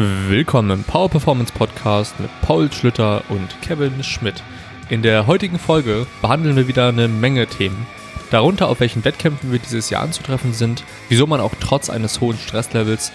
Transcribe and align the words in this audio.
Willkommen 0.00 0.70
im 0.70 0.84
Power 0.84 1.08
Performance 1.08 1.52
Podcast 1.52 2.20
mit 2.20 2.30
Paul 2.42 2.70
Schlüter 2.70 3.24
und 3.30 3.60
Kevin 3.62 4.04
Schmidt. 4.04 4.44
In 4.90 5.02
der 5.02 5.26
heutigen 5.26 5.58
Folge 5.58 6.06
behandeln 6.22 6.54
wir 6.54 6.68
wieder 6.68 6.86
eine 6.86 7.08
Menge 7.08 7.48
Themen. 7.48 7.84
Darunter, 8.30 8.68
auf 8.68 8.78
welchen 8.78 9.04
Wettkämpfen 9.04 9.50
wir 9.50 9.58
dieses 9.58 9.90
Jahr 9.90 10.04
anzutreffen 10.04 10.52
sind, 10.52 10.84
wieso 11.08 11.26
man 11.26 11.40
auch 11.40 11.50
trotz 11.58 11.90
eines 11.90 12.20
hohen 12.20 12.38
Stresslevels 12.38 13.10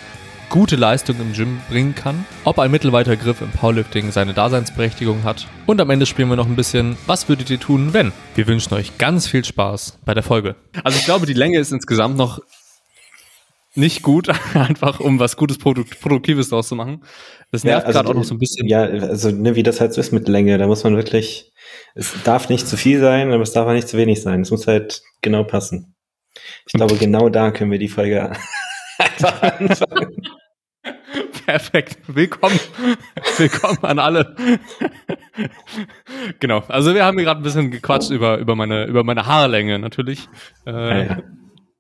gute 0.50 0.76
Leistung 0.76 1.16
im 1.22 1.32
Gym 1.32 1.62
bringen 1.70 1.96
kann, 1.96 2.26
ob 2.44 2.60
ein 2.60 2.70
mittelweiter 2.70 3.16
Griff 3.16 3.40
im 3.40 3.52
Powerlifting 3.52 4.12
seine 4.12 4.34
Daseinsberechtigung 4.34 5.24
hat 5.24 5.48
und 5.66 5.80
am 5.80 5.90
Ende 5.90 6.06
spielen 6.06 6.28
wir 6.28 6.36
noch 6.36 6.48
ein 6.48 6.58
bisschen, 6.58 6.98
was 7.08 7.30
würdet 7.30 7.50
ihr 7.50 7.62
tun, 7.62 7.94
wenn? 7.94 8.12
Wir 8.36 8.46
wünschen 8.46 8.74
euch 8.74 8.98
ganz 8.98 9.26
viel 9.26 9.46
Spaß 9.46 10.00
bei 10.04 10.14
der 10.14 10.22
Folge. 10.22 10.58
Also 10.84 11.00
ich 11.00 11.06
glaube, 11.06 11.28
die 11.28 11.34
Länge 11.34 11.60
ist 11.60 11.72
insgesamt 11.72 12.18
noch 12.18 12.42
nicht 13.76 14.04
gut, 14.04 14.30
einfach 14.54 15.00
um 15.00 15.20
was 15.20 15.38
Gutes, 15.38 15.58
Produkt, 15.58 16.00
Produktives 16.00 16.50
draus 16.50 16.68
zu 16.68 16.76
machen. 16.76 17.04
Das 17.52 17.64
nervt 17.64 17.84
ja, 17.84 17.88
also 17.88 18.00
gerade 18.00 18.10
auch 18.10 18.14
noch 18.14 18.24
so 18.24 18.36
ein 18.36 18.40
bisschen. 18.40 18.68
Ja, 18.68 18.84
also 18.84 19.32
ne, 19.32 19.56
wie 19.56 19.64
das 19.64 19.82
halt 19.82 19.94
so 19.94 20.02
ist 20.02 20.12
mit 20.12 20.28
Länge, 20.28 20.58
da 20.58 20.68
muss 20.68 20.84
man 20.84 20.96
wirklich, 20.96 21.52
es 21.96 22.14
darf 22.24 22.50
nicht 22.50 22.68
zu 22.68 22.78
viel 22.78 23.00
sein, 23.00 23.32
aber 23.32 23.44
es 23.44 23.52
darf 23.52 23.68
auch 23.68 23.74
nicht 23.74 23.88
zu 23.88 23.98
wenig 23.98 24.22
sein. 24.22 24.42
Es 24.42 24.52
muss 24.52 24.68
halt 24.68 25.02
genau 25.22 25.44
passen. 25.44 25.96
Ich 26.66 26.74
glaube, 26.74 26.96
genau 26.96 27.30
da 27.30 27.52
können 27.52 27.72
wir 27.72 27.80
die 27.80 27.90
Folge 27.90 28.32
einfach 28.98 29.42
anfangen. 29.42 30.16
Perfekt. 31.46 31.98
Willkommen. 32.08 32.60
Willkommen 33.38 33.84
an 33.84 34.00
alle. 34.00 34.36
genau. 36.40 36.64
Also 36.68 36.94
wir 36.94 37.06
haben 37.06 37.18
hier 37.18 37.26
gerade 37.26 37.42
ein 37.42 37.44
bisschen 37.44 37.72
gequatscht 37.72 38.10
über, 38.10 38.38
über 38.38 38.56
meine, 38.56 38.86
über 38.86 39.04
meine 39.04 39.26
Haarlänge 39.26 39.80
natürlich. 39.80 40.28
Äh, 40.66 40.72
ja, 40.72 41.04
ja 41.04 41.18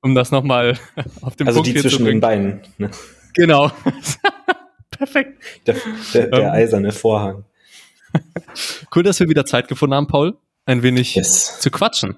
um 0.03 0.13
das 0.13 0.31
nochmal 0.31 0.77
auf 1.21 1.35
den 1.35 1.47
also 1.47 1.61
Punkt 1.61 1.75
die 1.75 1.81
zwischen 1.81 2.05
den 2.05 2.19
Beinen. 2.19 2.61
Ne? 2.77 2.91
Genau. 3.33 3.71
Perfekt. 4.91 5.41
Der, 5.65 5.75
der, 6.13 6.27
der 6.27 6.39
ähm. 6.39 6.51
eiserne 6.51 6.91
Vorhang. 6.91 7.45
Cool, 8.95 9.01
dass 9.01 9.19
wir 9.19 9.27
wieder 9.27 9.45
Zeit 9.45 9.67
gefunden 9.67 9.95
haben, 9.95 10.05
Paul, 10.05 10.37
ein 10.65 10.83
wenig 10.83 11.15
yes. 11.15 11.59
zu 11.59 11.71
quatschen 11.71 12.17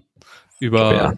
über 0.59 0.93
ja. 0.93 1.13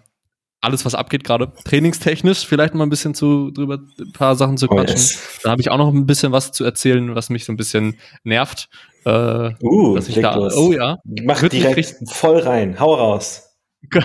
alles, 0.61 0.85
was 0.85 0.93
abgeht 0.93 1.23
gerade. 1.23 1.51
Trainingstechnisch 1.63 2.45
vielleicht 2.45 2.75
mal 2.75 2.83
ein 2.83 2.91
bisschen 2.91 3.15
zu 3.15 3.49
drüber 3.49 3.79
ein 3.99 4.11
paar 4.11 4.35
Sachen 4.35 4.57
zu 4.57 4.67
oh, 4.67 4.75
quatschen. 4.75 4.97
Oh, 4.97 4.99
yes. 4.99 5.39
Da 5.41 5.49
habe 5.51 5.61
ich 5.61 5.71
auch 5.71 5.77
noch 5.77 5.91
ein 5.91 6.05
bisschen 6.05 6.31
was 6.31 6.51
zu 6.51 6.63
erzählen, 6.63 7.15
was 7.15 7.31
mich 7.31 7.45
so 7.45 7.53
ein 7.53 7.57
bisschen 7.57 7.97
nervt. 8.23 8.69
Äh, 9.05 9.53
uh, 9.61 9.95
dass 9.95 10.09
ich 10.09 10.15
da, 10.19 10.35
los. 10.35 10.55
oh 10.55 10.73
ja, 10.73 10.97
mach 11.23 11.47
direkt 11.47 11.95
voll 12.11 12.39
rein, 12.39 12.79
hau 12.79 12.93
raus. 12.93 13.55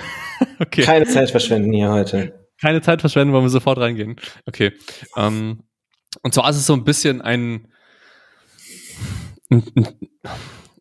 okay. 0.60 0.82
Keine 0.82 1.06
Zeit 1.06 1.30
verschwenden 1.30 1.72
hier 1.72 1.90
heute 1.90 2.41
keine 2.62 2.80
Zeit 2.80 3.00
verschwenden, 3.00 3.34
wollen 3.34 3.44
wir 3.44 3.50
sofort 3.50 3.78
reingehen. 3.78 4.16
Okay. 4.46 4.72
Ähm, 5.16 5.64
und 6.22 6.32
zwar 6.32 6.48
ist 6.48 6.56
es 6.56 6.66
so 6.66 6.74
ein 6.74 6.84
bisschen 6.84 7.20
ein, 7.20 7.68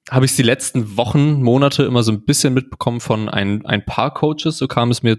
habe 0.09 0.25
ich 0.25 0.35
die 0.35 0.43
letzten 0.43 0.95
Wochen, 0.95 1.41
Monate 1.41 1.83
immer 1.83 2.03
so 2.03 2.11
ein 2.11 2.23
bisschen 2.23 2.53
mitbekommen 2.53 3.01
von 3.01 3.27
ein, 3.29 3.65
ein 3.65 3.83
paar 3.83 4.13
Coaches. 4.13 4.57
So 4.57 4.67
kam 4.67 4.91
es 4.91 5.01
mir, 5.01 5.17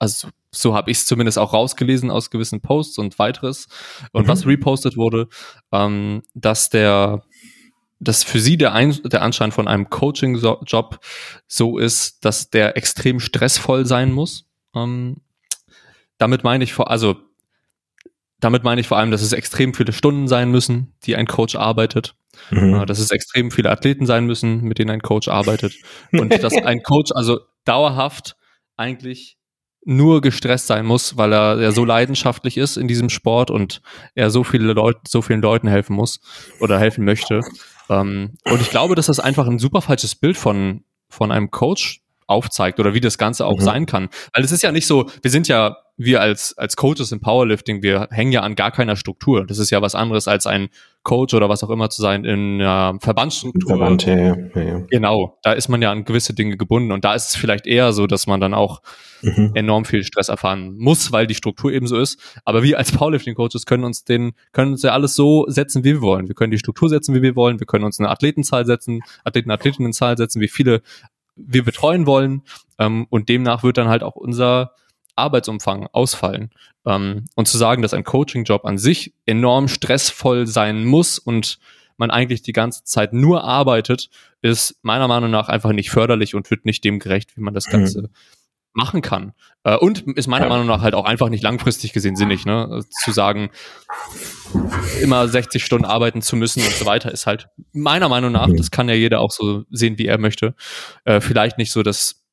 also 0.00 0.28
so 0.50 0.74
habe 0.74 0.90
ich 0.90 0.98
es 0.98 1.06
zumindest 1.06 1.38
auch 1.38 1.52
rausgelesen 1.52 2.10
aus 2.10 2.30
gewissen 2.30 2.60
Posts 2.60 2.98
und 2.98 3.18
weiteres 3.18 3.68
und 4.12 4.24
mhm. 4.24 4.28
was 4.28 4.46
repostet 4.46 4.96
wurde, 4.96 5.28
ähm, 5.72 6.22
dass 6.34 6.70
der 6.70 7.22
dass 8.00 8.22
für 8.22 8.40
sie 8.40 8.58
der, 8.58 8.72
Ein 8.74 8.92
der 9.04 9.22
Anschein 9.22 9.50
von 9.50 9.66
einem 9.66 9.88
Coaching-Job 9.88 10.98
so 11.46 11.78
ist, 11.78 12.24
dass 12.24 12.50
der 12.50 12.76
extrem 12.76 13.18
stressvoll 13.18 13.86
sein 13.86 14.12
muss. 14.12 14.46
Ähm, 14.74 15.22
damit 16.18 16.44
meine 16.44 16.64
ich 16.64 16.72
vor, 16.72 16.90
also 16.90 17.16
damit 18.40 18.62
meine 18.62 18.80
ich 18.80 18.88
vor 18.88 18.98
allem, 18.98 19.10
dass 19.10 19.22
es 19.22 19.32
extrem 19.32 19.74
viele 19.74 19.92
Stunden 19.92 20.28
sein 20.28 20.50
müssen, 20.50 20.94
die 21.04 21.16
ein 21.16 21.26
Coach 21.26 21.56
arbeitet. 21.56 22.14
Mhm. 22.50 22.74
Äh, 22.74 22.86
dass 22.86 22.98
es 22.98 23.10
extrem 23.10 23.50
viele 23.50 23.70
Athleten 23.70 24.06
sein 24.06 24.26
müssen, 24.26 24.62
mit 24.62 24.78
denen 24.78 24.90
ein 24.90 25.02
Coach 25.02 25.28
arbeitet. 25.28 25.74
Und 26.12 26.32
dass 26.42 26.54
ein 26.54 26.82
Coach 26.82 27.12
also 27.14 27.40
dauerhaft 27.64 28.36
eigentlich 28.76 29.38
nur 29.86 30.20
gestresst 30.20 30.66
sein 30.66 30.86
muss, 30.86 31.16
weil 31.16 31.32
er 31.32 31.60
ja 31.60 31.70
so 31.70 31.84
leidenschaftlich 31.84 32.56
ist 32.56 32.76
in 32.76 32.88
diesem 32.88 33.10
Sport 33.10 33.50
und 33.50 33.82
er 34.14 34.30
so 34.30 34.42
viele 34.42 34.72
Leute, 34.72 35.00
so 35.06 35.20
vielen 35.22 35.42
Leuten 35.42 35.68
helfen 35.68 35.94
muss 35.94 36.20
oder 36.60 36.78
helfen 36.78 37.04
möchte. 37.04 37.42
Ähm, 37.90 38.36
und 38.44 38.60
ich 38.62 38.70
glaube, 38.70 38.94
dass 38.94 39.06
das 39.06 39.20
einfach 39.20 39.46
ein 39.46 39.58
super 39.58 39.82
falsches 39.82 40.14
Bild 40.14 40.38
von, 40.38 40.84
von 41.08 41.30
einem 41.30 41.50
Coach 41.50 42.00
aufzeigt 42.26 42.80
oder 42.80 42.94
wie 42.94 43.00
das 43.00 43.18
Ganze 43.18 43.44
auch 43.44 43.58
mhm. 43.58 43.64
sein 43.64 43.86
kann. 43.86 44.08
Weil 44.32 44.44
es 44.44 44.52
ist 44.52 44.62
ja 44.62 44.72
nicht 44.72 44.86
so, 44.86 45.10
wir 45.20 45.30
sind 45.30 45.48
ja 45.48 45.76
wir 45.96 46.20
als, 46.20 46.58
als 46.58 46.76
Coaches 46.76 47.12
im 47.12 47.20
Powerlifting, 47.20 47.82
wir 47.82 48.08
hängen 48.10 48.32
ja 48.32 48.40
an 48.40 48.56
gar 48.56 48.72
keiner 48.72 48.96
Struktur. 48.96 49.46
Das 49.46 49.58
ist 49.58 49.70
ja 49.70 49.80
was 49.80 49.94
anderes 49.94 50.26
als 50.26 50.46
ein 50.46 50.68
Coach 51.04 51.34
oder 51.34 51.48
was 51.48 51.62
auch 51.62 51.70
immer 51.70 51.90
zu 51.90 52.02
sein 52.02 52.24
in 52.24 52.60
einer 52.60 52.98
Verbandsstruktur. 53.00 53.68
Verband, 53.68 54.06
ja, 54.06 54.16
ja, 54.16 54.36
ja. 54.54 54.78
Genau, 54.90 55.38
da 55.42 55.52
ist 55.52 55.68
man 55.68 55.82
ja 55.82 55.92
an 55.92 56.04
gewisse 56.04 56.34
Dinge 56.34 56.56
gebunden 56.56 56.90
und 56.90 57.04
da 57.04 57.14
ist 57.14 57.28
es 57.28 57.36
vielleicht 57.36 57.66
eher 57.66 57.92
so, 57.92 58.06
dass 58.06 58.26
man 58.26 58.40
dann 58.40 58.54
auch 58.54 58.80
mhm. 59.22 59.52
enorm 59.54 59.84
viel 59.84 60.02
Stress 60.02 60.30
erfahren 60.30 60.74
muss, 60.78 61.12
weil 61.12 61.26
die 61.26 61.34
Struktur 61.34 61.70
eben 61.70 61.86
so 61.86 61.98
ist. 61.98 62.18
Aber 62.44 62.62
wir 62.62 62.78
als 62.78 62.90
Powerlifting-Coaches 62.90 63.66
können 63.66 63.84
uns 63.84 64.04
den, 64.04 64.32
können 64.52 64.72
uns 64.72 64.82
ja 64.82 64.92
alles 64.92 65.14
so 65.14 65.44
setzen, 65.48 65.84
wie 65.84 65.94
wir 65.94 66.00
wollen. 66.00 66.26
Wir 66.26 66.34
können 66.34 66.50
die 66.50 66.58
Struktur 66.58 66.88
setzen, 66.88 67.14
wie 67.14 67.22
wir 67.22 67.36
wollen. 67.36 67.60
Wir 67.60 67.66
können 67.66 67.84
uns 67.84 68.00
eine 68.00 68.08
Athletenzahl 68.08 68.66
setzen, 68.66 69.02
Athleten, 69.22 69.50
Athletinnenzahl 69.50 70.16
setzen, 70.16 70.40
wie 70.40 70.48
viele 70.48 70.82
wir 71.36 71.64
betreuen 71.64 72.06
wollen. 72.06 72.42
Ähm, 72.78 73.06
und 73.10 73.28
demnach 73.28 73.62
wird 73.62 73.76
dann 73.76 73.88
halt 73.88 74.02
auch 74.02 74.16
unser 74.16 74.72
Arbeitsumfang 75.16 75.88
ausfallen. 75.92 76.50
Ähm, 76.86 77.24
und 77.34 77.48
zu 77.48 77.58
sagen, 77.58 77.82
dass 77.82 77.94
ein 77.94 78.04
Coaching-Job 78.04 78.64
an 78.64 78.78
sich 78.78 79.14
enorm 79.26 79.68
stressvoll 79.68 80.46
sein 80.46 80.84
muss 80.84 81.18
und 81.18 81.58
man 81.96 82.10
eigentlich 82.10 82.42
die 82.42 82.52
ganze 82.52 82.84
Zeit 82.84 83.12
nur 83.12 83.44
arbeitet, 83.44 84.10
ist 84.42 84.78
meiner 84.82 85.08
Meinung 85.08 85.30
nach 85.30 85.48
einfach 85.48 85.72
nicht 85.72 85.90
förderlich 85.90 86.34
und 86.34 86.50
wird 86.50 86.64
nicht 86.64 86.84
dem 86.84 86.98
gerecht, 86.98 87.36
wie 87.36 87.40
man 87.40 87.54
das 87.54 87.66
Ganze 87.66 88.02
mhm. 88.02 88.08
machen 88.72 89.00
kann. 89.00 89.32
Äh, 89.62 89.76
und 89.76 90.00
ist 90.16 90.26
meiner 90.26 90.48
Meinung 90.48 90.66
nach 90.66 90.82
halt 90.82 90.94
auch 90.94 91.04
einfach 91.04 91.28
nicht 91.28 91.42
langfristig 91.42 91.92
gesehen 91.92 92.16
sinnig, 92.16 92.44
ne? 92.44 92.82
Zu 93.04 93.12
sagen, 93.12 93.50
immer 95.00 95.28
60 95.28 95.64
Stunden 95.64 95.84
arbeiten 95.84 96.20
zu 96.20 96.36
müssen 96.36 96.62
und 96.62 96.72
so 96.72 96.84
weiter, 96.84 97.12
ist 97.12 97.26
halt 97.26 97.48
meiner 97.72 98.08
Meinung 98.08 98.32
nach, 98.32 98.48
mhm. 98.48 98.56
das 98.56 98.70
kann 98.70 98.88
ja 98.88 98.94
jeder 98.94 99.20
auch 99.20 99.30
so 99.30 99.64
sehen, 99.70 99.98
wie 99.98 100.06
er 100.06 100.18
möchte, 100.18 100.54
äh, 101.04 101.20
vielleicht 101.20 101.58
nicht 101.58 101.72
so 101.72 101.82
das 101.82 102.24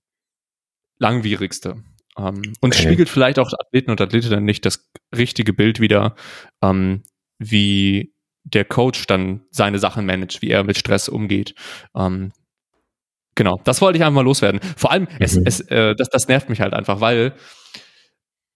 langwierigste. 0.98 1.84
Ähm, 2.22 2.54
und 2.62 2.74
okay. 2.74 2.84
spiegelt 2.84 3.10
vielleicht 3.10 3.40
auch 3.40 3.52
Athleten 3.54 3.92
und 3.92 4.02
Athletinnen 4.02 4.46
nicht 4.46 4.66
das 4.66 4.90
richtige 5.16 5.54
Bild 5.54 5.80
wieder, 5.80 6.16
ähm, 6.62 7.04
wie 7.40 8.14
der 8.44 8.66
Coach 8.66 9.08
dann 9.08 9.42
seine 9.52 9.80
Sachen 9.80 10.06
managt, 10.06 10.42
wie 10.42 10.50
er 10.50 10.64
mit 10.64 10.78
Stress 10.78 11.10
umgeht. 11.10 11.56
Ähm, 11.96 12.32
genau, 13.36 13.60
das 13.64 13.82
wollte 13.82 13.98
ich 13.98 14.04
einfach 14.04 14.16
mal 14.16 14.22
loswerden. 14.24 14.60
Vor 14.78 14.92
allem, 14.92 15.04
mhm. 15.04 15.10
es, 15.20 15.38
es, 15.38 15.62
äh, 15.62 15.96
das, 15.96 16.10
das 16.10 16.28
nervt 16.28 16.50
mich 16.50 16.62
halt 16.62 16.74
einfach, 16.74 17.00
weil 17.02 17.34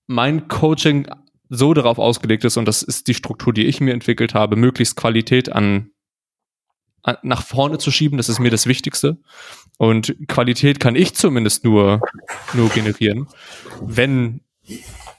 mein 0.07 0.47
Coaching 0.47 1.07
so 1.49 1.73
darauf 1.73 1.99
ausgelegt 1.99 2.43
ist, 2.43 2.57
und 2.57 2.65
das 2.65 2.81
ist 2.81 3.07
die 3.07 3.13
Struktur, 3.13 3.53
die 3.53 3.65
ich 3.65 3.79
mir 3.79 3.93
entwickelt 3.93 4.33
habe, 4.33 4.55
möglichst 4.55 4.95
Qualität 4.95 5.51
an 5.51 5.91
nach 7.21 7.43
vorne 7.43 7.77
zu 7.77 7.91
schieben, 7.91 8.17
das 8.17 8.29
ist 8.29 8.39
mir 8.39 8.49
das 8.49 8.65
Wichtigste. 8.65 9.19
Und 9.77 10.15
Qualität 10.27 10.79
kann 10.79 10.95
ich 10.95 11.15
zumindest 11.15 11.63
nur, 11.63 12.01
nur 12.53 12.69
generieren, 12.69 13.27
wenn 13.81 14.41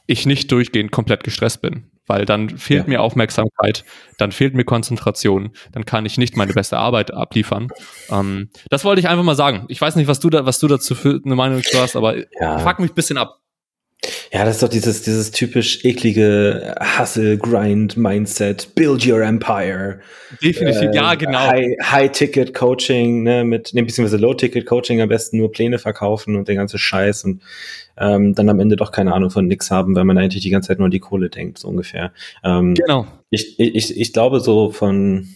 ich 0.06 0.26
nicht 0.26 0.50
durchgehend 0.50 0.92
komplett 0.92 1.24
gestresst 1.24 1.60
bin. 1.62 1.90
Weil 2.08 2.24
dann 2.24 2.50
fehlt 2.50 2.84
ja. 2.84 2.88
mir 2.88 3.02
Aufmerksamkeit, 3.02 3.84
dann 4.16 4.30
fehlt 4.30 4.54
mir 4.54 4.64
Konzentration, 4.64 5.50
dann 5.72 5.84
kann 5.84 6.06
ich 6.06 6.18
nicht 6.18 6.36
meine 6.36 6.52
beste 6.52 6.78
Arbeit 6.78 7.12
abliefern. 7.12 7.66
Ähm, 8.10 8.50
das 8.70 8.84
wollte 8.84 9.00
ich 9.00 9.08
einfach 9.08 9.24
mal 9.24 9.34
sagen. 9.34 9.64
Ich 9.66 9.80
weiß 9.80 9.96
nicht, 9.96 10.06
was 10.06 10.20
du 10.20 10.30
da, 10.30 10.46
was 10.46 10.60
du 10.60 10.68
dazu 10.68 10.94
für 10.94 11.20
eine 11.24 11.34
Meinung 11.34 11.60
hast, 11.74 11.96
aber 11.96 12.16
ja. 12.40 12.58
fuck 12.60 12.78
mich 12.78 12.92
ein 12.92 12.94
bisschen 12.94 13.18
ab. 13.18 13.40
Ja, 14.32 14.44
das 14.44 14.56
ist 14.56 14.62
doch 14.62 14.68
dieses, 14.68 15.02
dieses 15.02 15.30
typisch 15.30 15.84
eklige 15.84 16.74
Hustle, 16.98 17.38
Grind, 17.38 17.96
Mindset, 17.96 18.74
Build 18.74 19.06
Your 19.06 19.22
Empire. 19.22 20.00
Definitiv, 20.42 20.90
äh, 20.90 20.94
ja, 20.94 21.14
genau. 21.14 21.38
High-Ticket-Coaching, 21.40 23.22
ne, 23.22 23.44
mit, 23.44 23.74
ne, 23.74 23.82
beziehungsweise 23.82 24.20
Low-Ticket-Coaching 24.20 25.00
am 25.00 25.08
besten 25.08 25.38
nur 25.38 25.52
Pläne 25.52 25.78
verkaufen 25.78 26.36
und 26.36 26.48
den 26.48 26.56
ganzen 26.56 26.78
Scheiß 26.78 27.24
und 27.24 27.42
ähm, 27.98 28.34
dann 28.34 28.48
am 28.48 28.60
Ende 28.60 28.76
doch 28.76 28.92
keine 28.92 29.14
Ahnung 29.14 29.30
von 29.30 29.46
nix 29.46 29.70
haben, 29.70 29.94
weil 29.94 30.04
man 30.04 30.18
eigentlich 30.18 30.42
die 30.42 30.50
ganze 30.50 30.68
Zeit 30.68 30.78
nur 30.78 30.86
an 30.86 30.90
die 30.90 31.00
Kohle 31.00 31.30
denkt, 31.30 31.58
so 31.58 31.68
ungefähr. 31.68 32.12
Ähm, 32.44 32.74
genau. 32.74 33.06
Ich, 33.30 33.58
ich, 33.58 33.98
ich 33.98 34.12
glaube 34.12 34.40
so 34.40 34.70
von, 34.70 35.28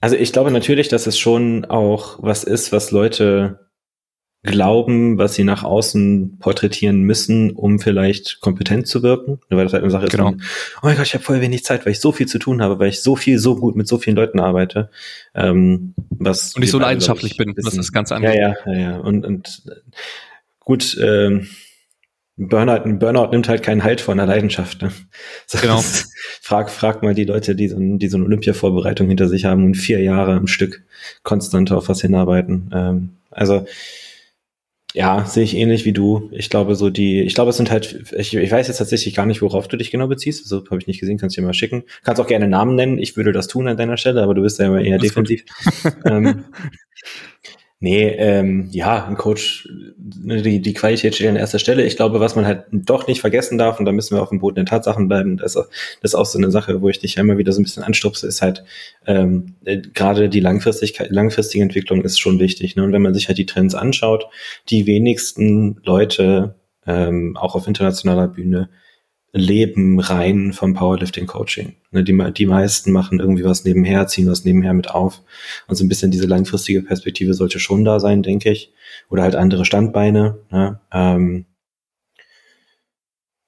also 0.00 0.16
ich 0.16 0.32
glaube 0.32 0.50
natürlich, 0.50 0.88
dass 0.88 1.06
es 1.06 1.18
schon 1.18 1.64
auch 1.64 2.18
was 2.20 2.44
ist, 2.44 2.72
was 2.72 2.90
Leute 2.90 3.69
glauben, 4.42 5.18
was 5.18 5.34
sie 5.34 5.44
nach 5.44 5.64
außen 5.64 6.38
porträtieren 6.38 7.02
müssen, 7.02 7.50
um 7.50 7.78
vielleicht 7.78 8.40
kompetent 8.40 8.86
zu 8.86 9.02
wirken. 9.02 9.40
Weil 9.50 9.64
das 9.64 9.74
halt 9.74 9.82
eine 9.82 9.90
Sache 9.90 10.06
ist, 10.06 10.12
genau. 10.12 10.30
von, 10.30 10.42
oh 10.76 10.86
mein 10.86 10.96
Gott, 10.96 11.06
ich 11.06 11.14
habe 11.14 11.22
voll 11.22 11.40
wenig 11.40 11.64
Zeit, 11.64 11.84
weil 11.84 11.92
ich 11.92 12.00
so 12.00 12.10
viel 12.10 12.26
zu 12.26 12.38
tun 12.38 12.62
habe, 12.62 12.78
weil 12.78 12.88
ich 12.88 13.02
so 13.02 13.16
viel, 13.16 13.38
so 13.38 13.56
gut 13.56 13.76
mit 13.76 13.86
so 13.86 13.98
vielen 13.98 14.16
Leuten 14.16 14.40
arbeite. 14.40 14.90
Ähm, 15.34 15.94
was 16.10 16.54
und 16.54 16.62
ich 16.62 16.70
so 16.70 16.78
leidenschaftlich 16.78 17.32
ich, 17.32 17.38
bin, 17.38 17.54
das 17.54 17.92
Ganze 17.92 18.16
angeht. 18.16 18.34
Ja, 18.34 18.54
ja, 18.64 18.72
ja, 18.72 18.78
ja. 18.78 18.96
Und, 18.98 19.26
und 19.26 19.62
gut, 20.60 20.96
ähm, 21.02 21.48
Burnout, 22.36 22.84
ein 22.84 22.98
Burnout 22.98 23.32
nimmt 23.32 23.50
halt 23.50 23.62
keinen 23.62 23.84
Halt 23.84 24.00
von 24.00 24.16
der 24.16 24.26
Leidenschaft. 24.26 24.80
Ne? 24.80 24.90
So, 25.46 25.58
Genau. 25.58 25.82
frag, 26.40 26.70
frag 26.70 27.02
mal 27.02 27.12
die 27.14 27.24
Leute, 27.24 27.54
die 27.54 27.68
so, 27.68 27.76
die 27.78 28.08
so 28.08 28.16
eine 28.16 28.24
Olympia-Vorbereitung 28.24 29.08
hinter 29.08 29.28
sich 29.28 29.44
haben 29.44 29.66
und 29.66 29.74
vier 29.74 30.00
Jahre 30.00 30.32
am 30.32 30.46
Stück 30.46 30.82
konstant 31.22 31.70
auf 31.72 31.90
was 31.90 32.00
hinarbeiten. 32.00 32.70
Ähm, 32.72 33.10
also 33.30 33.66
ja, 34.92 35.24
sehe 35.24 35.44
ich 35.44 35.56
ähnlich 35.56 35.84
wie 35.84 35.92
du. 35.92 36.28
Ich 36.32 36.50
glaube, 36.50 36.74
so 36.74 36.90
die, 36.90 37.22
ich 37.22 37.34
glaube, 37.34 37.50
es 37.50 37.56
sind 37.56 37.70
halt, 37.70 38.12
ich, 38.16 38.34
ich 38.34 38.50
weiß 38.50 38.66
jetzt 38.66 38.78
tatsächlich 38.78 39.14
gar 39.14 39.26
nicht, 39.26 39.40
worauf 39.40 39.68
du 39.68 39.76
dich 39.76 39.90
genau 39.90 40.08
beziehst. 40.08 40.48
So 40.48 40.64
habe 40.66 40.78
ich 40.78 40.86
nicht 40.86 41.00
gesehen, 41.00 41.16
kannst 41.16 41.36
du 41.36 41.40
dir 41.40 41.46
mal 41.46 41.54
schicken. 41.54 41.84
Kannst 42.02 42.20
auch 42.20 42.26
gerne 42.26 42.48
Namen 42.48 42.74
nennen. 42.74 42.98
Ich 42.98 43.16
würde 43.16 43.32
das 43.32 43.46
tun 43.46 43.68
an 43.68 43.76
deiner 43.76 43.96
Stelle, 43.96 44.22
aber 44.22 44.34
du 44.34 44.42
bist 44.42 44.58
ja 44.58 44.66
immer 44.66 44.80
eher 44.80 44.98
defensiv. 44.98 45.44
ähm, 46.04 46.44
nee, 47.80 48.08
ähm, 48.08 48.68
ja, 48.70 49.06
ein 49.06 49.16
Coach, 49.16 49.68
ne, 50.22 50.42
die, 50.42 50.60
die 50.60 50.74
Qualität 50.74 51.14
steht 51.14 51.28
an 51.28 51.36
erster 51.36 51.58
Stelle. 51.58 51.82
Ich 51.84 51.96
glaube, 51.96 52.20
was 52.20 52.36
man 52.36 52.46
halt 52.46 52.64
doch 52.70 53.06
nicht 53.06 53.20
vergessen 53.20 53.58
darf, 53.58 53.78
und 53.78 53.86
da 53.86 53.92
müssen 53.92 54.14
wir 54.16 54.22
auf 54.22 54.28
dem 54.28 54.38
Boden 54.38 54.56
der 54.56 54.64
Tatsachen 54.66 55.08
bleiben, 55.08 55.36
das, 55.38 55.56
ist- 55.56 55.68
das 56.02 56.10
ist 56.12 56.14
auch 56.14 56.26
so 56.26 56.38
eine 56.38 56.50
Sache, 56.50 56.82
wo 56.82 56.88
ich 56.90 56.98
dich 56.98 57.16
immer 57.16 57.38
wieder 57.38 57.52
so 57.52 57.60
ein 57.60 57.64
bisschen 57.64 57.82
anstupse, 57.82 58.26
ist 58.26 58.42
halt, 58.42 58.64
ähm, 59.06 59.54
äh, 59.64 59.78
gerade 59.94 60.28
die 60.28 60.40
Langfristigkeit, 60.40 61.10
langfristige 61.10 61.62
Entwicklung 61.64 62.02
ist 62.02 62.20
schon 62.20 62.38
wichtig. 62.38 62.76
Ne? 62.76 62.84
Und 62.84 62.92
wenn 62.92 63.02
man 63.02 63.14
sich 63.14 63.28
halt 63.28 63.38
die 63.38 63.46
Trends 63.46 63.74
anschaut, 63.74 64.26
die 64.68 64.86
wenigsten 64.86 65.80
Leute, 65.84 66.54
ähm, 66.86 67.36
auch 67.36 67.54
auf 67.54 67.66
internationaler 67.66 68.28
Bühne, 68.28 68.68
leben 69.32 70.00
rein 70.00 70.52
vom 70.52 70.74
Powerlifting-Coaching. 70.74 71.76
Ne, 71.92 72.04
die, 72.04 72.32
die 72.32 72.46
meisten 72.46 72.92
machen 72.92 73.20
irgendwie 73.20 73.44
was 73.44 73.64
nebenher, 73.64 74.06
ziehen 74.06 74.28
was 74.28 74.44
nebenher 74.44 74.74
mit 74.74 74.90
auf. 74.90 75.22
Und 75.68 75.76
so 75.76 75.84
ein 75.84 75.88
bisschen 75.88 76.10
diese 76.10 76.26
langfristige 76.26 76.82
Perspektive 76.82 77.34
sollte 77.34 77.60
schon 77.60 77.84
da 77.84 78.00
sein, 78.00 78.22
denke 78.22 78.50
ich. 78.50 78.72
Oder 79.08 79.22
halt 79.22 79.36
andere 79.36 79.64
Standbeine. 79.64 80.38
Ne? 80.50 80.80
Ähm, 80.92 81.46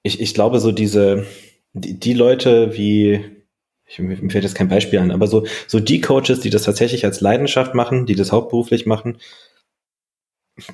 ich, 0.02 0.20
ich 0.20 0.34
glaube, 0.34 0.60
so 0.60 0.72
diese, 0.72 1.26
die, 1.72 1.98
die 1.98 2.14
Leute 2.14 2.76
wie, 2.76 3.24
ich, 3.86 3.98
mir 3.98 4.16
fällt 4.30 4.44
jetzt 4.44 4.54
kein 4.54 4.68
Beispiel 4.68 5.00
an, 5.00 5.10
aber 5.10 5.26
so, 5.26 5.46
so 5.66 5.80
die 5.80 6.00
Coaches, 6.00 6.40
die 6.40 6.50
das 6.50 6.62
tatsächlich 6.62 7.04
als 7.04 7.20
Leidenschaft 7.20 7.74
machen, 7.74 8.06
die 8.06 8.14
das 8.14 8.32
hauptberuflich 8.32 8.86
machen, 8.86 9.18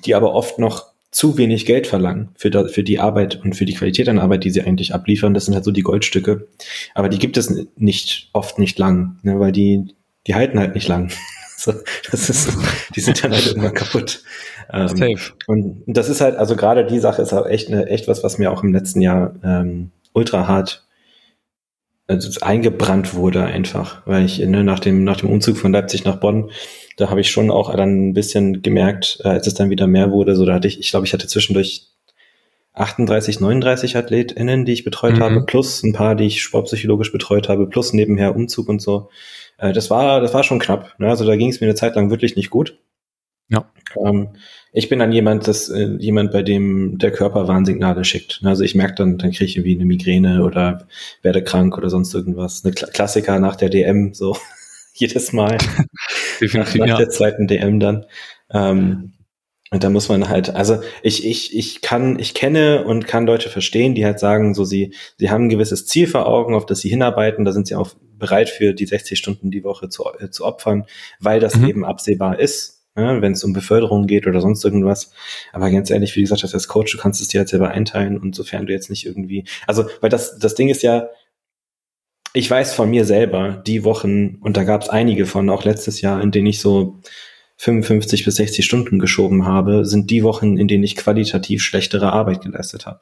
die 0.04 0.14
aber 0.14 0.34
oft 0.34 0.58
noch 0.58 0.92
zu 1.10 1.38
wenig 1.38 1.64
Geld 1.64 1.86
verlangen 1.86 2.30
für, 2.36 2.50
da, 2.50 2.66
für 2.66 2.82
die 2.82 2.98
Arbeit 2.98 3.40
und 3.42 3.54
für 3.54 3.64
die 3.64 3.74
Qualität 3.74 4.08
an 4.08 4.18
Arbeit, 4.18 4.44
die 4.44 4.50
sie 4.50 4.62
eigentlich 4.62 4.94
abliefern. 4.94 5.34
Das 5.34 5.46
sind 5.46 5.54
halt 5.54 5.64
so 5.64 5.70
die 5.70 5.82
Goldstücke. 5.82 6.48
Aber 6.94 7.08
die 7.08 7.18
gibt 7.18 7.36
es 7.36 7.54
nicht, 7.76 8.28
oft 8.32 8.58
nicht 8.58 8.78
lang, 8.78 9.18
ne, 9.22 9.40
weil 9.40 9.52
die, 9.52 9.94
die 10.26 10.34
halten 10.34 10.58
halt 10.58 10.74
nicht 10.74 10.88
lang. 10.88 11.10
so, 11.56 11.72
das 12.10 12.28
ist, 12.28 12.50
die 12.94 13.00
sind 13.00 13.24
dann 13.24 13.32
halt 13.32 13.46
irgendwann 13.46 13.74
kaputt. 13.74 14.22
Ähm, 14.70 14.88
Safe. 14.88 15.32
und 15.46 15.82
das 15.86 16.10
ist 16.10 16.20
halt, 16.20 16.36
also 16.36 16.54
gerade 16.54 16.84
die 16.84 16.98
Sache 16.98 17.22
ist 17.22 17.32
auch 17.32 17.46
echt, 17.46 17.68
eine, 17.68 17.86
echt 17.86 18.06
was, 18.06 18.22
was 18.22 18.36
mir 18.36 18.52
auch 18.52 18.62
im 18.62 18.74
letzten 18.74 19.00
Jahr 19.00 19.34
ähm, 19.42 19.92
ultra 20.12 20.46
hart 20.46 20.86
also 22.06 22.40
eingebrannt 22.40 23.14
wurde 23.14 23.44
einfach, 23.44 24.02
weil 24.06 24.24
ich 24.24 24.38
ne, 24.38 24.64
nach 24.64 24.80
dem 24.80 25.04
nach 25.04 25.18
dem 25.18 25.28
Umzug 25.28 25.58
von 25.58 25.72
Leipzig 25.72 26.04
nach 26.04 26.16
Bonn, 26.16 26.50
da 26.98 27.10
habe 27.10 27.20
ich 27.20 27.30
schon 27.30 27.50
auch 27.50 27.74
dann 27.74 28.08
ein 28.08 28.12
bisschen 28.12 28.60
gemerkt, 28.60 29.20
äh, 29.24 29.28
als 29.28 29.46
es 29.46 29.54
dann 29.54 29.70
wieder 29.70 29.86
mehr 29.86 30.10
wurde, 30.10 30.34
so 30.36 30.44
da 30.44 30.54
hatte 30.54 30.68
ich, 30.68 30.80
ich 30.80 30.90
glaube, 30.90 31.06
ich 31.06 31.12
hatte 31.12 31.26
zwischendurch 31.28 31.86
38, 32.74 33.40
39 33.40 33.96
AthletInnen, 33.96 34.64
die 34.64 34.72
ich 34.72 34.84
betreut 34.84 35.16
Mhm. 35.16 35.22
habe, 35.22 35.44
plus 35.46 35.82
ein 35.82 35.92
paar, 35.92 36.14
die 36.14 36.26
ich 36.26 36.42
sportpsychologisch 36.42 37.12
betreut 37.12 37.48
habe, 37.48 37.66
plus 37.66 37.92
nebenher 37.92 38.36
Umzug 38.36 38.68
und 38.68 38.82
so. 38.82 39.08
Äh, 39.58 39.72
das 39.72 39.90
war, 39.90 40.20
das 40.20 40.34
war 40.34 40.44
schon 40.44 40.58
knapp. 40.58 40.94
Ne? 40.98 41.08
Also 41.08 41.24
da 41.24 41.36
ging 41.36 41.50
es 41.50 41.60
mir 41.60 41.66
eine 41.66 41.74
Zeit 41.74 41.96
lang 41.96 42.10
wirklich 42.10 42.36
nicht 42.36 42.50
gut. 42.50 42.78
Ja. 43.48 43.70
Ähm, 44.04 44.28
ich 44.72 44.88
bin 44.88 44.98
dann 44.98 45.12
jemand, 45.12 45.48
das, 45.48 45.68
äh, 45.70 45.96
jemand, 45.98 46.32
bei 46.32 46.42
dem 46.42 46.98
der 46.98 47.10
Körper 47.10 47.48
Warnsignale 47.48 48.04
schickt. 48.04 48.40
Also 48.44 48.62
ich 48.62 48.74
merke 48.74 48.96
dann, 48.96 49.18
dann 49.18 49.30
kriege 49.30 49.46
ich 49.46 49.56
irgendwie 49.56 49.74
eine 49.76 49.86
Migräne 49.86 50.44
oder 50.44 50.86
werde 51.22 51.42
krank 51.42 51.78
oder 51.78 51.90
sonst 51.90 52.12
irgendwas. 52.14 52.64
Eine 52.64 52.74
Kla 52.74 52.88
Klassiker 52.88 53.38
nach 53.40 53.56
der 53.56 53.70
DM, 53.70 54.14
so 54.14 54.36
jedes 55.00 55.32
Mal 55.32 55.58
nach, 56.52 56.74
nach 56.74 56.86
ja. 56.86 56.96
der 56.96 57.10
zweiten 57.10 57.46
DM 57.46 57.80
dann. 57.80 58.06
Ähm, 58.50 59.14
und 59.70 59.84
da 59.84 59.90
muss 59.90 60.08
man 60.08 60.28
halt, 60.28 60.50
also 60.54 60.80
ich, 61.02 61.26
ich, 61.26 61.54
ich 61.54 61.82
kann, 61.82 62.18
ich 62.18 62.32
kenne 62.32 62.84
und 62.84 63.06
kann 63.06 63.26
Leute 63.26 63.50
verstehen, 63.50 63.94
die 63.94 64.04
halt 64.04 64.18
sagen, 64.18 64.54
so 64.54 64.64
sie, 64.64 64.94
sie 65.18 65.30
haben 65.30 65.44
ein 65.44 65.50
gewisses 65.50 65.86
Ziel 65.86 66.06
vor 66.06 66.26
Augen, 66.26 66.54
auf 66.54 66.64
das 66.64 66.80
sie 66.80 66.88
hinarbeiten, 66.88 67.44
da 67.44 67.52
sind 67.52 67.66
sie 67.66 67.74
auch 67.74 67.90
bereit 68.18 68.48
für 68.48 68.72
die 68.72 68.86
60 68.86 69.18
Stunden 69.18 69.50
die 69.50 69.64
Woche 69.64 69.90
zu, 69.90 70.04
äh, 70.18 70.30
zu 70.30 70.44
opfern, 70.46 70.86
weil 71.20 71.38
das 71.38 71.54
Mhm. 71.56 71.68
eben 71.68 71.84
absehbar 71.84 72.38
ist, 72.38 72.82
ne, 72.96 73.20
wenn 73.20 73.32
es 73.32 73.44
um 73.44 73.52
Beförderung 73.52 74.06
geht 74.06 74.26
oder 74.26 74.40
sonst 74.40 74.64
irgendwas. 74.64 75.12
Aber 75.52 75.70
ganz 75.70 75.90
ehrlich, 75.90 76.16
wie 76.16 76.22
gesagt, 76.22 76.42
als 76.42 76.68
Coach, 76.68 76.92
du 76.92 76.98
kannst 76.98 77.20
es 77.20 77.28
dir 77.28 77.40
halt 77.40 77.48
selber 77.50 77.68
einteilen 77.68 78.18
und 78.18 78.34
sofern 78.34 78.66
du 78.66 78.72
jetzt 78.72 78.88
nicht 78.88 79.04
irgendwie, 79.04 79.44
also, 79.66 79.84
weil 80.00 80.10
das, 80.10 80.38
das 80.38 80.54
Ding 80.54 80.70
ist 80.70 80.82
ja, 80.82 81.08
ich 82.38 82.48
weiß 82.48 82.72
von 82.72 82.88
mir 82.88 83.04
selber, 83.04 83.62
die 83.66 83.82
Wochen, 83.82 84.36
und 84.40 84.56
da 84.56 84.62
gab 84.62 84.82
es 84.82 84.88
einige 84.88 85.26
von, 85.26 85.50
auch 85.50 85.64
letztes 85.64 86.00
Jahr, 86.00 86.22
in 86.22 86.30
denen 86.30 86.46
ich 86.46 86.60
so 86.60 87.00
55 87.56 88.24
bis 88.24 88.36
60 88.36 88.64
Stunden 88.64 89.00
geschoben 89.00 89.44
habe, 89.44 89.84
sind 89.84 90.10
die 90.10 90.22
Wochen, 90.22 90.56
in 90.56 90.68
denen 90.68 90.84
ich 90.84 90.94
qualitativ 90.94 91.62
schlechtere 91.62 92.12
Arbeit 92.12 92.42
geleistet 92.42 92.86
habe. 92.86 93.00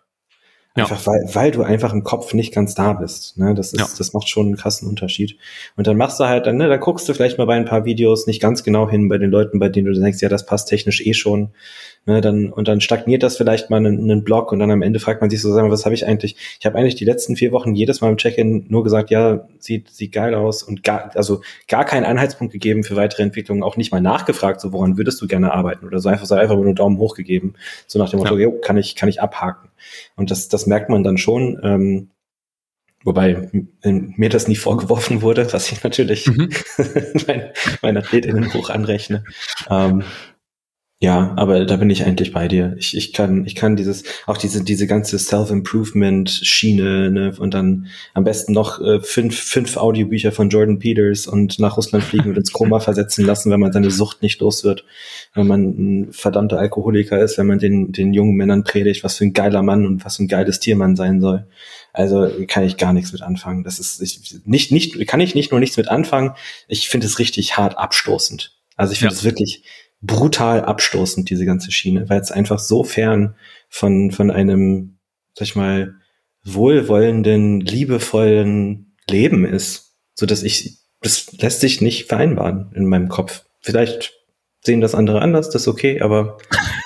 Ja. 0.74 0.84
Einfach 0.84 1.06
weil, 1.06 1.20
weil 1.32 1.50
du 1.50 1.62
einfach 1.62 1.92
im 1.92 2.02
Kopf 2.02 2.32
nicht 2.32 2.54
ganz 2.54 2.74
da 2.74 2.94
bist. 2.94 3.36
Ne? 3.36 3.54
Das, 3.54 3.72
ist, 3.72 3.80
Ja. 3.80 3.88
das 3.96 4.12
macht 4.14 4.28
schon 4.28 4.46
einen 4.46 4.56
krassen 4.56 4.88
Unterschied. 4.88 5.38
Und 5.76 5.86
dann 5.86 5.96
machst 5.98 6.18
du 6.18 6.24
halt, 6.24 6.46
dann, 6.46 6.56
ne, 6.56 6.68
dann 6.68 6.80
guckst 6.80 7.08
du 7.08 7.14
vielleicht 7.14 7.36
mal 7.38 7.46
bei 7.46 7.56
ein 7.56 7.64
paar 7.66 7.84
Videos 7.84 8.26
nicht 8.26 8.40
ganz 8.40 8.62
genau 8.62 8.88
hin 8.88 9.08
bei 9.08 9.18
den 9.18 9.30
Leuten, 9.30 9.58
bei 9.58 9.68
denen 9.68 9.92
du 9.92 9.98
denkst, 9.98 10.20
ja, 10.20 10.28
das 10.28 10.46
passt 10.46 10.68
technisch 10.68 11.00
eh 11.04 11.14
schon. 11.14 11.50
Ne, 12.08 12.20
dann, 12.20 12.52
und 12.52 12.68
dann 12.68 12.80
stagniert 12.80 13.24
das 13.24 13.36
vielleicht 13.36 13.68
mal 13.68 13.78
einen, 13.78 13.98
einen 13.98 14.22
Blog 14.22 14.52
und 14.52 14.60
dann 14.60 14.70
am 14.70 14.82
Ende 14.82 15.00
fragt 15.00 15.20
man 15.20 15.28
sich 15.28 15.42
so, 15.42 15.52
sag 15.52 15.64
mal, 15.64 15.72
was 15.72 15.84
habe 15.84 15.94
ich 15.96 16.06
eigentlich? 16.06 16.36
Ich 16.60 16.64
habe 16.64 16.78
eigentlich 16.78 16.94
die 16.94 17.04
letzten 17.04 17.34
vier 17.34 17.50
Wochen 17.50 17.74
jedes 17.74 18.00
Mal 18.00 18.10
im 18.10 18.16
Check-in 18.16 18.66
nur 18.68 18.84
gesagt, 18.84 19.10
ja, 19.10 19.48
sieht, 19.58 19.90
sieht 19.90 20.12
geil 20.12 20.36
aus 20.36 20.62
und 20.62 20.84
gar, 20.84 21.10
also 21.16 21.42
gar 21.66 21.84
keinen 21.84 22.04
Anhaltspunkt 22.04 22.52
gegeben 22.52 22.84
für 22.84 22.94
weitere 22.94 23.24
Entwicklungen, 23.24 23.64
auch 23.64 23.76
nicht 23.76 23.90
mal 23.90 24.00
nachgefragt, 24.00 24.60
so 24.60 24.72
woran 24.72 24.96
würdest 24.96 25.20
du 25.20 25.26
gerne 25.26 25.52
arbeiten 25.52 25.84
oder 25.84 25.98
so 25.98 26.08
einfach 26.08 26.26
so 26.26 26.36
einfach 26.36 26.54
nur 26.54 26.72
Daumen 26.76 26.98
hoch 26.98 27.16
gegeben, 27.16 27.54
so 27.88 27.98
nach 27.98 28.08
dem 28.10 28.20
Motto, 28.20 28.36
Ja. 28.36 28.44
jo, 28.44 28.52
kann 28.52 28.76
ich, 28.76 28.94
kann 28.94 29.08
ich 29.08 29.20
abhaken. 29.20 29.68
Und 30.14 30.30
das, 30.30 30.46
das 30.48 30.68
merkt 30.68 30.88
man 30.88 31.02
dann 31.02 31.18
schon, 31.18 31.58
ähm, 31.64 32.10
Wobei 33.04 33.48
mir 33.84 34.28
das 34.30 34.48
nie 34.48 34.56
vorgeworfen 34.56 35.22
wurde, 35.22 35.52
was 35.52 35.70
ich 35.70 35.84
natürlich 35.84 36.26
Mhm. 36.26 36.50
mein, 37.28 37.50
meinen 37.80 37.96
AthletInnen 37.98 38.52
hoch 38.52 38.68
anrechne. 38.68 39.22
Ähm, 39.70 40.02
ja, 40.98 41.34
aber 41.36 41.66
da 41.66 41.76
bin 41.76 41.90
ich 41.90 42.04
eigentlich 42.06 42.32
bei 42.32 42.48
dir. 42.48 42.74
Ich, 42.78 42.96
ich 42.96 43.12
kann, 43.12 43.44
ich 43.44 43.54
kann 43.54 43.76
dieses, 43.76 44.04
auch 44.26 44.38
diese, 44.38 44.64
diese 44.64 44.86
ganze 44.86 45.18
Self-Improvement-Schiene, 45.18 47.10
ne, 47.10 47.34
und 47.38 47.52
dann 47.52 47.88
am 48.14 48.24
besten 48.24 48.52
noch 48.52 48.80
äh, 48.80 49.00
fünf, 49.00 49.38
fünf 49.38 49.76
Audiobücher 49.76 50.32
von 50.32 50.48
Jordan 50.48 50.78
Peters 50.78 51.26
und 51.26 51.58
nach 51.58 51.76
Russland 51.76 52.02
fliegen 52.02 52.30
und 52.30 52.38
ins 52.38 52.52
Koma 52.52 52.80
versetzen 52.86 53.26
lassen, 53.26 53.50
wenn 53.50 53.60
man 53.60 53.72
seine 53.72 53.90
Sucht 53.90 54.22
nicht 54.22 54.40
los 54.40 54.64
wird, 54.64 54.84
wenn 55.34 55.46
man 55.46 55.64
ein 55.64 56.12
verdammter 56.12 56.58
Alkoholiker 56.58 57.20
ist, 57.22 57.36
wenn 57.36 57.46
man 57.46 57.58
den, 57.58 57.92
den 57.92 58.14
jungen 58.14 58.34
Männern 58.34 58.64
predigt, 58.64 59.04
was 59.04 59.16
für 59.18 59.24
ein 59.24 59.34
geiler 59.34 59.62
Mann 59.62 59.84
und 59.84 60.02
was 60.04 60.16
für 60.16 60.24
ein 60.24 60.28
geiles 60.28 60.60
Tier 60.60 60.76
man 60.76 60.96
sein 60.96 61.20
soll. 61.20 61.46
Also 61.92 62.30
kann 62.48 62.64
ich 62.64 62.78
gar 62.78 62.94
nichts 62.94 63.12
mit 63.12 63.20
anfangen. 63.22 63.64
Das 63.64 63.78
ist 63.78 64.00
ich, 64.00 64.40
nicht, 64.44 64.72
nicht, 64.72 65.06
kann 65.06 65.20
ich 65.20 65.34
nicht 65.34 65.50
nur 65.50 65.60
nichts 65.60 65.76
mit 65.76 65.88
anfangen. 65.88 66.32
Ich 66.68 66.88
finde 66.88 67.06
es 67.06 67.18
richtig 67.18 67.56
hart 67.58 67.76
abstoßend. 67.78 68.52
Also 68.76 68.92
ich 68.92 68.98
finde 68.98 69.14
Ja. 69.14 69.18
es 69.18 69.24
wirklich 69.24 69.62
brutal 70.06 70.64
abstoßend, 70.64 71.28
diese 71.30 71.44
ganze 71.46 71.72
Schiene, 71.72 72.08
weil 72.08 72.20
es 72.20 72.30
einfach 72.32 72.58
so 72.58 72.84
fern 72.84 73.34
von, 73.68 74.10
von 74.10 74.30
einem, 74.30 74.98
sag 75.34 75.48
ich 75.48 75.56
mal, 75.56 75.94
wohlwollenden, 76.44 77.60
liebevollen 77.60 78.94
Leben 79.08 79.44
ist, 79.44 79.94
so 80.14 80.26
dass 80.26 80.42
ich, 80.42 80.78
das 81.02 81.32
lässt 81.40 81.60
sich 81.60 81.80
nicht 81.80 82.08
vereinbaren 82.08 82.72
in 82.74 82.86
meinem 82.86 83.08
Kopf. 83.08 83.44
Vielleicht 83.60 84.12
sehen 84.64 84.80
das 84.80 84.94
andere 84.94 85.22
anders, 85.22 85.50
das 85.50 85.62
ist 85.62 85.68
okay, 85.68 86.00
aber 86.00 86.38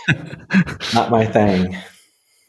not 0.93 1.11
my 1.11 1.27
thing. 1.27 1.77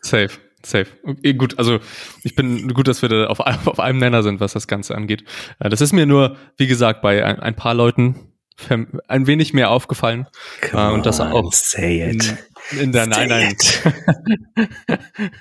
Safe, 0.02 0.30
safe. 0.64 0.88
Okay, 1.04 1.34
gut, 1.34 1.58
also 1.60 1.80
ich 2.24 2.36
bin 2.36 2.74
gut, 2.74 2.88
dass 2.88 3.02
wir 3.02 3.10
da 3.10 3.28
auf, 3.28 3.42
einem- 3.46 3.60
auf 3.68 3.80
einem 3.80 4.00
Nenner 4.00 4.24
sind, 4.24 4.40
was 4.40 4.54
das 4.54 4.68
Ganze 4.68 4.96
angeht. 4.96 5.24
Äh, 5.60 5.70
Das 5.70 5.82
ist 5.82 5.94
mir 5.94 6.06
nur, 6.06 6.38
wie 6.58 6.68
gesagt, 6.68 7.02
bei 7.02 7.24
ein, 7.26 7.40
ein 7.40 7.56
paar 7.56 7.74
Leuten 7.74 8.31
ein 8.70 9.28
wenig 9.28 9.54
mehr 9.54 9.70
aufgefallen. 9.72 10.28
Come 10.70 10.90
Äh, 10.90 10.94
und 10.94 11.06
das 11.06 11.20
auch 11.20 11.52
say 11.54 12.12
it. 12.12 12.36
In, 12.72 12.80
in 12.80 12.92
der 12.92 13.08
Nein, 13.08 13.30
nein. 13.30 13.56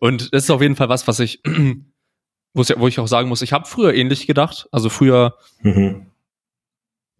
und 0.00 0.32
das 0.32 0.44
ist 0.44 0.50
auf 0.50 0.62
jeden 0.62 0.76
Fall 0.76 0.88
was, 0.88 1.06
was 1.08 1.18
ich, 1.20 1.40
wo 2.52 2.88
ich 2.88 2.98
auch 2.98 3.08
sagen 3.08 3.28
muss, 3.28 3.42
ich 3.42 3.52
habe 3.52 3.66
früher 3.66 3.94
ähnlich 3.94 4.26
gedacht. 4.26 4.68
Also 4.72 4.88
früher 4.88 5.36
Mhm. 5.62 6.06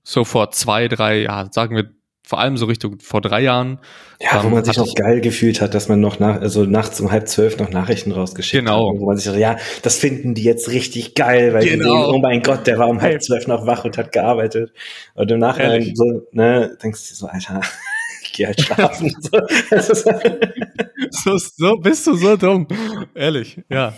so 0.02 0.24
vor 0.24 0.50
zwei, 0.50 0.88
drei, 0.88 1.22
ja, 1.22 1.48
sagen 1.50 1.76
wir 1.76 1.90
vor 2.26 2.40
allem 2.40 2.56
so 2.56 2.64
Richtung 2.66 2.98
vor 3.00 3.20
drei 3.20 3.42
Jahren. 3.42 3.78
Ja, 4.18 4.42
wo 4.42 4.46
Ähm, 4.48 4.54
man 4.54 4.64
sich 4.64 4.78
auch 4.80 4.94
geil 4.94 5.20
gefühlt 5.20 5.60
hat, 5.60 5.74
dass 5.74 5.88
man 5.88 6.00
noch 6.00 6.18
nach, 6.18 6.40
also 6.40 6.64
nachts 6.64 6.98
um 7.00 7.10
halb 7.10 7.28
zwölf 7.28 7.58
noch 7.58 7.68
Nachrichten 7.70 8.12
rausgeschickt 8.12 8.64
Genau. 8.64 8.94
hat. 8.94 9.00
Wo 9.00 9.06
man 9.06 9.16
sich 9.18 9.26
so, 9.26 9.34
ja, 9.38 9.56
das 9.82 9.98
finden 9.98 10.34
die 10.34 10.42
jetzt 10.44 10.70
richtig 10.70 11.14
geil, 11.14 11.52
weil 11.52 11.64
die 11.64 11.70
Genau. 11.70 11.84
sehen, 12.06 12.14
oh 12.14 12.18
mein 12.18 12.42
Gott, 12.42 12.66
der 12.66 12.78
war 12.78 12.88
um 12.88 13.02
halb 13.02 13.22
zwölf 13.22 13.46
noch 13.46 13.66
wach 13.66 13.84
und 13.84 13.98
hat 13.98 14.10
gearbeitet. 14.12 14.72
Und 15.14 15.30
im 15.30 15.38
Nachhinein 15.38 15.72
Ehrlich. 15.82 15.92
so, 15.96 16.22
ne, 16.32 16.76
denkst 16.82 17.02
du 17.02 17.08
dir 17.10 17.14
so, 17.16 17.26
Alter, 17.26 17.60
gehe 18.32 18.46
halt 18.46 18.60
schlafen. 18.60 19.14
so, 21.10 21.36
so 21.36 21.76
bist 21.76 22.06
du 22.06 22.14
so 22.16 22.36
dumm. 22.36 22.66
Ehrlich, 23.14 23.60
ja. 23.68 23.94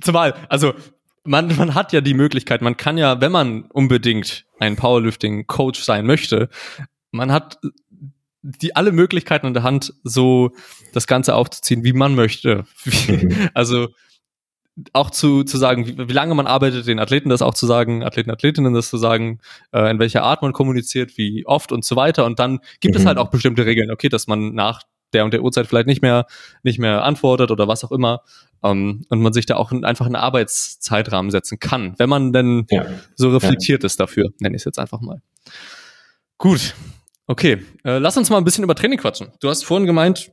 Zumal, 0.00 0.34
also 0.48 0.72
man, 1.24 1.54
man 1.56 1.74
hat 1.74 1.92
ja 1.92 2.00
die 2.00 2.14
Möglichkeit, 2.14 2.62
man 2.62 2.76
kann 2.76 2.96
ja, 2.98 3.20
wenn 3.20 3.32
man 3.32 3.64
unbedingt 3.72 4.46
ein 4.58 4.76
Powerlifting-Coach 4.76 5.82
sein 5.82 6.06
möchte, 6.06 6.48
man 7.10 7.32
hat 7.32 7.58
die 8.42 8.76
alle 8.76 8.92
Möglichkeiten 8.92 9.46
in 9.46 9.54
der 9.54 9.62
Hand, 9.62 9.94
so 10.04 10.52
das 10.92 11.06
Ganze 11.06 11.34
aufzuziehen, 11.34 11.84
wie 11.84 11.92
man 11.92 12.14
möchte. 12.14 12.64
Mhm. 12.84 13.50
also 13.54 13.88
auch 14.92 15.10
zu, 15.10 15.42
zu 15.42 15.58
sagen, 15.58 15.86
wie, 15.86 15.98
wie, 16.08 16.12
lange 16.12 16.34
man 16.34 16.46
arbeitet, 16.46 16.86
den 16.86 17.00
Athleten 17.00 17.30
das 17.30 17.42
auch 17.42 17.54
zu 17.54 17.66
sagen, 17.66 18.04
Athleten, 18.04 18.30
Athletinnen 18.30 18.74
das 18.74 18.90
zu 18.90 18.96
sagen, 18.96 19.40
äh, 19.72 19.90
in 19.90 19.98
welcher 19.98 20.22
Art 20.22 20.42
man 20.42 20.52
kommuniziert, 20.52 21.18
wie 21.18 21.44
oft 21.46 21.72
und 21.72 21.84
so 21.84 21.96
weiter. 21.96 22.24
Und 22.24 22.38
dann 22.38 22.60
gibt 22.80 22.94
mhm. 22.94 23.00
es 23.00 23.06
halt 23.06 23.18
auch 23.18 23.30
bestimmte 23.30 23.66
Regeln, 23.66 23.90
okay, 23.90 24.08
dass 24.08 24.28
man 24.28 24.54
nach 24.54 24.82
der 25.12 25.24
und 25.24 25.32
der 25.32 25.42
Uhrzeit 25.42 25.66
vielleicht 25.66 25.86
nicht 25.86 26.02
mehr, 26.02 26.26
nicht 26.62 26.78
mehr 26.78 27.02
antwortet 27.02 27.50
oder 27.50 27.66
was 27.66 27.82
auch 27.82 27.92
immer. 27.92 28.22
Ähm, 28.62 29.04
und 29.08 29.20
man 29.20 29.32
sich 29.32 29.46
da 29.46 29.56
auch 29.56 29.72
einfach 29.72 30.06
einen 30.06 30.16
Arbeitszeitrahmen 30.16 31.30
setzen 31.30 31.58
kann, 31.58 31.94
wenn 31.98 32.08
man 32.08 32.32
denn 32.32 32.66
ja. 32.70 32.86
so 33.16 33.30
reflektiert 33.30 33.82
ja. 33.82 33.86
ist 33.86 33.98
dafür, 33.98 34.30
nenne 34.38 34.54
ich 34.54 34.60
es 34.60 34.64
jetzt 34.64 34.78
einfach 34.78 35.00
mal. 35.00 35.22
Gut, 36.36 36.74
okay. 37.28 37.58
Äh, 37.84 37.98
lass 37.98 38.16
uns 38.16 38.28
mal 38.30 38.38
ein 38.38 38.44
bisschen 38.44 38.64
über 38.64 38.74
Training 38.74 38.98
quatschen. 38.98 39.28
Du 39.40 39.48
hast 39.48 39.64
vorhin 39.64 39.86
gemeint, 39.86 40.32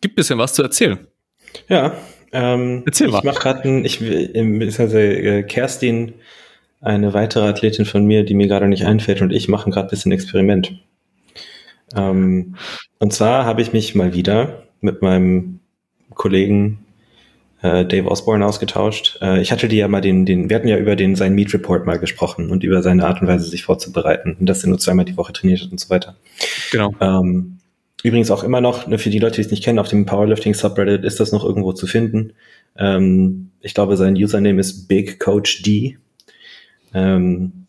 gibt 0.00 0.14
ein 0.14 0.16
bisschen 0.16 0.38
was 0.38 0.54
zu 0.54 0.62
erzählen. 0.62 1.06
Ja, 1.68 1.96
ähm, 2.32 2.82
Erzähl 2.86 3.08
mal. 3.08 3.18
Ich 3.18 3.24
mache 3.24 3.40
gerade 3.40 3.80
ich 3.80 4.00
also, 4.80 4.98
äh, 4.98 5.42
Kerstin, 5.42 6.14
eine 6.80 7.14
weitere 7.14 7.48
Athletin 7.48 7.84
von 7.84 8.04
mir, 8.04 8.24
die 8.24 8.34
mir 8.34 8.46
gerade 8.46 8.68
nicht 8.68 8.84
einfällt, 8.84 9.22
und 9.22 9.32
ich 9.32 9.48
machen 9.48 9.72
gerade 9.72 9.88
ein 9.88 9.90
bisschen 9.90 10.12
Experiment. 10.12 10.78
Ähm, 11.94 12.56
und 12.98 13.12
zwar 13.12 13.44
habe 13.44 13.62
ich 13.62 13.72
mich 13.72 13.94
mal 13.94 14.12
wieder 14.12 14.62
mit 14.80 15.02
meinem 15.02 15.60
Kollegen 16.14 16.85
äh, 17.62 17.84
Dave 17.84 18.10
Osborne 18.10 18.44
ausgetauscht. 18.44 19.18
Äh, 19.22 19.40
ich 19.40 19.52
hatte 19.52 19.68
die 19.68 19.76
ja 19.76 19.88
mal 19.88 20.00
den, 20.00 20.26
den, 20.26 20.48
wir 20.48 20.56
hatten 20.56 20.68
ja 20.68 20.76
über 20.76 20.96
den 20.96 21.16
seinen 21.16 21.34
Meet 21.34 21.54
Report 21.54 21.86
mal 21.86 21.98
gesprochen 21.98 22.50
und 22.50 22.64
über 22.64 22.82
seine 22.82 23.06
Art 23.06 23.20
und 23.20 23.28
Weise, 23.28 23.48
sich 23.48 23.64
vorzubereiten 23.64 24.36
und 24.38 24.46
dass 24.46 24.62
er 24.62 24.68
nur 24.68 24.78
zweimal 24.78 25.04
die 25.04 25.16
Woche 25.16 25.32
trainiert 25.32 25.62
hat 25.62 25.70
und 25.70 25.80
so 25.80 25.90
weiter. 25.90 26.16
Genau. 26.70 26.94
Ähm, 27.00 27.58
übrigens 28.02 28.30
auch 28.30 28.44
immer 28.44 28.60
noch, 28.60 28.86
ne, 28.86 28.98
für 28.98 29.10
die 29.10 29.18
Leute, 29.18 29.36
die 29.36 29.42
es 29.42 29.50
nicht 29.50 29.64
kennen, 29.64 29.78
auf 29.78 29.88
dem 29.88 30.06
Powerlifting 30.06 30.54
Subreddit 30.54 31.04
ist 31.04 31.20
das 31.20 31.32
noch 31.32 31.44
irgendwo 31.44 31.72
zu 31.72 31.86
finden. 31.86 32.32
Ähm, 32.76 33.50
ich 33.60 33.74
glaube, 33.74 33.96
sein 33.96 34.14
Username 34.14 34.60
ist 34.60 34.86
Big 34.88 35.18
Coach 35.18 35.62
D. 35.62 35.98
Ähm, 36.94 37.66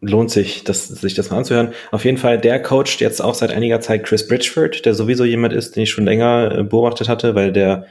lohnt 0.00 0.30
sich, 0.30 0.64
das, 0.64 0.88
sich 0.88 1.14
das 1.14 1.30
mal 1.30 1.38
anzuhören. 1.38 1.72
Auf 1.90 2.04
jeden 2.04 2.18
Fall, 2.18 2.38
der 2.38 2.62
coacht 2.62 3.00
jetzt 3.00 3.20
auch 3.20 3.34
seit 3.34 3.52
einiger 3.52 3.80
Zeit 3.80 4.04
Chris 4.04 4.26
Bridgeford, 4.26 4.84
der 4.84 4.94
sowieso 4.94 5.24
jemand 5.24 5.52
ist, 5.52 5.76
den 5.76 5.82
ich 5.82 5.90
schon 5.90 6.04
länger 6.04 6.58
äh, 6.58 6.64
beobachtet 6.64 7.08
hatte, 7.08 7.34
weil 7.34 7.52
der 7.52 7.86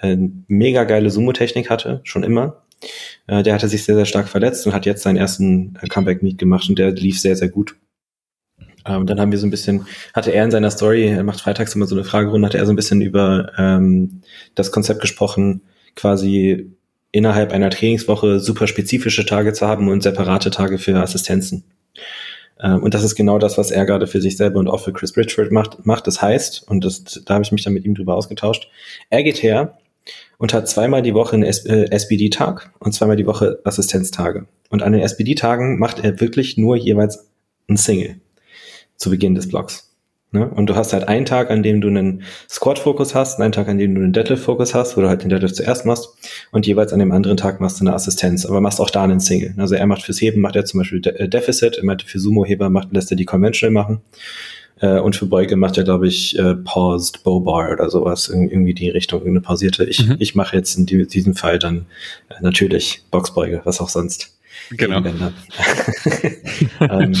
äh, 0.00 0.16
mega 0.46 0.84
geile 0.84 1.10
Sumo-Technik 1.10 1.70
hatte, 1.70 2.00
schon 2.04 2.22
immer. 2.22 2.62
Äh, 3.26 3.42
der 3.42 3.54
hatte 3.54 3.68
sich 3.68 3.84
sehr, 3.84 3.96
sehr 3.96 4.04
stark 4.04 4.28
verletzt 4.28 4.66
und 4.66 4.72
hat 4.72 4.86
jetzt 4.86 5.02
seinen 5.02 5.16
ersten 5.16 5.76
äh, 5.82 5.88
Comeback-Meet 5.88 6.38
gemacht 6.38 6.68
und 6.68 6.78
der 6.78 6.92
lief 6.92 7.20
sehr, 7.20 7.36
sehr 7.36 7.48
gut. 7.48 7.76
Ähm, 8.86 9.06
dann 9.06 9.20
haben 9.20 9.32
wir 9.32 9.38
so 9.38 9.46
ein 9.46 9.50
bisschen, 9.50 9.86
hatte 10.14 10.32
er 10.32 10.44
in 10.44 10.50
seiner 10.50 10.70
Story, 10.70 11.06
er 11.06 11.24
macht 11.24 11.40
freitags 11.40 11.74
immer 11.74 11.86
so 11.86 11.94
eine 11.94 12.04
Fragerunde, 12.04 12.46
hatte 12.46 12.58
er 12.58 12.66
so 12.66 12.72
ein 12.72 12.76
bisschen 12.76 13.02
über 13.02 13.52
ähm, 13.58 14.22
das 14.54 14.72
Konzept 14.72 15.00
gesprochen, 15.00 15.62
quasi 15.94 16.70
innerhalb 17.10 17.52
einer 17.52 17.70
Trainingswoche 17.70 18.38
super 18.38 18.66
spezifische 18.66 19.26
Tage 19.26 19.52
zu 19.52 19.66
haben 19.66 19.88
und 19.88 20.02
separate 20.02 20.50
Tage 20.50 20.78
für 20.78 20.96
Assistenzen. 20.96 21.64
Ähm, 22.62 22.82
und 22.82 22.94
das 22.94 23.04
ist 23.04 23.14
genau 23.14 23.38
das, 23.38 23.58
was 23.58 23.70
er 23.70 23.84
gerade 23.84 24.06
für 24.06 24.20
sich 24.20 24.36
selber 24.36 24.58
und 24.58 24.68
auch 24.68 24.80
für 24.80 24.92
Chris 24.92 25.12
Bridgeford 25.12 25.52
macht. 25.52 25.86
macht. 25.86 26.06
Das 26.06 26.20
heißt, 26.22 26.68
und 26.68 26.84
das, 26.84 27.22
da 27.24 27.34
habe 27.34 27.44
ich 27.44 27.52
mich 27.52 27.62
dann 27.62 27.72
mit 27.72 27.84
ihm 27.84 27.94
drüber 27.94 28.14
ausgetauscht, 28.14 28.68
er 29.10 29.22
geht 29.22 29.42
her 29.42 29.78
und 30.38 30.54
hat 30.54 30.68
zweimal 30.68 31.02
die 31.02 31.14
Woche 31.14 31.36
einen 31.36 31.44
SBD-Tag 31.44 32.72
äh, 32.74 32.84
und 32.84 32.92
zweimal 32.92 33.16
die 33.16 33.26
Woche 33.26 33.60
Assistenztage. 33.64 34.46
Und 34.70 34.82
an 34.82 34.92
den 34.92 35.02
SBD-Tagen 35.02 35.78
macht 35.78 36.04
er 36.04 36.20
wirklich 36.20 36.56
nur 36.56 36.76
jeweils 36.76 37.28
ein 37.68 37.76
Single 37.76 38.20
zu 38.96 39.10
Beginn 39.10 39.34
des 39.34 39.48
Blocks. 39.48 39.87
Ne? 40.30 40.46
Und 40.46 40.66
du 40.66 40.76
hast 40.76 40.92
halt 40.92 41.08
einen 41.08 41.24
Tag, 41.24 41.50
an 41.50 41.62
dem 41.62 41.80
du 41.80 41.88
einen 41.88 42.22
Squat-Fokus 42.50 43.14
hast, 43.14 43.40
einen 43.40 43.52
Tag, 43.52 43.68
an 43.68 43.78
dem 43.78 43.94
du 43.94 44.02
einen 44.02 44.12
Deadlift-Fokus 44.12 44.74
hast, 44.74 44.96
wo 44.96 45.00
du 45.00 45.08
halt 45.08 45.22
den 45.22 45.30
Deadlift 45.30 45.56
zuerst 45.56 45.86
machst 45.86 46.10
und 46.52 46.66
jeweils 46.66 46.92
an 46.92 46.98
dem 46.98 47.12
anderen 47.12 47.38
Tag 47.38 47.60
machst 47.60 47.80
du 47.80 47.84
eine 47.84 47.94
Assistenz, 47.94 48.44
aber 48.44 48.60
machst 48.60 48.80
auch 48.80 48.90
da 48.90 49.04
einen 49.04 49.20
Single. 49.20 49.54
Also 49.56 49.74
er 49.74 49.86
macht 49.86 50.02
fürs 50.02 50.20
Heben, 50.20 50.42
macht 50.42 50.56
er 50.56 50.66
zum 50.66 50.80
Beispiel 50.80 51.00
De 51.00 51.14
äh, 51.14 51.28
Deficit, 51.28 51.78
er 51.78 51.84
macht 51.84 52.02
für 52.02 52.18
Sumo-Heber, 52.18 52.68
macht, 52.68 52.92
lässt 52.92 53.10
er 53.10 53.16
die 53.16 53.24
Conventional 53.24 53.72
machen 53.72 54.02
äh, 54.80 54.98
und 54.98 55.16
für 55.16 55.26
Beuge 55.26 55.56
macht 55.56 55.78
er, 55.78 55.84
glaube 55.84 56.06
ich, 56.06 56.38
äh, 56.38 56.54
Paused 56.54 57.24
Bow 57.24 57.40
Bar 57.40 57.72
oder 57.72 57.88
sowas, 57.90 58.28
irgendwie 58.28 58.74
die 58.74 58.90
Richtung, 58.90 59.26
eine 59.26 59.40
pausierte. 59.40 59.84
Ich, 59.84 60.06
mhm. 60.06 60.16
ich 60.18 60.34
mache 60.34 60.56
jetzt 60.56 60.76
in 60.76 60.86
die, 60.86 61.06
diesem 61.06 61.34
Fall 61.34 61.58
dann 61.58 61.86
äh, 62.28 62.34
natürlich 62.40 63.02
Boxbeuge, 63.10 63.62
was 63.64 63.80
auch 63.80 63.88
sonst. 63.88 64.36
Genau. 64.70 65.02
ähm, 66.80 67.14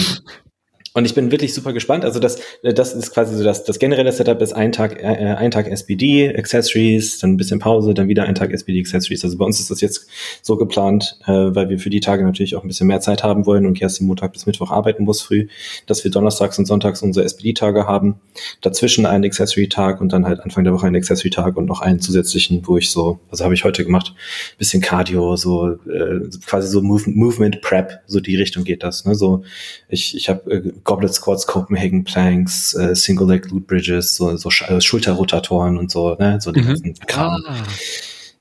und 0.98 1.04
ich 1.04 1.14
bin 1.14 1.30
wirklich 1.30 1.54
super 1.54 1.72
gespannt. 1.72 2.04
Also 2.04 2.18
das, 2.18 2.40
das 2.62 2.92
ist 2.92 3.12
quasi 3.12 3.36
so 3.36 3.44
das, 3.44 3.62
das 3.62 3.78
generelle 3.78 4.10
Setup 4.10 4.42
ist 4.42 4.52
ein 4.52 4.72
Tag, 4.72 5.00
äh, 5.00 5.06
ein 5.06 5.52
Tag 5.52 5.68
SBD, 5.68 6.34
Accessories, 6.36 7.20
dann 7.20 7.34
ein 7.34 7.36
bisschen 7.36 7.60
Pause, 7.60 7.94
dann 7.94 8.08
wieder 8.08 8.24
ein 8.24 8.34
Tag 8.34 8.52
SBD, 8.52 8.80
Accessories. 8.80 9.22
Also 9.22 9.38
bei 9.38 9.44
uns 9.44 9.60
ist 9.60 9.70
das 9.70 9.80
jetzt 9.80 10.08
so 10.42 10.56
geplant, 10.56 11.20
äh, 11.26 11.30
weil 11.30 11.68
wir 11.68 11.78
für 11.78 11.88
die 11.88 12.00
Tage 12.00 12.24
natürlich 12.24 12.56
auch 12.56 12.64
ein 12.64 12.68
bisschen 12.68 12.88
mehr 12.88 12.98
Zeit 12.98 13.22
haben 13.22 13.46
wollen 13.46 13.64
und 13.64 13.74
Kerstin 13.74 14.08
Montag 14.08 14.32
bis 14.32 14.46
Mittwoch 14.46 14.72
arbeiten 14.72 15.04
muss 15.04 15.22
früh, 15.22 15.46
dass 15.86 16.02
wir 16.02 16.10
donnerstags 16.10 16.58
und 16.58 16.66
sonntags 16.66 17.00
unsere 17.00 17.24
SBD-Tage 17.24 17.86
haben. 17.86 18.16
Dazwischen 18.60 19.06
einen 19.06 19.24
Accessory-Tag 19.24 20.00
und 20.00 20.12
dann 20.12 20.26
halt 20.26 20.40
Anfang 20.40 20.64
der 20.64 20.72
Woche 20.72 20.88
einen 20.88 20.96
Accessory-Tag 20.96 21.56
und 21.56 21.66
noch 21.66 21.80
einen 21.80 22.00
zusätzlichen, 22.00 22.66
wo 22.66 22.76
ich 22.76 22.90
so, 22.90 23.20
also 23.30 23.44
habe 23.44 23.54
ich 23.54 23.62
heute 23.62 23.84
gemacht, 23.84 24.14
bisschen 24.58 24.82
Cardio, 24.82 25.36
so 25.36 25.68
äh, 25.68 26.28
quasi 26.44 26.66
so 26.66 26.82
Move 26.82 27.08
Movement 27.08 27.60
Prep, 27.60 28.00
so 28.06 28.18
die 28.18 28.34
Richtung 28.34 28.64
geht 28.64 28.82
das. 28.82 29.04
Ne? 29.04 29.14
So 29.14 29.44
ich, 29.88 30.16
ich 30.16 30.28
habe 30.28 30.50
äh, 30.50 30.72
Goblet 30.88 31.12
Squats, 31.12 31.46
Copenhagen 31.46 32.02
Planks, 32.02 32.72
äh, 32.72 32.94
Single 32.94 33.28
Leg 33.28 33.42
Glute 33.42 33.66
Bridges, 33.66 34.16
so, 34.16 34.34
so 34.38 34.48
äh, 34.48 34.80
Schulterrotatoren 34.80 35.76
und 35.76 35.90
so, 35.90 36.14
ne, 36.14 36.40
so 36.40 36.50
die 36.50 36.62
mhm. 36.62 36.68
ganzen 36.68 36.94
Kram. 37.06 37.44
Ah. 37.46 37.56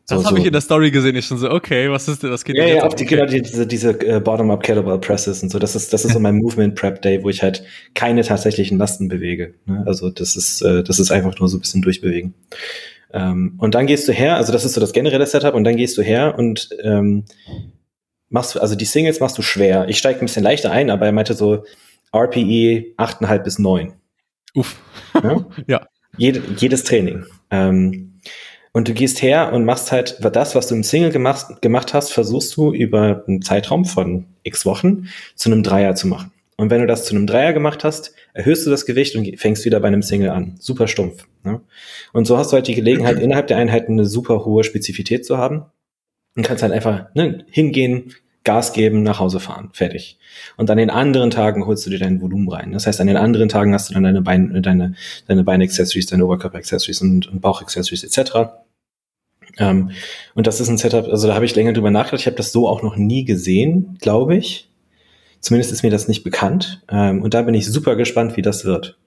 Das 0.07 0.21
so, 0.21 0.25
habe 0.25 0.35
so. 0.37 0.41
ich 0.41 0.45
in 0.45 0.53
der 0.53 0.61
Story 0.61 0.89
gesehen. 0.89 1.17
Ich 1.17 1.25
schon 1.25 1.39
so, 1.39 1.51
okay, 1.51 1.91
was 1.91 2.07
ist 2.07 2.23
denn 2.23 2.31
das? 2.31 2.45
Geht 2.45 2.55
ja, 2.55 2.65
ja, 2.65 2.83
auf 2.83 2.95
die, 2.95 3.03
okay. 3.03 3.15
genau, 3.15 3.27
die, 3.27 3.41
diese, 3.41 3.67
diese 3.67 3.89
uh, 3.89 4.21
Bottom-up 4.21 4.63
Kettlebell 4.63 4.97
Presses 4.99 5.43
und 5.43 5.49
so. 5.49 5.59
Das 5.59 5.75
ist, 5.75 5.91
das 5.91 6.05
ist 6.05 6.13
so 6.13 6.19
mein 6.21 6.37
Movement 6.37 6.75
Prep 6.75 7.01
Day, 7.01 7.21
wo 7.21 7.27
ich 7.27 7.43
halt 7.43 7.63
keine 7.93 8.21
tatsächlichen 8.21 8.77
Lasten 8.77 9.09
bewege. 9.09 9.55
Ne? 9.65 9.83
Also 9.85 10.09
das 10.09 10.37
ist, 10.37 10.61
äh, 10.61 10.83
das 10.83 10.99
ist 10.99 11.11
einfach 11.11 11.37
nur 11.37 11.49
so 11.49 11.57
ein 11.57 11.59
bisschen 11.59 11.81
durchbewegen. 11.81 12.33
Ähm, 13.11 13.55
und 13.57 13.75
dann 13.75 13.87
gehst 13.87 14.07
du 14.07 14.13
her, 14.13 14.37
also 14.37 14.53
das 14.53 14.63
ist 14.63 14.75
so 14.75 14.79
das 14.79 14.93
generelle 14.93 15.25
Setup, 15.25 15.53
und 15.53 15.65
dann 15.65 15.75
gehst 15.75 15.97
du 15.97 16.01
her 16.01 16.35
und 16.37 16.69
ähm, 16.81 17.25
machst 18.29 18.55
du, 18.55 18.61
also 18.61 18.75
die 18.75 18.85
Singles 18.85 19.19
machst 19.19 19.37
du 19.37 19.41
schwer. 19.41 19.89
Ich 19.89 19.97
steige 19.97 20.19
ein 20.19 20.27
bisschen 20.27 20.43
leichter 20.43 20.71
ein, 20.71 20.89
aber 20.89 21.07
er 21.07 21.11
meinte 21.11 21.33
so, 21.33 21.65
RPE 22.17 22.95
8,5 22.97 23.37
bis 23.39 23.59
9. 23.59 23.93
Uff. 24.55 24.75
Ja. 25.13 25.45
ja. 25.67 25.87
Jede, 26.17 26.41
jedes 26.57 26.83
Training. 26.83 27.25
Ähm, 27.51 28.19
und 28.73 28.87
du 28.87 28.93
gehst 28.93 29.21
her 29.21 29.53
und 29.53 29.65
machst 29.65 29.91
halt 29.91 30.17
das, 30.35 30.55
was 30.55 30.67
du 30.67 30.75
im 30.75 30.83
Single 30.83 31.11
gemacht, 31.11 31.61
gemacht 31.61 31.93
hast, 31.93 32.11
versuchst 32.11 32.55
du 32.57 32.73
über 32.73 33.23
einen 33.27 33.41
Zeitraum 33.41 33.85
von 33.85 34.25
x 34.43 34.65
Wochen 34.65 35.07
zu 35.35 35.49
einem 35.49 35.63
Dreier 35.63 35.95
zu 35.95 36.07
machen. 36.07 36.31
Und 36.57 36.71
wenn 36.71 36.81
du 36.81 36.87
das 36.87 37.05
zu 37.05 37.15
einem 37.15 37.27
Dreier 37.27 37.53
gemacht 37.53 37.83
hast, 37.83 38.13
erhöhst 38.33 38.65
du 38.65 38.71
das 38.71 38.85
Gewicht 38.85 39.15
und 39.15 39.39
fängst 39.39 39.63
wieder 39.65 39.79
bei 39.79 39.87
einem 39.87 40.01
Single 40.01 40.31
an. 40.31 40.55
Super 40.59 40.87
stumpf. 40.87 41.27
Ne? 41.43 41.61
Und 42.13 42.25
so 42.25 42.37
hast 42.37 42.51
du 42.51 42.55
halt 42.55 42.67
die 42.67 42.75
Gelegenheit, 42.75 43.19
innerhalb 43.21 43.47
der 43.47 43.57
Einheiten 43.57 43.93
eine 43.93 44.05
super 44.05 44.43
hohe 44.43 44.63
Spezifität 44.63 45.25
zu 45.25 45.37
haben. 45.37 45.65
Und 46.35 46.43
kannst 46.43 46.63
halt 46.63 46.73
einfach 46.73 47.13
ne, 47.15 47.45
hingehen, 47.49 48.13
Gas 48.47 48.71
geben, 48.71 49.03
nach 49.03 49.19
Hause 49.19 49.41
fahren, 49.41 49.71
fertig. 49.73 50.17
Und 50.55 50.71
an 50.71 50.77
den 50.77 50.89
anderen 50.89 51.31
Tagen 51.31 51.65
holst 51.65 51.85
du 51.85 51.89
dir 51.89 51.99
dein 51.99 52.21
Volumen 52.21 52.47
rein. 52.47 52.71
Das 52.71 52.87
heißt, 52.87 53.01
an 53.01 53.07
den 53.07 53.17
anderen 53.17 53.49
Tagen 53.49 53.73
hast 53.73 53.89
du 53.89 53.93
dann 53.93 54.03
deine 54.03 54.21
Beine, 54.21 54.61
deine, 54.61 54.95
deine 55.27 55.43
Beine-Accessories, 55.43 56.05
deine 56.05 56.25
Oberkörper-Accessories 56.25 57.01
und, 57.01 57.27
und 57.27 57.41
Bauch-Accessories 57.41 58.05
etc. 58.05 58.53
Ähm, 59.57 59.91
und 60.33 60.47
das 60.47 60.61
ist 60.61 60.69
ein 60.69 60.77
Setup, 60.77 61.09
also 61.09 61.27
da 61.27 61.35
habe 61.35 61.43
ich 61.43 61.55
länger 61.55 61.73
drüber 61.73 61.91
nachgedacht. 61.91 62.21
Ich 62.21 62.25
habe 62.25 62.37
das 62.37 62.53
so 62.53 62.69
auch 62.69 62.83
noch 62.83 62.95
nie 62.95 63.25
gesehen, 63.25 63.97
glaube 63.99 64.37
ich. 64.37 64.69
Zumindest 65.41 65.73
ist 65.73 65.83
mir 65.83 65.91
das 65.91 66.07
nicht 66.07 66.23
bekannt. 66.23 66.81
Ähm, 66.89 67.21
und 67.21 67.33
da 67.33 67.41
bin 67.41 67.53
ich 67.53 67.67
super 67.67 67.97
gespannt, 67.97 68.37
wie 68.37 68.41
das 68.41 68.63
wird. 68.63 68.97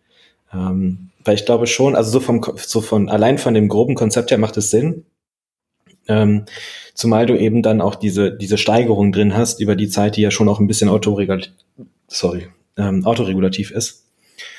Ähm, 0.52 1.09
weil 1.25 1.37
ich 1.37 1.47
glaube 1.47 1.66
schon, 1.66 1.97
also 1.97 2.11
so 2.11 2.20
vom, 2.20 2.44
so 2.56 2.82
von, 2.82 3.09
allein 3.09 3.38
von 3.38 3.54
dem 3.54 3.68
groben 3.68 3.94
Konzept 3.94 4.30
her 4.30 4.38
macht 4.38 4.59
es 4.59 4.70
Sinn. 4.70 5.06
Ähm, 6.09 6.45
zumal 6.95 7.26
du 7.26 7.38
eben 7.38 7.62
dann 7.62 7.80
auch 7.80 7.95
diese, 7.95 8.33
diese 8.33 8.59
Steigerung 8.59 9.12
drin 9.12 9.37
hast 9.37 9.61
über 9.61 9.76
die 9.76 9.88
Zeit, 9.88 10.16
die 10.16 10.23
ja 10.23 10.30
schon 10.30 10.49
auch 10.49 10.61
ein 10.61 10.66
bisschen 10.66 10.88
autoregulativ, 10.88 11.52
sorry, 12.09 12.49
ähm, 12.76 13.04
autoregulativ 13.04 13.71
ist. 13.71 14.07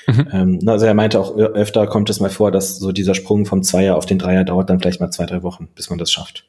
Mhm. 0.08 0.28
Ähm, 0.32 0.60
also 0.68 0.86
er 0.86 0.94
meinte 0.94 1.20
auch 1.20 1.36
öfter 1.36 1.88
kommt 1.88 2.10
es 2.10 2.20
mal 2.20 2.30
vor, 2.30 2.52
dass 2.52 2.78
so 2.78 2.92
dieser 2.92 3.16
Sprung 3.16 3.46
vom 3.46 3.64
Zweier 3.64 3.96
auf 3.96 4.06
den 4.06 4.20
Dreier 4.20 4.44
dauert 4.44 4.70
dann 4.70 4.80
vielleicht 4.80 5.02
mal 5.02 5.12
zwei, 5.12 5.26
drei 5.26 5.44
Wochen, 5.44 5.68
bis 5.76 5.90
man 5.90 6.00
das 6.00 6.12
schafft. 6.12 6.46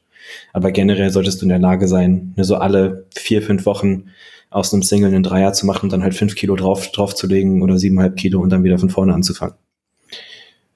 Aber 0.53 0.71
generell 0.71 1.11
solltest 1.11 1.41
du 1.41 1.47
in 1.47 1.51
der 1.51 1.59
Lage 1.59 1.89
sein, 1.89 2.33
ne, 2.37 2.45
so 2.45 2.57
alle 2.57 3.07
vier, 3.15 3.43
fünf 3.43 3.67
Wochen 3.67 4.07
aus 4.51 4.73
einem 4.73 4.83
Single 4.83 5.09
einen 5.09 5.23
Dreier 5.23 5.53
zu 5.53 5.67
machen, 5.67 5.89
dann 5.89 6.03
halt 6.03 6.15
fünf 6.15 6.35
Kilo 6.35 6.57
drauf, 6.57 6.91
draufzulegen 6.93 7.63
oder 7.63 7.79
siebeneinhalb 7.79 8.17
Kilo 8.17 8.41
und 8.41 8.51
dann 8.51 8.65
wieder 8.65 8.79
von 8.79 8.91
vorne 8.91 9.15
anzufangen. 9.15 9.57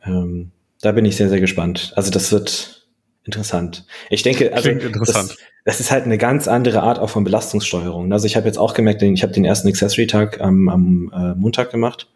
Ähm, 0.05 0.51
da 0.81 0.93
bin 0.93 1.05
ich 1.05 1.17
sehr, 1.17 1.29
sehr 1.29 1.41
gespannt. 1.41 1.93
Also 1.97 2.11
das 2.11 2.33
wird 2.33 2.76
interessant. 3.27 3.85
Ich 4.11 4.23
denke, 4.23 4.53
also. 4.53 4.71
Das, 4.73 5.37
das, 5.65 5.81
ist 5.81 5.91
halt 5.91 6.05
eine 6.05 6.17
ganz 6.17 6.49
andere 6.49 6.83
Art 6.83 6.99
auch 6.99 7.11
von 7.11 7.25
Belastungssteuerung. 7.25 8.13
Also 8.13 8.27
ich 8.27 8.37
habe 8.37 8.47
jetzt 8.47 8.59
auch 8.59 8.73
gemerkt, 8.73 9.03
ich 9.03 9.23
habe 9.23 9.33
den 9.33 9.45
ersten 9.45 9.69
Accessory-Tag 9.69 10.41
am, 10.41 10.69
am 10.69 11.13
äh, 11.13 11.35
Montag 11.35 11.71
gemacht 11.71 12.09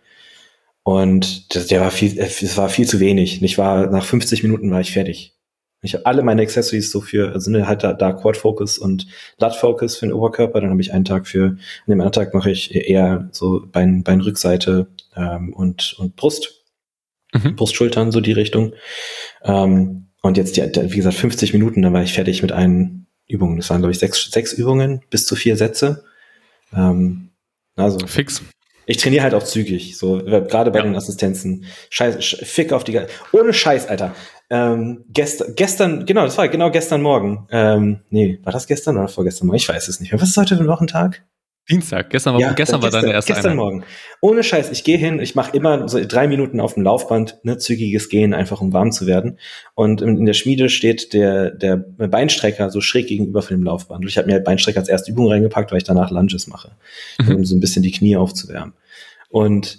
und 0.83 1.55
das, 1.55 1.67
der 1.67 1.81
war 1.81 1.90
viel, 1.90 2.19
es 2.19 2.57
war 2.57 2.69
viel 2.69 2.87
zu 2.87 3.00
wenig. 3.00 3.43
Ich 3.43 3.59
war 3.59 3.87
nach 3.88 4.05
50 4.05 4.43
Minuten 4.43 4.71
war 4.71 4.81
ich 4.81 4.93
fertig. 4.93 5.37
Ich 5.83 5.95
habe 5.95 6.05
alle 6.05 6.23
meine 6.23 6.43
Accessories 6.43 6.90
so 6.90 7.00
für, 7.00 7.33
also 7.33 7.50
ne, 7.50 7.67
halt 7.67 7.83
da, 7.83 7.93
da 7.95 8.12
Quad 8.12 8.37
Focus 8.37 8.76
und 8.76 9.07
Lat 9.38 9.57
Focus 9.57 9.97
für 9.97 10.07
den 10.07 10.12
Oberkörper. 10.12 10.61
Dann 10.61 10.71
habe 10.71 10.81
ich 10.81 10.93
einen 10.93 11.05
Tag 11.05 11.26
für, 11.26 11.45
an 11.45 11.59
dem 11.87 12.00
anderen 12.00 12.12
Tag 12.12 12.35
mache 12.35 12.50
ich 12.50 12.75
eher 12.75 13.29
so 13.33 13.67
Bein, 13.71 14.02
Beinrückseite 14.02 14.88
ähm, 15.17 15.52
und, 15.55 15.95
und 15.99 16.17
Brust. 16.17 16.64
Mhm. 17.33 17.57
Brust, 17.57 17.76
Schultern, 17.76 18.12
so 18.12 18.21
die 18.21 18.33
Richtung. 18.33 18.75
Ähm, 19.43 20.10
und 20.23 20.37
jetzt, 20.37 20.57
die, 20.57 20.62
wie 20.62 20.97
gesagt, 20.97 21.17
50 21.17 21.53
Minuten, 21.53 21.83
dann 21.83 21.93
war 21.93 22.03
ich 22.03 22.12
fertig 22.12 22.43
mit 22.43 22.53
allen 22.53 23.07
Übungen. 23.27 23.57
Das 23.57 23.71
waren, 23.71 23.81
glaube 23.81 23.93
ich, 23.93 23.99
sechs, 23.99 24.31
sechs 24.31 24.53
Übungen 24.53 25.03
bis 25.11 25.27
zu 25.27 25.37
vier 25.37 25.57
Sätze. 25.57 26.05
Ähm, 26.75 27.31
also 27.77 28.07
fix 28.07 28.43
ich 28.91 28.97
trainiere 28.97 29.23
halt 29.23 29.35
auch 29.35 29.45
zügig, 29.45 29.97
so 29.97 30.19
gerade 30.19 30.73
bei 30.73 30.81
ja. 30.81 30.85
den 30.85 30.97
Assistenzen. 30.97 31.65
Scheiß, 31.91 32.17
fick 32.43 32.73
auf 32.73 32.83
die, 32.83 33.00
ohne 33.31 33.53
Scheiß, 33.53 33.87
Alter. 33.87 34.17
Ähm, 34.50 35.05
gestern, 35.09 35.55
gestern, 35.55 36.07
genau, 36.07 36.25
das 36.25 36.37
war 36.37 36.49
genau 36.49 36.73
gestern 36.73 37.00
Morgen. 37.00 37.47
Ähm, 37.53 38.00
nee, 38.11 38.41
war 38.43 38.53
das 38.53 38.67
gestern 38.67 38.97
oder 38.97 39.07
vorgestern 39.07 39.47
Morgen? 39.47 39.59
Ich 39.59 39.69
weiß 39.69 39.87
es 39.87 40.00
nicht 40.00 40.11
mehr. 40.11 40.21
Was 40.21 40.31
ist 40.31 40.37
heute 40.37 40.57
für 40.57 40.65
ein 40.65 40.69
Wochentag? 40.69 41.25
Dienstag, 41.71 42.11
gestern 42.11 42.35
war, 42.35 42.41
ja, 42.41 42.53
gestern, 42.53 42.81
gestern 42.81 42.93
war 42.93 43.00
deine 43.00 43.15
erste 43.15 43.33
Gestern 43.33 43.53
Einheit. 43.53 43.65
Morgen. 43.65 43.85
Ohne 44.21 44.43
Scheiß, 44.43 44.71
ich 44.71 44.83
gehe 44.83 44.99
hin, 44.99 45.21
ich 45.21 45.35
mache 45.35 45.57
immer 45.57 45.89
so 45.89 46.00
drei 46.05 46.27
Minuten 46.27 46.61
auf 46.61 46.75
dem 46.75 46.83
Laufband, 46.83 47.39
ne, 47.45 47.59
zügiges 47.59 48.09
Gehen, 48.09 48.35
einfach 48.35 48.61
um 48.61 48.73
warm 48.73 48.91
zu 48.91 49.07
werden. 49.07 49.39
Und 49.75 50.03
in, 50.03 50.25
der 50.27 50.33
Schmiede 50.33 50.69
steht 50.69 51.12
der, 51.12 51.50
der 51.50 51.77
Beinstrecker 51.77 52.71
so 52.71 52.81
schräg 52.81 53.07
gegenüber 53.07 53.43
von 53.43 53.57
dem 53.57 53.65
Laufband. 53.65 54.03
Und 54.03 54.09
ich 54.09 54.19
habe 54.19 54.27
mir 54.27 54.35
halt 54.35 54.45
Beinstrecker 54.45 54.81
als 54.81 54.89
erste 54.89 55.12
Übung 55.12 55.29
reingepackt, 55.29 55.71
weil 55.71 55.79
ich 55.79 55.85
danach 55.85 56.11
Lunges 56.11 56.49
mache, 56.49 56.73
mhm. 57.21 57.37
um 57.37 57.45
so 57.45 57.55
ein 57.55 57.61
bisschen 57.61 57.83
die 57.83 57.93
Knie 57.93 58.17
aufzuwärmen. 58.17 58.75
Und 59.29 59.79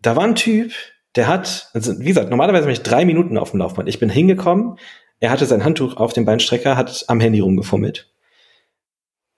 da 0.00 0.14
war 0.14 0.24
ein 0.24 0.36
Typ, 0.36 0.72
der 1.16 1.26
hat, 1.26 1.70
also 1.72 1.98
wie 1.98 2.06
gesagt, 2.08 2.30
normalerweise 2.30 2.62
habe 2.62 2.72
ich 2.72 2.82
drei 2.82 3.04
Minuten 3.04 3.36
auf 3.36 3.50
dem 3.50 3.58
Laufband. 3.58 3.88
Ich 3.88 3.98
bin 3.98 4.10
hingekommen, 4.10 4.78
er 5.18 5.30
hatte 5.30 5.46
sein 5.46 5.64
Handtuch 5.64 5.96
auf 5.96 6.12
dem 6.12 6.24
Beinstrecker, 6.24 6.76
hat 6.76 7.04
am 7.08 7.20
Handy 7.20 7.40
rumgefummelt 7.40 8.08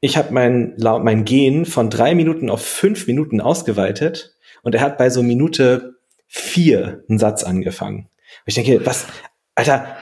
ich 0.00 0.16
habe 0.16 0.32
mein, 0.32 0.74
mein 0.78 1.24
Gehen 1.24 1.66
von 1.66 1.90
drei 1.90 2.14
Minuten 2.14 2.50
auf 2.50 2.64
fünf 2.64 3.06
Minuten 3.06 3.40
ausgeweitet 3.40 4.36
und 4.62 4.74
er 4.74 4.80
hat 4.80 4.98
bei 4.98 5.10
so 5.10 5.22
Minute 5.22 5.96
vier 6.26 7.04
einen 7.08 7.18
Satz 7.18 7.42
angefangen. 7.42 8.08
Und 8.08 8.44
ich 8.46 8.54
denke, 8.54 8.84
was, 8.84 9.06
Alter, 9.54 9.96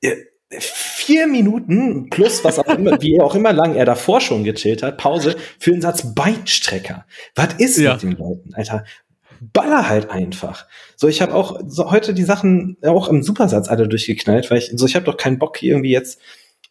äh, 0.00 0.08
äh, 0.08 0.16
vier 0.60 1.26
Minuten 1.26 2.08
plus 2.10 2.44
was 2.44 2.58
auch 2.58 2.66
immer, 2.66 3.00
wie 3.00 3.20
auch 3.20 3.34
immer 3.34 3.52
lang 3.52 3.74
er 3.74 3.84
davor 3.84 4.20
schon 4.20 4.44
gechillt 4.44 4.82
hat, 4.82 4.98
Pause 4.98 5.36
für 5.58 5.72
einen 5.72 5.82
Satz 5.82 6.14
Beinstrecker. 6.14 7.06
Was 7.34 7.54
ist 7.54 7.78
ja. 7.78 7.94
mit 7.94 8.02
den 8.02 8.12
Leuten, 8.12 8.54
Alter? 8.54 8.84
Baller 9.40 9.88
halt 9.88 10.10
einfach. 10.10 10.66
So, 10.96 11.08
ich 11.08 11.20
habe 11.20 11.34
auch 11.34 11.60
so 11.66 11.90
heute 11.90 12.14
die 12.14 12.24
Sachen 12.24 12.78
auch 12.82 13.08
im 13.08 13.22
Supersatz 13.22 13.68
alle 13.68 13.86
durchgeknallt, 13.86 14.50
weil 14.50 14.58
ich 14.58 14.72
so, 14.74 14.86
ich 14.86 14.94
habe 14.94 15.04
doch 15.04 15.16
keinen 15.16 15.38
Bock 15.38 15.62
irgendwie 15.62 15.90
jetzt 15.90 16.20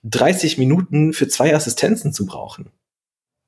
30 0.06 0.58
Minuten 0.58 1.14
für 1.14 1.28
zwei 1.28 1.56
Assistenzen 1.56 2.14
zu 2.14 2.26
brauchen. 2.26 2.70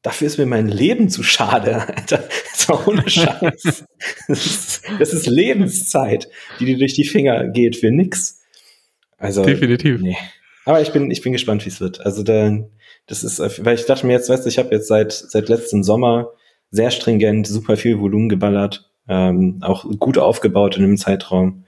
Dafür 0.01 0.27
ist 0.27 0.37
mir 0.37 0.45
mein 0.45 0.67
Leben 0.67 1.09
zu 1.09 1.23
schade, 1.23 1.87
Alter. 1.87 2.23
Das 2.51 2.69
war 2.69 2.87
ohne 2.87 3.07
Scheiß. 3.07 3.85
Das 4.27 4.45
ist, 4.45 4.81
das 4.99 5.13
ist 5.13 5.25
Lebenszeit, 5.27 6.27
die 6.59 6.65
dir 6.65 6.77
durch 6.77 6.93
die 6.93 7.05
Finger 7.05 7.47
geht 7.47 7.77
für 7.77 7.91
nix. 7.91 8.41
Also. 9.17 9.43
Definitiv. 9.43 10.01
Nee. 10.01 10.17
Aber 10.65 10.81
ich 10.81 10.91
bin, 10.91 11.11
ich 11.11 11.21
bin 11.21 11.31
gespannt, 11.31 11.63
wie 11.63 11.69
es 11.69 11.79
wird. 11.79 12.01
Also 12.01 12.23
da, 12.23 12.57
das 13.05 13.23
ist, 13.23 13.39
weil 13.39 13.75
ich 13.75 13.85
dachte 13.85 14.05
mir 14.05 14.13
jetzt, 14.13 14.27
weißt 14.27 14.43
du, 14.43 14.49
ich 14.49 14.57
habe 14.57 14.75
jetzt 14.75 14.87
seit, 14.87 15.13
seit 15.13 15.47
letzten 15.47 15.83
Sommer 15.83 16.31
sehr 16.71 16.91
stringent 16.91 17.47
super 17.47 17.77
viel 17.77 17.99
Volumen 17.99 18.27
geballert, 18.27 18.91
ähm, 19.07 19.59
auch 19.61 19.85
gut 19.99 20.17
aufgebaut 20.17 20.75
in 20.75 20.81
dem 20.81 20.97
Zeitraum. 20.97 21.63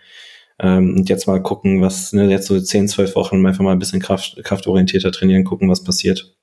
Ähm, 0.59 0.95
und 0.95 1.09
jetzt 1.09 1.27
mal 1.27 1.41
gucken, 1.41 1.81
was, 1.81 2.11
ne, 2.11 2.29
jetzt 2.29 2.47
so 2.47 2.59
10, 2.59 2.89
12 2.89 3.15
Wochen 3.15 3.45
einfach 3.45 3.63
mal 3.63 3.71
ein 3.71 3.79
bisschen 3.79 4.01
Kraft, 4.01 4.39
kraftorientierter 4.43 5.11
trainieren, 5.11 5.45
gucken, 5.45 5.69
was 5.69 5.83
passiert. 5.83 6.35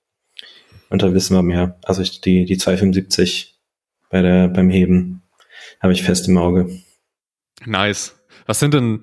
Und 0.89 1.03
da 1.03 1.13
wissen 1.13 1.37
wir 1.37 1.43
mehr. 1.43 1.79
Also 1.83 2.03
ich, 2.03 2.21
die, 2.21 2.45
die 2.45 2.57
275 2.57 3.59
bei 4.09 4.23
der, 4.23 4.49
beim 4.49 4.71
Heben 4.71 5.23
habe 5.81 5.93
ich 5.93 6.03
fest 6.03 6.29
im 6.29 6.39
Auge. 6.39 6.71
Nice. 7.65 8.19
Was 8.47 8.61
sind 8.61 8.73
denn, 8.73 9.01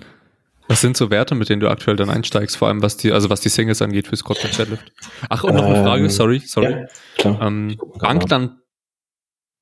was 0.68 0.82
sind 0.82 0.98
so 0.98 1.12
Werte, 1.12 1.36
mit 1.36 1.50
denen 1.50 1.60
du 1.60 1.70
aktuell 1.70 1.98
dann 1.98 2.10
einsteigst, 2.10 2.58
vor 2.58 2.70
allem 2.70 2.82
was 2.82 2.98
die, 2.98 3.12
also 3.12 3.30
was 3.30 3.42
die 3.42 3.50
Singles 3.50 3.82
angeht 3.82 4.08
für 4.08 4.16
Scott 4.16 4.44
und 4.44 4.58
Deadlift? 4.58 4.92
Ach, 5.30 5.44
und 5.44 5.56
noch 5.56 5.66
eine 5.66 5.84
Frage, 5.84 6.04
ähm, 6.04 6.10
sorry, 6.10 6.40
sorry. 6.40 6.88
Ja. 7.24 7.48
Ähm, 7.48 7.78
Bank 8.00 8.28
dann 8.28 8.62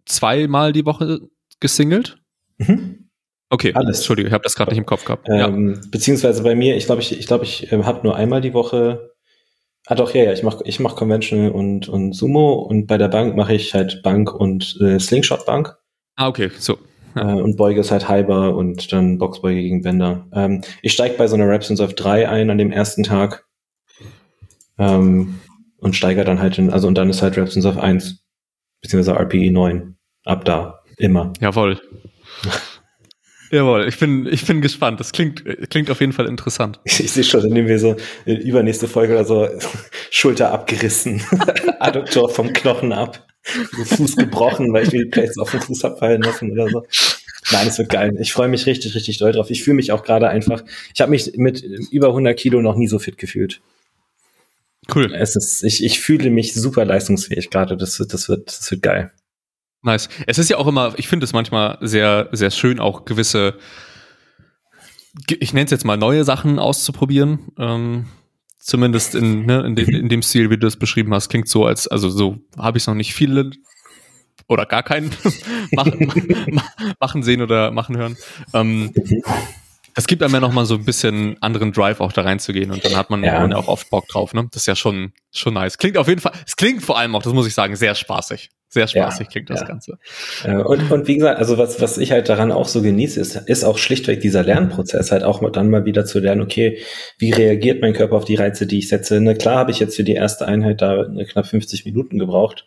zweimal 0.06 0.72
die 0.72 0.86
Woche 0.86 1.22
gesingelt? 1.60 2.22
Mhm. 2.58 3.01
Okay, 3.52 3.74
alles. 3.76 3.98
Entschuldigung, 3.98 4.30
ich 4.30 4.34
habe 4.34 4.44
das 4.44 4.56
gerade 4.56 4.72
nicht 4.72 4.78
im 4.78 4.86
Kopf 4.86 5.04
gehabt. 5.04 5.28
Ähm, 5.30 5.74
ja. 5.76 5.82
Beziehungsweise 5.92 6.42
bei 6.42 6.56
mir, 6.56 6.78
ich 6.78 6.86
glaube, 6.86 7.02
ich, 7.02 7.20
ich, 7.20 7.28
glaub, 7.28 7.44
ich 7.44 7.70
äh, 7.70 7.84
habe 7.84 8.00
nur 8.04 8.16
einmal 8.16 8.40
die 8.40 8.54
Woche. 8.54 9.12
Ah 9.88 9.96
doch, 9.96 10.14
ja, 10.14 10.24
ja, 10.24 10.32
ich 10.32 10.42
mache 10.42 10.64
ich 10.66 10.80
mach 10.80 10.96
Conventional 10.96 11.52
und, 11.52 11.90
und 11.90 12.14
Sumo 12.14 12.54
und 12.54 12.88
bei 12.88 12.98
der 12.98 13.10
Bank 13.10 13.36
mache 13.36 13.54
ich 13.54 13.74
halt 13.74 14.04
Bank 14.04 14.34
und 14.34 14.80
äh, 14.80 15.00
Slingshot 15.00 15.46
Bank. 15.46 15.76
Ah, 16.16 16.30
okay, 16.30 16.50
so. 16.58 16.78
Ja. 17.16 17.38
Äh, 17.38 17.42
und 17.42 17.58
Beuge 17.58 17.82
ist 17.82 17.92
halt 17.92 18.08
Hyper 18.08 18.56
und 18.56 18.94
dann 18.94 19.18
Boxbeuge 19.18 19.62
gegen 19.62 19.82
Bänder. 19.82 20.28
Ähm, 20.34 20.62
ich 20.82 20.94
steige 20.94 21.18
bei 21.18 21.28
so 21.28 21.36
einer 21.36 21.50
Reps 21.50 21.78
auf 21.78 21.94
3 21.94 22.30
ein 22.30 22.50
an 22.50 22.58
dem 22.58 22.72
ersten 22.72 23.04
Tag. 23.04 23.46
Ähm, 24.80 25.42
und 25.78 25.96
steigere 25.96 26.24
dann 26.24 26.40
halt 26.40 26.58
in, 26.58 26.70
also 26.70 26.88
und 26.88 26.96
dann 26.96 27.10
ist 27.10 27.22
halt 27.22 27.36
Reps 27.36 27.66
auf 27.66 27.78
1, 27.78 28.24
beziehungsweise 28.82 29.20
RPE 29.20 29.52
9. 29.52 29.98
Ab 30.24 30.46
da. 30.46 30.84
Immer. 30.98 31.34
Jawohl. 31.42 31.82
Jawohl, 33.52 33.88
ich 33.88 34.00
bin, 34.00 34.26
ich 34.28 34.46
bin 34.46 34.62
gespannt. 34.62 35.00
Das 35.02 35.12
klingt, 35.12 35.44
klingt 35.70 35.92
auf 35.92 36.00
jeden 36.00 36.14
Fall 36.14 36.28
interessant. 36.28 36.80
Ich, 36.86 37.04
ich 37.04 37.12
sehe 37.12 37.24
schon, 37.24 37.42
dann 37.42 37.52
nehmen 37.52 37.68
wir 37.68 37.80
so 37.80 37.98
in 38.26 38.38
übernächste 38.38 38.88
Folge 38.88 39.14
oder 39.14 39.26
so 39.26 39.48
Schulter 40.10 40.52
abgerissen, 40.52 41.22
Adduktor 41.80 42.30
vom 42.30 42.54
Knochen 42.54 42.94
ab, 42.94 43.28
Fuß 43.44 44.16
gebrochen, 44.16 44.72
weil 44.72 44.84
ich 44.84 44.90
die 44.90 45.06
Plates 45.06 45.38
auf 45.38 45.52
den 45.52 45.62
Fuß 45.62 45.84
abfallen 45.84 46.22
lassen 46.22 46.52
oder 46.52 46.70
so. 46.70 46.86
Nein, 47.52 47.68
es 47.68 47.78
wird 47.78 47.90
geil. 47.90 48.18
Ich 48.22 48.32
freue 48.32 48.48
mich 48.48 48.66
richtig, 48.66 48.96
richtig 48.96 49.18
doll 49.18 49.34
drauf. 49.34 49.50
Ich 49.50 49.64
fühle 49.64 49.76
mich 49.76 49.92
auch 49.92 50.04
gerade 50.04 50.30
einfach, 50.30 50.64
ich 50.94 51.02
habe 51.02 51.12
mich 51.12 51.34
mit 51.36 51.62
über 51.92 52.08
100 52.08 52.38
Kilo 52.38 52.62
noch 52.62 52.78
nie 52.78 52.88
so 52.88 53.00
fit 53.00 53.18
gefühlt. 53.18 53.62
Cool. 54.94 55.14
Es 55.14 55.36
ist, 55.36 55.64
ich, 55.64 55.84
ich 55.84 56.00
fühle 56.00 56.30
mich 56.30 56.54
super 56.54 56.86
leistungsfähig 56.86 57.50
gerade. 57.50 57.76
Das 57.76 58.00
wird, 58.00 58.14
das 58.14 58.30
wird, 58.30 58.48
das 58.48 58.72
wird 58.72 58.82
geil. 58.82 59.12
Nice. 59.84 60.10
Es 60.28 60.38
ist 60.38 60.50
ja 60.50 60.58
auch 60.58 60.68
immer, 60.68 60.94
ich 60.98 61.08
finde 61.08 61.24
es 61.24 61.34
manchmal 61.34 61.78
sehr, 61.82 62.30
sehr 62.32 62.52
schön, 62.52 62.80
auch 62.80 63.06
gewisse, 63.06 63.58
ich 65.28 65.54
nenne 65.54 65.66
es 65.66 65.72
jetzt 65.72 65.86
mal 65.86 65.98
neue 65.98 66.24
Sachen 66.24 66.60
auszuprobieren. 66.60 67.52
Ähm, 67.58 68.06
zumindest 68.60 69.16
in, 69.16 69.46
ne, 69.46 69.62
in, 69.66 69.76
de, 69.76 69.92
in 69.92 70.08
dem 70.08 70.22
Stil, 70.22 70.50
wie 70.50 70.58
du 70.58 70.68
das 70.68 70.78
beschrieben 70.78 71.14
hast, 71.14 71.30
klingt 71.30 71.48
so, 71.48 71.66
als, 71.66 71.88
also 71.88 72.10
so 72.10 72.38
habe 72.58 72.78
ich 72.78 72.84
es 72.84 72.88
noch 72.88 72.94
nicht 72.94 73.14
viele 73.14 73.52
oder 74.48 74.66
gar 74.66 74.84
keinen 74.84 75.12
machen, 75.72 76.12
machen 77.00 77.24
sehen 77.24 77.42
oder 77.42 77.72
machen 77.72 77.98
hören. 77.98 78.18
Ähm, 78.54 78.94
das 79.96 80.08
gibt 80.08 80.24
einem 80.24 80.34
ja 80.34 80.40
noch 80.40 80.54
mal 80.54 80.66
so 80.66 80.76
ein 80.76 80.86
bisschen 80.86 81.38
anderen 81.42 81.72
Drive 81.72 82.00
auch 82.00 82.12
da 82.12 82.22
reinzugehen 82.22 82.72
und 82.72 82.84
dann 82.86 82.96
hat 82.96 83.10
man 83.10 83.24
ja, 83.24 83.44
auch 83.56 83.68
oft 83.68 83.90
Bock 83.90 84.08
drauf, 84.08 84.34
ne? 84.34 84.48
Das 84.52 84.64
ist 84.64 84.68
ja 84.68 84.76
schon, 84.76 85.14
schon 85.32 85.54
nice. 85.54 85.78
Klingt 85.78 85.98
auf 85.98 86.08
jeden 86.08 86.22
Fall, 86.22 86.34
es 86.46 86.56
klingt 86.56 86.84
vor 86.84 86.98
allem 86.98 87.16
auch, 87.16 87.24
das 87.24 87.34
muss 87.34 87.48
ich 87.48 87.54
sagen, 87.54 87.76
sehr 87.76 87.96
spaßig. 87.96 88.50
Sehr 88.74 88.88
spaßig 88.88 89.28
ja, 89.28 89.32
klingt 89.32 89.50
das 89.50 89.62
ja. 89.62 89.68
Ganze. 89.68 89.98
Äh, 90.46 90.56
und, 90.56 90.90
und 90.90 91.08
wie 91.10 91.18
gesagt, 91.18 91.40
also 91.40 91.58
was, 91.58 91.82
was 91.82 91.98
ich 91.98 92.14
halt 92.14 92.30
daran 92.30 92.54
auch 92.54 92.70
so 92.70 92.82
genieße, 92.82 93.20
ist, 93.20 93.36
ist 93.36 93.66
auch 93.66 93.78
schlichtweg 93.78 94.22
dieser 94.22 94.44
Lernprozess, 94.44 95.12
halt 95.12 95.24
auch 95.24 95.42
dann 95.52 95.70
mal 95.70 95.84
wieder 95.84 96.06
zu 96.06 96.20
lernen, 96.20 96.42
okay, 96.42 96.80
wie 97.18 97.32
reagiert 97.32 97.82
mein 97.82 97.92
Körper 97.92 98.16
auf 98.16 98.24
die 98.24 98.36
Reize, 98.36 98.68
die 98.68 98.80
ich 98.80 98.88
setze? 98.88 99.20
Ne, 99.20 99.36
klar 99.36 99.58
habe 99.58 99.72
ich 99.72 99.80
jetzt 99.80 99.98
für 99.98 100.06
die 100.06 100.14
erste 100.14 100.48
Einheit 100.48 100.82
da 100.82 101.06
knapp 101.30 101.48
50 101.48 101.84
Minuten 101.84 102.18
gebraucht. 102.18 102.66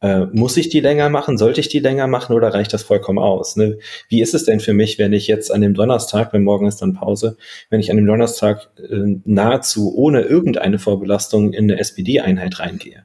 Äh, 0.00 0.26
muss 0.32 0.56
ich 0.56 0.68
die 0.68 0.80
länger 0.80 1.08
machen? 1.08 1.38
Sollte 1.38 1.60
ich 1.60 1.68
die 1.68 1.78
länger 1.78 2.06
machen 2.06 2.34
oder 2.34 2.52
reicht 2.52 2.72
das 2.72 2.82
vollkommen 2.82 3.18
aus? 3.18 3.56
Ne? 3.56 3.78
Wie 4.08 4.20
ist 4.20 4.34
es 4.34 4.44
denn 4.44 4.60
für 4.60 4.74
mich, 4.74 4.98
wenn 4.98 5.12
ich 5.12 5.26
jetzt 5.26 5.52
an 5.52 5.60
dem 5.60 5.74
Donnerstag, 5.74 6.32
wenn 6.32 6.42
morgen 6.42 6.66
ist 6.66 6.82
dann 6.82 6.94
Pause, 6.94 7.36
wenn 7.70 7.80
ich 7.80 7.90
an 7.90 7.96
dem 7.96 8.06
Donnerstag 8.06 8.70
äh, 8.78 9.16
nahezu 9.24 9.94
ohne 9.94 10.22
irgendeine 10.22 10.78
Vorbelastung 10.78 11.52
in 11.52 11.70
eine 11.70 11.78
SPD-Einheit 11.78 12.60
reingehe? 12.60 13.04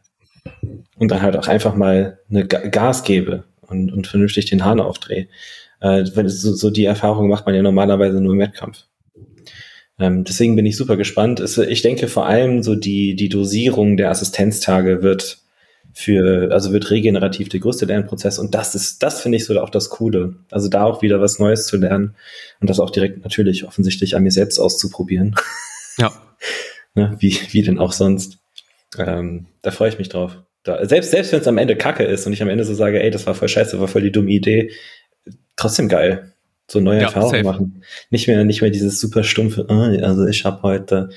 und 0.99 1.09
dann 1.09 1.21
halt 1.21 1.35
auch 1.37 1.47
einfach 1.47 1.75
mal 1.75 2.19
eine 2.29 2.45
Gas 2.45 3.03
gebe 3.03 3.45
und, 3.61 3.91
und 3.91 4.05
vernünftig 4.07 4.45
den 4.45 4.65
Hahn 4.65 4.79
aufdrehe. 4.79 5.27
Äh, 5.79 6.05
so, 6.05 6.53
so 6.53 6.69
die 6.69 6.85
Erfahrung 6.85 7.29
macht 7.29 7.45
man 7.45 7.55
ja 7.55 7.61
normalerweise 7.61 8.21
nur 8.21 8.33
im 8.33 8.39
Wettkampf. 8.39 8.85
Ähm, 9.97 10.23
deswegen 10.23 10.55
bin 10.55 10.65
ich 10.65 10.77
super 10.77 10.97
gespannt. 10.97 11.39
Es, 11.39 11.57
ich 11.57 11.81
denke 11.81 12.07
vor 12.07 12.25
allem 12.25 12.63
so 12.63 12.75
die, 12.75 13.15
die 13.15 13.29
Dosierung 13.29 13.97
der 13.97 14.11
Assistenztage 14.11 15.01
wird, 15.01 15.39
für, 15.93 16.51
also 16.51 16.71
wird 16.71 16.91
regenerativ 16.91 17.49
der 17.49 17.59
größte 17.59 17.85
Lernprozess 17.85 18.39
und 18.39 18.53
das 18.53 18.75
ist, 18.75 19.01
das 19.03 19.21
finde 19.21 19.37
ich 19.37 19.45
so 19.45 19.59
auch 19.59 19.69
das 19.69 19.89
Coole. 19.89 20.35
Also 20.51 20.69
da 20.69 20.83
auch 20.83 21.01
wieder 21.01 21.19
was 21.19 21.39
Neues 21.39 21.65
zu 21.65 21.77
lernen 21.77 22.15
und 22.59 22.69
das 22.69 22.79
auch 22.79 22.89
direkt 22.89 23.23
natürlich 23.23 23.65
offensichtlich 23.65 24.15
an 24.15 24.23
mir 24.23 24.31
selbst 24.31 24.59
auszuprobieren. 24.59 25.35
Ja. 25.97 26.11
ne, 26.95 27.15
wie, 27.19 27.37
wie 27.51 27.61
denn 27.61 27.79
auch 27.79 27.91
sonst. 27.91 28.37
Ähm, 28.97 29.47
da 29.61 29.71
freue 29.71 29.89
ich 29.89 29.97
mich 29.97 30.09
drauf. 30.09 30.37
Da, 30.63 30.85
selbst 30.85 31.11
selbst 31.11 31.31
wenn 31.31 31.41
es 31.41 31.47
am 31.47 31.57
Ende 31.57 31.75
Kacke 31.75 32.03
ist 32.03 32.25
und 32.27 32.33
ich 32.33 32.41
am 32.41 32.49
Ende 32.49 32.63
so 32.63 32.73
sage, 32.73 33.01
ey, 33.01 33.11
das 33.11 33.25
war 33.25 33.35
voll 33.35 33.47
scheiße, 33.47 33.79
war 33.79 33.87
voll 33.87 34.01
die 34.01 34.11
dumme 34.11 34.31
Idee, 34.31 34.71
trotzdem 35.55 35.89
geil. 35.89 36.33
So 36.67 36.79
neue 36.79 36.99
ja, 36.99 37.05
Erfahrungen 37.05 37.43
machen. 37.43 37.83
Nicht 38.11 38.27
mehr, 38.27 38.43
nicht 38.43 38.61
mehr 38.61 38.69
dieses 38.69 38.99
super 38.99 39.23
stumpfe, 39.23 39.65
oh, 39.69 39.73
also 39.73 40.27
ich 40.27 40.45
habe 40.45 40.61
heute 40.61 41.09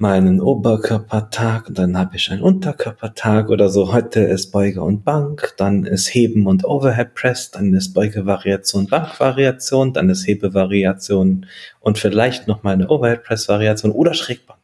meinen 0.00 0.40
Oberkörpertag 0.40 1.68
und 1.68 1.78
dann 1.78 1.96
habe 1.98 2.16
ich 2.16 2.30
einen 2.30 2.40
Unterkörpertag 2.40 3.50
oder 3.50 3.68
so. 3.68 3.92
Heute 3.92 4.20
ist 4.20 4.50
Beuge 4.50 4.82
und 4.82 5.04
Bank, 5.04 5.52
dann 5.58 5.84
ist 5.84 6.14
Heben 6.14 6.46
und 6.46 6.64
Overhead 6.64 7.14
Press, 7.14 7.50
dann 7.50 7.74
ist 7.74 7.92
Beugevariation, 7.92 8.86
Bankvariation, 8.86 9.92
dann 9.92 10.08
ist 10.08 10.26
Hebevariation 10.26 11.46
und 11.80 11.98
vielleicht 11.98 12.48
noch 12.48 12.62
mal 12.62 12.72
eine 12.72 12.88
Overhead 12.88 13.22
Press 13.22 13.48
Variation 13.48 13.92
oder 13.92 14.14
Schrägbank. 14.14 14.60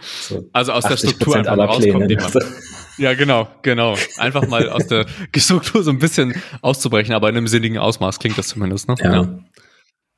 So 0.00 0.44
also 0.52 0.72
aus 0.72 0.84
der 0.84 0.96
Struktur 0.96 1.36
einfach 1.36 1.56
rauskommen. 1.56 2.08
Pläne. 2.08 2.26
Ja, 2.96 3.14
genau, 3.14 3.48
genau. 3.62 3.96
Einfach 4.18 4.46
mal 4.46 4.68
aus 4.68 4.86
der 4.86 5.06
Struktur 5.36 5.82
so 5.82 5.90
ein 5.90 5.98
bisschen 5.98 6.40
auszubrechen, 6.60 7.12
aber 7.12 7.28
in 7.28 7.36
einem 7.36 7.48
sinnigen 7.48 7.78
Ausmaß 7.78 8.20
klingt 8.20 8.38
das 8.38 8.46
zumindest, 8.46 8.88
ne? 8.88 8.94
Ja. 9.00 9.12
ja. 9.14 9.38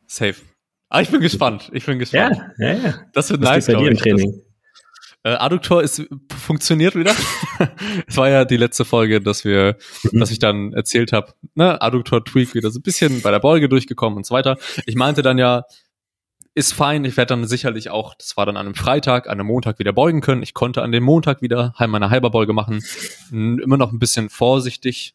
Safe. 0.07 0.35
Ah, 0.89 1.01
ich 1.01 1.11
bin 1.11 1.21
gespannt. 1.21 1.71
Ich 1.73 1.85
bin 1.87 1.99
gespannt. 1.99 2.41
Ja, 2.59 2.73
ja, 2.73 2.79
ja. 2.79 2.95
Das 3.13 3.31
wird 3.31 3.43
Was 3.43 3.51
nice, 3.51 3.67
glaube 3.67 3.91
ich. 3.91 4.01
Training? 4.01 4.43
Das, 5.23 5.35
äh, 5.35 5.37
Adduktor 5.39 5.83
ist 5.83 6.07
funktioniert 6.37 6.95
wieder. 6.95 7.13
Es 8.07 8.17
war 8.17 8.29
ja 8.29 8.45
die 8.45 8.57
letzte 8.57 8.85
Folge, 8.85 9.21
dass 9.21 9.45
wir, 9.45 9.77
mhm. 10.05 10.21
dass 10.21 10.31
ich 10.31 10.39
dann 10.39 10.73
erzählt 10.73 11.13
habe, 11.13 11.33
ne, 11.55 11.81
Adduktor 11.83 12.25
Tweak 12.25 12.55
wieder 12.55 12.71
so 12.71 12.79
ein 12.79 12.83
bisschen 12.83 13.23
bei 13.23 13.31
der 13.31 13.41
Beuge 13.41 13.69
durchgekommen 13.69 14.19
und 14.19 14.27
so 14.27 14.35
weiter. 14.35 14.57
Ich 14.85 14.95
meinte 14.95 15.23
dann 15.23 15.39
ja, 15.39 15.65
ist 16.55 16.73
fein. 16.73 17.05
Ich 17.05 17.17
werde 17.17 17.31
dann 17.31 17.47
sicherlich 17.47 17.91
auch, 17.91 18.15
das 18.15 18.37
war 18.37 18.47
dann 18.47 18.57
an 18.57 18.67
einem 18.67 18.75
Freitag, 18.75 19.27
an 19.27 19.33
einem 19.33 19.49
Montag 19.49 19.79
wieder 19.79 19.93
beugen 19.93 20.21
können. 20.21 20.43
Ich 20.43 20.55
konnte 20.55 20.83
an 20.83 20.93
dem 20.93 21.03
Montag 21.03 21.43
wieder 21.43 21.75
meine 21.87 22.11
Halberbeuge 22.11 22.53
machen. 22.53 22.83
Immer 23.31 23.77
noch 23.77 23.93
ein 23.93 23.99
bisschen 23.99 24.31
vorsichtig. 24.31 25.15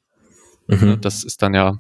Mhm. 0.68 1.00
Das 1.02 1.24
ist 1.24 1.42
dann 1.42 1.54
ja 1.54 1.80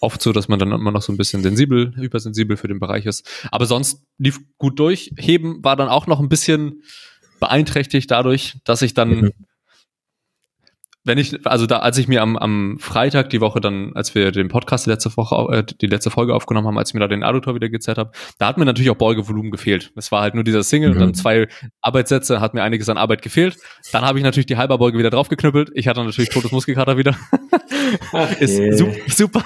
oft 0.00 0.22
so, 0.22 0.32
dass 0.32 0.48
man 0.48 0.58
dann 0.58 0.72
immer 0.72 0.92
noch 0.92 1.02
so 1.02 1.12
ein 1.12 1.16
bisschen 1.16 1.42
sensibel, 1.42 1.94
hypersensibel 1.96 2.56
für 2.56 2.68
den 2.68 2.80
Bereich 2.80 3.06
ist. 3.06 3.28
Aber 3.50 3.66
sonst 3.66 4.02
lief 4.18 4.40
gut 4.58 4.78
durch. 4.78 5.12
Heben 5.16 5.62
war 5.64 5.76
dann 5.76 5.88
auch 5.88 6.06
noch 6.06 6.20
ein 6.20 6.28
bisschen 6.28 6.82
beeinträchtigt 7.40 8.10
dadurch, 8.10 8.56
dass 8.64 8.82
ich 8.82 8.94
dann 8.94 9.20
mhm 9.20 9.32
wenn 11.08 11.18
ich, 11.18 11.46
also 11.46 11.66
da, 11.66 11.78
als 11.78 11.98
ich 11.98 12.06
mir 12.06 12.22
am, 12.22 12.36
am 12.36 12.76
Freitag 12.78 13.30
die 13.30 13.40
Woche 13.40 13.60
dann, 13.60 13.92
als 13.94 14.14
wir 14.14 14.30
den 14.30 14.48
Podcast 14.48 14.86
die 14.86 14.90
letzte 14.90 15.16
Woche, 15.16 15.56
äh, 15.56 15.64
die 15.80 15.86
letzte 15.86 16.10
Folge 16.10 16.34
aufgenommen 16.34 16.66
haben, 16.66 16.78
als 16.78 16.90
ich 16.90 16.94
mir 16.94 17.00
da 17.00 17.08
den 17.08 17.24
Adduktor 17.24 17.54
wieder 17.54 17.68
gezerrt 17.68 17.98
habe, 17.98 18.12
da 18.38 18.46
hat 18.46 18.58
mir 18.58 18.66
natürlich 18.66 18.90
auch 18.90 18.96
Beugevolumen 18.96 19.50
gefehlt. 19.50 19.90
Es 19.96 20.12
war 20.12 20.20
halt 20.20 20.34
nur 20.34 20.44
dieser 20.44 20.62
Single 20.62 20.90
mhm. 20.90 20.94
und 20.94 21.00
dann 21.00 21.14
zwei 21.14 21.48
Arbeitssätze, 21.80 22.40
hat 22.40 22.54
mir 22.54 22.62
einiges 22.62 22.88
an 22.88 22.98
Arbeit 22.98 23.22
gefehlt. 23.22 23.56
Dann 23.90 24.04
habe 24.04 24.18
ich 24.18 24.24
natürlich 24.24 24.46
die 24.46 24.58
Halberbeuge 24.58 24.98
wieder 24.98 25.10
draufgeknüppelt. 25.10 25.70
Ich 25.74 25.88
hatte 25.88 26.04
natürlich 26.04 26.30
totes 26.30 26.52
Muskelkater 26.52 26.98
wieder. 26.98 27.16
Ach, 28.12 28.30
Ist 28.40 28.78
super, 28.78 28.94
super, 29.08 29.44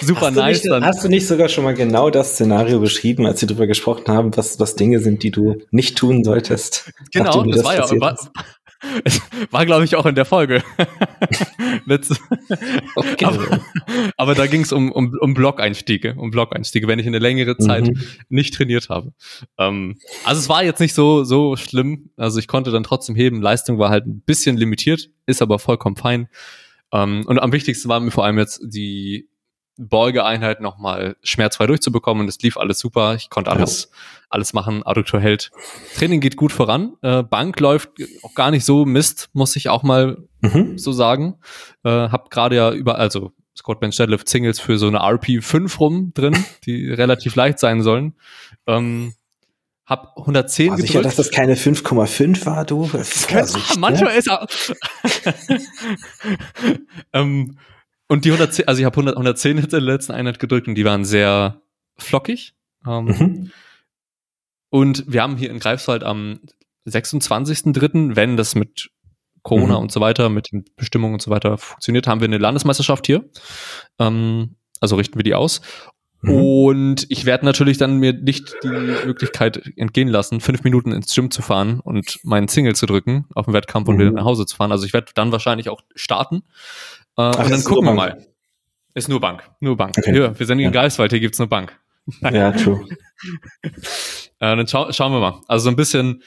super 0.00 0.20
hast 0.26 0.34
nice. 0.36 0.64
Nicht, 0.64 0.82
hast 0.82 1.04
du 1.04 1.08
nicht 1.08 1.26
sogar 1.26 1.48
schon 1.48 1.64
mal 1.64 1.74
genau 1.74 2.10
das 2.10 2.34
Szenario 2.34 2.78
beschrieben, 2.78 3.26
als 3.26 3.40
wir 3.40 3.48
darüber 3.48 3.66
gesprochen 3.66 4.06
haben, 4.06 4.36
was, 4.36 4.60
was 4.60 4.76
Dinge 4.76 5.00
sind, 5.00 5.22
die 5.24 5.32
du 5.32 5.62
nicht 5.72 5.98
tun 5.98 6.22
solltest? 6.22 6.92
Genau, 7.12 7.42
das, 7.44 7.56
das 7.56 7.64
war 7.64 7.74
ja, 7.74 8.00
war, 8.00 8.16
es 9.04 9.20
war, 9.50 9.66
glaube 9.66 9.84
ich, 9.84 9.96
auch 9.96 10.06
in 10.06 10.14
der 10.14 10.24
Folge. 10.24 10.62
okay. 12.96 13.24
aber, 13.24 13.60
aber, 14.16 14.34
da 14.34 14.46
ging 14.46 14.62
es 14.62 14.72
um, 14.72 14.92
um, 14.92 15.16
um 15.20 15.34
Blog-Einstiege, 15.34 16.14
um 16.16 16.30
Blog-Einstiege, 16.30 16.86
wenn 16.88 16.98
ich 16.98 17.06
eine 17.06 17.18
längere 17.18 17.56
Zeit 17.56 17.86
mhm. 17.86 18.00
nicht 18.28 18.54
trainiert 18.54 18.88
habe. 18.88 19.12
Ähm, 19.58 19.98
also 20.24 20.40
es 20.40 20.48
war 20.48 20.64
jetzt 20.64 20.80
nicht 20.80 20.94
so, 20.94 21.24
so 21.24 21.56
schlimm. 21.56 22.10
Also 22.16 22.38
ich 22.38 22.48
konnte 22.48 22.70
dann 22.70 22.82
trotzdem 22.82 23.16
heben. 23.16 23.40
Leistung 23.40 23.78
war 23.78 23.90
halt 23.90 24.06
ein 24.06 24.20
bisschen 24.20 24.56
limitiert, 24.56 25.10
ist 25.26 25.42
aber 25.42 25.58
vollkommen 25.58 25.96
fein. 25.96 26.28
Ähm, 26.92 27.24
und 27.26 27.38
am 27.38 27.52
wichtigsten 27.52 27.88
war 27.88 28.00
mir 28.00 28.10
vor 28.10 28.24
allem 28.24 28.38
jetzt 28.38 28.60
die 28.64 29.28
Beugeeinheit 29.78 30.60
nochmal 30.60 31.16
schmerzfrei 31.22 31.66
durchzubekommen 31.66 32.22
und 32.22 32.28
es 32.28 32.40
lief 32.40 32.56
alles 32.56 32.78
super. 32.78 33.14
Ich 33.14 33.30
konnte 33.30 33.50
alles, 33.50 33.90
ja. 33.90 33.98
Alles 34.32 34.52
machen. 34.52 34.82
Adduktor 34.84 35.20
hält. 35.20 35.50
Training 35.96 36.20
geht 36.20 36.36
gut 36.36 36.52
voran. 36.52 36.94
Äh, 37.02 37.22
Bank 37.22 37.58
läuft 37.60 37.90
auch 38.22 38.34
gar 38.34 38.50
nicht 38.50 38.64
so 38.64 38.84
Mist, 38.84 39.30
muss 39.32 39.56
ich 39.56 39.68
auch 39.68 39.82
mal 39.82 40.18
mhm. 40.40 40.78
so 40.78 40.92
sagen. 40.92 41.38
Äh, 41.84 41.90
hab 41.90 42.30
gerade 42.30 42.56
ja 42.56 42.72
über, 42.72 42.98
also 42.98 43.32
Squat 43.56 43.80
Bench 43.80 43.96
Deadlift 43.96 44.28
Singles 44.28 44.60
für 44.60 44.78
so 44.78 44.86
eine 44.86 45.00
RP5 45.00 45.78
rum 45.78 46.12
drin, 46.14 46.36
die 46.66 46.90
relativ 46.90 47.34
leicht 47.34 47.58
sein 47.58 47.82
sollen. 47.82 48.14
Ähm, 48.66 49.14
hab 49.84 50.16
110 50.16 50.70
war 50.70 50.78
sicher, 50.78 51.02
dass 51.02 51.16
das 51.16 51.30
keine 51.30 51.54
5,5 51.54 52.46
war, 52.46 52.64
du? 52.64 52.84
Vorsicht, 52.86 53.78
manchmal 53.78 54.12
ne? 54.12 54.18
ist 54.18 54.28
er. 54.28 54.46
ähm, 57.12 57.58
und 58.06 58.24
die 58.24 58.30
110, 58.30 58.68
also 58.68 58.78
ich 58.78 58.84
habe 58.84 58.94
100, 58.94 59.16
110 59.16 59.58
in 59.58 59.68
der 59.68 59.80
letzten 59.80 60.12
Einheit 60.12 60.38
gedrückt 60.38 60.68
und 60.68 60.76
die 60.76 60.84
waren 60.84 61.04
sehr 61.04 61.60
flockig. 61.98 62.54
Ähm, 62.86 63.04
mhm. 63.04 63.50
Und 64.72 65.04
wir 65.06 65.20
haben 65.20 65.36
hier 65.36 65.50
in 65.50 65.58
Greifswald 65.58 66.02
am 66.02 66.40
26.03., 66.88 68.16
wenn 68.16 68.38
das 68.38 68.54
mit 68.54 68.88
Corona 69.42 69.74
mhm. 69.74 69.82
und 69.82 69.92
so 69.92 70.00
weiter, 70.00 70.30
mit 70.30 70.50
den 70.50 70.64
Bestimmungen 70.76 71.12
und 71.12 71.20
so 71.20 71.30
weiter 71.30 71.58
funktioniert, 71.58 72.06
haben 72.06 72.22
wir 72.22 72.24
eine 72.24 72.38
Landesmeisterschaft 72.38 73.06
hier. 73.06 73.28
Ähm, 73.98 74.56
also 74.80 74.96
richten 74.96 75.18
wir 75.18 75.24
die 75.24 75.34
aus. 75.34 75.60
Mhm. 76.22 76.34
Und 76.34 77.06
ich 77.10 77.26
werde 77.26 77.44
natürlich 77.44 77.76
dann 77.76 77.98
mir 77.98 78.14
nicht 78.14 78.54
die 78.62 78.68
Möglichkeit 78.68 79.62
entgehen 79.76 80.08
lassen, 80.08 80.40
fünf 80.40 80.64
Minuten 80.64 80.90
ins 80.90 81.14
Gym 81.14 81.30
zu 81.30 81.42
fahren 81.42 81.80
und 81.80 82.18
meinen 82.22 82.48
Single 82.48 82.74
zu 82.74 82.86
drücken 82.86 83.26
auf 83.34 83.44
dem 83.44 83.52
Wettkampf 83.52 83.88
und 83.88 83.98
wieder 83.98 84.08
mhm. 84.08 84.16
nach 84.16 84.24
Hause 84.24 84.46
zu 84.46 84.56
fahren. 84.56 84.72
Also 84.72 84.86
ich 84.86 84.94
werde 84.94 85.12
dann 85.14 85.32
wahrscheinlich 85.32 85.68
auch 85.68 85.82
starten. 85.94 86.44
Äh, 87.18 87.28
Ach, 87.28 87.44
und 87.44 87.50
dann 87.50 87.62
gucken 87.62 87.84
wir 87.84 87.92
mal. 87.92 88.26
Ist 88.94 89.10
nur 89.10 89.20
Bank. 89.20 89.42
Nur 89.60 89.76
Bank. 89.76 89.96
Okay. 89.98 90.12
Hier, 90.12 90.38
wir 90.38 90.46
sind 90.46 90.60
in 90.60 90.64
ja. 90.64 90.70
Greifswald, 90.70 91.12
hier 91.12 91.20
gibt's 91.20 91.38
nur 91.38 91.48
Bank. 91.48 91.78
ja, 92.22 92.52
true. 92.52 92.88
äh, 94.42 94.56
dann 94.56 94.66
schau, 94.66 94.90
schauen 94.92 95.12
wir 95.12 95.20
mal. 95.20 95.40
Also 95.46 95.64
so 95.64 95.70
ein 95.70 95.76
bisschen 95.76 96.22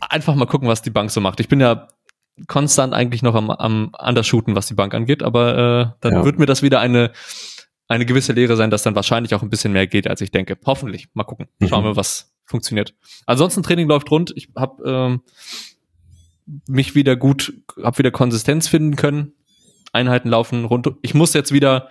einfach 0.00 0.34
mal 0.34 0.46
gucken, 0.46 0.66
was 0.66 0.82
die 0.82 0.90
Bank 0.90 1.12
so 1.12 1.20
macht. 1.20 1.38
Ich 1.38 1.46
bin 1.46 1.60
ja 1.60 1.86
konstant 2.48 2.94
eigentlich 2.94 3.22
noch 3.22 3.36
am, 3.36 3.48
am 3.50 3.92
Undershooten, 3.96 4.56
was 4.56 4.66
die 4.66 4.74
Bank 4.74 4.92
angeht, 4.92 5.22
aber 5.22 5.52
äh, 5.56 5.98
dann 6.00 6.14
ja. 6.14 6.24
wird 6.24 6.40
mir 6.40 6.46
das 6.46 6.62
wieder 6.62 6.80
eine, 6.80 7.12
eine 7.86 8.06
gewisse 8.06 8.32
Lehre 8.32 8.56
sein, 8.56 8.70
dass 8.70 8.82
dann 8.82 8.96
wahrscheinlich 8.96 9.36
auch 9.36 9.42
ein 9.42 9.50
bisschen 9.50 9.72
mehr 9.72 9.86
geht, 9.86 10.08
als 10.08 10.20
ich 10.20 10.32
denke. 10.32 10.58
Hoffentlich. 10.66 11.08
Mal 11.14 11.22
gucken. 11.22 11.46
Schauen 11.68 11.84
mhm. 11.84 11.90
wir, 11.90 11.96
was 11.96 12.34
funktioniert. 12.44 12.94
Ansonsten 13.26 13.62
Training 13.62 13.86
läuft 13.86 14.10
rund. 14.10 14.32
Ich 14.34 14.48
habe 14.56 14.82
ähm, 14.84 15.20
mich 16.66 16.96
wieder 16.96 17.14
gut, 17.14 17.52
habe 17.80 17.98
wieder 17.98 18.10
Konsistenz 18.10 18.66
finden 18.66 18.96
können. 18.96 19.32
Einheiten 19.92 20.28
laufen 20.28 20.64
rund. 20.64 20.90
Ich 21.02 21.14
muss 21.14 21.34
jetzt 21.34 21.52
wieder 21.52 21.88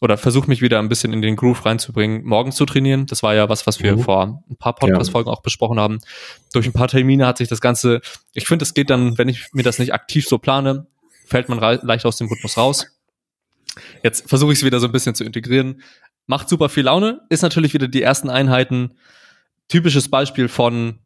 oder 0.00 0.16
versuche 0.16 0.48
mich 0.48 0.62
wieder 0.62 0.78
ein 0.78 0.88
bisschen 0.88 1.12
in 1.12 1.20
den 1.20 1.36
Groove 1.36 1.64
reinzubringen, 1.64 2.24
morgens 2.24 2.56
zu 2.56 2.64
trainieren. 2.64 3.06
Das 3.06 3.22
war 3.22 3.34
ja 3.34 3.48
was, 3.48 3.66
was 3.66 3.82
wir 3.82 3.96
mhm. 3.96 4.00
vor 4.02 4.42
ein 4.48 4.56
paar 4.56 4.74
Podcast-Folgen 4.74 5.28
ja. 5.28 5.34
auch 5.34 5.42
besprochen 5.42 5.78
haben. 5.78 6.00
Durch 6.52 6.66
ein 6.66 6.72
paar 6.72 6.88
Termine 6.88 7.26
hat 7.26 7.38
sich 7.38 7.48
das 7.48 7.60
Ganze, 7.60 8.00
ich 8.32 8.46
finde, 8.46 8.62
es 8.62 8.72
geht 8.72 8.88
dann, 8.88 9.18
wenn 9.18 9.28
ich 9.28 9.52
mir 9.52 9.62
das 9.62 9.78
nicht 9.78 9.92
aktiv 9.92 10.26
so 10.26 10.38
plane, 10.38 10.86
fällt 11.26 11.48
man 11.48 11.58
leicht 11.58 12.06
aus 12.06 12.16
dem 12.16 12.28
Rhythmus 12.28 12.56
raus. 12.56 12.86
Jetzt 14.02 14.28
versuche 14.28 14.52
ich 14.52 14.60
es 14.60 14.64
wieder 14.64 14.80
so 14.80 14.86
ein 14.86 14.92
bisschen 14.92 15.14
zu 15.14 15.22
integrieren. 15.22 15.82
Macht 16.26 16.48
super 16.48 16.68
viel 16.70 16.84
Laune, 16.84 17.20
ist 17.28 17.42
natürlich 17.42 17.74
wieder 17.74 17.86
die 17.86 18.02
ersten 18.02 18.30
Einheiten. 18.30 18.94
Typisches 19.68 20.08
Beispiel 20.08 20.48
von 20.48 20.98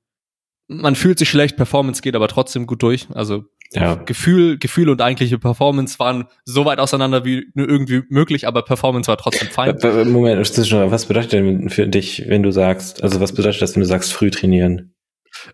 man 0.67 0.97
fühlt 0.97 1.19
sich 1.19 1.29
schlecht, 1.29 1.57
Performance 1.57 2.01
geht 2.01 2.17
aber 2.17 2.29
trotzdem 2.29 2.67
gut 2.67 2.83
durch. 2.83 3.09
Also 3.13 3.45
ja. 3.75 3.95
Gefühl, 3.95 4.59
Gefühl 4.59 4.89
und 4.89 5.01
eigentliche 5.01 5.39
Performance 5.39 5.99
waren 5.99 6.27
so 6.45 6.65
weit 6.65 6.79
auseinander 6.79 7.25
wie 7.25 7.51
nur 7.55 7.69
irgendwie 7.69 8.03
möglich, 8.09 8.47
aber 8.47 8.63
Performance 8.63 9.09
war 9.09 9.17
trotzdem 9.17 9.49
fein. 9.49 9.77
Moment, 10.11 10.41
was 10.41 11.07
bedeutet 11.07 11.33
denn 11.33 11.71
für 11.71 11.87
dich, 11.87 12.25
wenn 12.29 12.43
du 12.43 12.51
sagst, 12.51 13.03
also 13.03 13.21
was 13.21 13.33
bedeutet 13.33 13.63
das, 13.63 13.75
wenn 13.75 13.81
du 13.81 13.87
sagst, 13.87 14.13
früh 14.13 14.31
trainieren? 14.31 14.95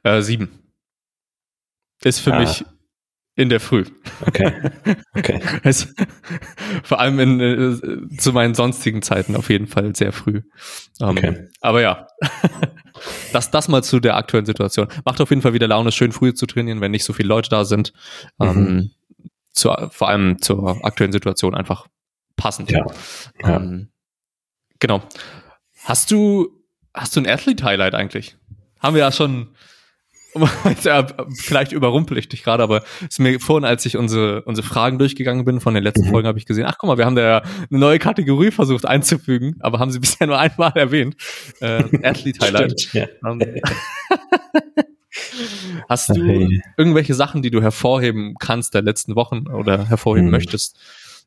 Äh, 0.02 0.20
sieben. 0.22 0.50
Ist 2.02 2.20
für 2.20 2.34
ah. 2.34 2.40
mich 2.40 2.64
in 3.40 3.48
der 3.48 3.58
Früh. 3.58 3.84
Okay. 4.26 4.52
Okay. 5.14 5.40
also, 5.64 5.86
vor 6.82 7.00
allem 7.00 7.18
in, 7.18 7.40
äh, 7.40 8.16
zu 8.18 8.34
meinen 8.34 8.54
sonstigen 8.54 9.00
Zeiten 9.00 9.34
auf 9.34 9.48
jeden 9.48 9.66
Fall 9.66 9.96
sehr 9.96 10.12
früh. 10.12 10.42
Ähm, 11.00 11.08
okay. 11.08 11.48
Aber 11.62 11.80
ja. 11.80 12.06
das, 13.32 13.50
das 13.50 13.68
mal 13.68 13.82
zu 13.82 13.98
der 13.98 14.16
aktuellen 14.16 14.44
Situation. 14.44 14.88
Macht 15.06 15.22
auf 15.22 15.30
jeden 15.30 15.40
Fall 15.40 15.54
wieder 15.54 15.68
Laune, 15.68 15.90
schön 15.90 16.12
früh 16.12 16.34
zu 16.34 16.44
trainieren, 16.44 16.82
wenn 16.82 16.90
nicht 16.90 17.04
so 17.04 17.14
viele 17.14 17.30
Leute 17.30 17.48
da 17.48 17.64
sind. 17.64 17.94
Mhm. 18.38 18.46
Ähm, 18.46 18.90
zu, 19.52 19.70
vor 19.90 20.10
allem 20.10 20.42
zur 20.42 20.84
aktuellen 20.84 21.12
Situation 21.12 21.54
einfach 21.54 21.86
passend. 22.36 22.70
Ja. 22.70 22.84
ja. 23.40 23.56
Ähm, 23.56 23.88
genau. 24.80 25.02
Hast 25.84 26.10
du, 26.10 26.62
hast 26.92 27.16
du 27.16 27.20
ein 27.20 27.26
Athlete-Highlight 27.26 27.94
eigentlich? 27.94 28.36
Haben 28.80 28.96
wir 28.96 29.00
ja 29.00 29.12
schon 29.12 29.48
vielleicht 31.34 31.72
überrumpel 31.72 32.18
ich 32.18 32.28
dich 32.28 32.42
gerade, 32.42 32.62
aber 32.62 32.82
es 33.00 33.12
ist 33.12 33.18
mir 33.18 33.40
vorhin, 33.40 33.64
als 33.64 33.84
ich 33.86 33.96
unsere, 33.96 34.42
unsere 34.42 34.66
Fragen 34.66 34.98
durchgegangen 34.98 35.44
bin 35.44 35.60
von 35.60 35.74
den 35.74 35.82
letzten 35.82 36.06
mhm. 36.06 36.10
Folgen, 36.10 36.28
habe 36.28 36.38
ich 36.38 36.46
gesehen, 36.46 36.66
ach 36.66 36.76
guck 36.78 36.88
mal, 36.88 36.98
wir 36.98 37.06
haben 37.06 37.16
da 37.16 37.38
eine 37.38 37.78
neue 37.78 37.98
Kategorie 37.98 38.50
versucht 38.50 38.86
einzufügen, 38.86 39.56
aber 39.60 39.78
haben 39.78 39.90
sie 39.90 39.98
bisher 40.00 40.26
nur 40.26 40.38
einmal 40.38 40.72
erwähnt. 40.74 41.16
Äh, 41.60 41.84
Athlete 42.02 42.44
Highlight. 42.44 42.80
Stimmt, 42.80 42.94
ja. 43.22 43.28
um, 43.28 43.40
ähm, 43.40 43.60
Hast 45.88 46.10
du 46.10 46.48
irgendwelche 46.76 47.14
Sachen, 47.14 47.42
die 47.42 47.50
du 47.50 47.60
hervorheben 47.60 48.36
kannst 48.38 48.74
der 48.74 48.82
letzten 48.82 49.16
Wochen 49.16 49.48
oder 49.48 49.88
hervorheben 49.88 50.28
hm. 50.28 50.32
möchtest, 50.32 50.78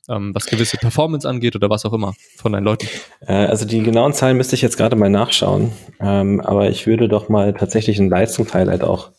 ähm, 0.09 0.33
was 0.33 0.45
gewisse 0.45 0.77
Performance 0.77 1.27
angeht 1.27 1.55
oder 1.55 1.69
was 1.69 1.85
auch 1.85 1.93
immer 1.93 2.13
von 2.35 2.51
deinen 2.51 2.65
Leuten? 2.65 2.87
Äh, 3.21 3.33
also 3.33 3.65
die 3.65 3.83
genauen 3.83 4.13
Zahlen 4.13 4.37
müsste 4.37 4.55
ich 4.55 4.61
jetzt 4.61 4.77
gerade 4.77 4.95
mal 4.95 5.09
nachschauen, 5.09 5.71
ähm, 5.99 6.41
aber 6.41 6.69
ich 6.69 6.85
würde 6.87 7.07
doch 7.07 7.29
mal 7.29 7.53
tatsächlich 7.53 7.99
ein 7.99 8.09
Leistungshighlight 8.09 8.83
auch 8.83 9.11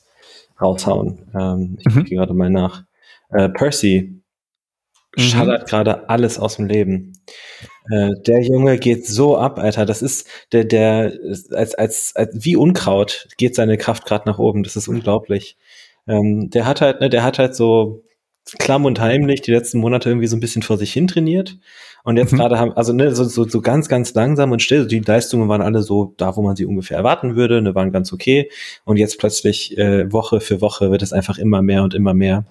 raushauen. 0.61 1.31
Ähm, 1.35 1.79
ich 1.81 1.95
mhm. 1.95 2.05
gerade 2.05 2.35
mal 2.35 2.51
nach. 2.51 2.85
Äh, 3.31 3.49
Percy 3.49 4.23
mhm. 5.17 5.21
schallert 5.21 5.69
gerade 5.69 6.09
alles 6.09 6.39
aus 6.39 6.57
dem 6.57 6.67
Leben. 6.67 7.13
Äh, 7.91 8.13
der 8.27 8.43
Junge 8.43 8.79
geht 8.79 9.07
so 9.07 9.37
ab, 9.37 9.59
Alter. 9.59 9.87
Das 9.87 10.03
ist 10.03 10.29
der, 10.53 10.65
der 10.65 11.13
als 11.51 11.75
als, 11.75 12.17
als 12.17 12.45
wie 12.45 12.57
Unkraut 12.57 13.29
geht 13.37 13.55
seine 13.55 13.77
Kraft 13.77 14.07
gerade 14.07 14.29
nach 14.29 14.39
oben. 14.39 14.63
Das 14.63 14.77
ist 14.77 14.89
unglaublich. 14.89 15.57
Ähm, 16.07 16.51
der 16.51 16.67
hat 16.67 16.81
halt, 16.81 17.01
ne, 17.01 17.11
der 17.11 17.23
hat 17.23 17.39
halt 17.39 17.55
so 17.55 18.04
klamm 18.59 18.85
und 18.85 19.01
heimlich 19.01 19.43
die 19.43 19.53
letzten 19.53 19.79
Monate 19.79 20.09
irgendwie 20.09 20.27
so 20.27 20.37
ein 20.37 20.41
bisschen 20.41 20.63
vor 20.63 20.79
sich 20.79 20.93
hin 20.93 21.07
trainiert. 21.07 21.57
Und 22.05 22.19
jetzt 22.19 22.33
mhm. 22.33 22.37
gerade 22.37 22.59
haben, 22.59 22.73
also 22.73 22.93
ne, 22.93 23.15
so, 23.15 23.25
so, 23.25 23.49
so 23.49 23.61
ganz, 23.63 23.89
ganz 23.89 24.13
langsam 24.15 24.53
und 24.53 24.63
still. 24.63 24.87
Die 24.87 25.01
Leistungen 25.01 25.49
waren 25.49 25.63
alle 25.63 25.83
so 25.83 26.15
da, 26.19 26.37
wo 26.37 26.43
man 26.43 26.55
sie 26.55 26.67
ungefähr 26.67 26.99
erwarten 26.99 27.35
würde, 27.35 27.63
ne, 27.63 27.75
waren 27.75 27.93
ganz 27.93 28.13
okay. 28.13 28.51
Und 28.85 28.99
jetzt 28.99 29.19
plötzlich 29.19 29.77
äh, 29.79 30.13
Woche 30.13 30.41
für 30.41 30.61
Woche 30.61 30.91
wird 30.91 31.03
es 31.03 31.13
einfach 31.13 31.39
immer 31.39 31.63
mehr 31.63 31.83
und 31.83 31.95
immer 31.95 32.13
mehr. 32.13 32.45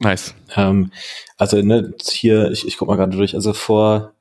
Nice. 0.00 0.34
Ähm, 0.56 0.90
also 1.36 1.62
ne, 1.62 1.94
hier, 2.02 2.50
ich, 2.50 2.66
ich 2.66 2.76
guck 2.76 2.88
mal 2.88 2.96
gerade 2.96 3.16
durch. 3.16 3.34
Also 3.36 3.52
vor 3.52 4.12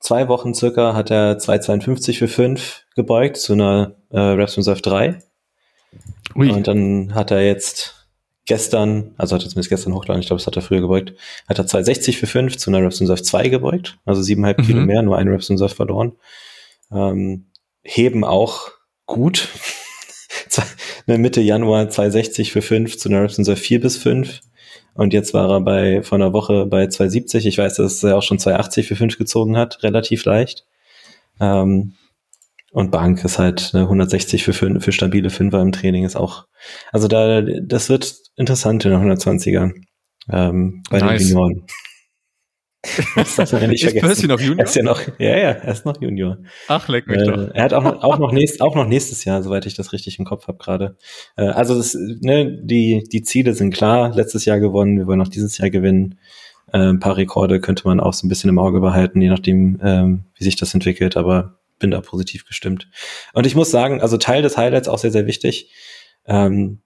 zwei 0.00 0.28
Wochen 0.28 0.54
circa 0.54 0.94
hat 0.94 1.10
er 1.10 1.38
2,52 1.38 2.18
für 2.18 2.28
5 2.28 2.84
gebeugt 2.96 3.36
zu 3.36 3.52
einer 3.52 3.94
äh, 4.10 4.18
Reps 4.18 4.56
Reserve 4.56 4.80
3. 4.80 5.18
Ui. 6.34 6.50
Und 6.50 6.66
dann 6.66 7.14
hat 7.14 7.30
er 7.30 7.44
jetzt 7.44 7.97
gestern, 8.48 9.14
also 9.18 9.36
hat 9.36 9.42
er 9.42 9.48
zumindest 9.48 9.68
gestern 9.68 9.94
hochgeladen, 9.94 10.20
ich 10.20 10.26
glaube, 10.26 10.40
das 10.40 10.46
hat 10.46 10.56
er 10.56 10.62
früher 10.62 10.80
gebeugt, 10.80 11.12
hat 11.46 11.58
er 11.58 11.66
2,60 11.66 12.16
für 12.16 12.26
5 12.26 12.56
zu 12.56 12.70
einer 12.70 12.82
Reps 12.82 13.00
Reserve 13.00 13.22
2 13.22 13.48
gebeugt, 13.48 13.98
also 14.04 14.22
7,5 14.22 14.36
mhm. 14.58 14.66
Kilo 14.66 14.80
mehr, 14.80 15.02
nur 15.02 15.16
ein 15.16 15.28
Reps 15.28 15.50
Reserve 15.50 15.74
verloren. 15.74 16.12
Ähm, 16.90 17.46
heben 17.82 18.24
auch 18.24 18.70
gut. 19.06 19.48
Mitte 21.06 21.40
Januar 21.40 21.84
2,60 21.84 22.50
für 22.50 22.62
5 22.62 22.96
zu 22.96 23.08
einer 23.08 23.22
Reps 23.22 23.38
Reserve 23.38 23.60
4 23.60 23.80
bis 23.80 23.96
5. 23.98 24.40
Und 24.94 25.12
jetzt 25.12 25.32
war 25.32 25.50
er 25.50 25.60
bei, 25.60 26.02
vor 26.02 26.16
einer 26.16 26.32
Woche 26.32 26.66
bei 26.66 26.84
2,70. 26.84 27.46
Ich 27.46 27.58
weiß, 27.58 27.76
dass 27.76 28.02
er 28.02 28.16
auch 28.16 28.22
schon 28.22 28.38
2,80 28.38 28.82
für 28.82 28.96
5 28.96 29.18
gezogen 29.18 29.56
hat, 29.56 29.82
relativ 29.82 30.24
leicht. 30.24 30.66
Ähm, 31.38 31.94
und 32.72 32.90
Bank 32.90 33.24
ist 33.24 33.38
halt 33.38 33.70
ne, 33.74 33.82
160 33.82 34.42
für, 34.42 34.52
5, 34.52 34.84
für 34.84 34.92
stabile 34.92 35.30
Fünfer 35.30 35.60
im 35.60 35.72
Training 35.72 36.04
ist 36.04 36.16
auch, 36.16 36.47
also 36.92 37.08
da, 37.08 37.42
das 37.42 37.88
wird 37.88 38.14
interessant 38.36 38.84
in 38.84 38.90
der 38.90 39.00
120er 39.00 39.72
ähm, 40.30 40.82
bei 40.90 40.98
nice. 40.98 41.22
den 41.22 41.28
Junioren. 41.28 41.66
Das 43.16 43.34
darf 43.36 43.52
man 43.52 43.62
ja 43.62 43.68
nicht 43.68 43.82
vergessen. 43.82 44.08
Ist 44.08 44.26
noch 44.28 44.40
Junior? 44.40 44.58
Er 44.58 44.64
ist 44.64 44.76
ja 44.76 44.82
noch, 44.82 45.00
ja, 45.18 45.36
ja, 45.36 45.50
er 45.50 45.72
ist 45.72 45.84
noch 45.84 46.00
Junior. 46.00 46.38
Ach, 46.68 46.88
leck 46.88 47.08
mich 47.08 47.18
äh, 47.18 47.24
doch. 47.24 47.50
Er 47.52 47.64
hat 47.64 47.74
auch 47.74 47.82
noch, 47.82 48.02
auch 48.02 48.18
noch, 48.18 48.32
nächst, 48.32 48.60
auch 48.60 48.76
noch 48.76 48.86
nächstes 48.86 49.24
Jahr, 49.24 49.42
soweit 49.42 49.66
ich 49.66 49.74
das 49.74 49.92
richtig 49.92 50.18
im 50.18 50.24
Kopf 50.24 50.46
habe 50.46 50.58
gerade. 50.58 50.96
Äh, 51.36 51.46
also 51.46 51.76
das, 51.76 51.94
ne, 51.94 52.60
die, 52.62 53.04
die 53.12 53.22
Ziele 53.22 53.54
sind 53.54 53.74
klar. 53.74 54.14
Letztes 54.14 54.44
Jahr 54.44 54.60
gewonnen, 54.60 54.96
wir 54.96 55.06
wollen 55.06 55.20
auch 55.20 55.28
dieses 55.28 55.58
Jahr 55.58 55.70
gewinnen. 55.70 56.18
Äh, 56.72 56.78
ein 56.78 57.00
paar 57.00 57.16
Rekorde 57.16 57.60
könnte 57.60 57.86
man 57.86 58.00
auch 58.00 58.14
so 58.14 58.26
ein 58.26 58.28
bisschen 58.28 58.50
im 58.50 58.58
Auge 58.58 58.80
behalten, 58.80 59.20
je 59.20 59.28
nachdem, 59.28 59.80
ähm, 59.82 60.24
wie 60.36 60.44
sich 60.44 60.56
das 60.56 60.72
entwickelt, 60.72 61.16
aber 61.16 61.58
bin 61.78 61.90
da 61.90 62.00
positiv 62.00 62.44
gestimmt. 62.46 62.88
Und 63.32 63.46
ich 63.46 63.54
muss 63.54 63.70
sagen, 63.70 64.00
also 64.00 64.16
Teil 64.16 64.42
des 64.42 64.56
Highlights 64.56 64.88
auch 64.88 64.98
sehr, 64.98 65.12
sehr 65.12 65.26
wichtig. 65.26 65.72
Ähm, 66.28 66.82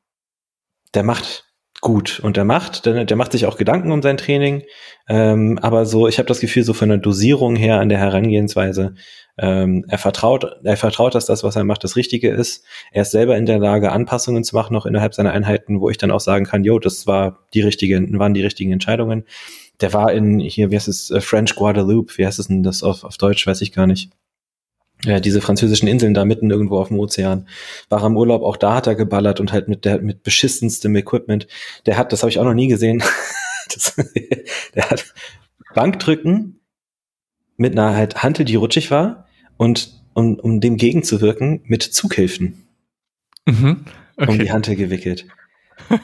der 0.94 1.02
macht 1.02 1.44
gut 1.83 2.20
und 2.20 2.37
der 2.37 2.44
macht, 2.44 2.87
der, 2.87 3.05
der 3.05 3.16
macht 3.16 3.33
sich 3.33 3.44
auch 3.44 3.57
Gedanken 3.57 3.90
um 3.90 4.02
sein 4.02 4.16
Training, 4.16 4.62
ähm, 5.09 5.59
aber 5.61 5.85
so, 5.85 6.07
ich 6.07 6.18
habe 6.18 6.28
das 6.28 6.38
Gefühl, 6.40 6.62
so 6.62 6.74
von 6.74 6.88
der 6.88 6.98
Dosierung 6.98 7.57
her 7.57 7.81
an 7.81 7.88
der 7.88 7.98
Herangehensweise, 7.98 8.94
ähm, 9.37 9.85
er 9.88 9.98
vertraut, 9.98 10.46
er 10.62 10.76
vertraut, 10.76 11.14
dass 11.14 11.26
das, 11.26 11.42
was 11.42 11.57
er 11.57 11.64
macht, 11.64 11.83
das 11.83 11.96
Richtige 11.96 12.31
ist. 12.31 12.64
Er 12.92 13.02
ist 13.02 13.11
selber 13.11 13.37
in 13.37 13.46
der 13.46 13.59
Lage, 13.59 13.90
Anpassungen 13.90 14.44
zu 14.44 14.55
machen, 14.55 14.74
noch 14.74 14.87
innerhalb 14.87 15.14
seiner 15.14 15.33
Einheiten, 15.33 15.81
wo 15.81 15.90
ich 15.90 15.98
dann 15.98 16.12
auch 16.12 16.20
sagen 16.20 16.44
kann, 16.44 16.62
jo, 16.64 16.78
das 16.78 17.07
war 17.07 17.40
die 17.52 17.62
richtigen, 17.62 18.18
waren 18.18 18.35
die 18.35 18.42
richtigen 18.42 18.72
Entscheidungen. 18.72 19.24
Der 19.81 19.92
war 19.92 20.12
in 20.12 20.38
hier, 20.38 20.70
wie 20.70 20.76
heißt 20.76 20.88
es, 20.88 21.11
äh, 21.11 21.20
French 21.20 21.57
Guadeloupe, 21.57 22.16
wie 22.16 22.26
heißt 22.26 22.38
es 22.38 22.46
denn 22.46 22.62
das 22.62 22.83
auf, 22.85 23.02
auf 23.05 23.16
Deutsch, 23.16 23.46
weiß 23.46 23.61
ich 23.62 23.72
gar 23.72 23.87
nicht 23.87 24.11
ja, 25.04 25.20
diese 25.20 25.40
französischen 25.40 25.88
Inseln 25.88 26.14
da 26.14 26.24
mitten 26.24 26.50
irgendwo 26.50 26.78
auf 26.78 26.88
dem 26.88 26.98
Ozean. 26.98 27.48
War 27.88 28.02
am 28.02 28.16
Urlaub, 28.16 28.42
auch 28.42 28.56
da 28.56 28.74
hat 28.74 28.86
er 28.86 28.94
geballert 28.94 29.40
und 29.40 29.52
halt 29.52 29.68
mit 29.68 29.84
der 29.84 30.00
mit 30.00 30.22
beschissenstem 30.22 30.94
Equipment. 30.94 31.48
Der 31.86 31.96
hat, 31.96 32.12
das 32.12 32.22
habe 32.22 32.30
ich 32.30 32.38
auch 32.38 32.44
noch 32.44 32.54
nie 32.54 32.68
gesehen. 32.68 33.02
das, 33.74 33.96
der 34.74 34.90
hat 34.90 35.12
Bankdrücken 35.74 36.60
mit 37.56 37.72
einer 37.72 37.94
halt 37.94 38.22
Hantel, 38.22 38.44
die 38.44 38.56
rutschig 38.56 38.90
war 38.90 39.26
und 39.56 40.02
um, 40.14 40.38
um 40.38 40.60
dem 40.60 40.76
gegenzuwirken 40.76 41.62
mit 41.64 41.82
Zughilfen. 41.82 42.66
Mhm, 43.46 43.84
okay. 44.16 44.30
Um 44.30 44.38
die 44.38 44.52
Hantel 44.52 44.76
gewickelt. 44.76 45.26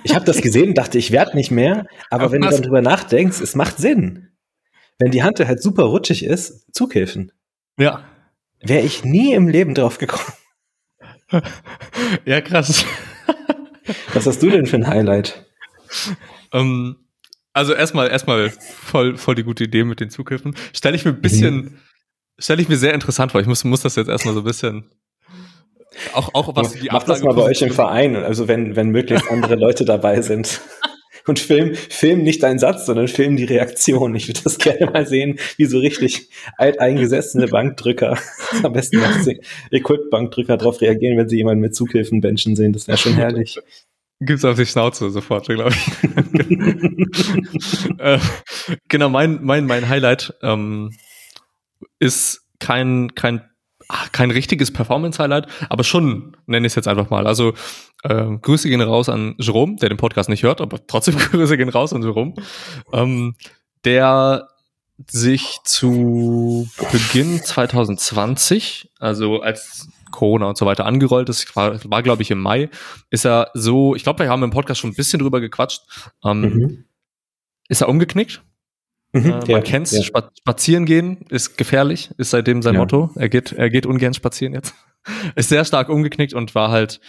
Ich 0.02 0.14
habe 0.14 0.24
das 0.24 0.42
gesehen, 0.42 0.74
dachte, 0.74 0.98
ich 0.98 1.12
werde 1.12 1.36
nicht 1.36 1.52
mehr, 1.52 1.86
aber, 2.10 2.24
aber 2.24 2.32
wenn 2.32 2.40
du 2.40 2.48
dann 2.48 2.62
drüber 2.62 2.82
nachdenkst, 2.82 3.40
es 3.40 3.54
macht 3.54 3.78
Sinn. 3.78 4.28
Wenn 4.98 5.12
die 5.12 5.22
Hantel 5.22 5.46
halt 5.46 5.62
super 5.62 5.84
rutschig 5.84 6.24
ist, 6.24 6.66
Zughilfen. 6.74 7.30
Ja. 7.78 8.04
Wäre 8.60 8.84
ich 8.84 9.04
nie 9.04 9.32
im 9.32 9.48
Leben 9.48 9.74
drauf 9.74 9.98
gekommen. 9.98 10.32
ja, 12.24 12.40
krass. 12.40 12.84
Was 14.12 14.26
hast 14.26 14.42
du 14.42 14.50
denn 14.50 14.66
für 14.66 14.76
ein 14.76 14.86
Highlight? 14.86 15.46
Um, 16.52 16.60
ähm, 16.60 16.96
also 17.52 17.72
erstmal, 17.74 18.08
erstmal 18.08 18.50
voll, 18.50 19.16
voll 19.16 19.34
die 19.34 19.42
gute 19.42 19.64
Idee 19.64 19.84
mit 19.84 20.00
den 20.00 20.10
Zugriffen. 20.10 20.54
Stelle 20.72 20.96
ich 20.96 21.04
mir 21.04 21.12
ein 21.12 21.20
bisschen, 21.20 21.54
mhm. 21.56 21.78
stelle 22.38 22.62
ich 22.62 22.68
mir 22.68 22.76
sehr 22.76 22.94
interessant 22.94 23.32
vor. 23.32 23.40
Ich 23.40 23.46
muss, 23.46 23.64
muss 23.64 23.82
das 23.82 23.96
jetzt 23.96 24.08
erstmal 24.08 24.34
so 24.34 24.40
ein 24.40 24.46
bisschen 24.46 24.90
auch, 26.12 26.34
auch 26.34 26.54
was 26.56 26.72
die 26.72 26.88
Mach 26.90 27.02
das 27.02 27.22
mal 27.22 27.34
bei 27.34 27.42
euch 27.42 27.62
im 27.62 27.72
Verein, 27.72 28.16
also 28.16 28.48
wenn, 28.48 28.76
wenn 28.76 28.90
möglichst 28.90 29.30
andere 29.30 29.56
Leute 29.56 29.84
dabei 29.84 30.20
sind 30.20 30.60
und 31.28 31.38
film, 31.38 31.74
film 31.74 32.22
nicht 32.22 32.42
deinen 32.42 32.58
Satz, 32.58 32.86
sondern 32.86 33.08
film 33.08 33.36
die 33.36 33.44
Reaktion. 33.44 34.14
Ich 34.14 34.28
würde 34.28 34.40
das 34.42 34.58
gerne 34.58 34.86
mal 34.86 35.06
sehen, 35.06 35.38
wie 35.56 35.66
so 35.66 35.78
richtig 35.78 36.30
alteingesessene 36.56 37.48
Bankdrücker, 37.48 38.18
am 38.62 38.72
besten 38.72 39.00
Equip-Bankdrücker 39.70 40.56
darauf 40.56 40.80
reagieren, 40.80 41.18
wenn 41.18 41.28
sie 41.28 41.36
jemanden 41.36 41.60
mit 41.60 41.74
Zughilfen 41.74 42.20
benchen 42.20 42.56
sehen. 42.56 42.72
Das 42.72 42.88
wäre 42.88 42.98
schon 42.98 43.14
herrlich. 43.14 43.58
Gibt's 44.20 44.44
auf 44.44 44.56
die 44.56 44.66
Schnauze 44.66 45.10
sofort, 45.10 45.46
glaube 45.46 45.70
ich. 45.70 45.86
äh, 47.98 48.18
genau, 48.88 49.08
mein, 49.08 49.38
mein, 49.42 49.64
mein 49.66 49.88
Highlight 49.88 50.34
ähm, 50.42 50.90
ist 52.00 52.44
kein, 52.58 53.14
kein 53.14 53.42
ach, 53.88 54.12
kein 54.12 54.30
richtiges 54.30 54.70
Performance-Highlight, 54.70 55.48
aber 55.70 55.82
schon 55.82 56.36
nenne 56.46 56.66
ich 56.66 56.72
es 56.72 56.76
jetzt 56.76 56.88
einfach 56.88 57.10
mal. 57.10 57.26
Also 57.26 57.54
äh, 58.04 58.36
Grüße 58.36 58.68
gehen 58.68 58.82
raus 58.82 59.08
an 59.08 59.34
Jerome, 59.38 59.76
der 59.76 59.88
den 59.88 59.98
Podcast 59.98 60.28
nicht 60.28 60.42
hört, 60.42 60.60
aber 60.60 60.86
trotzdem 60.86 61.16
Grüße 61.18 61.56
gehen 61.56 61.70
raus 61.70 61.92
an 61.92 62.02
Jerome, 62.02 62.34
ähm, 62.92 63.34
der 63.84 64.48
sich 65.06 65.58
zu 65.64 66.68
Beginn 66.92 67.42
2020, 67.42 68.90
also 68.98 69.40
als 69.40 69.88
Corona 70.10 70.46
und 70.46 70.58
so 70.58 70.66
weiter 70.66 70.86
angerollt 70.86 71.28
ist, 71.28 71.54
war, 71.54 71.78
war 71.84 72.02
glaube 72.02 72.22
ich 72.22 72.30
im 72.30 72.40
Mai, 72.40 72.68
ist 73.10 73.24
er 73.24 73.50
so, 73.54 73.94
ich 73.94 74.02
glaube, 74.02 74.20
wir 74.20 74.30
haben 74.30 74.42
im 74.42 74.50
Podcast 74.50 74.80
schon 74.80 74.90
ein 74.90 74.96
bisschen 74.96 75.20
drüber 75.20 75.40
gequatscht, 75.40 75.82
ähm, 76.24 76.40
mhm. 76.40 76.84
ist 77.68 77.80
er 77.80 77.88
umgeknickt 77.88 78.42
Mhm, 79.12 79.24
äh, 79.24 79.30
man 79.30 79.46
ja, 79.46 79.60
kennt's, 79.60 79.92
ja. 79.92 80.02
spazieren 80.02 80.84
gehen 80.84 81.18
ist 81.30 81.56
gefährlich, 81.56 82.10
ist 82.18 82.30
seitdem 82.30 82.62
sein 82.62 82.74
ja. 82.74 82.80
Motto. 82.80 83.10
Er 83.14 83.28
geht, 83.28 83.52
er 83.52 83.70
geht 83.70 83.86
ungern 83.86 84.14
spazieren 84.14 84.54
jetzt. 84.54 84.74
ist 85.34 85.48
sehr 85.48 85.64
stark 85.64 85.88
umgeknickt 85.88 86.34
und 86.34 86.54
war 86.54 86.70
halt, 86.70 87.00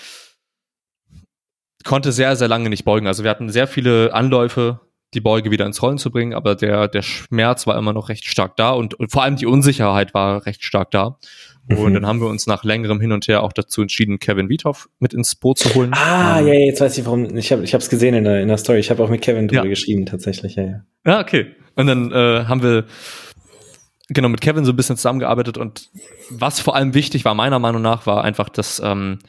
konnte 1.84 2.12
sehr, 2.12 2.36
sehr 2.36 2.48
lange 2.48 2.70
nicht 2.70 2.86
beugen. 2.86 3.08
Also 3.08 3.24
wir 3.24 3.30
hatten 3.30 3.50
sehr 3.50 3.68
viele 3.68 4.14
Anläufe, 4.14 4.80
die 5.14 5.22
Beuge 5.22 5.52
wieder 5.52 5.66
ins 5.66 5.82
Rollen 5.82 5.98
zu 5.98 6.12
bringen, 6.12 6.34
aber 6.34 6.56
der, 6.56 6.88
der 6.88 7.02
Schmerz 7.02 7.66
war 7.66 7.78
immer 7.78 7.94
noch 7.94 8.10
recht 8.10 8.26
stark 8.26 8.56
da 8.58 8.72
und, 8.72 8.94
und 8.94 9.12
vor 9.12 9.24
allem 9.24 9.36
die 9.36 9.48
Unsicherheit 9.48 10.14
war 10.14 10.46
recht 10.46 10.64
stark 10.64 10.92
da. 10.92 11.18
Und 11.68 11.90
mhm. 11.90 11.94
dann 11.94 12.08
haben 12.08 12.20
wir 12.20 12.28
uns 12.28 12.48
nach 12.48 12.64
längerem 12.64 13.00
Hin 13.00 13.12
und 13.12 13.28
Her 13.28 13.44
auch 13.44 13.54
dazu 13.54 13.84
entschieden, 13.84 14.18
Kevin 14.18 14.50
Wiethoff 14.50 14.90
mit 14.98 15.14
ins 15.14 15.36
Boot 15.36 15.60
zu 15.60 15.76
holen. 15.76 15.92
Ah, 15.94 16.40
ähm, 16.40 16.48
ja, 16.48 16.54
jetzt 16.54 16.82
weiß 16.82 16.98
ich 16.98 17.06
warum. 17.06 17.38
Ich 17.38 17.52
habe 17.52 17.64
es 17.64 17.90
gesehen 17.90 18.16
in 18.16 18.24
der, 18.24 18.42
in 18.42 18.48
der 18.48 18.58
Story. 18.58 18.80
Ich 18.80 18.90
habe 18.90 19.04
auch 19.04 19.10
mit 19.10 19.22
Kevin 19.22 19.48
drüber 19.48 19.66
ja. 19.66 19.70
geschrieben, 19.70 20.08
tatsächlich. 20.08 20.56
Ja, 20.56 20.64
ja. 20.64 20.82
ja 21.06 21.20
okay. 21.20 21.56
Und 21.80 21.88
dann 21.88 22.12
äh, 22.12 22.44
haben 22.46 22.62
wir 22.62 22.84
genau 24.10 24.28
mit 24.28 24.42
Kevin 24.42 24.66
so 24.66 24.74
ein 24.74 24.76
bisschen 24.76 24.98
zusammengearbeitet 24.98 25.58
und 25.58 25.90
was 26.30 26.60
vor 26.60 26.76
allem 26.76 26.94
wichtig 26.94 27.24
war, 27.24 27.36
meiner 27.36 27.58
Meinung 27.58 27.82
nach, 27.82 28.06
war 28.06 28.22
einfach, 28.22 28.50
dass 28.50 28.82
ähm, 28.84 29.20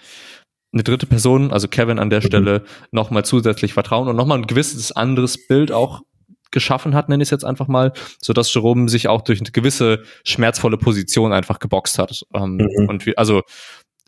eine 0.72 0.82
dritte 0.82 1.06
Person, 1.06 1.52
also 1.52 1.68
Kevin 1.68 2.00
an 2.00 2.10
der 2.10 2.18
mhm. 2.18 2.26
Stelle, 2.26 2.64
nochmal 2.90 3.24
zusätzlich 3.24 3.72
vertrauen 3.72 4.08
und 4.08 4.16
nochmal 4.16 4.38
ein 4.38 4.48
gewisses 4.48 4.90
anderes 4.90 5.46
Bild 5.46 5.70
auch 5.70 6.00
geschaffen 6.50 6.92
hat, 6.92 7.08
nenne 7.08 7.22
ich 7.22 7.28
es 7.28 7.30
jetzt 7.30 7.44
einfach 7.44 7.68
mal, 7.68 7.92
so 8.20 8.32
dass 8.32 8.52
Jerome 8.52 8.88
sich 8.88 9.06
auch 9.06 9.22
durch 9.22 9.38
eine 9.38 9.52
gewisse 9.52 10.02
schmerzvolle 10.24 10.76
Position 10.76 11.32
einfach 11.32 11.60
geboxt 11.60 12.00
hat. 12.00 12.24
Ähm, 12.34 12.56
mhm. 12.56 12.88
Und 12.88 13.06
wie, 13.06 13.16
also 13.16 13.42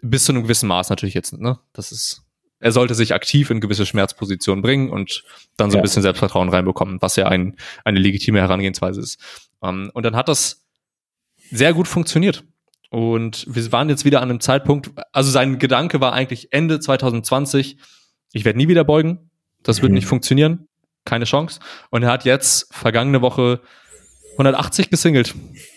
bis 0.03 0.25
zu 0.25 0.33
einem 0.33 0.43
gewissen 0.43 0.67
Maß 0.67 0.91
natürlich 0.91 1.15
jetzt, 1.15 1.33
ne? 1.33 1.61
Das 1.75 1.93
ist, 1.93 2.25
er 2.63 2.73
sollte 2.73 2.95
sich 2.95 3.15
aktiv 3.15 3.51
in 3.51 3.61
gewisse 3.61 3.87
Schmerzpositionen 3.87 4.63
bringen 4.63 4.91
und 4.91 5.25
dann 5.57 5.71
so 5.71 5.79
ein 5.79 5.83
bisschen 5.83 6.03
Selbstvertrauen 6.03 6.49
reinbekommen, 6.49 7.01
was 7.01 7.17
ja 7.17 7.29
ein, 7.29 7.57
eine 7.85 7.99
legitime 7.99 8.41
Herangehensweise 8.41 9.01
ist. 9.01 9.21
Ähm, 9.63 9.91
und 9.93 10.05
dann 10.05 10.17
hat 10.17 10.29
das 10.29 10.65
sehr 11.51 11.75
gut 11.75 11.89
funktioniert. 11.89 12.45
Und 12.91 13.47
wir 13.49 13.73
waren 13.73 13.89
jetzt 13.89 14.05
wieder 14.05 14.21
an 14.21 14.31
einem 14.31 14.41
Zeitpunkt, 14.41 14.91
also 15.13 15.31
sein 15.31 15.59
Gedanke 15.59 16.01
war 16.01 16.13
eigentlich 16.13 16.53
Ende 16.53 16.79
2020, 16.81 17.79
ich 18.33 18.45
werde 18.45 18.59
nie 18.59 18.69
wieder 18.69 18.85
beugen, 18.85 19.31
das 19.63 19.83
wird 19.83 19.91
mhm. 19.91 19.97
nicht 19.97 20.07
funktionieren 20.07 20.69
keine 21.05 21.25
Chance. 21.25 21.61
Und 21.91 22.03
er 22.03 22.11
hat 22.11 22.25
jetzt 22.25 22.73
vergangene 22.73 23.23
Woche 23.23 23.61
180 24.33 24.91
gesingelt 24.91 25.35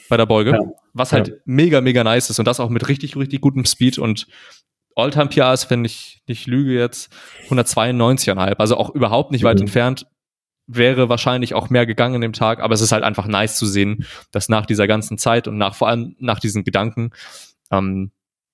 bei 0.10 0.18
der 0.18 0.26
Beuge, 0.26 0.52
ja. 0.52 0.60
was 0.94 1.12
halt 1.12 1.28
ja. 1.28 1.34
mega, 1.46 1.82
mega 1.82 2.04
nice 2.04 2.30
ist 2.30 2.40
und 2.40 2.46
das 2.46 2.60
auch 2.60 2.70
mit 2.70 2.88
richtig, 2.88 3.16
richtig 3.16 3.42
gutem 3.42 3.66
Speed 3.66 3.98
und 3.98 4.28
Alltime 4.96 5.28
PR 5.28 5.54
ist, 5.54 5.70
wenn 5.70 5.86
ich 5.86 6.22
nicht 6.28 6.48
lüge 6.48 6.74
jetzt, 6.74 7.12
192,5, 7.50 8.56
also 8.58 8.78
auch 8.78 8.94
überhaupt 8.96 9.32
nicht 9.32 9.44
mhm. 9.44 9.48
weit 9.48 9.62
entfernt. 9.62 10.08
Wäre 10.68 11.10
wahrscheinlich 11.10 11.54
auch 11.54 11.70
mehr 11.70 11.86
gegangen 11.86 12.16
in 12.16 12.22
dem 12.22 12.34
Tag, 12.34 12.60
aber 12.60 12.74
es 12.74 12.82
ist 12.82 12.92
halt 12.92 13.04
einfach 13.04 13.28
nice 13.28 13.58
zu 13.58 13.68
sehen, 13.68 14.06
dass 14.32 14.50
nach 14.50 14.66
dieser 14.66 14.88
ganzen 14.88 15.20
Zeit 15.20 15.48
und 15.48 15.58
nach 15.58 15.76
vor 15.76 15.90
allem 15.90 16.16
nach 16.20 16.40
diesen 16.40 16.64
Gedanken 16.64 17.12
ähm, 17.72 18.12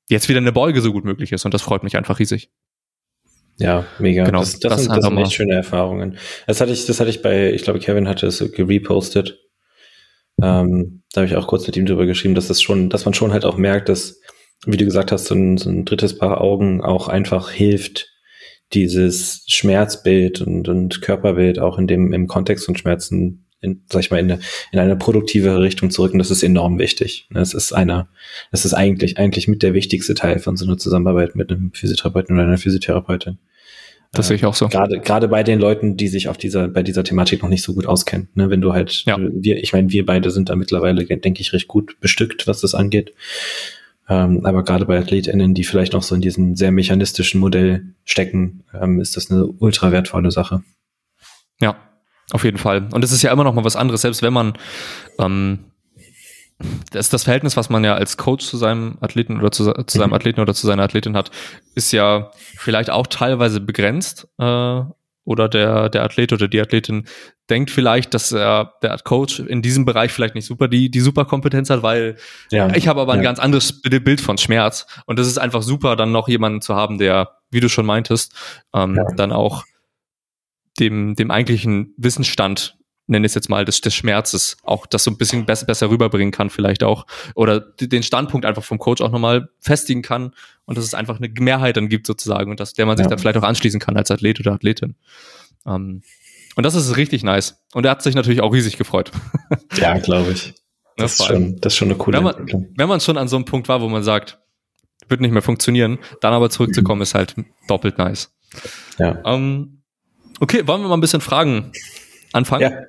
jetzt 0.10 0.28
wieder 0.28 0.40
eine 0.40 0.52
Beuge 0.52 0.82
so 0.82 0.92
gut 0.92 1.06
möglich 1.06 1.32
ist 1.32 1.46
und 1.46 1.54
das 1.54 1.62
freut 1.62 1.84
mich 1.84 1.96
einfach 1.96 2.20
riesig. 2.20 2.50
Ja, 3.58 3.86
mega. 4.00 4.26
Genau, 4.26 4.40
das, 4.40 4.60
das, 4.60 4.72
das 4.72 4.84
sind, 4.84 4.96
das 4.96 5.06
sind 5.06 5.18
echt 5.18 5.34
schöne 5.34 5.54
Erfahrungen. 5.56 6.18
Das 6.48 6.60
hatte 6.60 6.72
ich, 6.72 6.86
das 6.86 7.00
hatte 7.00 7.10
ich 7.10 7.22
bei, 7.22 7.54
ich 7.54 7.64
glaube, 7.64 7.80
Kevin 7.80 8.08
hatte 8.08 8.28
es 8.28 8.40
gerepostet. 8.52 9.40
Ähm, 10.42 11.04
da 11.14 11.22
habe 11.22 11.28
ich 11.28 11.36
auch 11.36 11.48
kurz 11.48 11.68
mit 11.68 11.78
ihm 11.78 11.86
drüber 11.86 12.06
geschrieben, 12.06 12.36
dass 12.36 12.48
das 12.48 12.62
schon, 12.62 12.90
dass 12.90 13.06
man 13.06 13.14
schon 13.14 13.32
halt 13.32 13.46
auch 13.46 13.58
merkt, 13.58 13.90
dass, 13.90 14.21
wie 14.66 14.78
du 14.78 14.86
gesagt 14.86 15.12
hast, 15.12 15.26
so 15.26 15.36
ein, 15.36 15.58
so 15.58 15.70
ein 15.70 15.86
drittes 15.86 16.18
Paar 16.18 16.42
Augen 16.42 16.82
auch 16.82 17.08
einfach 17.08 17.52
hilft, 17.52 18.08
dieses 18.74 19.44
Schmerzbild 19.48 20.42
und, 20.42 20.70
und 20.70 21.02
Körperbild 21.02 21.60
auch 21.60 21.78
in 21.78 21.88
dem, 21.88 22.14
im 22.14 22.28
Kontext 22.28 22.66
von 22.66 22.78
Schmerzen 22.78 23.46
in, 23.62 23.84
sag 23.92 24.00
ich 24.02 24.12
mal, 24.12 24.20
in 24.20 24.32
eine, 24.32 24.42
in 24.72 24.80
eine 24.80 24.96
produktivere 24.96 25.62
Richtung 25.62 25.92
zu 25.92 26.02
rücken, 26.02 26.18
das 26.18 26.32
ist 26.32 26.42
enorm 26.42 26.80
wichtig. 26.80 27.28
Das 27.30 27.54
ist 27.54 27.74
einer, 27.74 28.10
das 28.52 28.66
ist 28.66 28.74
eigentlich, 28.74 29.18
eigentlich 29.18 29.48
mit 29.48 29.62
der 29.62 29.74
wichtigste 29.74 30.16
Teil 30.16 30.40
von 30.40 30.58
so 30.58 30.66
einer 30.66 30.78
Zusammenarbeit 30.78 31.36
mit 31.36 31.52
einem 31.52 31.72
Physiotherapeuten 31.72 32.36
oder 32.36 32.46
einer 32.48 32.58
Physiotherapeutin. 32.58 33.38
Das 34.14 34.28
sehe 34.28 34.36
ich 34.36 34.46
auch 34.46 34.56
so. 34.56 34.68
Gerade, 34.68 35.00
gerade 35.00 35.30
bei 35.30 35.42
den 35.44 35.60
Leuten, 35.60 35.96
die 35.96 36.10
sich 36.10 36.28
auf 36.28 36.38
dieser, 36.38 36.68
bei 36.68 36.84
dieser 36.84 37.04
Thematik 37.04 37.44
noch 37.44 37.50
nicht 37.50 37.62
so 37.62 37.74
gut 37.74 37.86
auskennen. 37.86 38.28
Ne, 38.34 38.50
wenn 38.50 38.60
du 38.60 38.74
halt, 38.74 39.06
ja. 39.06 39.18
wir, 39.18 39.58
ich 39.58 39.72
meine, 39.72 39.90
wir 39.92 40.06
beide 40.06 40.32
sind 40.32 40.50
da 40.50 40.56
mittlerweile, 40.56 41.06
denke 41.06 41.40
ich, 41.40 41.54
recht 41.54 41.70
gut 41.70 41.98
bestückt, 42.02 42.46
was 42.48 42.60
das 42.60 42.76
angeht. 42.76 43.14
Ähm, 44.12 44.46
aber 44.46 44.64
gerade 44.66 44.86
bei 44.86 45.00
AthletInnen, 45.00 45.54
die 45.54 45.64
vielleicht 45.64 45.94
noch 45.94 46.04
so 46.04 46.16
in 46.16 46.20
diesem 46.20 46.58
sehr 46.58 46.74
mechanistischen 46.74 47.40
Modell 47.40 47.96
stecken, 48.04 48.66
ähm, 48.74 49.00
ist 49.00 49.16
das 49.16 49.32
eine 49.32 49.46
ultra 49.46 49.94
wertvolle 49.94 50.32
Sache. 50.32 50.64
Ja, 51.62 51.78
auf 52.34 52.44
jeden 52.44 52.58
Fall. 52.58 52.90
Und 52.92 53.06
es 53.06 53.14
ist 53.14 53.22
ja 53.22 53.32
immer 53.32 53.46
noch 53.46 53.54
mal 53.54 53.64
was 53.64 53.78
anderes, 53.78 54.02
selbst 54.02 54.22
wenn 54.22 54.34
man 54.34 54.58
ähm, 55.18 55.60
das, 56.92 57.10
das 57.10 57.24
Verhältnis, 57.24 57.56
was 57.56 57.70
man 57.70 57.86
ja 57.86 57.96
als 57.96 58.18
Coach 58.18 58.46
zu 58.46 58.58
seinem 58.58 58.98
Athleten 59.00 59.40
oder 59.40 59.50
zu, 59.50 59.72
zu 59.72 59.98
seinem 59.98 60.10
mhm. 60.10 60.16
Athleten 60.16 60.42
oder 60.42 60.54
zu 60.54 60.68
seiner 60.68 60.84
Athletin 60.84 61.16
hat, 61.16 61.32
ist 61.76 61.94
ja 61.94 62.32
vielleicht 62.58 62.90
auch 62.90 63.08
teilweise 63.08 63.62
begrenzt. 63.62 64.28
Äh, 64.38 64.82
oder 65.32 65.50
der, 65.50 65.90
der 65.90 66.04
Athlet 66.04 66.34
oder 66.34 66.48
die 66.48 66.62
Athletin 66.62 67.06
denkt 67.50 67.72
vielleicht, 67.72 68.14
dass 68.14 68.32
er, 68.32 68.74
der 68.84 68.98
Coach 69.00 69.40
in 69.40 69.62
diesem 69.62 69.86
Bereich 69.86 70.12
vielleicht 70.12 70.36
nicht 70.36 70.46
super 70.46 70.68
die, 70.68 70.92
die 70.92 71.00
super 71.00 71.26
Kompetenz 71.26 71.70
hat, 71.70 71.82
weil 71.82 72.18
ja, 72.52 72.74
ich 72.76 72.88
habe 72.88 73.02
aber 73.02 73.14
ein 73.14 73.20
ja. 73.20 73.24
ganz 73.24 73.40
anderes 73.40 73.82
Bild 73.82 74.22
von 74.22 74.38
Schmerz. 74.38 74.86
Und 75.06 75.18
das 75.18 75.28
ist 75.28 75.38
einfach 75.38 75.64
super, 75.64 75.96
dann 75.96 76.12
noch 76.12 76.28
jemanden 76.28 76.62
zu 76.62 76.76
haben, 76.76 76.98
der, 76.98 77.38
wie 77.50 77.60
du 77.60 77.70
schon 77.70 77.86
meintest, 77.86 78.36
ähm, 78.74 78.96
ja. 78.96 79.06
dann 79.16 79.32
auch 79.32 79.64
dem, 80.80 81.16
dem 81.16 81.32
eigentlichen 81.32 81.94
Wissensstand, 81.98 82.78
nenne 83.08 83.26
ich 83.26 83.32
es 83.32 83.36
jetzt 83.36 83.50
mal, 83.50 83.66
des, 83.66 83.82
des 83.82 83.94
Schmerzes, 83.94 84.58
auch 84.64 84.86
das 84.86 85.04
so 85.04 85.12
ein 85.12 85.18
bisschen 85.18 85.46
besser, 85.46 85.66
besser 85.66 85.90
rüberbringen 85.90 86.32
kann, 86.32 86.50
vielleicht 86.50 86.84
auch. 86.84 87.06
Oder 87.36 87.60
den 87.60 88.04
Standpunkt 88.04 88.46
einfach 88.46 88.64
vom 88.64 88.80
Coach 88.80 89.02
auch 89.02 89.12
nochmal 89.12 89.50
festigen 89.60 90.02
kann 90.02 90.34
und 90.66 90.78
dass 90.78 90.86
es 90.86 90.94
einfach 90.94 91.18
eine 91.18 91.30
Mehrheit 91.40 91.78
dann 91.78 91.90
gibt 91.90 92.08
sozusagen 92.08 92.52
und 92.52 92.60
dass 92.60 92.74
der 92.74 92.86
man 92.86 92.98
sich 92.98 93.06
ja. 93.06 93.10
dann 93.10 93.20
vielleicht 93.20 93.38
auch 93.38 93.44
anschließen 93.44 93.80
kann 93.80 93.98
als 93.98 94.12
Athlet 94.12 94.40
oder 94.40 94.54
Athletin. 94.54 94.96
Ähm, 95.66 96.04
und 96.56 96.66
das 96.66 96.76
ist 96.76 96.98
richtig 96.98 97.24
nice. 97.24 97.64
Und 97.74 97.86
er 97.86 97.92
hat 97.92 98.04
sich 98.04 98.16
natürlich 98.16 98.42
auch 98.42 98.54
riesig 98.54 98.78
gefreut. 98.78 99.12
Ja, 99.78 99.98
glaube 99.98 100.32
ich. 100.32 100.54
Das, 100.98 101.20
ist 101.20 101.26
schon, 101.26 101.60
das 101.62 101.74
ist 101.74 101.78
schon 101.78 101.90
eine 101.90 101.98
coole 101.98 102.18
wenn 102.18 102.24
man, 102.24 102.36
Entwicklung. 102.36 102.70
Wenn 102.76 102.90
man 102.90 103.00
schon 103.00 103.18
an 103.18 103.28
so 103.28 103.38
einem 103.38 103.46
Punkt 103.46 103.70
war, 103.70 103.82
wo 103.82 103.90
man 103.90 104.04
sagt, 104.04 104.40
wird 105.08 105.22
nicht 105.22 105.32
mehr 105.32 105.42
funktionieren, 105.42 105.98
dann 106.20 106.34
aber 106.34 106.50
zurückzukommen, 106.50 107.00
mhm. 107.00 107.04
ist 107.04 107.16
halt 107.16 107.36
doppelt 107.68 107.98
nice. 107.98 108.34
Ja. 108.98 109.22
Ähm, 109.26 109.82
Okay, 110.42 110.66
wollen 110.66 110.82
wir 110.82 110.88
mal 110.88 110.96
ein 110.96 111.02
bisschen 111.02 111.22
Fragen 111.22 111.72
anfangen? 112.34 112.72
Ja. 112.72 112.82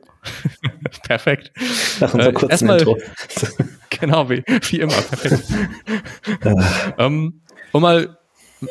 perfekt. 1.03 1.53
Nach 2.01 2.15
unserer 2.15 2.31
äh, 2.31 2.33
kurzen 2.33 2.51
erstmal, 2.51 2.79
Intro. 2.79 2.99
genau, 3.91 4.31
wie, 4.31 4.43
wie 4.47 4.81
immer. 4.81 4.93
Perfekt. 4.93 5.43
um, 6.45 6.63
ähm, 6.99 7.43
um 7.73 7.83
mal 7.83 8.19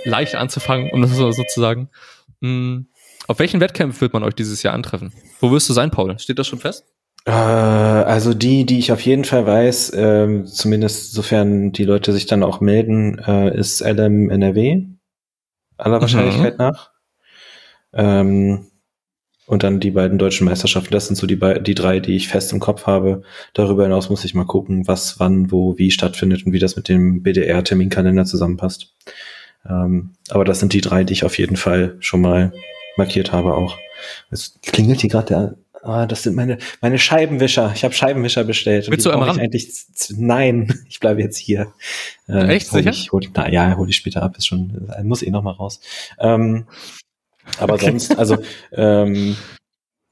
leicht 0.05 0.35
anzufangen, 0.35 0.89
um 0.91 1.01
das 1.01 1.11
so, 1.11 1.31
sozusagen. 1.31 1.89
Mh, 2.39 2.49
hm, 2.49 2.87
auf 3.27 3.39
welchen 3.39 3.59
Wettkämpfen 3.59 4.01
wird 4.01 4.13
man 4.13 4.23
euch 4.23 4.33
dieses 4.33 4.63
Jahr 4.63 4.73
antreffen? 4.73 5.13
Wo 5.39 5.51
wirst 5.51 5.69
du 5.69 5.73
sein, 5.73 5.91
Paul? 5.91 6.17
Steht 6.19 6.39
das 6.39 6.47
schon 6.47 6.59
fest? 6.59 6.85
Äh, 7.25 7.31
also 7.31 8.33
die, 8.33 8.65
die 8.65 8.79
ich 8.79 8.91
auf 8.91 9.01
jeden 9.01 9.25
Fall 9.25 9.45
weiß, 9.45 9.91
äh, 9.91 10.43
zumindest 10.45 11.13
sofern 11.13 11.71
die 11.71 11.85
Leute 11.85 12.13
sich 12.13 12.25
dann 12.25 12.43
auch 12.43 12.61
melden, 12.61 13.19
äh, 13.19 13.55
ist 13.55 13.81
LM 13.81 14.29
NRW 14.29 14.85
aller 15.81 15.97
mhm. 15.97 16.01
Wahrscheinlichkeit 16.01 16.53
mhm. 16.53 16.65
nach. 16.65 16.91
Ähm, 17.93 18.70
und 19.51 19.63
dann 19.63 19.81
die 19.81 19.91
beiden 19.91 20.17
deutschen 20.17 20.45
Meisterschaften. 20.45 20.93
Das 20.93 21.07
sind 21.07 21.17
so 21.17 21.27
die, 21.27 21.37
die 21.61 21.75
drei, 21.75 21.99
die 21.99 22.15
ich 22.15 22.29
fest 22.29 22.53
im 22.53 22.61
Kopf 22.61 22.87
habe. 22.87 23.23
Darüber 23.53 23.83
hinaus 23.83 24.09
muss 24.09 24.23
ich 24.23 24.33
mal 24.33 24.45
gucken, 24.45 24.87
was, 24.87 25.19
wann, 25.19 25.51
wo, 25.51 25.77
wie 25.77 25.91
stattfindet 25.91 26.45
und 26.45 26.53
wie 26.53 26.59
das 26.59 26.77
mit 26.77 26.87
dem 26.87 27.21
BDR-Terminkalender 27.21 28.23
zusammenpasst. 28.23 28.93
Ähm, 29.69 30.11
aber 30.29 30.45
das 30.45 30.61
sind 30.61 30.71
die 30.71 30.79
drei, 30.79 31.03
die 31.03 31.11
ich 31.11 31.25
auf 31.25 31.37
jeden 31.37 31.57
Fall 31.57 31.97
schon 31.99 32.21
mal 32.21 32.53
markiert 32.95 33.33
habe 33.33 33.53
auch. 33.55 33.77
Es 34.29 34.57
klingelt 34.63 35.01
hier 35.01 35.09
gerade 35.09 35.27
der. 35.27 35.55
Ah, 35.83 36.05
das 36.05 36.23
sind 36.23 36.35
meine 36.35 36.57
meine 36.79 36.97
Scheibenwischer. 36.97 37.73
Ich 37.75 37.83
habe 37.83 37.93
Scheibenwischer 37.93 38.45
bestellt. 38.45 38.89
Willst 38.89 39.05
du 39.05 39.09
einmal 39.09 39.31
ran? 39.31 39.39
Eigentlich, 39.39 39.67
nein, 40.15 40.81
ich 40.87 41.01
bleibe 41.01 41.21
jetzt 41.21 41.37
hier. 41.37 41.73
Äh, 42.29 42.55
Echt 42.55 42.67
sicher? 42.67 42.91
Ich, 42.91 43.11
hol, 43.11 43.21
na, 43.35 43.51
ja, 43.51 43.75
hole 43.75 43.89
ich 43.89 43.97
später 43.97 44.23
ab. 44.23 44.37
Ist 44.37 44.47
schon 44.47 44.89
muss 45.03 45.23
eh 45.23 45.29
noch 45.29 45.43
mal 45.43 45.51
raus. 45.51 45.81
Ähm, 46.19 46.67
aber 47.59 47.75
okay. 47.75 47.85
sonst, 47.85 48.17
also 48.17 48.37
ähm, 48.71 49.35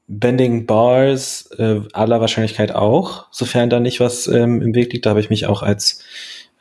Bending 0.08 0.66
Bars 0.66 1.50
äh, 1.58 1.80
aller 1.92 2.20
Wahrscheinlichkeit 2.20 2.74
auch, 2.74 3.26
sofern 3.30 3.70
da 3.70 3.78
nicht 3.78 4.00
was 4.00 4.26
ähm, 4.26 4.60
im 4.60 4.74
Weg 4.74 4.92
liegt. 4.92 5.06
Da 5.06 5.10
habe 5.10 5.20
ich 5.20 5.30
mich 5.30 5.46
auch 5.46 5.62
als 5.62 6.02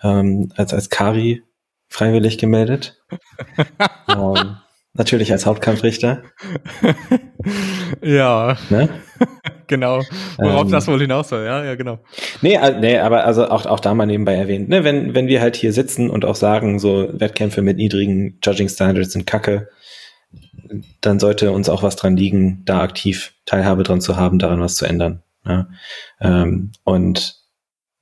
ähm, 0.03 0.51
als 0.55 0.73
als 0.73 0.89
Kari 0.89 1.43
freiwillig 1.87 2.37
gemeldet. 2.37 3.01
ähm, 4.07 4.57
natürlich 4.93 5.31
als 5.31 5.45
Hauptkampfrichter. 5.45 6.23
ja. 8.03 8.57
Ne? 8.69 8.89
genau. 9.67 10.01
Worauf 10.37 10.65
ähm, 10.65 10.71
das 10.71 10.87
wohl 10.87 10.99
hinaus 10.99 11.29
soll, 11.29 11.45
ja, 11.45 11.63
ja, 11.63 11.75
genau. 11.75 11.99
Nee, 12.41 12.59
nee, 12.79 12.99
aber 12.99 13.25
also 13.25 13.47
auch, 13.49 13.65
auch 13.65 13.79
da 13.79 13.93
mal 13.93 14.05
nebenbei 14.05 14.35
erwähnt, 14.35 14.69
ne, 14.69 14.83
wenn, 14.83 15.15
wenn 15.15 15.27
wir 15.27 15.41
halt 15.41 15.55
hier 15.55 15.73
sitzen 15.73 16.09
und 16.09 16.25
auch 16.25 16.35
sagen, 16.35 16.79
so 16.79 17.09
Wettkämpfe 17.13 17.61
mit 17.61 17.77
niedrigen 17.77 18.39
Judging 18.43 18.69
Standards 18.69 19.13
sind 19.13 19.25
Kacke, 19.25 19.69
dann 21.01 21.19
sollte 21.19 21.51
uns 21.51 21.69
auch 21.69 21.83
was 21.83 21.95
dran 21.95 22.17
liegen, 22.17 22.63
da 22.65 22.81
aktiv 22.81 23.33
Teilhabe 23.45 23.83
dran 23.83 24.01
zu 24.01 24.15
haben, 24.15 24.39
daran 24.39 24.61
was 24.61 24.75
zu 24.75 24.85
ändern. 24.85 25.23
Ja? 25.45 25.67
Ähm, 26.19 26.71
und 26.83 27.35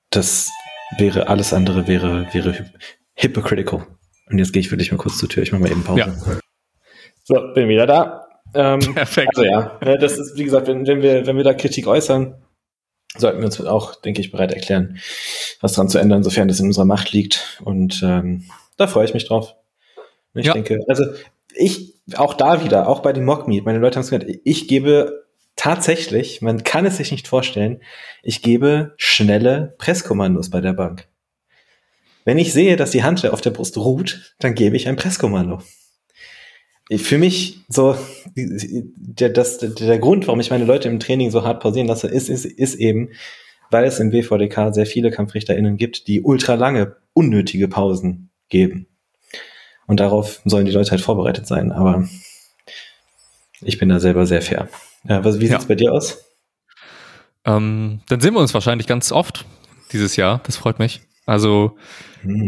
das 0.10 0.50
wäre, 0.98 1.28
alles 1.28 1.54
andere 1.54 1.88
wäre, 1.88 2.28
wäre 2.34 2.72
hypocritical. 3.16 3.88
Und 4.30 4.40
jetzt 4.40 4.54
gehe 4.54 4.60
ich 4.60 4.72
wirklich 4.72 4.92
mal 4.92 4.98
kurz 4.98 5.18
zur 5.18 5.30
Tür. 5.30 5.44
Ich 5.44 5.52
mache 5.52 5.62
mal 5.62 5.72
eben 5.72 5.84
Pause. 5.84 6.00
Ja. 6.00 6.40
So, 7.24 7.54
bin 7.54 7.70
wieder 7.70 7.88
da. 7.88 8.28
Ähm, 8.54 8.80
Perfekt. 8.96 9.30
Also 9.36 9.44
ja, 9.44 9.80
ne, 9.84 9.98
das 9.98 10.18
ist, 10.18 10.38
wie 10.38 10.44
gesagt, 10.44 10.68
wenn, 10.68 10.86
wenn, 10.88 11.02
wir, 11.02 11.26
wenn 11.26 11.38
wir 11.38 11.44
da 11.44 11.54
Kritik 11.54 11.88
äußern, 11.88 12.36
sollten 13.18 13.40
wir 13.40 13.46
uns 13.46 13.60
auch, 13.62 13.96
denke 13.96 14.22
ich, 14.22 14.32
bereit 14.32 14.54
erklären, 14.54 15.00
was 15.62 15.74
dran 15.74 15.90
zu 15.90 15.98
ändern, 15.98 16.24
sofern 16.24 16.48
das 16.48 16.60
in 16.60 16.68
unserer 16.68 16.86
Macht 16.86 17.12
liegt. 17.12 17.60
Und 17.64 18.02
ähm, 18.04 18.46
da 18.78 18.88
freue 18.88 19.06
ich 19.06 19.14
mich 19.14 19.28
drauf. 19.28 19.56
Ich 20.34 20.46
ja. 20.46 20.54
denke, 20.54 20.80
also 20.88 21.04
ich, 21.56 21.96
auch 22.16 22.34
da 22.34 22.64
wieder, 22.64 22.88
auch 22.88 23.02
bei 23.02 23.14
dem 23.14 23.26
Mockmeet, 23.26 23.66
meine 23.66 23.80
Leute 23.80 23.96
haben 23.96 24.04
es 24.04 24.10
gesagt, 24.10 24.32
ich 24.44 24.68
gebe 24.68 25.26
tatsächlich, 25.56 26.42
man 26.42 26.64
kann 26.64 26.86
es 26.86 26.98
sich 26.98 27.12
nicht 27.12 27.28
vorstellen, 27.28 27.82
ich 28.24 28.42
gebe 28.42 28.94
schnelle 28.98 29.76
Presskommandos 29.78 30.50
bei 30.50 30.62
der 30.62 30.74
Bank. 30.74 31.08
Wenn 32.24 32.38
ich 32.38 32.54
sehe, 32.54 32.76
dass 32.76 32.92
die 32.92 33.04
Hand 33.04 33.26
auf 33.26 33.42
der 33.42 33.52
Brust 33.52 33.78
ruht, 33.78 34.36
dann 34.40 34.54
gebe 34.54 34.76
ich 34.76 34.88
ein 34.88 34.96
Presskommando. 34.96 35.62
für 36.98 37.18
mich 37.18 37.62
so, 37.70 37.98
der, 38.36 39.30
das, 39.30 39.58
der 39.60 40.00
Grund, 40.00 40.28
warum 40.28 40.40
ich 40.40 40.50
meine 40.50 40.66
Leute 40.66 40.90
im 40.90 41.00
Training 41.00 41.32
so 41.32 41.44
hart 41.44 41.62
pausieren 41.62 41.88
lasse, 41.88 42.08
ist, 42.08 42.30
ist, 42.30 42.46
ist 42.46 42.76
eben, 42.76 43.12
weil 43.72 43.86
es 43.86 44.00
im 44.00 44.12
BVDK 44.12 44.74
sehr 44.74 44.86
viele 44.86 45.10
KampfrichterInnen 45.10 45.78
gibt, 45.78 46.08
die 46.08 46.22
ultra 46.22 46.56
lange, 46.56 46.98
unnötige 47.14 47.68
Pausen 47.68 48.30
geben. 48.50 48.88
Und 49.88 50.00
darauf 50.00 50.42
sollen 50.46 50.66
die 50.66 50.72
Leute 50.72 50.92
halt 50.92 51.02
vorbereitet 51.02 51.48
sein. 51.48 51.72
Aber 51.72 52.08
ich 53.62 53.80
bin 53.80 53.90
da 53.90 54.00
selber 54.00 54.26
sehr 54.26 54.42
fair. 54.42 54.68
Ja, 55.04 55.24
was, 55.24 55.40
wie 55.40 55.48
sieht's 55.48 55.64
ja. 55.64 55.68
bei 55.68 55.76
dir 55.76 55.94
aus? 55.94 56.24
Ähm, 57.46 58.02
dann 58.10 58.20
sehen 58.20 58.34
wir 58.34 58.42
uns 58.42 58.54
wahrscheinlich 58.54 58.88
ganz 58.88 59.12
oft 59.12 59.46
dieses 59.94 60.18
Jahr. 60.18 60.42
Das 60.44 60.58
freut 60.58 60.80
mich. 60.80 61.02
Also 61.26 61.78
hm. 62.22 62.46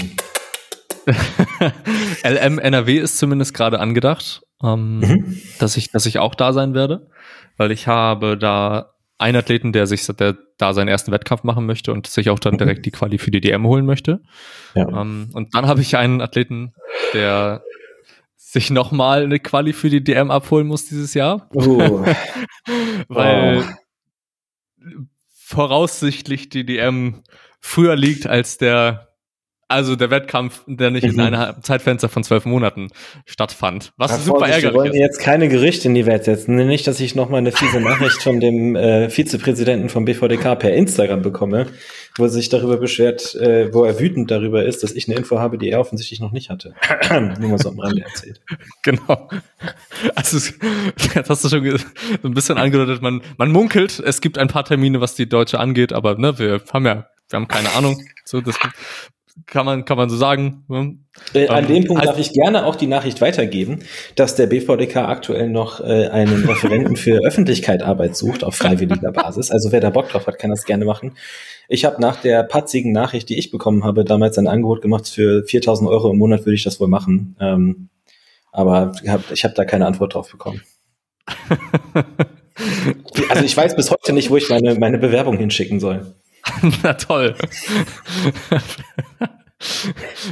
LM 2.23 2.59
NRW 2.59 2.97
ist 2.97 3.17
zumindest 3.17 3.53
gerade 3.53 3.79
angedacht, 3.79 4.41
ähm, 4.63 4.99
mhm. 4.99 5.41
dass 5.59 5.77
ich, 5.77 5.91
dass 5.91 6.05
ich 6.05 6.19
auch 6.19 6.35
da 6.35 6.53
sein 6.53 6.73
werde, 6.73 7.09
weil 7.57 7.71
ich 7.71 7.87
habe 7.87 8.37
da 8.37 8.93
einen 9.19 9.37
Athleten, 9.37 9.73
der 9.73 9.85
sich, 9.85 10.07
der 10.07 10.37
da 10.57 10.73
seinen 10.73 10.87
ersten 10.87 11.11
Wettkampf 11.11 11.43
machen 11.43 11.65
möchte 11.65 11.91
und 11.91 12.07
sich 12.07 12.29
auch 12.29 12.39
dann 12.39 12.53
mhm. 12.53 12.59
direkt 12.59 12.85
die 12.85 12.91
Quali 12.91 13.17
für 13.17 13.31
die 13.31 13.41
DM 13.41 13.67
holen 13.67 13.85
möchte. 13.85 14.21
Ja. 14.73 14.87
Ähm, 14.87 15.29
und 15.33 15.53
dann 15.53 15.67
habe 15.67 15.81
ich 15.81 15.97
einen 15.97 16.21
Athleten, 16.21 16.73
der 17.13 17.61
sich 18.37 18.71
nochmal 18.71 19.23
eine 19.23 19.39
Quali 19.39 19.73
für 19.73 19.89
die 19.89 20.03
DM 20.03 20.31
abholen 20.31 20.67
muss 20.67 20.85
dieses 20.85 21.13
Jahr. 21.13 21.49
Uh. 21.53 22.03
weil 23.09 23.63
oh. 23.63 25.01
voraussichtlich 25.29 26.49
die 26.49 26.65
DM 26.65 27.21
früher 27.59 27.95
liegt 27.95 28.25
als 28.25 28.57
der 28.57 29.08
also 29.69 29.95
der 29.95 30.09
Wettkampf, 30.09 30.63
der 30.65 30.89
nicht 30.89 31.03
mhm. 31.03 31.11
in 31.11 31.19
einem 31.19 31.61
Zeitfenster 31.61 32.09
von 32.09 32.23
zwölf 32.23 32.45
Monaten 32.45 32.89
stattfand. 33.25 33.93
Was 33.97 34.11
ja, 34.11 34.17
super 34.17 34.47
ärgerlich 34.47 34.63
ist. 34.63 34.63
Wir 34.63 34.73
wollen 34.73 34.93
jetzt 34.95 35.19
keine 35.19 35.47
Gerüchte 35.47 35.87
in 35.87 35.93
die 35.93 36.07
Welt 36.07 36.23
setzen. 36.23 36.55
Nicht, 36.55 36.87
dass 36.87 36.99
ich 36.99 37.13
nochmal 37.13 37.37
eine 37.37 37.51
fiese 37.51 37.79
Nachricht 37.79 38.21
von 38.23 38.39
dem 38.39 38.75
äh, 38.75 39.11
Vizepräsidenten 39.11 39.89
vom 39.89 40.05
BVDK 40.05 40.57
per 40.57 40.73
Instagram 40.73 41.21
bekomme, 41.21 41.67
wo 42.17 42.23
er 42.23 42.29
sich 42.29 42.49
darüber 42.49 42.77
beschwert, 42.77 43.35
äh, 43.35 43.71
wo 43.71 43.83
er 43.83 43.99
wütend 43.99 44.31
darüber 44.31 44.65
ist, 44.65 44.81
dass 44.81 44.93
ich 44.93 45.07
eine 45.07 45.17
Info 45.17 45.37
habe, 45.37 45.59
die 45.59 45.69
er 45.69 45.79
offensichtlich 45.79 46.19
noch 46.19 46.31
nicht 46.31 46.49
hatte. 46.49 46.73
Nur 47.39 47.49
mal 47.49 47.59
so 47.59 47.69
am 47.69 47.79
Rande 47.79 48.01
erzählt. 48.01 48.41
Genau. 48.83 49.29
Also 50.15 50.37
das 51.13 51.29
hast 51.29 51.43
du 51.43 51.49
schon 51.49 51.77
so 51.77 52.27
ein 52.27 52.33
bisschen 52.33 52.57
angedeutet. 52.57 53.01
Man, 53.01 53.21
man 53.37 53.51
munkelt, 53.51 53.99
es 53.99 54.21
gibt 54.21 54.37
ein 54.37 54.47
paar 54.47 54.65
Termine, 54.65 55.01
was 55.01 55.15
die 55.15 55.27
Deutsche 55.27 55.59
angeht, 55.59 55.93
aber 55.93 56.17
ne, 56.17 56.39
wir 56.39 56.61
haben 56.73 56.85
ja 56.85 57.07
wir 57.29 57.37
haben 57.37 57.47
keine 57.47 57.71
Ahnung. 57.73 58.01
So, 58.25 58.41
das 58.41 58.55
kann 59.45 59.65
man, 59.65 59.85
kann 59.85 59.97
man 59.97 60.09
so 60.09 60.17
sagen. 60.17 60.63
Ne? 60.67 60.97
Äh, 61.33 61.47
an 61.47 61.65
ähm, 61.65 61.67
dem 61.67 61.85
Punkt 61.85 62.05
darf 62.05 62.17
ich 62.17 62.33
gerne 62.33 62.65
auch 62.65 62.75
die 62.75 62.87
Nachricht 62.87 63.21
weitergeben, 63.21 63.79
dass 64.15 64.35
der 64.35 64.47
BVDK 64.47 64.97
aktuell 64.97 65.49
noch 65.49 65.79
äh, 65.81 66.07
einen 66.07 66.45
Referenten 66.45 66.95
für 66.95 67.19
Öffentlichkeitsarbeit 67.25 68.15
sucht 68.15 68.43
auf 68.43 68.55
freiwilliger 68.55 69.11
Basis. 69.11 69.51
Also 69.51 69.71
wer 69.71 69.81
da 69.81 69.89
Bock 69.89 70.09
drauf 70.09 70.27
hat, 70.27 70.39
kann 70.39 70.49
das 70.49 70.65
gerne 70.65 70.85
machen. 70.85 71.13
Ich 71.67 71.85
habe 71.85 72.01
nach 72.01 72.21
der 72.21 72.43
patzigen 72.43 72.91
Nachricht, 72.91 73.29
die 73.29 73.37
ich 73.37 73.51
bekommen 73.51 73.83
habe, 73.83 74.05
damals 74.05 74.37
ein 74.37 74.47
Angebot 74.47 74.81
gemacht 74.81 75.07
für 75.07 75.43
4000 75.43 75.89
Euro 75.89 76.11
im 76.11 76.17
Monat 76.17 76.41
würde 76.41 76.55
ich 76.55 76.63
das 76.63 76.79
wohl 76.79 76.87
machen. 76.87 77.35
Ähm, 77.39 77.89
aber 78.51 78.93
hab, 79.07 79.31
ich 79.31 79.43
habe 79.43 79.53
da 79.53 79.65
keine 79.65 79.85
Antwort 79.85 80.15
drauf 80.15 80.31
bekommen. 80.31 80.61
also 83.29 83.43
ich 83.43 83.55
weiß 83.55 83.75
bis 83.75 83.91
heute 83.91 84.13
nicht, 84.13 84.29
wo 84.29 84.37
ich 84.37 84.49
meine, 84.49 84.75
meine 84.75 84.97
Bewerbung 84.97 85.37
hinschicken 85.37 85.79
soll. 85.79 86.13
Na 86.83 86.93
toll. 86.93 87.35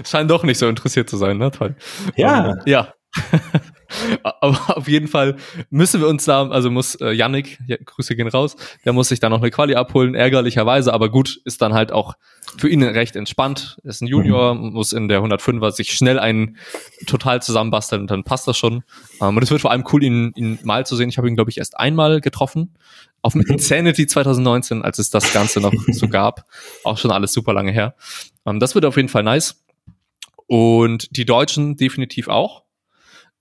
Scheint 0.05 0.31
doch 0.31 0.43
nicht 0.43 0.57
so 0.57 0.67
interessiert 0.67 1.09
zu 1.09 1.17
sein, 1.17 1.37
ne? 1.37 1.51
Toll. 1.51 1.75
Ja. 2.15 2.51
Um, 2.51 2.61
ja. 2.65 2.93
Aber 4.23 4.59
auf 4.77 4.87
jeden 4.87 5.07
Fall 5.07 5.37
müssen 5.69 6.01
wir 6.01 6.07
uns 6.07 6.25
da, 6.25 6.47
also 6.49 6.69
muss 6.69 6.95
äh, 6.95 7.11
Yannick, 7.11 7.59
Grüße 7.85 8.15
gehen 8.15 8.27
raus, 8.27 8.55
der 8.85 8.93
muss 8.93 9.09
sich 9.09 9.19
da 9.19 9.29
noch 9.29 9.41
eine 9.41 9.51
Quali 9.51 9.75
abholen, 9.75 10.15
ärgerlicherweise, 10.15 10.93
aber 10.93 11.09
gut, 11.09 11.39
ist 11.45 11.61
dann 11.61 11.73
halt 11.73 11.91
auch 11.91 12.15
für 12.57 12.69
ihn 12.69 12.83
recht 12.83 13.15
entspannt. 13.15 13.79
Ist 13.83 14.01
ein 14.01 14.07
Junior, 14.07 14.55
mhm. 14.55 14.73
muss 14.73 14.93
in 14.93 15.07
der 15.07 15.21
105er 15.21 15.71
sich 15.71 15.91
schnell 15.93 16.19
einen 16.19 16.57
total 17.05 17.41
zusammenbasteln 17.41 18.01
und 18.01 18.11
dann 18.11 18.23
passt 18.23 18.47
das 18.47 18.57
schon. 18.57 18.83
Ähm, 19.21 19.35
und 19.35 19.43
es 19.43 19.51
wird 19.51 19.61
vor 19.61 19.71
allem 19.71 19.83
cool, 19.91 20.03
ihn, 20.03 20.31
ihn 20.35 20.59
mal 20.63 20.85
zu 20.85 20.95
sehen. 20.95 21.09
Ich 21.09 21.17
habe 21.17 21.27
ihn, 21.27 21.35
glaube 21.35 21.49
ich, 21.49 21.57
erst 21.57 21.77
einmal 21.79 22.21
getroffen. 22.21 22.75
Auf 23.21 23.33
dem 23.33 23.41
Insanity 23.41 24.07
2019, 24.07 24.83
als 24.83 24.99
es 24.99 25.09
das 25.09 25.33
Ganze 25.33 25.59
noch 25.59 25.73
so 25.91 26.07
gab. 26.07 26.45
Auch 26.83 26.97
schon 26.97 27.11
alles 27.11 27.33
super 27.33 27.53
lange 27.53 27.71
her. 27.71 27.95
Ähm, 28.45 28.59
das 28.59 28.75
wird 28.75 28.85
auf 28.85 28.95
jeden 28.95 29.09
Fall 29.09 29.23
nice. 29.23 29.63
Und 30.47 31.15
die 31.17 31.25
Deutschen 31.25 31.75
definitiv 31.75 32.29
auch. 32.29 32.63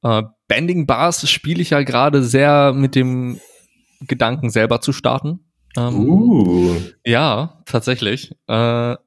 Äh, 0.03 0.25
Bending 0.49 0.87
Bars 0.87 1.29
spiele 1.29 1.63
ich 1.63 1.71
ja 1.71 1.83
gerade 1.83 2.23
sehr 2.23 2.73
mit 2.73 2.95
dem 2.95 3.41
Gedanken, 4.01 4.51
selber 4.51 4.81
zu 4.81 4.93
starten. 4.93 5.41
Ähm, 5.77 6.09
uh. 6.09 6.77
Ja, 7.05 7.63
tatsächlich. 7.67 8.33
Äh, 8.47 8.53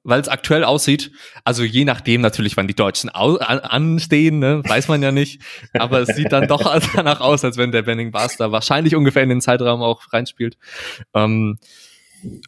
Weil 0.04 0.22
es 0.22 0.28
aktuell 0.28 0.64
aussieht, 0.64 1.12
also 1.44 1.64
je 1.64 1.86
nachdem 1.86 2.22
natürlich, 2.22 2.58
wann 2.58 2.68
die 2.68 2.76
Deutschen 2.76 3.10
an 3.10 3.38
anstehen, 3.40 4.40
ne, 4.40 4.62
weiß 4.66 4.88
man 4.88 5.02
ja 5.02 5.12
nicht. 5.12 5.42
Aber 5.74 6.02
es 6.02 6.10
sieht 6.16 6.32
dann 6.32 6.48
doch 6.48 6.62
danach 6.96 7.22
aus, 7.22 7.44
als 7.44 7.58
wenn 7.58 7.72
der 7.72 7.84
Bending 7.84 8.12
Bars 8.12 8.38
da 8.38 8.52
wahrscheinlich 8.52 8.96
ungefähr 8.96 9.24
in 9.24 9.30
den 9.30 9.42
Zeitraum 9.42 9.82
auch 9.82 10.14
reinspielt. 10.14 10.58
Ähm, 11.14 11.58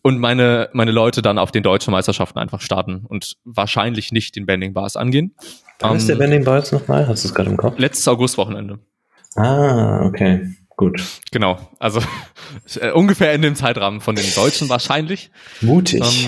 und 0.02 0.20
meine, 0.20 0.70
meine 0.74 0.92
Leute 0.92 1.22
dann 1.22 1.38
auf 1.38 1.52
den 1.52 1.64
deutschen 1.64 1.92
Meisterschaften 1.92 2.39
einfach 2.39 2.62
starten 2.62 3.06
und 3.08 3.38
wahrscheinlich 3.46 4.12
nicht 4.12 4.36
den 4.36 4.46
Bending 4.46 4.74
Bars 4.74 4.98
angehen. 4.98 5.36
Wann 5.82 5.92
um, 5.92 5.98
ist 5.98 6.08
der 6.08 6.16
ähm, 6.16 6.20
Bending 6.20 6.44
Bars 6.44 6.72
nochmal? 6.72 7.08
Hast 7.08 7.24
du 7.24 7.28
es 7.28 7.34
gerade 7.34 7.50
im 7.50 7.58
Kopf? 7.58 7.78
Letztes 7.78 8.08
Augustwochenende. 8.08 8.80
Ah, 9.36 10.06
okay. 10.06 10.56
Gut. 10.78 11.02
Genau. 11.32 11.58
Also 11.80 12.02
äh, 12.80 12.92
ungefähr 12.92 13.34
in 13.34 13.42
dem 13.42 13.56
Zeitrahmen 13.56 14.02
von 14.02 14.16
den 14.16 14.26
Deutschen 14.34 14.70
wahrscheinlich. 14.70 15.32
Mutig. 15.62 16.28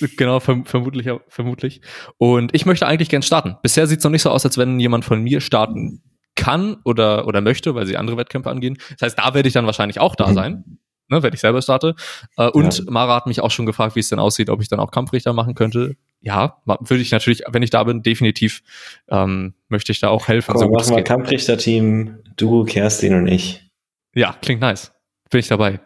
Ähm, 0.00 0.08
genau, 0.16 0.40
verm 0.40 0.64
vermutlich, 0.64 1.08
vermutlich. 1.28 1.80
Und 2.18 2.54
ich 2.54 2.66
möchte 2.66 2.86
eigentlich 2.86 3.08
gern 3.08 3.22
starten. 3.22 3.56
Bisher 3.62 3.86
sieht 3.86 3.98
es 3.98 4.04
noch 4.04 4.10
nicht 4.10 4.22
so 4.22 4.30
aus, 4.30 4.44
als 4.44 4.58
wenn 4.58 4.80
jemand 4.80 5.04
von 5.04 5.22
mir 5.22 5.40
starten 5.40 6.02
kann 6.34 6.78
oder, 6.84 7.26
oder 7.26 7.40
möchte, 7.40 7.74
weil 7.74 7.86
sie 7.86 7.96
andere 7.96 8.16
Wettkämpfe 8.16 8.50
angehen. 8.50 8.78
Das 8.98 9.02
heißt, 9.02 9.18
da 9.18 9.34
werde 9.34 9.48
ich 9.48 9.52
dann 9.52 9.66
wahrscheinlich 9.66 10.00
auch 10.00 10.16
da 10.16 10.28
mhm. 10.28 10.34
sein 10.34 10.78
ne, 11.12 11.22
wenn 11.22 11.32
ich 11.32 11.40
selber 11.40 11.62
starte. 11.62 11.94
Äh, 12.36 12.48
und 12.48 12.78
ja. 12.78 12.84
Mara 12.88 13.14
hat 13.14 13.26
mich 13.26 13.40
auch 13.40 13.50
schon 13.50 13.66
gefragt, 13.66 13.94
wie 13.94 14.00
es 14.00 14.08
denn 14.08 14.18
aussieht, 14.18 14.50
ob 14.50 14.60
ich 14.60 14.68
dann 14.68 14.80
auch 14.80 14.90
Kampfrichter 14.90 15.32
machen 15.32 15.54
könnte. 15.54 15.96
Ja, 16.20 16.58
würde 16.64 17.02
ich 17.02 17.12
natürlich, 17.12 17.42
wenn 17.48 17.62
ich 17.62 17.70
da 17.70 17.84
bin, 17.84 18.02
definitiv 18.02 18.62
ähm, 19.08 19.54
möchte 19.68 19.92
ich 19.92 20.00
da 20.00 20.08
auch 20.08 20.28
helfen. 20.28 20.52
Komm, 20.52 20.60
so 20.60 20.68
machen 20.68 20.96
wir 20.96 21.02
Kampfrichter-Team, 21.02 22.18
du, 22.36 22.64
Kerstin 22.64 23.14
und 23.14 23.28
ich. 23.28 23.70
Ja, 24.14 24.36
klingt 24.40 24.60
nice. 24.60 24.92
Bin 25.30 25.40
ich 25.40 25.48
dabei. 25.48 25.80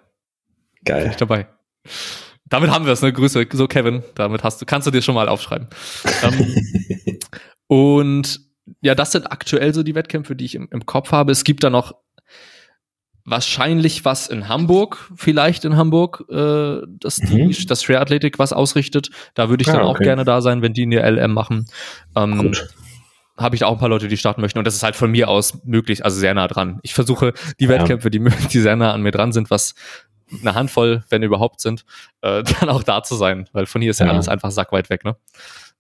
Geil. 0.85 1.03
Bin 1.03 1.11
ich 1.11 1.17
dabei. 1.17 1.47
Damit 2.49 2.71
haben 2.71 2.87
wir 2.87 2.93
es, 2.93 3.03
ne? 3.03 3.13
Grüße, 3.13 3.47
so 3.53 3.67
Kevin. 3.67 4.03
Damit 4.15 4.45
hast 4.45 4.61
du, 4.61 4.67
kannst 4.67 4.87
du 4.87 4.91
dir 4.91 5.03
schon 5.03 5.15
mal 5.15 5.29
aufschreiben. 5.29 5.69
ähm, 6.23 7.19
und 7.67 8.41
ja, 8.81 8.95
das 8.95 9.13
sind 9.13 9.31
aktuell 9.31 9.75
so 9.75 9.83
die 9.83 9.95
Wettkämpfe, 9.95 10.37
die 10.37 10.45
ich 10.45 10.55
im, 10.55 10.69
im 10.71 10.87
Kopf 10.87 11.13
habe. 11.13 11.33
Es 11.33 11.45
gibt 11.45 11.65
da 11.65 11.71
noch 11.71 11.95
wahrscheinlich 13.27 14.05
was 14.05 14.29
in 14.29 14.49
Hamburg, 14.49 15.11
vielleicht 15.17 15.65
in 15.65 15.77
Hamburg, 15.77 16.25
äh, 16.31 16.81
dass 16.87 17.17
die, 17.17 17.45
mhm. 17.45 17.67
das 17.67 17.83
Share 17.83 18.01
Athletic 18.01 18.39
was 18.39 18.53
ausrichtet. 18.53 19.11
Da 19.35 19.51
würde 19.51 19.63
ich 19.63 19.67
dann 19.67 19.81
ah, 19.81 19.89
okay. 19.89 19.91
auch 19.91 19.99
gerne 19.99 20.25
da 20.25 20.41
sein, 20.41 20.63
wenn 20.63 20.73
die 20.73 20.85
eine 20.85 21.09
LM 21.11 21.35
machen. 21.35 21.67
Ähm, 22.15 22.53
habe 23.37 23.55
ich 23.55 23.61
da 23.61 23.67
auch 23.67 23.73
ein 23.73 23.79
paar 23.79 23.89
Leute, 23.89 24.09
die 24.09 24.17
starten 24.17 24.41
möchten. 24.41 24.59
Und 24.59 24.65
das 24.65 24.77
ist 24.77 24.83
halt 24.83 24.97
von 24.97 25.11
mir 25.11 25.29
aus 25.29 25.65
möglich, 25.65 26.05
also 26.05 26.19
sehr 26.19 26.33
nah 26.35 26.47
dran. 26.47 26.79
Ich 26.83 26.95
versuche 26.95 27.35
die 27.61 27.65
ja. 27.65 27.71
Wettkämpfe, 27.71 28.11
die, 28.11 28.21
die 28.53 28.61
sehr 28.61 28.77
nah 28.77 28.93
an 28.93 29.03
mir 29.03 29.11
dran 29.11 29.33
sind, 29.33 29.51
was 29.51 29.75
eine 30.41 30.55
Handvoll, 30.55 31.05
wenn 31.11 31.23
überhaupt 31.23 31.61
sind, 31.61 31.85
äh, 32.23 32.43
dann 32.61 32.69
auch 32.69 32.85
da 32.85 33.03
zu 33.03 33.17
sein. 33.17 33.49
Weil 33.53 33.67
von 33.67 33.83
hier 33.83 33.91
ist 33.91 34.01
ja, 34.01 34.07
ja 34.07 34.13
alles 34.13 34.29
einfach 34.29 34.53
sackweit 34.53 34.89
weg. 34.89 35.05
Ne? 35.05 35.17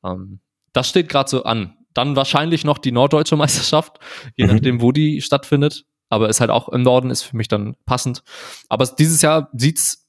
Ähm, 0.04 0.40
das 0.72 0.88
steht 0.88 1.08
gerade 1.08 1.30
so 1.30 1.44
an. 1.44 1.76
Dann 1.94 2.16
wahrscheinlich 2.16 2.64
noch 2.64 2.76
die 2.76 2.92
norddeutsche 2.92 3.36
Meisterschaft, 3.36 4.00
je 4.34 4.46
mhm. 4.46 4.52
nachdem, 4.52 4.82
wo 4.82 4.92
die 4.92 5.22
stattfindet 5.22 5.86
aber 6.08 6.28
ist 6.28 6.40
halt 6.40 6.50
auch 6.50 6.68
im 6.68 6.82
Norden, 6.82 7.10
ist 7.10 7.22
für 7.22 7.36
mich 7.36 7.48
dann 7.48 7.76
passend. 7.84 8.22
Aber 8.68 8.86
dieses 8.86 9.22
Jahr 9.22 9.50
sieht's 9.52 10.06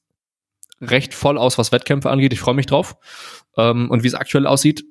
recht 0.80 1.14
voll 1.14 1.38
aus, 1.38 1.58
was 1.58 1.72
Wettkämpfe 1.72 2.10
angeht. 2.10 2.32
Ich 2.32 2.40
freue 2.40 2.54
mich 2.54 2.66
drauf. 2.66 2.96
Ähm, 3.56 3.90
und 3.90 4.02
wie 4.02 4.08
es 4.08 4.14
aktuell 4.14 4.46
aussieht, 4.46 4.84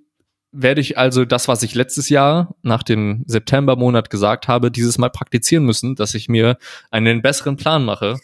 werde 0.51 0.81
ich 0.81 0.97
also 0.97 1.25
das, 1.25 1.47
was 1.47 1.63
ich 1.63 1.75
letztes 1.75 2.09
Jahr 2.09 2.55
nach 2.61 2.83
dem 2.83 3.23
Septembermonat 3.27 4.09
gesagt 4.09 4.47
habe, 4.47 4.71
dieses 4.71 4.97
Mal 4.97 5.09
praktizieren 5.09 5.65
müssen, 5.65 5.95
dass 5.95 6.13
ich 6.13 6.29
mir 6.29 6.57
einen 6.89 7.21
besseren 7.21 7.57
Plan 7.57 7.85
mache, 7.85 8.17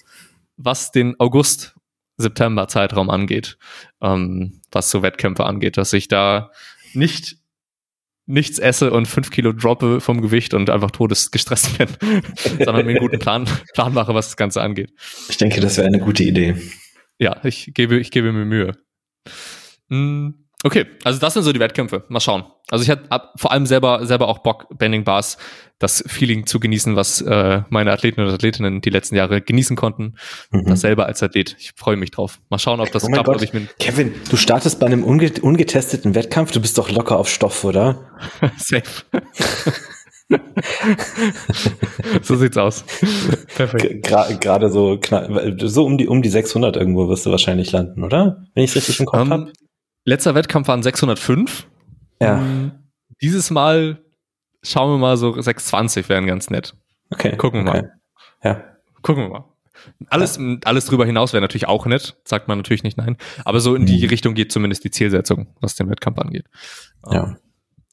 was 0.57 0.91
den 0.91 1.19
August 1.19 1.75
September 2.17 2.67
Zeitraum 2.67 3.09
angeht, 3.09 3.57
ähm, 4.01 4.61
was 4.71 4.89
so 4.89 5.01
Wettkämpfe 5.01 5.45
angeht, 5.45 5.77
dass 5.77 5.93
ich 5.93 6.07
da 6.07 6.51
nicht 6.93 7.37
nichts 8.25 8.59
esse 8.59 8.91
und 8.91 9.07
fünf 9.07 9.31
Kilo 9.31 9.51
droppe 9.51 9.99
vom 9.99 10.21
Gewicht 10.21 10.53
und 10.53 10.69
einfach 10.69 10.91
todesgestresst 10.91 11.77
bin, 11.77 11.87
sondern 12.59 12.85
mir 12.85 12.91
einen 12.91 12.99
guten 12.99 13.19
Plan, 13.19 13.47
Plan 13.73 13.93
mache, 13.93 14.13
was 14.13 14.27
das 14.27 14.37
Ganze 14.37 14.61
angeht. 14.61 14.93
Ich 15.29 15.37
denke, 15.37 15.59
das 15.59 15.77
wäre 15.77 15.87
eine 15.87 15.99
gute 15.99 16.23
Idee. 16.23 16.55
Ja, 17.19 17.43
ich 17.43 17.71
gebe, 17.73 17.99
ich 17.99 18.11
gebe 18.11 18.31
mir 18.31 18.45
Mühe. 18.45 18.71
Hm, 19.89 20.42
Okay, 20.65 20.85
also 21.03 21.19
das 21.19 21.33
sind 21.33 21.43
so 21.43 21.51
die 21.51 21.59
Wettkämpfe. 21.59 22.05
Mal 22.07 22.21
schauen. 22.21 22.45
Also 22.69 22.83
ich 22.83 22.89
hatte 22.89 23.03
vor 23.35 23.51
allem 23.51 23.65
selber 23.65 24.05
selber 24.05 24.29
auch 24.29 24.39
Bock, 24.39 24.67
Bending 24.77 25.03
Bars, 25.03 25.37
das 25.77 26.03
Feeling 26.07 26.45
zu 26.45 26.61
genießen, 26.61 26.95
was 26.95 27.19
äh, 27.21 27.61
meine 27.69 27.91
Athleten 27.91 28.21
und 28.21 28.29
Athletinnen 28.29 28.79
die 28.79 28.89
letzten 28.89 29.15
Jahre 29.15 29.41
genießen 29.41 29.75
konnten. 29.75 30.15
Mhm. 30.51 30.65
Das 30.65 30.79
selber 30.79 31.05
als 31.05 31.21
Athlet. 31.21 31.57
Ich 31.59 31.73
freue 31.75 31.97
mich 31.97 32.11
drauf. 32.11 32.39
Mal 32.49 32.59
schauen, 32.59 32.79
ob 32.79 32.89
das 32.93 33.03
oh 33.03 33.07
klappt. 33.07 33.27
Ob 33.27 33.41
ich 33.41 33.51
mit 33.51 33.77
Kevin, 33.77 34.13
du 34.29 34.37
startest 34.37 34.79
bei 34.79 34.85
einem 34.85 35.03
unge 35.03 35.33
ungetesteten 35.41 36.15
Wettkampf. 36.15 36.51
Du 36.51 36.61
bist 36.61 36.77
doch 36.77 36.89
locker 36.89 37.19
auf 37.19 37.27
Stoff, 37.27 37.65
oder? 37.65 38.09
Safe. 38.57 38.83
so 42.21 42.35
sieht's 42.37 42.57
aus. 42.57 42.85
Perfekt. 43.55 44.05
Gerade 44.05 44.69
so, 44.69 44.99
so 45.57 45.85
um 45.85 45.97
die, 45.97 46.07
um 46.07 46.21
die 46.21 46.29
600 46.29 46.77
irgendwo 46.77 47.09
wirst 47.09 47.25
du 47.25 47.31
wahrscheinlich 47.31 47.71
landen, 47.73 48.03
oder? 48.03 48.45
Wenn 48.55 48.63
ich 48.63 48.71
es 48.71 48.77
richtig 48.77 49.01
im 49.01 49.05
Kopf 49.05 49.21
um, 49.21 49.27
ähm, 49.27 49.31
habe. 49.33 49.51
Letzter 50.05 50.35
Wettkampf 50.35 50.67
waren 50.67 50.83
605. 50.83 51.67
Ja. 52.21 52.37
Um, 52.37 52.71
dieses 53.21 53.51
Mal 53.51 54.03
schauen 54.61 54.91
wir 54.91 54.97
mal 54.97 55.17
so 55.17 55.33
620 55.33 56.09
wären 56.09 56.25
ganz 56.25 56.49
nett. 56.49 56.75
Okay. 57.09 57.35
Gucken 57.37 57.65
wir 57.65 57.71
okay. 57.71 57.81
mal. 57.81 57.93
Ja. 58.43 58.63
Gucken 59.01 59.23
wir 59.23 59.29
mal. 59.29 59.45
Alles, 60.07 60.37
ja. 60.37 60.57
alles 60.65 60.85
drüber 60.85 61.05
hinaus 61.05 61.33
wäre 61.33 61.41
natürlich 61.41 61.67
auch 61.67 61.85
nett, 61.85 62.15
sagt 62.25 62.47
man 62.47 62.57
natürlich 62.57 62.83
nicht 62.83 62.97
nein. 62.97 63.17
Aber 63.43 63.59
so 63.59 63.75
in 63.75 63.85
die 63.85 64.03
mhm. 64.03 64.09
Richtung 64.09 64.33
geht 64.33 64.51
zumindest 64.51 64.83
die 64.83 64.91
Zielsetzung, 64.91 65.47
was 65.59 65.75
den 65.75 65.89
Wettkampf 65.89 66.19
angeht. 66.19 66.45
Ja. 67.09 67.23
Ähm, 67.23 67.37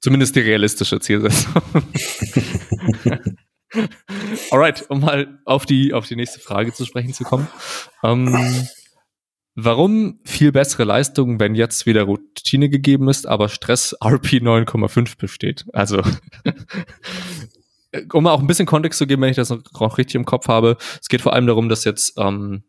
Zumindest 0.02 0.34
die 0.34 0.40
realistische 0.40 0.98
Zielsetzung. 0.98 1.62
Alright, 4.50 4.88
um 4.88 5.00
mal 5.00 5.38
auf 5.44 5.66
die, 5.66 5.92
auf 5.92 6.06
die 6.06 6.16
nächste 6.16 6.40
Frage 6.40 6.72
zu 6.72 6.84
sprechen 6.84 7.12
zu 7.12 7.24
kommen. 7.24 7.46
Ähm, 8.02 8.66
warum 9.54 10.20
viel 10.24 10.52
bessere 10.52 10.84
Leistung, 10.84 11.40
wenn 11.40 11.54
jetzt 11.54 11.86
wieder 11.86 12.02
Routine 12.02 12.68
gegeben 12.68 13.08
ist, 13.08 13.26
aber 13.26 13.48
Stress 13.48 13.94
RP 14.04 14.42
9,5 14.42 15.18
besteht? 15.18 15.64
Also, 15.72 16.02
um 18.12 18.26
auch 18.26 18.40
ein 18.40 18.46
bisschen 18.46 18.66
Kontext 18.66 18.98
zu 18.98 19.06
geben, 19.06 19.22
wenn 19.22 19.30
ich 19.30 19.36
das 19.36 19.50
noch 19.50 19.98
richtig 19.98 20.14
im 20.14 20.24
Kopf 20.24 20.48
habe, 20.48 20.76
es 21.00 21.08
geht 21.08 21.20
vor 21.20 21.32
allem 21.32 21.46
darum, 21.46 21.68
dass 21.68 21.84
jetzt, 21.84 22.14
ähm, 22.18 22.62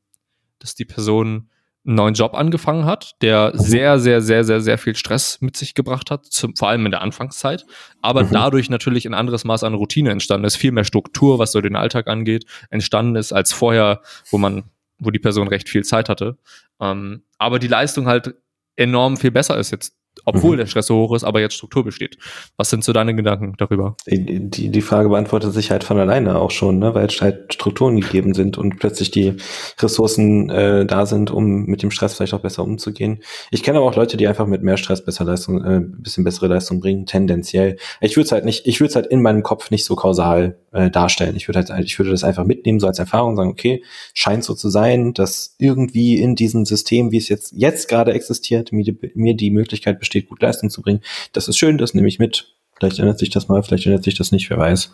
dass 0.59 0.75
die 0.75 0.85
Person 0.85 1.49
einen 1.83 1.95
neuen 1.95 2.13
Job 2.13 2.35
angefangen 2.35 2.85
hat, 2.85 3.15
der 3.21 3.53
sehr, 3.55 3.99
sehr, 3.99 4.21
sehr, 4.21 4.43
sehr, 4.43 4.61
sehr 4.61 4.77
viel 4.77 4.95
Stress 4.95 5.41
mit 5.41 5.57
sich 5.57 5.73
gebracht 5.73 6.11
hat, 6.11 6.25
zum, 6.27 6.55
vor 6.55 6.69
allem 6.69 6.85
in 6.85 6.91
der 6.91 7.01
Anfangszeit, 7.01 7.65
aber 8.01 8.23
mhm. 8.23 8.31
dadurch 8.31 8.69
natürlich 8.69 9.07
ein 9.07 9.15
anderes 9.15 9.45
Maß 9.45 9.63
an 9.63 9.73
Routine 9.73 10.11
entstanden 10.11 10.45
ist, 10.45 10.57
viel 10.57 10.71
mehr 10.71 10.83
Struktur, 10.83 11.39
was 11.39 11.51
so 11.51 11.61
den 11.61 11.75
Alltag 11.75 12.07
angeht, 12.07 12.45
entstanden 12.69 13.15
ist 13.15 13.33
als 13.33 13.51
vorher, 13.51 14.01
wo 14.29 14.37
man, 14.37 14.63
wo 14.99 15.09
die 15.09 15.19
Person 15.19 15.47
recht 15.47 15.69
viel 15.69 15.83
Zeit 15.83 16.07
hatte. 16.07 16.37
Ähm, 16.81 17.23
aber 17.37 17.59
die 17.59 17.67
Leistung 17.67 18.07
halt 18.07 18.35
enorm 18.75 19.17
viel 19.17 19.31
besser 19.31 19.57
ist 19.57 19.71
jetzt 19.71 20.00
obwohl 20.25 20.53
mhm. 20.53 20.59
der 20.59 20.65
Stress 20.67 20.87
so 20.87 20.95
hoch 20.95 21.15
ist, 21.15 21.23
aber 21.23 21.39
jetzt 21.39 21.55
Struktur 21.55 21.83
besteht. 21.83 22.17
Was 22.57 22.69
sind 22.69 22.83
so 22.83 22.93
deine 22.93 23.15
Gedanken 23.15 23.55
darüber? 23.57 23.95
Die, 24.07 24.69
die, 24.69 24.81
Frage 24.81 25.09
beantwortet 25.09 25.53
sich 25.53 25.71
halt 25.71 25.83
von 25.83 25.97
alleine 25.97 26.39
auch 26.39 26.51
schon, 26.51 26.79
ne? 26.79 26.93
weil 26.93 27.07
halt 27.07 27.53
Strukturen 27.53 27.99
gegeben 27.99 28.33
sind 28.33 28.57
und 28.57 28.79
plötzlich 28.79 29.11
die 29.11 29.37
Ressourcen 29.79 30.49
äh, 30.49 30.85
da 30.85 31.05
sind, 31.05 31.31
um 31.31 31.65
mit 31.65 31.81
dem 31.81 31.91
Stress 31.91 32.15
vielleicht 32.15 32.33
auch 32.33 32.41
besser 32.41 32.63
umzugehen. 32.63 33.23
Ich 33.51 33.63
kenne 33.63 33.77
aber 33.77 33.87
auch 33.87 33.95
Leute, 33.95 34.17
die 34.17 34.27
einfach 34.27 34.47
mit 34.47 34.63
mehr 34.63 34.77
Stress 34.77 35.03
besser 35.03 35.23
Leistung, 35.23 35.63
äh, 35.63 35.81
bisschen 35.81 36.23
bessere 36.23 36.47
Leistung 36.47 36.81
bringen, 36.81 37.05
tendenziell. 37.05 37.77
Ich 38.01 38.17
würde 38.17 38.25
es 38.25 38.31
halt 38.31 38.45
nicht, 38.45 38.67
ich 38.67 38.79
würde 38.79 38.89
es 38.89 38.95
halt 38.95 39.07
in 39.07 39.21
meinem 39.21 39.43
Kopf 39.43 39.71
nicht 39.71 39.85
so 39.85 39.95
kausal 39.95 40.57
äh, 40.71 40.89
darstellen. 40.89 41.35
Ich 41.35 41.47
würde 41.47 41.59
halt, 41.59 41.85
ich 41.85 41.97
würde 41.97 42.11
das 42.11 42.23
einfach 42.23 42.43
mitnehmen, 42.43 42.79
so 42.79 42.87
als 42.87 42.99
Erfahrung, 42.99 43.35
sagen, 43.35 43.51
okay, 43.51 43.83
scheint 44.13 44.43
so 44.43 44.53
zu 44.53 44.69
sein, 44.69 45.13
dass 45.13 45.55
irgendwie 45.57 46.17
in 46.17 46.35
diesem 46.35 46.65
System, 46.65 47.11
wie 47.11 47.17
es 47.17 47.29
jetzt, 47.29 47.53
jetzt 47.55 47.87
gerade 47.87 48.13
existiert, 48.13 48.71
mir 48.71 48.83
die, 48.83 48.97
mir 49.15 49.35
die 49.35 49.51
Möglichkeit 49.51 50.00
besteht, 50.01 50.27
gut 50.27 50.41
Leistung 50.41 50.69
zu 50.69 50.81
bringen. 50.81 51.01
Das 51.31 51.47
ist 51.47 51.57
schön, 51.57 51.77
das 51.77 51.93
nehme 51.93 52.09
ich 52.09 52.19
mit. 52.19 52.53
Vielleicht 52.77 52.99
ändert 52.99 53.19
sich 53.19 53.29
das 53.29 53.47
mal, 53.47 53.63
vielleicht 53.63 53.85
ändert 53.85 54.03
sich 54.03 54.17
das 54.17 54.33
nicht, 54.33 54.49
wer 54.49 54.57
weiß. 54.57 54.93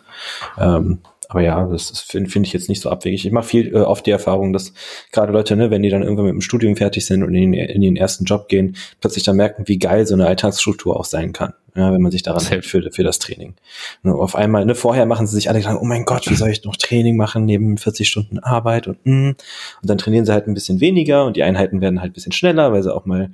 Ähm, 0.58 1.00
aber 1.28 1.42
ja, 1.42 1.66
das 1.66 2.00
finde 2.00 2.30
find 2.30 2.46
ich 2.46 2.54
jetzt 2.54 2.70
nicht 2.70 2.80
so 2.80 2.88
abwegig. 2.88 3.26
Ich 3.26 3.32
mache 3.32 3.46
viel 3.46 3.74
äh, 3.74 3.80
oft 3.80 4.06
die 4.06 4.10
Erfahrung, 4.10 4.54
dass 4.54 4.72
gerade 5.12 5.30
Leute, 5.30 5.56
ne, 5.56 5.70
wenn 5.70 5.82
die 5.82 5.90
dann 5.90 6.02
irgendwann 6.02 6.24
mit 6.24 6.32
dem 6.32 6.40
Studium 6.40 6.74
fertig 6.74 7.04
sind 7.04 7.22
und 7.22 7.34
in, 7.34 7.52
in 7.52 7.82
den 7.82 7.96
ersten 7.96 8.24
Job 8.24 8.48
gehen, 8.48 8.76
plötzlich 9.00 9.24
dann 9.24 9.36
merken, 9.36 9.68
wie 9.68 9.78
geil 9.78 10.06
so 10.06 10.14
eine 10.14 10.26
Alltagsstruktur 10.26 10.98
auch 10.98 11.04
sein 11.04 11.34
kann, 11.34 11.52
ja, 11.76 11.92
wenn 11.92 12.00
man 12.00 12.10
sich 12.10 12.22
daran 12.22 12.42
hält 12.46 12.64
für, 12.64 12.90
für 12.90 13.02
das 13.02 13.18
Training. 13.18 13.56
Und 14.02 14.12
auf 14.12 14.36
einmal, 14.36 14.64
ne, 14.64 14.74
vorher 14.74 15.04
machen 15.04 15.26
sie 15.26 15.34
sich 15.34 15.50
alle 15.50 15.58
Gedanken, 15.58 15.82
oh 15.82 15.86
mein 15.86 16.06
Gott, 16.06 16.30
wie 16.30 16.34
soll 16.34 16.48
ich 16.48 16.64
noch 16.64 16.76
Training 16.76 17.18
machen 17.18 17.44
neben 17.44 17.76
40 17.76 18.08
Stunden 18.08 18.38
Arbeit 18.38 18.86
und 18.86 19.04
mm. 19.04 19.28
und 19.28 19.36
dann 19.82 19.98
trainieren 19.98 20.24
sie 20.24 20.32
halt 20.32 20.46
ein 20.46 20.54
bisschen 20.54 20.80
weniger 20.80 21.26
und 21.26 21.36
die 21.36 21.42
Einheiten 21.42 21.82
werden 21.82 22.00
halt 22.00 22.12
ein 22.12 22.14
bisschen 22.14 22.32
schneller, 22.32 22.72
weil 22.72 22.82
sie 22.82 22.94
auch 22.94 23.04
mal 23.04 23.32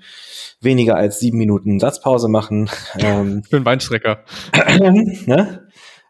weniger 0.60 0.96
als 0.96 1.20
sieben 1.20 1.38
Minuten 1.38 1.78
Satzpause 1.78 2.28
machen. 2.28 2.68
Ähm, 2.96 3.42
für 3.42 3.56
einen 3.56 3.64
Weinstrecker. 3.64 4.20
ne? 5.26 5.63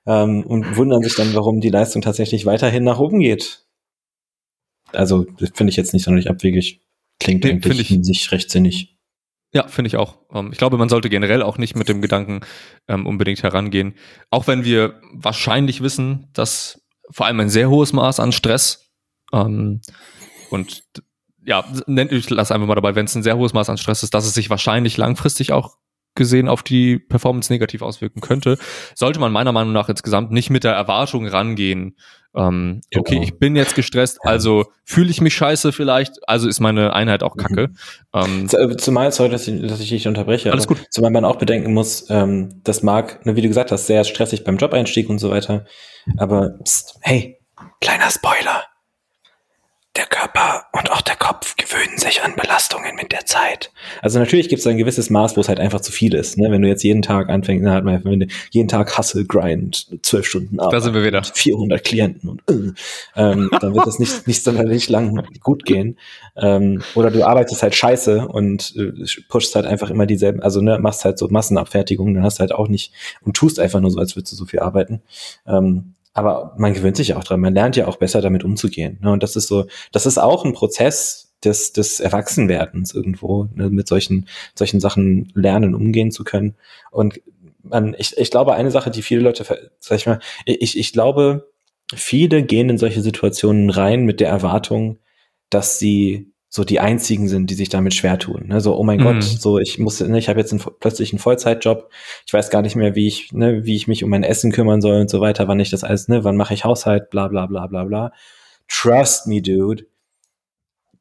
Ähm, 0.06 0.44
und 0.44 0.76
wundern 0.76 1.02
sich 1.02 1.14
dann, 1.14 1.34
warum 1.34 1.60
die 1.60 1.70
Leistung 1.70 2.02
tatsächlich 2.02 2.46
weiterhin 2.46 2.84
nach 2.84 2.98
oben 2.98 3.20
geht. 3.20 3.64
Also 4.92 5.26
finde 5.54 5.70
ich 5.70 5.76
jetzt 5.76 5.92
nicht 5.92 6.04
sonderlich 6.04 6.30
abwegig. 6.30 6.80
Klingt 7.20 7.44
nee, 7.44 7.52
eigentlich 7.52 7.90
ich, 7.90 7.96
in 7.96 8.04
sich 8.04 8.30
recht 8.32 8.50
sinnig. 8.50 8.96
Ja, 9.52 9.68
finde 9.68 9.88
ich 9.88 9.96
auch. 9.96 10.18
Ähm, 10.32 10.50
ich 10.52 10.58
glaube, 10.58 10.76
man 10.78 10.88
sollte 10.88 11.08
generell 11.08 11.42
auch 11.42 11.58
nicht 11.58 11.76
mit 11.76 11.88
dem 11.88 12.02
Gedanken 12.02 12.40
ähm, 12.88 13.06
unbedingt 13.06 13.42
herangehen. 13.42 13.94
Auch 14.30 14.46
wenn 14.46 14.64
wir 14.64 15.00
wahrscheinlich 15.12 15.80
wissen, 15.80 16.28
dass 16.32 16.82
vor 17.10 17.26
allem 17.26 17.40
ein 17.40 17.50
sehr 17.50 17.70
hohes 17.70 17.92
Maß 17.92 18.20
an 18.20 18.32
Stress 18.32 18.90
ähm, 19.32 19.80
und 20.50 20.84
ja, 21.46 21.64
ich 21.86 22.30
lasse 22.30 22.54
einfach 22.54 22.66
mal 22.66 22.74
dabei, 22.74 22.94
wenn 22.94 23.04
es 23.04 23.14
ein 23.14 23.22
sehr 23.22 23.36
hohes 23.36 23.52
Maß 23.52 23.68
an 23.68 23.76
Stress 23.76 24.02
ist, 24.02 24.14
dass 24.14 24.24
es 24.24 24.34
sich 24.34 24.48
wahrscheinlich 24.48 24.96
langfristig 24.96 25.52
auch 25.52 25.76
gesehen 26.14 26.48
auf 26.48 26.62
die 26.62 26.98
Performance 26.98 27.52
negativ 27.52 27.82
auswirken 27.82 28.20
könnte, 28.20 28.58
sollte 28.94 29.20
man 29.20 29.32
meiner 29.32 29.52
Meinung 29.52 29.72
nach 29.72 29.88
insgesamt 29.88 30.30
nicht 30.30 30.50
mit 30.50 30.64
der 30.64 30.72
Erwartung 30.72 31.26
rangehen, 31.26 31.96
ähm, 32.36 32.80
okay, 32.96 33.20
ich 33.22 33.38
bin 33.38 33.54
jetzt 33.54 33.76
gestresst, 33.76 34.18
also 34.22 34.64
fühle 34.84 35.10
ich 35.10 35.20
mich 35.20 35.34
scheiße 35.34 35.72
vielleicht, 35.72 36.28
also 36.28 36.48
ist 36.48 36.58
meine 36.58 36.92
Einheit 36.92 37.22
auch 37.22 37.36
kacke. 37.36 37.68
Mhm. 38.12 38.48
Ähm, 38.52 38.78
zumal, 38.78 39.12
sorry, 39.12 39.30
dass 39.30 39.46
ich, 39.46 39.62
dass 39.66 39.80
ich 39.80 39.88
dich 39.88 40.08
unterbreche. 40.08 40.50
Alles 40.50 40.66
gut. 40.66 40.84
Zumal 40.90 41.12
man 41.12 41.24
auch 41.24 41.36
bedenken 41.36 41.72
muss, 41.72 42.06
ähm, 42.10 42.60
das 42.64 42.82
mag, 42.82 43.24
ne, 43.24 43.36
wie 43.36 43.42
du 43.42 43.48
gesagt 43.48 43.70
hast, 43.70 43.86
sehr 43.86 44.02
stressig 44.02 44.42
beim 44.42 44.56
Job-Einstieg 44.56 45.08
und 45.08 45.20
so 45.20 45.30
weiter. 45.30 45.64
Aber 46.16 46.58
pst, 46.64 46.98
hey, 47.02 47.38
kleiner 47.80 48.10
Spoiler 48.10 48.64
der 49.96 50.06
Körper 50.06 50.66
und 50.72 50.90
auch 50.90 51.02
der 51.02 51.14
Kopf 51.14 51.56
gewöhnen 51.56 51.98
sich 51.98 52.22
an 52.22 52.34
Belastungen 52.34 52.96
mit 52.96 53.12
der 53.12 53.26
Zeit. 53.26 53.72
Also 54.02 54.18
natürlich 54.18 54.48
gibt 54.48 54.60
es 54.60 54.66
ein 54.66 54.76
gewisses 54.76 55.08
Maß, 55.08 55.36
wo 55.36 55.40
es 55.40 55.48
halt 55.48 55.60
einfach 55.60 55.80
zu 55.80 55.92
viel 55.92 56.14
ist. 56.14 56.36
Ne? 56.36 56.50
Wenn 56.50 56.62
du 56.62 56.68
jetzt 56.68 56.82
jeden 56.82 57.02
Tag 57.02 57.28
anfängst, 57.28 57.64
na, 57.64 57.72
halt 57.72 57.84
wenn 57.84 58.20
du 58.20 58.26
jeden 58.50 58.68
Tag 58.68 58.98
Hustle, 58.98 59.24
Grind, 59.24 59.86
zwölf 60.02 60.26
Stunden 60.26 60.58
Arbeit, 60.58 60.72
da 60.72 60.80
sind 60.80 60.94
wir 60.94 61.04
wieder. 61.04 61.22
400 61.22 61.84
Klienten 61.84 62.28
und 62.28 62.42
äh, 62.50 62.72
ähm, 63.16 63.50
dann 63.60 63.74
wird 63.74 63.86
es 63.86 63.98
nicht, 64.00 64.26
nicht 64.26 64.42
sonderlich 64.42 64.88
lang 64.88 65.22
gut 65.40 65.64
gehen. 65.64 65.96
Ähm, 66.36 66.82
oder 66.96 67.10
du 67.12 67.24
arbeitest 67.24 67.62
halt 67.62 67.76
scheiße 67.76 68.26
und 68.26 68.74
äh, 68.76 68.92
pushst 69.28 69.54
halt 69.54 69.66
einfach 69.66 69.90
immer 69.90 70.06
dieselben, 70.06 70.42
also 70.42 70.60
ne, 70.60 70.78
machst 70.80 71.04
halt 71.04 71.18
so 71.18 71.28
Massenabfertigung, 71.28 72.14
dann 72.14 72.24
hast 72.24 72.38
du 72.38 72.40
halt 72.40 72.52
auch 72.52 72.68
nicht 72.68 72.92
und 73.22 73.36
tust 73.36 73.60
einfach 73.60 73.80
nur 73.80 73.92
so, 73.92 73.98
als 73.98 74.16
würdest 74.16 74.32
du 74.32 74.36
so 74.36 74.46
viel 74.46 74.60
arbeiten. 74.60 75.02
Ähm, 75.46 75.94
aber 76.14 76.54
man 76.56 76.72
gewöhnt 76.72 76.96
sich 76.96 77.14
auch 77.14 77.24
dran. 77.24 77.40
Man 77.40 77.54
lernt 77.54 77.76
ja 77.76 77.86
auch 77.86 77.96
besser 77.96 78.22
damit 78.22 78.44
umzugehen. 78.44 78.98
Ne? 79.02 79.12
Und 79.12 79.22
das 79.22 79.36
ist 79.36 79.48
so, 79.48 79.66
das 79.92 80.06
ist 80.06 80.18
auch 80.18 80.44
ein 80.44 80.54
Prozess 80.54 81.34
des, 81.44 81.72
des 81.72 82.00
Erwachsenwerdens 82.00 82.94
irgendwo, 82.94 83.48
ne? 83.54 83.68
mit 83.68 83.88
solchen, 83.88 84.28
solchen 84.54 84.80
Sachen 84.80 85.32
lernen, 85.34 85.74
umgehen 85.74 86.12
zu 86.12 86.22
können. 86.24 86.54
Und 86.92 87.20
man, 87.62 87.94
ich, 87.98 88.16
ich 88.16 88.30
glaube, 88.30 88.54
eine 88.54 88.70
Sache, 88.70 88.90
die 88.90 89.02
viele 89.02 89.22
Leute, 89.22 89.44
sag 89.80 89.96
ich 89.96 90.06
mal, 90.06 90.20
ich, 90.46 90.78
ich 90.78 90.92
glaube, 90.92 91.50
viele 91.94 92.44
gehen 92.44 92.70
in 92.70 92.78
solche 92.78 93.02
Situationen 93.02 93.68
rein 93.70 94.04
mit 94.04 94.20
der 94.20 94.28
Erwartung, 94.28 94.98
dass 95.50 95.78
sie 95.78 96.32
so 96.54 96.62
die 96.62 96.78
einzigen 96.78 97.26
sind, 97.26 97.50
die 97.50 97.54
sich 97.54 97.68
damit 97.68 97.94
schwer 97.94 98.16
tun. 98.16 98.44
Ne? 98.46 98.60
So, 98.60 98.76
oh 98.76 98.84
mein 98.84 99.00
mhm. 99.00 99.02
Gott, 99.02 99.24
so 99.24 99.58
ich 99.58 99.80
muss, 99.80 99.98
ne, 99.98 100.16
ich 100.16 100.28
habe 100.28 100.38
jetzt 100.38 100.52
einen, 100.52 100.62
plötzlich 100.78 101.12
einen 101.12 101.18
Vollzeitjob, 101.18 101.90
ich 102.28 102.32
weiß 102.32 102.48
gar 102.48 102.62
nicht 102.62 102.76
mehr, 102.76 102.94
wie 102.94 103.08
ich, 103.08 103.32
ne, 103.32 103.64
wie 103.64 103.74
ich 103.74 103.88
mich 103.88 104.04
um 104.04 104.10
mein 104.10 104.22
Essen 104.22 104.52
kümmern 104.52 104.80
soll 104.80 105.00
und 105.00 105.10
so 105.10 105.20
weiter, 105.20 105.48
wann 105.48 105.58
ich 105.58 105.70
das 105.70 105.82
alles, 105.82 106.06
ne, 106.06 106.22
wann 106.22 106.36
mache 106.36 106.54
ich 106.54 106.64
Haushalt, 106.64 107.10
bla 107.10 107.26
bla 107.26 107.46
bla 107.46 107.66
bla 107.66 107.82
bla. 107.82 108.12
Trust 108.68 109.26
me, 109.26 109.42
dude 109.42 109.84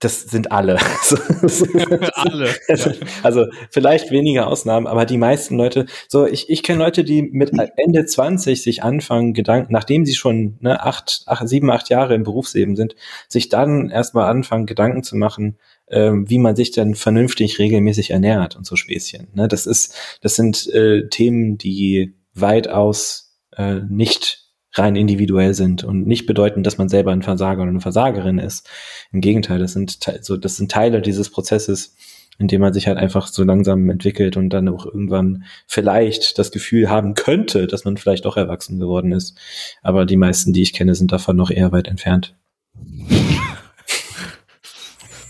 das 0.03 0.23
sind 0.23 0.51
alle. 0.51 0.77
alle. 2.13 2.49
Also, 2.67 2.91
also, 3.23 3.45
vielleicht 3.69 4.11
weniger 4.11 4.47
Ausnahmen, 4.47 4.87
aber 4.87 5.05
die 5.05 5.17
meisten 5.17 5.55
Leute, 5.55 5.85
so 6.07 6.25
ich, 6.25 6.49
ich 6.49 6.63
kenne 6.63 6.83
Leute, 6.83 7.03
die 7.03 7.21
mit 7.21 7.51
Ende 7.77 8.05
20 8.05 8.61
sich 8.61 8.83
anfangen, 8.83 9.33
Gedanken, 9.33 9.71
nachdem 9.71 10.05
sie 10.05 10.15
schon 10.15 10.57
ne, 10.59 10.83
acht, 10.83 11.23
acht, 11.27 11.47
sieben, 11.47 11.71
acht 11.71 11.89
Jahre 11.89 12.15
im 12.15 12.23
Berufsleben 12.23 12.75
sind, 12.75 12.95
sich 13.27 13.49
dann 13.49 13.89
erstmal 13.89 14.29
anfangen, 14.29 14.65
Gedanken 14.65 15.03
zu 15.03 15.15
machen, 15.15 15.57
ähm, 15.89 16.29
wie 16.29 16.39
man 16.39 16.55
sich 16.55 16.71
dann 16.71 16.95
vernünftig 16.95 17.59
regelmäßig 17.59 18.11
ernährt 18.11 18.55
und 18.55 18.65
so 18.65 18.75
Späßchen. 18.75 19.29
Ne, 19.33 19.47
das 19.47 19.65
ist, 19.65 19.95
das 20.21 20.35
sind 20.35 20.67
äh, 20.73 21.07
Themen, 21.09 21.57
die 21.57 22.15
weitaus 22.33 23.37
äh, 23.55 23.81
nicht 23.87 24.42
rein 24.73 24.95
individuell 24.95 25.53
sind 25.53 25.83
und 25.83 26.07
nicht 26.07 26.25
bedeuten, 26.25 26.63
dass 26.63 26.77
man 26.77 26.89
selber 26.89 27.11
ein 27.11 27.21
Versager 27.21 27.61
oder 27.61 27.71
eine 27.71 27.81
Versagerin 27.81 28.39
ist. 28.39 28.69
Im 29.11 29.21
Gegenteil, 29.21 29.59
das 29.59 29.73
sind, 29.73 29.97
so, 30.21 30.37
das 30.37 30.57
sind 30.57 30.71
Teile 30.71 31.01
dieses 31.01 31.29
Prozesses, 31.29 31.95
indem 32.39 32.61
man 32.61 32.73
sich 32.73 32.87
halt 32.87 32.97
einfach 32.97 33.27
so 33.27 33.43
langsam 33.43 33.89
entwickelt 33.89 34.37
und 34.37 34.49
dann 34.49 34.67
auch 34.67 34.85
irgendwann 34.85 35.43
vielleicht 35.67 36.39
das 36.39 36.51
Gefühl 36.51 36.89
haben 36.89 37.13
könnte, 37.13 37.67
dass 37.67 37.85
man 37.85 37.97
vielleicht 37.97 38.25
doch 38.25 38.37
erwachsen 38.37 38.79
geworden 38.79 39.11
ist. 39.11 39.37
Aber 39.81 40.05
die 40.05 40.17
meisten, 40.17 40.53
die 40.53 40.63
ich 40.63 40.73
kenne, 40.73 40.95
sind 40.95 41.11
davon 41.11 41.35
noch 41.35 41.51
eher 41.51 41.71
weit 41.71 41.87
entfernt. 41.87 42.35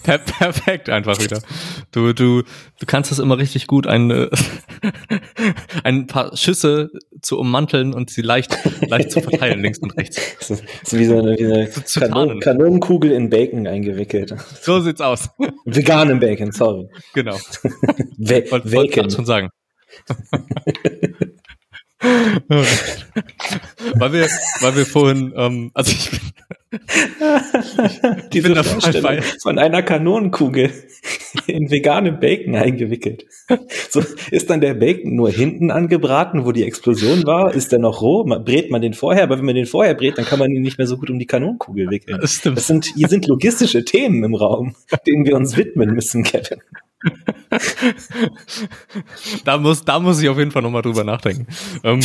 Per 0.03 0.17
perfekt 0.17 0.89
einfach 0.89 1.17
wieder. 1.21 1.41
Du, 1.91 2.13
du, 2.13 2.41
du 2.41 2.85
kannst 2.85 3.11
es 3.11 3.19
immer 3.19 3.37
richtig 3.37 3.67
gut, 3.67 3.87
ein, 3.87 4.11
äh, 4.11 4.29
ein 5.83 6.07
paar 6.07 6.35
Schüsse 6.35 6.89
zu 7.21 7.37
ummanteln 7.39 7.93
und 7.93 8.09
sie 8.09 8.21
leicht, 8.21 8.57
leicht 8.87 9.11
zu 9.11 9.21
verteilen, 9.21 9.61
links 9.61 9.79
und 9.79 9.95
rechts. 9.97 10.17
So, 10.43 10.55
so 10.83 10.99
wie 10.99 11.05
so 11.05 11.19
eine, 11.19 11.37
wie 11.37 11.45
eine 11.45 11.69
zu 11.71 11.99
Kanon. 12.01 12.39
Kanonenkugel 12.39 13.11
in 13.11 13.29
Bacon 13.29 13.65
eingewickelt. 13.67 14.35
So 14.61 14.79
sieht's 14.81 14.99
aus. 15.01 15.29
Veganen 15.65 16.19
Bacon, 16.19 16.51
sorry. 16.51 16.89
Genau. 17.13 17.35
Ve 18.17 18.45
Wollte 18.51 18.51
wollte 18.51 18.69
Bacon. 18.69 18.89
gerade 18.91 19.11
schon 19.11 19.25
sagen. 19.25 19.49
weil 23.95 24.13
wir, 24.13 24.27
weil 24.61 24.75
wir 24.75 24.85
vorhin, 24.85 25.33
ähm, 25.35 25.71
also 25.73 25.91
ich 25.91 26.11
bin, 26.11 26.19
Diese 28.33 28.53
bin 28.53 28.63
Vorstellung 28.63 29.21
von 29.41 29.59
einer 29.59 29.83
Kanonenkugel 29.83 30.71
in 31.47 31.69
veganem 31.69 32.19
Bacon 32.19 32.55
eingewickelt. 32.55 33.25
So 33.89 34.01
ist 34.31 34.49
dann 34.49 34.61
der 34.61 34.73
Bacon 34.73 35.15
nur 35.15 35.29
hinten 35.29 35.71
angebraten, 35.71 36.45
wo 36.45 36.51
die 36.51 36.63
Explosion 36.63 37.25
war? 37.25 37.53
Ist 37.53 37.71
der 37.71 37.79
noch 37.79 38.01
roh? 38.01 38.23
Brät 38.23 38.71
man 38.71 38.81
den 38.81 38.93
vorher? 38.93 39.23
Aber 39.23 39.37
wenn 39.37 39.45
man 39.45 39.55
den 39.55 39.65
vorher 39.65 39.93
brät, 39.93 40.17
dann 40.17 40.25
kann 40.25 40.39
man 40.39 40.51
ihn 40.51 40.61
nicht 40.61 40.77
mehr 40.77 40.87
so 40.87 40.97
gut 40.97 41.09
um 41.09 41.19
die 41.19 41.27
Kanonenkugel 41.27 41.89
wickeln. 41.89 42.19
das. 42.21 42.41
Das 42.41 42.67
sind, 42.67 42.85
hier 42.95 43.07
sind 43.07 43.27
logistische 43.27 43.85
Themen 43.85 44.23
im 44.23 44.35
Raum, 44.35 44.75
denen 45.05 45.25
wir 45.25 45.35
uns 45.35 45.55
widmen 45.57 45.93
müssen, 45.93 46.23
Kevin. 46.23 46.59
da 49.45 49.57
muss, 49.57 49.83
da 49.83 49.99
muss 49.99 50.21
ich 50.21 50.29
auf 50.29 50.37
jeden 50.37 50.51
Fall 50.51 50.61
nochmal 50.61 50.81
drüber 50.81 51.03
nachdenken. 51.03 51.47
Ähm, 51.83 52.01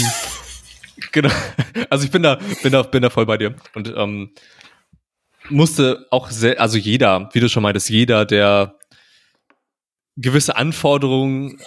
genau. 1.12 1.30
Also 1.90 2.04
ich 2.04 2.10
bin 2.10 2.22
da, 2.22 2.38
bin 2.62 2.72
da, 2.72 2.82
bin 2.82 3.02
da 3.02 3.10
voll 3.10 3.26
bei 3.26 3.36
dir. 3.36 3.54
Und 3.74 3.92
ähm, 3.96 4.30
musste 5.50 6.06
auch 6.10 6.30
sehr, 6.30 6.60
also 6.60 6.78
jeder, 6.78 7.28
wie 7.32 7.40
du 7.40 7.48
schon 7.48 7.62
meintest, 7.62 7.88
jeder, 7.90 8.24
der 8.24 8.78
gewisse 10.16 10.56
Anforderungen 10.56 11.58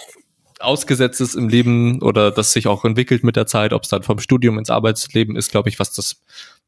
ausgesetzt 0.60 1.20
ist 1.20 1.34
im 1.34 1.48
Leben 1.48 2.00
oder 2.02 2.30
das 2.30 2.52
sich 2.52 2.66
auch 2.66 2.84
entwickelt 2.84 3.24
mit 3.24 3.36
der 3.36 3.46
Zeit, 3.46 3.72
ob 3.72 3.82
es 3.82 3.88
dann 3.88 4.02
vom 4.02 4.18
Studium 4.20 4.58
ins 4.58 4.70
Arbeitsleben 4.70 5.36
ist, 5.36 5.50
glaube 5.50 5.68
ich, 5.68 5.78
was 5.78 5.92
das 5.92 6.22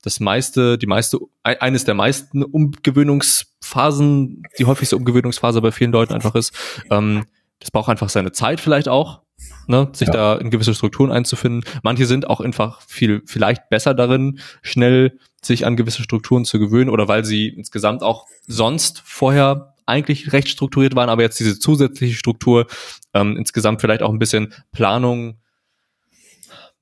das 0.05 0.21
meiste, 0.21 0.79
die 0.79 0.87
meiste, 0.87 1.19
eines 1.43 1.85
der 1.85 1.95
meisten 1.95 2.43
Umgewöhnungsphasen, 2.43 4.43
die 4.59 4.65
häufigste 4.67 4.97
Umgewöhnungsphase 4.97 5.61
bei 5.61 5.73
vielen 5.73 5.93
Leuten 5.93 6.13
einfach 6.13 6.35
ist. 6.35 6.53
Ähm, 6.91 7.25
das 7.61 7.71
braucht 7.71 7.89
einfach 7.89 8.09
seine 8.09 8.33
Zeit 8.33 8.61
vielleicht 8.61 8.89
auch, 8.89 9.23
ne, 9.67 9.89
sich 9.93 10.09
Ja. 10.09 10.13
da 10.13 10.35
in 10.37 10.51
gewisse 10.51 10.75
Strukturen 10.75 11.11
einzufinden. 11.11 11.65
Manche 11.83 12.07
sind 12.07 12.29
auch 12.29 12.41
einfach 12.41 12.83
viel, 12.83 13.23
vielleicht 13.27 13.69
besser 13.71 13.95
darin, 13.95 14.39
schnell 14.63 15.19
sich 15.43 15.67
an 15.67 15.77
gewisse 15.77 16.03
Strukturen 16.03 16.45
zu 16.45 16.59
gewöhnen 16.59 16.91
oder 16.91 17.09
weil 17.09 17.25
sie 17.25 17.49
insgesamt 17.49 18.03
auch 18.03 18.27
sonst 18.47 19.03
vorher 19.05 19.75
eigentlich 19.87 20.33
recht 20.33 20.49
strukturiert 20.49 20.97
waren, 20.97 21.11
aber 21.11 21.23
jetzt 21.23 21.39
diese 21.41 21.59
zusätzliche 21.59 22.17
Struktur 22.17 22.67
ähm, 23.13 23.37
insgesamt 23.37 23.81
vielleicht 23.81 24.03
auch 24.03 24.11
ein 24.11 24.19
bisschen 24.19 24.55
Planung 24.73 25.39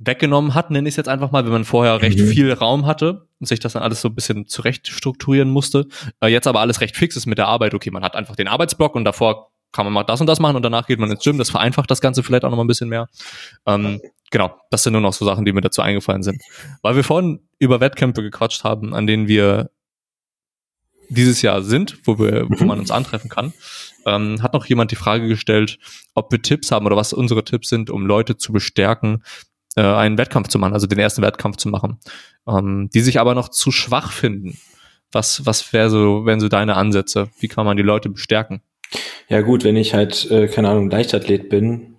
weggenommen 0.05 0.55
hat, 0.55 0.71
nenne 0.71 0.89
ich 0.89 0.93
es 0.93 0.97
jetzt 0.97 1.09
einfach 1.09 1.31
mal, 1.31 1.45
wenn 1.45 1.53
man 1.53 1.65
vorher 1.65 2.01
recht 2.03 2.19
Mhm. 2.19 2.27
viel 2.29 2.53
Raum 2.53 2.87
hatte 2.87 3.27
und 3.41 3.47
sich 3.47 3.61
das 3.61 3.75
dann 3.75 3.83
alles 3.83 4.01
so 4.01 4.09
ein 4.09 4.15
bisschen 4.15 4.47
zurecht 4.47 4.89
strukturieren 4.89 5.51
musste. 5.51 5.87
Äh, 6.21 6.29
jetzt 6.29 6.47
aber 6.47 6.61
alles 6.61 6.81
recht 6.81 6.97
fix 6.97 7.17
ist 7.17 7.27
mit 7.27 7.39
der 7.39 7.49
Arbeit. 7.49 7.75
Okay, 7.75 7.91
man 7.91 8.03
hat 8.03 8.15
einfach 8.17 8.37
den 8.37 8.49
Arbeitsblock 8.49 8.95
und 8.95 9.05
davor 9.05 9.51
kann 9.73 9.87
man 9.87 9.93
mal 9.95 10.03
das 10.05 10.21
und 10.21 10.27
das 10.27 10.39
machen 10.39 10.57
und 10.57 10.63
danach 10.63 10.87
geht 10.87 10.99
man 10.99 11.11
ins 11.11 11.23
Gym. 11.25 11.39
Das 11.39 11.51
vereinfacht 11.51 11.91
das 11.91 12.01
Ganze 12.01 12.23
vielleicht 12.23 12.45
auch 12.45 12.51
noch 12.51 12.57
mal 12.59 12.65
ein 12.65 12.69
bisschen 12.69 12.91
mehr. 12.91 13.09
Ähm, 13.67 14.01
genau, 14.31 14.55
das 14.71 14.83
sind 14.83 14.93
nur 14.93 15.01
noch 15.01 15.15
so 15.15 15.25
Sachen, 15.25 15.45
die 15.47 15.53
mir 15.53 15.63
dazu 15.63 15.81
eingefallen 15.81 16.23
sind. 16.23 16.43
Weil 16.83 16.95
wir 16.97 17.05
vorhin 17.05 17.41
über 17.59 17.81
Wettkämpfe 17.81 18.23
gequatscht 18.23 18.65
haben, 18.65 18.93
an 18.95 19.07
denen 19.07 19.29
wir 19.29 19.71
dieses 21.09 21.43
Jahr 21.43 21.63
sind, 21.63 21.99
wo 22.05 22.19
wir, 22.19 22.47
wo 22.49 22.63
Mhm. 22.63 22.67
man 22.67 22.79
uns 22.81 22.91
antreffen 22.91 23.29
kann, 23.31 23.53
ähm, 24.07 24.43
hat 24.43 24.55
noch 24.55 24.65
jemand 24.67 24.91
die 24.91 24.97
Frage 24.97 25.29
gestellt, 25.29 25.79
ob 26.15 26.33
wir 26.33 26.41
Tipps 26.41 26.71
haben 26.71 26.87
oder 26.87 26.97
was 26.97 27.13
unsere 27.13 27.45
Tipps 27.45 27.69
sind, 27.69 27.91
um 27.91 28.07
Leute 28.07 28.37
zu 28.37 28.53
bestärken, 28.53 29.23
äh, 29.77 29.83
einen 29.83 30.18
Wettkampf 30.18 30.49
zu 30.49 30.59
machen, 30.59 30.75
also 30.75 30.87
den 30.87 30.99
ersten 30.99 31.23
Wettkampf 31.23 31.57
zu 31.57 31.68
machen, 31.68 31.99
ähm, 32.47 32.91
die 32.93 33.01
sich 33.01 33.20
aber 33.20 33.35
noch 33.35 33.49
zu 33.49 33.70
schwach 33.70 34.12
finden. 34.12 34.59
Was, 35.11 35.45
was 35.45 35.73
wäre 35.73 35.91
so, 35.91 36.25
wären 36.25 36.41
so 36.41 36.49
deine 36.49 36.77
Ansätze? 36.77 37.29
Wie 37.39 37.49
kann 37.49 37.66
man 37.66 37.77
die 37.77 37.83
Leute 37.83 38.09
bestärken? 38.09 38.62
Ja 39.29 39.41
gut, 39.43 39.64
wenn 39.64 39.77
ich 39.77 39.95
halt, 39.95 40.31
äh, 40.31 40.49
keine 40.49 40.68
Ahnung, 40.68 40.91
Leichtathlet 40.91 41.49
bin, 41.49 41.97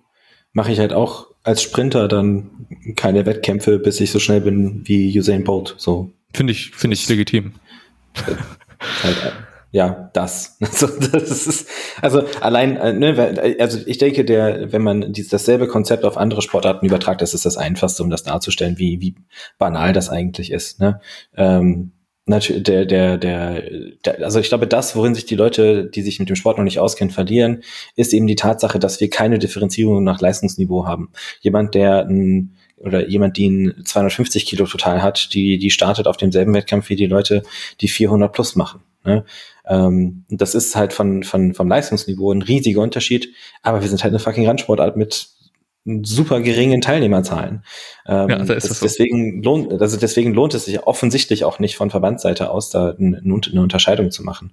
mache 0.52 0.72
ich 0.72 0.78
halt 0.78 0.92
auch 0.92 1.28
als 1.42 1.62
Sprinter 1.62 2.08
dann 2.08 2.66
keine 2.96 3.26
Wettkämpfe, 3.26 3.78
bis 3.78 4.00
ich 4.00 4.10
so 4.10 4.18
schnell 4.18 4.40
bin 4.40 4.82
wie 4.84 5.16
Usain 5.18 5.44
Bolt. 5.44 5.74
So 5.78 6.12
Finde 6.32 6.52
ich, 6.52 6.70
finde 6.70 6.94
ich 6.94 7.08
legitim. 7.08 7.54
halt, 9.02 9.16
äh, 9.24 9.30
ja, 9.74 10.08
das. 10.12 10.56
Also, 10.60 10.86
das 10.86 11.46
ist, 11.48 11.68
also 12.00 12.22
allein, 12.40 12.76
äh, 12.76 12.92
ne, 12.92 13.16
weil- 13.16 13.56
also 13.60 13.80
ich 13.86 13.98
denke, 13.98 14.24
der, 14.24 14.72
wenn 14.72 14.82
man 14.82 15.12
dies, 15.12 15.28
dasselbe 15.28 15.66
Konzept 15.66 16.04
auf 16.04 16.16
andere 16.16 16.42
Sportarten 16.42 16.86
übertragt, 16.86 17.20
das 17.20 17.34
ist 17.34 17.44
das 17.44 17.56
Einfachste, 17.56 18.04
um 18.04 18.08
das 18.10 18.22
darzustellen, 18.22 18.78
wie, 18.78 19.00
wie 19.00 19.16
banal 19.58 19.92
das 19.92 20.10
eigentlich 20.10 20.52
ist. 20.52 20.78
Ne? 20.78 21.00
Ähm, 21.36 21.90
natürlich, 22.24 22.62
der, 22.62 22.86
der, 22.86 23.18
der, 23.18 23.64
der, 24.04 24.22
also 24.24 24.38
ich 24.38 24.48
glaube, 24.48 24.68
das, 24.68 24.94
worin 24.94 25.16
sich 25.16 25.26
die 25.26 25.34
Leute, 25.34 25.86
die 25.86 26.02
sich 26.02 26.20
mit 26.20 26.28
dem 26.28 26.36
Sport 26.36 26.56
noch 26.58 26.64
nicht 26.64 26.78
auskennen, 26.78 27.12
verlieren, 27.12 27.64
ist 27.96 28.14
eben 28.14 28.28
die 28.28 28.36
Tatsache, 28.36 28.78
dass 28.78 29.00
wir 29.00 29.10
keine 29.10 29.40
Differenzierung 29.40 30.04
nach 30.04 30.20
Leistungsniveau 30.20 30.86
haben. 30.86 31.10
Jemand, 31.40 31.74
der 31.74 32.06
ein 32.06 32.54
oder 32.76 33.08
jemand, 33.08 33.36
die 33.38 33.48
ein 33.48 33.84
250 33.84 34.46
Kilo 34.46 34.66
total 34.66 35.02
hat, 35.02 35.34
die, 35.34 35.58
die 35.58 35.70
startet 35.70 36.06
auf 36.06 36.16
demselben 36.16 36.54
Wettkampf 36.54 36.90
wie 36.90 36.96
die 36.96 37.06
Leute, 37.06 37.42
die 37.80 37.88
400 37.88 38.32
plus 38.32 38.54
machen. 38.54 38.82
Ne? 39.04 39.24
Ähm, 39.66 40.24
das 40.28 40.54
ist 40.54 40.76
halt 40.76 40.92
von, 40.92 41.22
von, 41.22 41.54
vom 41.54 41.68
Leistungsniveau 41.68 42.32
ein 42.32 42.42
riesiger 42.42 42.80
Unterschied, 42.80 43.34
aber 43.62 43.80
wir 43.80 43.88
sind 43.88 44.02
halt 44.02 44.12
eine 44.12 44.18
fucking 44.18 44.46
Randsportart 44.46 44.96
mit 44.96 45.28
super 46.02 46.40
geringen 46.40 46.80
Teilnehmerzahlen. 46.80 47.62
Ähm, 48.06 48.28
Ja, 48.30 48.38
da 48.38 48.54
ist 48.54 48.70
das, 48.70 48.80
so. 48.80 48.86
deswegen 48.86 49.42
lohnt, 49.42 49.70
also 49.82 49.98
deswegen 49.98 50.32
lohnt 50.32 50.54
es 50.54 50.64
sich 50.64 50.82
offensichtlich 50.82 51.44
auch 51.44 51.58
nicht 51.58 51.76
von 51.76 51.90
Verbandsseite 51.90 52.50
aus, 52.50 52.70
da 52.70 52.94
eine, 52.98 53.18
eine 53.18 53.60
Unterscheidung 53.60 54.10
zu 54.10 54.22
machen. 54.22 54.52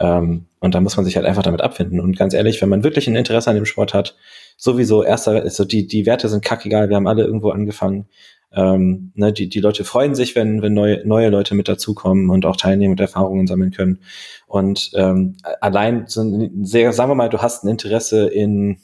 Ähm, 0.00 0.46
und 0.58 0.74
da 0.74 0.80
muss 0.80 0.96
man 0.96 1.04
sich 1.04 1.16
halt 1.16 1.26
einfach 1.26 1.44
damit 1.44 1.60
abfinden. 1.60 2.00
Und 2.00 2.16
ganz 2.18 2.34
ehrlich, 2.34 2.60
wenn 2.60 2.68
man 2.68 2.82
wirklich 2.82 3.06
ein 3.06 3.14
Interesse 3.14 3.50
an 3.50 3.56
dem 3.56 3.66
Sport 3.66 3.94
hat, 3.94 4.16
sowieso 4.56 5.04
erster, 5.04 5.42
also 5.42 5.64
die, 5.64 5.86
die 5.86 6.06
Werte 6.06 6.28
sind 6.28 6.44
kackegal, 6.44 6.88
wir 6.88 6.96
haben 6.96 7.06
alle 7.06 7.24
irgendwo 7.24 7.50
angefangen. 7.50 8.06
Ähm, 8.54 9.12
ne, 9.14 9.32
die, 9.32 9.48
die 9.48 9.60
Leute 9.60 9.84
freuen 9.84 10.14
sich, 10.14 10.36
wenn, 10.36 10.62
wenn 10.62 10.74
neue, 10.74 11.06
neue 11.06 11.28
Leute 11.28 11.54
mit 11.54 11.68
dazukommen 11.68 12.30
und 12.30 12.46
auch 12.46 12.56
teilnehmen 12.56 12.92
und 12.92 13.00
Erfahrungen 13.00 13.46
sammeln 13.46 13.70
können. 13.70 14.00
Und 14.46 14.92
ähm, 14.94 15.36
allein 15.60 16.04
so 16.06 16.22
ein 16.22 16.64
sehr, 16.64 16.92
sagen 16.92 17.10
wir 17.10 17.16
mal, 17.16 17.28
du 17.28 17.42
hast 17.42 17.64
ein 17.64 17.68
Interesse 17.68 18.28
in 18.28 18.78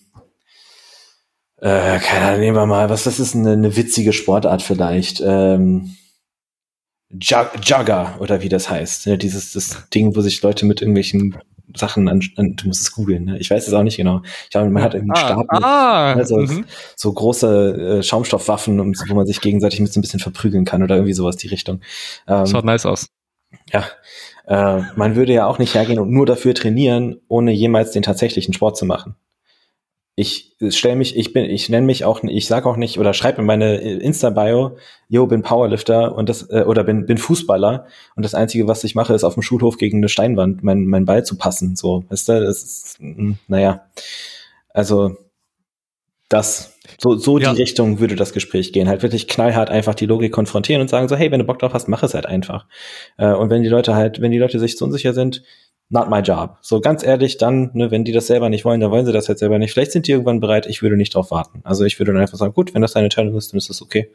äh, 1.61 1.99
keine 1.99 2.25
Ahnung, 2.27 2.41
nehmen 2.41 2.57
wir 2.57 2.67
mal, 2.67 2.89
was 2.89 3.05
das 3.05 3.21
ist 3.21 3.35
eine, 3.35 3.53
eine 3.53 3.77
witzige 3.77 4.13
Sportart 4.13 4.63
vielleicht. 4.63 5.21
Ähm, 5.25 5.97
Jug 7.11 7.51
Jugger 7.63 8.17
oder 8.21 8.41
wie 8.41 8.49
das 8.49 8.71
heißt. 8.71 9.07
Ne? 9.09 9.19
Dieses 9.19 9.53
das 9.53 9.89
Ding, 9.91 10.15
wo 10.15 10.21
sich 10.21 10.41
Leute 10.43 10.65
mit 10.65 10.81
irgendwelchen 10.81 11.37
Sachen 11.77 12.09
an, 12.09 12.21
an 12.37 12.57
du 12.57 12.69
musst 12.69 12.81
es 12.81 12.93
googeln, 12.93 13.25
ne? 13.25 13.39
Ich 13.39 13.51
weiß 13.51 13.67
es 13.67 13.75
auch 13.75 13.83
nicht 13.83 13.97
genau. 13.97 14.23
Ich 14.45 14.51
glaube, 14.51 14.71
man 14.71 14.83
hat 14.83 14.95
irgendwie 14.95 15.19
einen 15.19 15.27
Stab 15.27 15.47
ah, 15.63 16.13
also, 16.15 16.39
mhm. 16.39 16.65
so 16.97 17.13
große 17.13 17.99
äh, 17.99 18.03
Schaumstoffwaffen, 18.03 18.81
um, 18.81 18.95
wo 19.09 19.15
man 19.15 19.27
sich 19.27 19.41
gegenseitig 19.41 19.81
mit 19.81 19.93
so 19.93 19.99
ein 19.99 20.03
bisschen 20.03 20.21
verprügeln 20.21 20.65
kann 20.65 20.83
oder 20.83 20.97
irgendwie 20.97 21.15
sowas 21.15 21.37
die 21.37 21.49
Richtung. 21.49 21.81
Ähm, 22.27 22.47
schaut 22.47 22.65
nice 22.65 22.87
aus. 22.87 23.09
ja, 23.73 23.85
äh, 24.47 24.83
man 24.97 25.17
würde 25.17 25.33
ja 25.33 25.47
auch 25.47 25.59
nicht 25.59 25.75
hergehen 25.75 25.99
und 25.99 26.11
nur 26.11 26.27
dafür 26.27 26.55
trainieren, 26.55 27.21
ohne 27.29 27.53
jemals 27.53 27.93
den 27.93 28.03
tatsächlichen 28.03 28.55
Sport 28.55 28.77
zu 28.77 28.85
machen. 28.85 29.17
Ich 30.17 30.57
stelle 30.69 30.97
mich, 30.97 31.17
ich 31.17 31.33
bin, 31.33 31.45
ich 31.47 31.69
nenne 31.71 31.87
mich 31.87 32.05
auch, 32.05 32.23
ich 32.25 32.47
sage 32.47 32.69
auch 32.69 32.77
nicht 32.77 32.99
oder 32.99 33.15
schreibe 33.15 33.41
in 33.41 33.47
meine 33.47 33.77
Insta-Bio, 33.77 34.77
yo, 35.09 35.27
bin 35.27 35.43
Powerlifter 35.43 36.15
und 36.15 36.29
das 36.29 36.51
äh, 36.51 36.65
oder 36.67 36.85
bin 36.85 37.07
bin 37.07 37.17
Fußballer 37.17 37.87
und 38.17 38.25
das 38.25 38.35
einzige, 38.35 38.67
was 38.69 38.85
ich 38.85 38.95
mache, 38.95 39.15
ist 39.15 39.25
auf 39.25 39.35
dem 39.35 39.43
Schulhof 39.43 39.79
gegen 39.79 39.99
eine 39.99 40.09
Steinwand 40.11 40.63
mein 40.63 40.85
mein 40.87 41.07
Ball 41.07 41.25
zu 41.25 41.39
passen. 41.39 41.77
So, 41.77 42.05
weißt 42.11 42.29
du, 42.29 42.41
das 42.45 42.63
ist, 42.63 42.97
mm, 43.01 43.33
naja, 43.49 43.87
also 44.75 45.17
das 46.29 46.75
so 46.99 47.17
so 47.17 47.39
Ja. 47.39 47.53
die 47.53 47.61
Richtung 47.61 47.99
würde 47.99 48.15
das 48.17 48.33
Gespräch 48.33 48.73
gehen. 48.73 48.89
Halt 48.89 49.03
wirklich 49.03 49.27
knallhart 49.29 49.71
einfach 49.71 49.95
die 49.95 50.07
Logik 50.07 50.33
konfrontieren 50.33 50.81
und 50.81 50.89
sagen 50.89 51.09
so, 51.09 51.17
hey, 51.17 51.31
wenn 51.31 51.41
du 51.41 51.47
Bock 51.47 51.59
drauf 51.59 51.73
hast, 51.75 51.89
mach 51.89 52.03
es 52.03 52.15
halt 52.15 52.27
einfach. 52.27 52.67
Äh, 53.17 53.33
und 53.33 53.51
wenn 53.51 53.63
die 53.63 53.69
Leute 53.69 53.95
halt, 53.95 54.21
wenn 54.21 54.31
die 54.31 54.39
Leute 54.39 54.59
sich 54.61 54.77
zu 54.77 54.85
unsicher 54.85 55.13
sind, 55.13 55.43
not 55.91 56.09
my 56.09 56.21
job. 56.21 56.57
So 56.63 56.81
ganz 56.81 57.03
ehrlich, 57.05 57.37
dann, 57.37 57.71
ne, 57.75 57.91
wenn 57.91 58.05
die 58.05 58.13
das 58.13 58.29
selber 58.29 58.49
nicht 58.49 58.65
wollen, 58.65 58.81
dann 58.81 58.91
wollen 58.91 59.05
sie 59.07 59.13
das 59.13 59.27
jetzt 59.29 59.41
selber 59.41 59.59
nicht. 59.59 59.73
Vielleicht 59.73 59.93
sind 59.93 60.07
die 60.07 60.13
irgendwann 60.13 60.41
bereit, 60.41 60.67
ich 60.67 60.83
würde 60.83 60.97
nicht 60.97 61.15
drauf 61.15 61.31
warten. 61.31 61.61
Also 61.65 61.85
ich 61.85 61.99
würde 61.99 62.13
dann 62.13 62.21
einfach 62.23 62.39
sagen, 62.39 62.55
gut, 62.55 62.73
wenn 62.75 62.83
das 62.83 62.93
deine 62.93 63.05
Entscheidung 63.07 63.37
ist, 63.37 63.53
dann 63.53 63.59
ist 63.59 63.69
das 63.69 63.83
okay. 63.83 64.11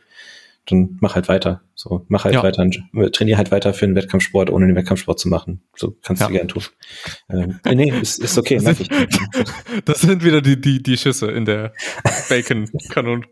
dann 0.67 0.97
mach 0.99 1.13
halt 1.13 1.27
weiter. 1.29 1.61
So, 1.75 2.05
mach 2.07 2.23
halt 2.23 2.33
Ja. 2.33 2.41
weiter, 2.41 2.67
trainier 3.11 3.37
halt 3.37 3.51
weiter 3.51 3.71
für 3.75 3.85
den 3.85 3.93
Wettkampfsport, 3.95 4.49
ohne 4.49 4.65
den 4.65 4.75
Wettkampfsport 4.75 5.19
zu 5.19 5.29
machen. 5.29 5.61
So 5.75 5.95
kannst 6.01 6.21
Ja. 6.23 6.27
du 6.27 6.33
gern 6.33 6.47
tun. 6.47 6.63
Ähm, 7.29 7.59
äh, 7.65 7.75
nee, 7.75 7.91
ist, 8.01 8.17
ist 8.17 8.35
okay, 8.39 8.59
merk 8.59 8.79
ich. 8.79 8.89
Das 9.85 10.01
sind 10.01 10.23
wieder 10.23 10.41
die, 10.41 10.59
die, 10.59 10.81
die 10.81 10.97
Schüsse 10.97 11.29
in 11.29 11.45
der 11.45 11.71
Bacon-Kanon. 12.29 13.25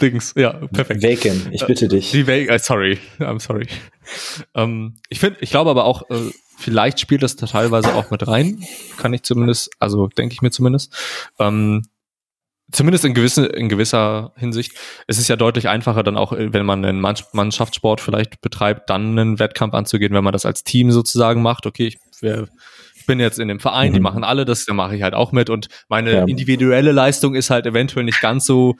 Dings. 0.00 0.32
Ja, 0.36 0.52
perfekt. 0.68 1.02
Bacon, 1.02 1.48
ich 1.52 1.64
bitte 1.66 1.88
dich. 1.88 2.10
Die 2.10 2.24
Bacon, 2.24 2.54
äh, 2.54 2.58
sorry, 2.58 2.98
I'm 3.18 3.40
sorry. 3.40 3.66
Ähm, 4.54 4.94
ich 5.08 5.20
finde, 5.20 5.38
ich 5.40 5.50
glaube 5.50 5.70
aber 5.70 5.84
auch, 5.84 6.08
äh, 6.10 6.30
vielleicht 6.58 7.00
spielt 7.00 7.22
das 7.22 7.36
da 7.36 7.46
teilweise 7.46 7.94
auch 7.94 8.10
mit 8.10 8.26
rein. 8.26 8.62
Kann 8.98 9.12
ich 9.14 9.22
zumindest, 9.22 9.70
also 9.78 10.08
denke 10.08 10.32
ich 10.34 10.42
mir 10.42 10.50
zumindest. 10.50 10.94
Ähm, 11.38 11.82
zumindest 12.72 13.04
in, 13.04 13.14
gewisse, 13.14 13.46
in 13.46 13.68
gewisser 13.68 14.32
Hinsicht. 14.36 14.72
Es 15.06 15.18
ist 15.18 15.28
ja 15.28 15.36
deutlich 15.36 15.68
einfacher 15.68 16.02
dann 16.02 16.16
auch, 16.16 16.32
äh, 16.32 16.52
wenn 16.52 16.66
man 16.66 16.84
einen 16.84 17.00
Mann- 17.00 17.16
Mannschaftssport 17.32 18.00
vielleicht 18.00 18.40
betreibt, 18.40 18.90
dann 18.90 19.18
einen 19.18 19.38
Wettkampf 19.38 19.74
anzugehen, 19.74 20.12
wenn 20.14 20.24
man 20.24 20.32
das 20.32 20.46
als 20.46 20.64
Team 20.64 20.90
sozusagen 20.90 21.42
macht. 21.42 21.66
Okay, 21.66 21.86
ich, 21.86 21.98
ich 22.96 23.06
bin 23.06 23.20
jetzt 23.20 23.38
in 23.38 23.48
dem 23.48 23.60
Verein, 23.60 23.92
die 23.92 23.98
Mhm. 24.00 24.04
machen 24.04 24.24
alle 24.24 24.44
das, 24.44 24.64
dann 24.64 24.76
mache 24.76 24.96
ich 24.96 25.02
halt 25.02 25.14
auch 25.14 25.30
mit 25.32 25.50
und 25.50 25.68
meine 25.88 26.12
Ja. 26.12 26.24
individuelle 26.24 26.92
Leistung 26.92 27.34
ist 27.34 27.50
halt 27.50 27.66
eventuell 27.66 28.04
nicht 28.06 28.20
ganz 28.20 28.46
so 28.46 28.76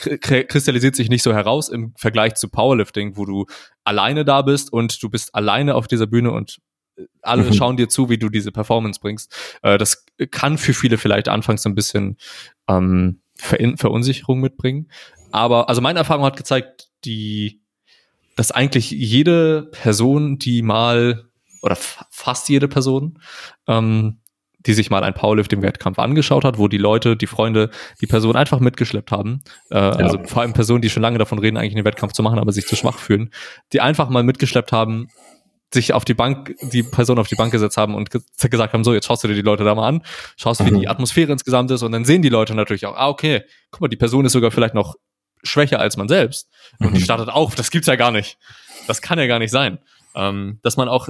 kristallisiert 0.00 0.96
sich 0.96 1.08
nicht 1.08 1.22
so 1.22 1.32
heraus 1.32 1.68
im 1.68 1.92
Vergleich 1.96 2.34
zu 2.34 2.48
Powerlifting, 2.48 3.16
wo 3.16 3.24
du 3.24 3.46
alleine 3.84 4.24
da 4.24 4.42
bist 4.42 4.72
und 4.72 5.02
du 5.02 5.08
bist 5.10 5.34
alleine 5.34 5.74
auf 5.74 5.86
dieser 5.88 6.06
Bühne 6.06 6.30
und 6.32 6.58
äh, 6.96 7.04
alle 7.22 7.44
Mhm. 7.44 7.52
schauen 7.52 7.76
dir 7.76 7.88
zu, 7.88 8.08
wie 8.08 8.18
du 8.18 8.28
diese 8.28 8.52
Performance 8.52 9.00
bringst. 9.00 9.34
Äh, 9.62 9.78
das 9.78 10.04
kann 10.30 10.58
für 10.58 10.74
viele 10.74 10.98
vielleicht 10.98 11.28
anfangs 11.28 11.66
ein 11.66 11.74
bisschen 11.74 12.16
ähm, 12.68 13.20
Ver 13.36 13.58
Verunsicherung 13.76 14.40
mitbringen. 14.40 14.90
Aber 15.30 15.68
also 15.68 15.80
meine 15.80 16.00
Erfahrung 16.00 16.24
hat 16.24 16.36
gezeigt, 16.36 16.88
die, 17.04 17.60
dass 18.34 18.50
eigentlich 18.50 18.90
jede 18.90 19.68
Person, 19.72 20.38
die 20.38 20.62
mal 20.62 21.28
oder 21.62 21.76
fa- 21.76 22.06
fast 22.10 22.48
jede 22.48 22.66
Person, 22.66 23.20
ähm, 23.68 24.20
die 24.66 24.72
sich 24.74 24.90
mal 24.90 25.04
ein 25.04 25.14
Powerlifting-Wettkampf 25.14 25.98
angeschaut 25.98 26.44
hat, 26.44 26.58
wo 26.58 26.66
die 26.68 26.78
Leute, 26.78 27.16
die 27.16 27.26
Freunde, 27.28 27.70
die 28.00 28.06
Person 28.06 28.34
einfach 28.36 28.58
mitgeschleppt 28.60 29.12
haben. 29.12 29.40
Äh, 29.70 29.76
Also 29.78 30.18
vor 30.24 30.42
allem 30.42 30.52
Personen, 30.52 30.82
die 30.82 30.90
schon 30.90 31.02
lange 31.02 31.18
davon 31.18 31.38
reden, 31.38 31.56
eigentlich 31.56 31.74
einen 31.76 31.84
Wettkampf 31.84 32.12
zu 32.12 32.22
machen, 32.22 32.38
aber 32.38 32.52
sich 32.52 32.66
zu 32.66 32.74
schwach 32.76 32.98
fühlen, 32.98 33.30
die 33.72 33.80
einfach 33.80 34.08
mal 34.08 34.22
mitgeschleppt 34.24 34.72
haben, 34.72 35.08
sich 35.72 35.92
auf 35.92 36.04
die 36.04 36.14
Bank, 36.14 36.54
die 36.72 36.82
Person 36.82 37.18
auf 37.18 37.28
die 37.28 37.34
Bank 37.34 37.52
gesetzt 37.52 37.76
haben 37.76 37.94
und 37.94 38.10
ge 38.10 38.20
gesagt 38.48 38.72
haben, 38.72 38.84
so, 38.84 38.94
jetzt 38.94 39.06
schaust 39.06 39.22
du 39.22 39.28
dir 39.28 39.34
die 39.34 39.42
Leute 39.42 39.64
da 39.64 39.74
mal 39.74 39.86
an, 39.86 40.02
schaust, 40.36 40.64
wie 40.64 40.70
Mhm. 40.70 40.80
die 40.80 40.88
Atmosphäre 40.88 41.30
insgesamt 41.30 41.70
ist 41.70 41.82
und 41.82 41.92
dann 41.92 42.04
sehen 42.06 42.22
die 42.22 42.30
Leute 42.30 42.54
natürlich 42.54 42.86
auch, 42.86 42.96
ah, 42.96 43.08
okay, 43.08 43.42
guck 43.70 43.82
mal, 43.82 43.88
die 43.88 43.96
Person 43.96 44.24
ist 44.24 44.32
sogar 44.32 44.50
vielleicht 44.50 44.74
noch 44.74 44.96
schwächer 45.44 45.78
als 45.78 45.96
man 45.98 46.08
selbst 46.08 46.48
und 46.80 46.94
die 46.94 47.00
Mhm. 47.00 47.04
startet 47.04 47.28
auf, 47.28 47.54
das 47.54 47.70
gibt's 47.70 47.86
ja 47.86 47.96
gar 47.96 48.10
nicht. 48.10 48.38
Das 48.86 49.02
kann 49.02 49.18
ja 49.18 49.26
gar 49.26 49.38
nicht 49.38 49.50
sein. 49.50 49.78
Ähm, 50.16 50.58
dass 50.62 50.76
man 50.78 50.88
auch 50.88 51.08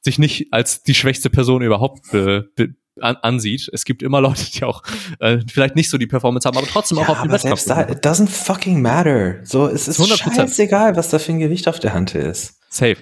sich 0.00 0.18
nicht 0.18 0.52
als 0.52 0.82
die 0.82 0.94
schwächste 0.94 1.30
Person 1.30 1.62
überhaupt 1.62 2.10
be, 2.10 2.50
be, 2.56 2.74
an, 3.00 3.16
ansieht. 3.16 3.68
Es 3.72 3.84
gibt 3.84 4.02
immer 4.02 4.20
Leute, 4.20 4.44
die 4.50 4.64
auch 4.64 4.82
äh, 5.20 5.38
vielleicht 5.50 5.76
nicht 5.76 5.88
so 5.90 5.98
die 5.98 6.06
Performance 6.06 6.46
haben, 6.46 6.56
aber 6.58 6.66
trotzdem 6.66 6.98
auch 6.98 7.02
Ja, 7.02 7.08
auf 7.08 7.22
den 7.22 7.30
aber 7.30 7.34
Wettkampf. 7.34 7.60
selbst 7.60 7.70
da, 7.70 7.92
it 7.92 8.04
doesn't 8.04 8.28
fucking 8.28 8.82
matter. 8.82 9.36
So, 9.44 9.66
es 9.68 9.88
ist 9.88 10.00
100%. 10.00 10.34
scheißegal, 10.34 10.96
was 10.96 11.08
da 11.08 11.18
für 11.18 11.32
ein 11.32 11.38
Gewicht 11.38 11.68
auf 11.68 11.80
der 11.80 11.94
Hand 11.94 12.14
ist. 12.14 12.58
Safe. 12.70 12.96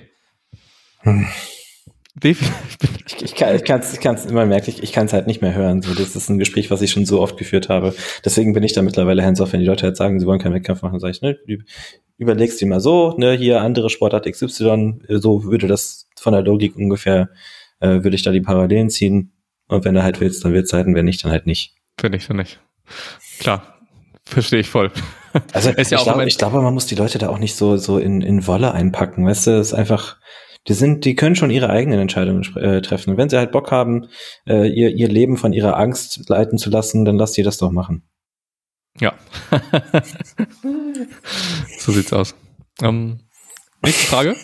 Hm. 1.00 1.26
Ich, 2.22 2.36
ich 3.22 3.34
kann, 3.34 3.54
ich 3.56 3.64
kann's, 3.64 3.94
ich 3.94 4.00
kann's, 4.00 4.30
man 4.30 4.48
merkt, 4.48 4.68
ich, 4.68 4.82
ich 4.82 4.92
kann's 4.92 5.12
halt 5.12 5.26
nicht 5.26 5.40
mehr 5.40 5.54
hören. 5.54 5.80
So, 5.80 5.94
das 5.94 6.14
ist 6.16 6.28
ein 6.28 6.38
Gespräch, 6.38 6.70
was 6.70 6.82
ich 6.82 6.90
schon 6.90 7.06
so 7.06 7.20
oft 7.20 7.36
geführt 7.38 7.68
habe. 7.68 7.94
Deswegen 8.24 8.52
bin 8.52 8.62
ich 8.62 8.72
da 8.74 8.82
mittlerweile 8.82 9.24
hands 9.24 9.40
off, 9.40 9.52
wenn 9.52 9.60
die 9.60 9.66
Leute 9.66 9.84
halt 9.86 9.96
sagen, 9.96 10.20
sie 10.20 10.26
wollen 10.26 10.40
keinen 10.40 10.54
Wettkampf 10.54 10.82
machen, 10.82 11.00
sage 11.00 11.12
ich, 11.12 11.22
ne, 11.22 11.38
überlegst 12.18 12.60
dir 12.60 12.66
mal 12.66 12.80
so, 12.80 13.14
ne, 13.16 13.32
hier 13.32 13.62
andere 13.62 13.88
Sportart 13.88 14.26
XY, 14.30 14.98
so 15.08 15.44
würde 15.44 15.66
das 15.68 16.08
von 16.18 16.32
der 16.34 16.42
Logik 16.42 16.76
ungefähr, 16.76 17.30
äh, 17.78 18.02
würde 18.02 18.16
ich 18.16 18.22
da 18.22 18.32
die 18.32 18.42
Parallelen 18.42 18.90
ziehen. 18.90 19.32
Und 19.70 19.84
wenn 19.84 19.94
du 19.94 20.02
halt 20.02 20.20
willst, 20.20 20.44
dann 20.44 20.52
du 20.52 20.72
halt, 20.72 20.86
und 20.86 20.94
wenn 20.94 21.04
nicht, 21.04 21.24
dann 21.24 21.30
halt 21.30 21.46
nicht. 21.46 21.76
Finde 21.98 22.18
ich, 22.18 22.26
finde 22.26 22.42
ich. 22.42 22.58
Klar. 23.38 23.78
Verstehe 24.24 24.60
ich 24.60 24.68
voll. 24.68 24.90
Also 25.52 25.70
ja 25.70 25.78
ich, 25.78 25.94
auch 25.94 26.02
glaube, 26.02 26.26
ich 26.26 26.38
glaube, 26.38 26.60
man 26.60 26.74
muss 26.74 26.86
die 26.86 26.96
Leute 26.96 27.18
da 27.18 27.28
auch 27.28 27.38
nicht 27.38 27.54
so, 27.54 27.76
so 27.76 27.98
in, 27.98 28.20
in 28.20 28.48
Wolle 28.48 28.72
einpacken. 28.72 29.24
Weißt 29.24 29.46
du, 29.46 29.52
es 29.52 29.68
ist 29.68 29.74
einfach, 29.74 30.16
die 30.66 30.74
sind, 30.74 31.04
die 31.04 31.14
können 31.14 31.36
schon 31.36 31.50
ihre 31.50 31.70
eigenen 31.70 32.00
Entscheidungen 32.00 32.42
äh, 32.56 32.82
treffen. 32.82 33.10
Und 33.10 33.16
wenn 33.16 33.28
sie 33.28 33.38
halt 33.38 33.52
Bock 33.52 33.70
haben, 33.70 34.08
äh, 34.48 34.66
ihr, 34.68 34.90
ihr 34.90 35.06
Leben 35.06 35.36
von 35.36 35.52
ihrer 35.52 35.76
Angst 35.76 36.28
leiten 36.28 36.58
zu 36.58 36.68
lassen, 36.68 37.04
dann 37.04 37.16
lasst 37.16 37.36
die 37.36 37.44
das 37.44 37.58
doch 37.58 37.70
machen. 37.70 38.02
Ja. 38.98 39.14
so 41.78 41.92
sieht's 41.92 42.12
aus. 42.12 42.34
Ähm, 42.82 43.20
nächste 43.82 44.06
Frage, 44.08 44.34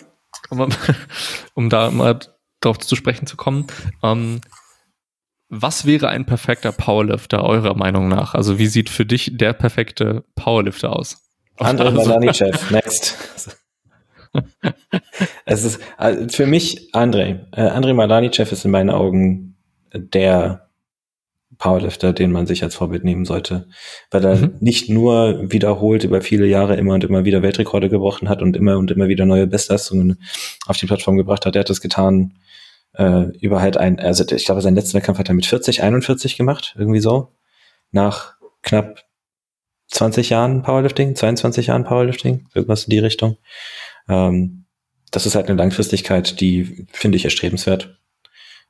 um, 0.49 0.69
um 1.53 1.69
da 1.69 1.91
mal 1.91 2.17
drauf 2.61 2.77
zu 2.79 2.95
sprechen 2.95 3.27
zu 3.27 3.35
kommen. 3.35 3.67
Ähm, 4.01 4.39
was 5.49 5.85
wäre 5.85 6.09
ein 6.09 6.25
perfekter 6.25 6.71
Powerlifter 6.71 7.43
eurer 7.43 7.75
Meinung 7.75 8.07
nach? 8.09 8.33
Also 8.35 8.59
wie 8.59 8.67
sieht 8.67 8.89
für 8.89 9.05
dich 9.05 9.31
der 9.37 9.53
perfekte 9.53 10.23
Powerlifter 10.35 10.93
aus? 10.95 11.23
Andrei 11.57 11.85
Also- 11.87 11.97
Malanichev, 12.09 12.71
next. 12.71 13.15
es 15.45 15.63
ist 15.63 15.79
also 15.97 16.27
für 16.29 16.45
mich 16.45 16.93
Andrei. 16.93 17.45
Äh, 17.51 17.61
Andrei 17.61 17.93
Malanichev 17.93 18.51
ist 18.51 18.65
in 18.65 18.71
meinen 18.71 18.89
Augen 18.89 19.55
der 19.93 20.67
Powerlifter, 21.57 22.13
den 22.13 22.31
man 22.31 22.45
sich 22.45 22.61
als 22.61 22.75
Vorbild 22.75 23.03
nehmen 23.03 23.25
sollte, 23.25 23.67
weil 24.11 24.23
er 24.23 24.35
Mhm. 24.35 24.53
nicht 24.59 24.89
nur 24.89 25.51
wiederholt 25.51 26.03
über 26.03 26.21
viele 26.21 26.45
Jahre 26.45 26.75
immer 26.75 26.93
und 26.93 27.03
immer 27.03 27.25
wieder 27.25 27.41
Weltrekorde 27.41 27.89
gebrochen 27.89 28.29
hat 28.29 28.43
und 28.43 28.55
immer 28.55 28.77
und 28.77 28.91
immer 28.91 29.07
wieder 29.07 29.25
neue 29.25 29.47
Bestleistungen 29.47 30.21
auf 30.67 30.77
die 30.77 30.85
Plattform 30.85 31.17
gebracht 31.17 31.45
hat. 31.47 31.55
Er 31.55 31.61
hat 31.61 31.69
das 31.71 31.81
getan 31.81 32.33
äh, 32.97 33.25
über 33.39 33.61
halt 33.61 33.77
ein, 33.77 33.99
also 33.99 34.25
ich 34.29 34.45
glaube, 34.45 34.61
seinen 34.61 34.75
letzten 34.75 34.97
Wettkampf 34.97 35.19
hat 35.19 35.29
er 35.29 35.35
mit 35.35 35.45
40, 35.45 35.83
41 35.83 36.37
gemacht, 36.37 36.75
irgendwie 36.77 36.99
so, 36.99 37.33
nach 37.91 38.35
knapp 38.63 39.03
20 39.87 40.29
Jahren 40.29 40.63
Powerlifting, 40.63 41.15
22 41.15 41.67
Jahren 41.67 41.85
Powerlifting, 41.85 42.47
irgendwas 42.53 42.85
in 42.85 42.89
die 42.89 42.99
Richtung. 42.99 43.37
Ähm, 44.09 44.65
das 45.11 45.25
ist 45.25 45.35
halt 45.35 45.47
eine 45.47 45.57
Langfristigkeit, 45.57 46.41
die 46.41 46.87
finde 46.91 47.15
ich 47.15 47.25
erstrebenswert. 47.25 47.97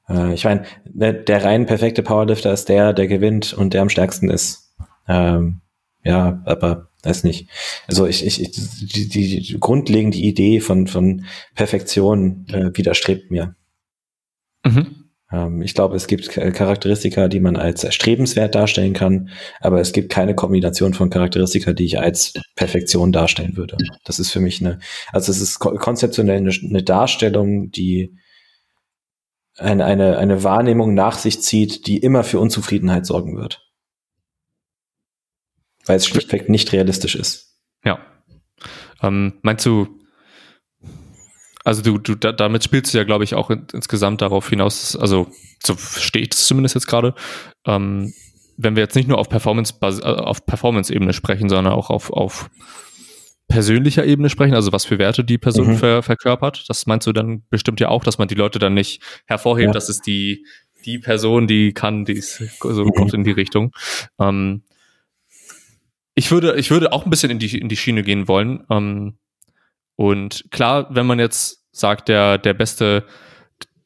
Äh, 0.07 0.33
ich 0.33 0.43
meine, 0.43 0.63
der, 0.85 1.13
der 1.13 1.43
rein 1.43 1.65
perfekte 1.65 2.03
Powerlifter 2.03 2.53
ist 2.53 2.69
der, 2.69 2.93
der 2.93 3.07
gewinnt 3.07 3.53
und 3.53 3.73
der 3.73 3.81
am 3.81 3.89
stärksten 3.89 4.29
ist. 4.29 4.75
Ähm, 5.07 5.61
ja, 6.03 6.41
aber 6.45 6.89
weiß 7.03 7.23
nicht. 7.23 7.49
Also 7.87 8.05
ich, 8.05 8.25
ich, 8.25 8.41
ich 8.41 8.51
die, 8.51 9.09
die, 9.09 9.41
die 9.41 9.59
grundlegende 9.59 10.17
Idee 10.17 10.59
von, 10.59 10.87
von 10.87 11.25
Perfektion 11.55 12.45
äh, 12.49 12.77
widerstrebt 12.77 13.31
mir. 13.31 13.55
Mhm. 14.67 15.03
Ähm, 15.31 15.61
ich 15.61 15.73
glaube, 15.73 15.95
es 15.95 16.07
gibt 16.07 16.29
Charakteristika, 16.29 17.27
die 17.27 17.39
man 17.39 17.57
als 17.57 17.83
erstrebenswert 17.83 18.55
darstellen 18.55 18.93
kann, 18.93 19.29
aber 19.59 19.81
es 19.81 19.91
gibt 19.91 20.09
keine 20.09 20.35
Kombination 20.35 20.93
von 20.93 21.09
Charakteristika, 21.09 21.73
die 21.73 21.85
ich 21.85 21.99
als 21.99 22.33
Perfektion 22.55 23.11
darstellen 23.11 23.57
würde. 23.57 23.77
Das 24.05 24.19
ist 24.19 24.31
für 24.31 24.39
mich 24.39 24.61
eine, 24.61 24.79
also 25.11 25.31
es 25.31 25.41
ist 25.41 25.59
ko- 25.59 25.75
konzeptionell 25.75 26.37
eine, 26.37 26.51
eine 26.51 26.83
Darstellung, 26.83 27.71
die 27.71 28.17
eine, 29.57 29.85
eine, 29.85 30.17
eine 30.17 30.43
Wahrnehmung 30.43 30.93
nach 30.93 31.17
sich 31.17 31.41
zieht, 31.41 31.87
die 31.87 31.97
immer 31.97 32.23
für 32.23 32.39
Unzufriedenheit 32.39 33.05
sorgen 33.05 33.35
wird. 33.35 33.63
Weil 35.85 35.97
es 35.97 36.05
schlichtweg 36.05 36.47
nicht 36.47 36.73
realistisch 36.73 37.15
ist. 37.15 37.57
Ja. 37.83 37.99
Ähm, 39.01 39.39
meinst 39.41 39.65
du, 39.65 39.87
also 41.67 41.81
du, 41.81 41.97
du 41.97 42.15
da, 42.15 42.31
damit 42.31 42.63
spielst 42.63 42.93
du 42.93 42.97
ja, 42.97 43.03
glaube 43.03 43.25
ich, 43.25 43.35
auch 43.35 43.49
in, 43.49 43.67
insgesamt 43.73 44.21
darauf 44.21 44.49
hinaus, 44.49 44.95
also 44.95 45.27
so 45.61 45.75
verstehe 45.75 46.21
ich 46.21 46.29
das 46.29 46.47
zumindest 46.47 46.75
jetzt 46.75 46.87
gerade, 46.87 47.13
ähm, 47.65 48.13
wenn 48.55 48.75
wir 48.77 48.83
jetzt 48.83 48.95
nicht 48.95 49.09
nur 49.09 49.17
auf 49.17 49.27
Performance 49.27 49.73
äh, 49.81 49.85
auf 50.05 50.45
Performance-Ebene 50.45 51.11
sprechen, 51.11 51.49
sondern 51.49 51.73
auch 51.73 51.89
auf, 51.89 52.09
auf 52.11 52.49
persönlicher 53.49 54.05
Ebene 54.05 54.29
sprechen, 54.29 54.53
also 54.55 54.71
was 54.71 54.85
für 54.85 54.97
Werte 54.97 55.25
die 55.25 55.37
Person 55.37 55.67
Mhm. 55.67 55.77
ver, 55.77 56.03
verkörpert. 56.03 56.63
Das 56.69 56.85
meinst 56.85 57.05
du 57.05 57.11
dann 57.11 57.43
bestimmt 57.49 57.79
ja 57.81 57.89
auch, 57.89 58.03
dass 58.03 58.17
man 58.17 58.27
die 58.29 58.35
Leute 58.35 58.59
dann 58.59 58.73
nicht 58.73 59.01
hervorhebt, 59.25 59.67
Ja. 59.67 59.73
dass 59.73 59.89
es 59.89 60.01
die, 60.01 60.45
die 60.85 60.99
Person, 60.99 61.47
die 61.47 61.73
kann, 61.73 62.05
die 62.05 62.13
ist 62.13 62.41
so 62.61 62.85
Mhm. 62.85 62.91
kommt 62.93 63.13
in 63.13 63.23
die 63.25 63.31
Richtung. 63.31 63.73
Ähm, 64.19 64.63
ich 66.15 66.31
würde, 66.31 66.55
ich 66.55 66.71
würde 66.71 66.93
auch 66.93 67.03
ein 67.05 67.09
bisschen 67.09 67.29
in 67.29 67.39
die, 67.39 67.57
in 67.57 67.69
die 67.69 67.77
Schiene 67.77 68.03
gehen 68.03 68.27
wollen. 68.27 68.63
Ähm, 68.69 69.17
und 69.95 70.45
klar, 70.51 70.87
wenn 70.91 71.05
man 71.05 71.19
jetzt 71.19 71.56
sagt, 71.79 72.09
der, 72.09 72.37
der 72.37 72.53
beste, 72.53 73.05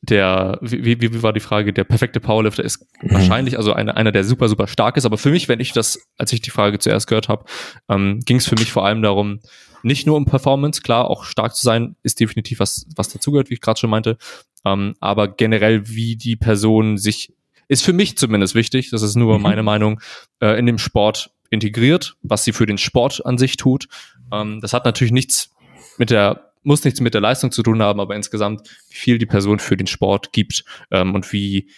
der, 0.02 0.58
wie, 0.62 0.84
wie, 0.86 1.02
wie 1.02 1.24
war 1.24 1.34
die 1.34 1.40
Frage, 1.40 1.74
der 1.74 1.84
perfekte 1.84 2.20
Powerlifter 2.20 2.64
ist 2.64 2.86
Mhm. 3.04 3.14
wahrscheinlich, 3.14 3.58
also 3.58 3.74
einer, 3.74 3.98
einer, 3.98 4.12
der 4.12 4.24
super, 4.24 4.48
super 4.50 4.68
stark 4.68 4.98
ist. 4.98 5.06
Aber 5.06 5.18
für 5.18 5.30
mich, 5.32 5.48
wenn 5.48 5.60
ich 5.60 5.74
das, 5.74 6.00
als 6.18 6.34
ich 6.34 6.42
die 6.42 6.50
Frage 6.52 6.80
zuerst 6.80 7.08
gehört 7.08 7.30
habe, 7.30 7.46
ähm, 7.90 8.20
ging 8.26 8.38
es 8.38 8.48
für 8.48 8.56
mich 8.56 8.72
vor 8.72 8.86
allem 8.86 9.02
darum, 9.02 9.40
nicht 9.84 10.06
nur 10.06 10.18
um 10.18 10.26
Performance, 10.26 10.82
klar, 10.82 11.10
auch 11.10 11.24
stark 11.24 11.56
zu 11.56 11.64
sein, 11.64 11.96
ist 12.04 12.20
definitiv 12.20 12.60
was, 12.60 12.86
was 12.96 13.10
dazugehört, 13.10 13.50
wie 13.50 13.56
ich 13.56 13.62
gerade 13.62 13.80
schon 13.80 13.90
meinte. 13.90 14.18
Ähm, 14.64 14.94
aber 15.00 15.28
generell, 15.28 15.88
wie 15.88 16.16
die 16.16 16.36
Person 16.36 16.98
sich, 17.00 17.34
ist 17.68 17.84
für 17.84 17.94
mich 17.94 18.18
zumindest 18.18 18.54
wichtig, 18.54 18.90
das 18.92 19.02
ist 19.02 19.16
nur 19.16 19.38
Mhm. 19.38 19.44
meine 19.44 19.64
Meinung, 19.64 20.00
äh, 20.40 20.58
in 20.60 20.66
dem 20.68 20.78
Sport 20.78 21.32
integriert, 21.50 22.16
was 22.22 22.44
sie 22.44 22.54
für 22.54 22.66
den 22.68 22.78
Sport 22.78 23.26
an 23.26 23.38
sich 23.40 23.58
tut. 23.58 23.88
Ähm, 24.32 24.62
das 24.62 24.74
hat 24.74 24.86
natürlich 24.86 25.14
nichts 25.14 25.50
mit 25.98 26.10
der, 26.12 26.51
muss 26.64 26.84
nichts 26.84 27.02
mit 27.02 27.14
der 27.14 27.22
Leistung 27.22 27.52
zu 27.52 27.64
tun 27.64 27.82
haben, 27.82 28.00
aber 28.00 28.16
insgesamt, 28.16 28.70
wie 28.90 28.96
viel 28.96 29.18
die 29.18 29.26
Person 29.26 29.60
für 29.60 29.78
den 29.78 29.88
Sport 29.88 30.32
gibt 30.32 30.64
ähm, 30.92 31.16
und 31.16 31.32
wie, 31.34 31.70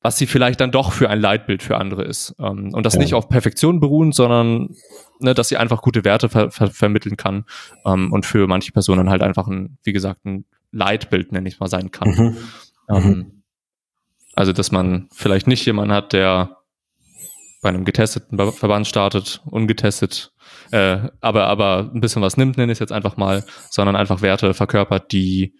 was 0.00 0.16
sie 0.16 0.26
vielleicht 0.26 0.60
dann 0.60 0.70
doch 0.70 0.92
für 0.92 1.10
ein 1.10 1.20
Leitbild 1.20 1.62
für 1.62 1.76
andere 1.76 2.04
ist. 2.04 2.34
Ähm, 2.38 2.72
und 2.72 2.86
das 2.86 2.94
ja. 2.94 3.00
nicht 3.00 3.14
auf 3.14 3.28
Perfektion 3.28 3.80
beruhen, 3.80 4.12
sondern 4.12 4.74
ne, 5.20 5.34
dass 5.34 5.48
sie 5.48 5.56
einfach 5.56 5.82
gute 5.82 6.04
Werte 6.04 6.28
ver 6.28 6.50
ver 6.50 6.70
vermitteln 6.70 7.16
kann 7.16 7.44
ähm, 7.84 8.12
und 8.12 8.24
für 8.24 8.46
manche 8.46 8.72
Personen 8.72 9.10
halt 9.10 9.22
einfach 9.22 9.46
ein, 9.46 9.78
wie 9.82 9.92
gesagt, 9.92 10.24
ein 10.24 10.44
Leitbild, 10.70 11.32
nenne 11.32 11.48
ich 11.48 11.60
mal, 11.60 11.68
sein 11.68 11.90
kann. 11.90 12.08
Mhm. 12.10 12.36
Ähm, 12.88 13.04
mhm. 13.04 13.42
Also, 14.34 14.52
dass 14.52 14.70
man 14.70 15.08
vielleicht 15.12 15.46
nicht 15.46 15.66
jemanden 15.66 15.92
hat, 15.92 16.12
der 16.12 16.58
bei 17.60 17.70
einem 17.70 17.84
getesteten 17.84 18.38
Verband 18.52 18.86
startet, 18.86 19.42
ungetestet, 19.46 20.32
äh, 20.70 21.08
aber, 21.20 21.46
aber 21.46 21.90
ein 21.94 22.00
bisschen 22.00 22.22
was 22.22 22.36
nimmt, 22.36 22.56
nenne 22.56 22.72
ich 22.72 22.76
es 22.76 22.80
jetzt 22.80 22.92
einfach 22.92 23.16
mal, 23.16 23.44
sondern 23.70 23.96
einfach 23.96 24.22
Werte 24.22 24.54
verkörpert, 24.54 25.12
die 25.12 25.54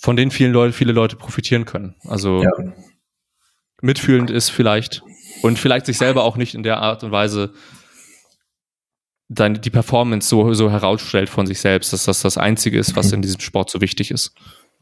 von 0.00 0.16
denen 0.16 0.30
vielen 0.30 0.52
Leute, 0.52 0.72
viele 0.72 0.92
Leute 0.92 1.16
profitieren 1.16 1.64
können. 1.64 1.94
Also 2.04 2.42
ja. 2.42 2.50
mitfühlend 3.80 4.30
ist 4.30 4.50
vielleicht 4.50 5.02
und 5.42 5.58
vielleicht 5.58 5.86
sich 5.86 5.96
selber 5.96 6.24
auch 6.24 6.36
nicht 6.36 6.54
in 6.54 6.62
der 6.62 6.78
Art 6.78 7.04
und 7.04 7.12
Weise 7.12 7.52
seine, 9.28 9.58
die 9.58 9.70
Performance 9.70 10.28
so, 10.28 10.52
so 10.52 10.70
herausstellt 10.70 11.30
von 11.30 11.46
sich 11.46 11.60
selbst, 11.60 11.92
dass 11.92 12.04
das 12.04 12.20
das 12.20 12.36
Einzige 12.36 12.78
ist, 12.78 12.96
was 12.96 13.08
mhm. 13.08 13.14
in 13.14 13.22
diesem 13.22 13.40
Sport 13.40 13.70
so 13.70 13.80
wichtig 13.80 14.10
ist. 14.10 14.34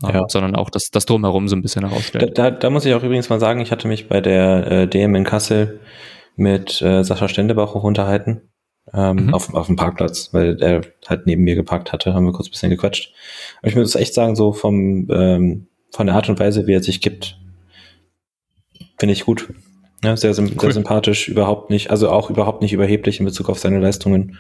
Ja. 0.03 0.25
sondern 0.29 0.57
auch 0.57 0.71
das, 0.71 0.89
das 0.91 1.05
Drumherum 1.05 1.47
so 1.47 1.55
ein 1.55 1.61
bisschen 1.61 1.87
herausstellt. 1.87 2.39
Da, 2.39 2.51
da, 2.51 2.57
da 2.57 2.71
muss 2.71 2.87
ich 2.87 2.95
auch 2.95 3.03
übrigens 3.03 3.29
mal 3.29 3.39
sagen, 3.39 3.61
ich 3.61 3.71
hatte 3.71 3.87
mich 3.87 4.09
bei 4.09 4.23
der 4.23 4.67
äh, 4.67 4.89
DM 4.89 5.15
in 5.15 5.25
Kassel 5.25 5.81
mit 6.37 6.81
äh, 6.81 7.05
Sascha 7.05 7.29
Stendebach 7.29 7.75
auch 7.75 7.85
unterhalten 7.85 8.50
ähm, 8.93 9.27
mhm. 9.27 9.35
auf, 9.35 9.55
auf 9.55 9.67
dem 9.67 9.77
Parkplatz, 9.77 10.31
weil 10.33 10.61
er 10.63 10.83
halt 11.07 11.27
neben 11.27 11.43
mir 11.43 11.55
geparkt 11.55 11.93
hatte, 11.93 12.15
haben 12.15 12.25
wir 12.25 12.33
kurz 12.33 12.49
ein 12.49 12.53
bisschen 12.53 12.71
gequatscht. 12.71 13.13
Und 13.63 13.69
ich 13.69 13.77
muss 13.77 13.95
echt 13.95 14.15
sagen, 14.15 14.37
so 14.37 14.53
vom 14.53 15.09
ähm, 15.11 15.67
von 15.91 16.07
der 16.07 16.17
Art 16.17 16.29
und 16.29 16.39
Weise, 16.39 16.67
wie 16.67 16.75
er 16.75 16.83
sich 16.83 17.01
gibt, 17.01 17.39
finde 18.99 19.13
ich 19.13 19.25
gut. 19.25 19.53
Ja, 20.03 20.17
sehr, 20.17 20.31
cool. 20.31 20.55
sehr 20.59 20.73
sympathisch, 20.73 21.29
überhaupt 21.29 21.69
nicht, 21.69 21.91
also 21.91 22.11
auch 22.11 22.31
überhaupt 22.31 22.63
nicht 22.63 22.73
überheblich 22.73 23.21
in 23.21 23.27
Bezug 23.27 23.51
auf 23.51 23.59
seine 23.59 23.81
Leistungen. 23.81 24.39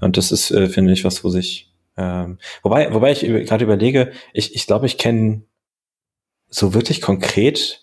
Und 0.00 0.16
das 0.16 0.32
ist, 0.32 0.50
äh, 0.50 0.68
finde 0.68 0.92
ich, 0.92 1.04
was, 1.04 1.22
wo 1.22 1.28
sich, 1.28 1.70
ähm, 1.98 2.38
wobei, 2.62 2.92
wobei 2.94 3.12
ich 3.12 3.20
gerade 3.20 3.64
überlege, 3.64 4.12
ich, 4.32 4.54
ich 4.54 4.66
glaube, 4.66 4.86
ich 4.86 4.96
kenne 4.96 5.42
so 6.48 6.72
wirklich 6.72 7.02
konkret 7.02 7.81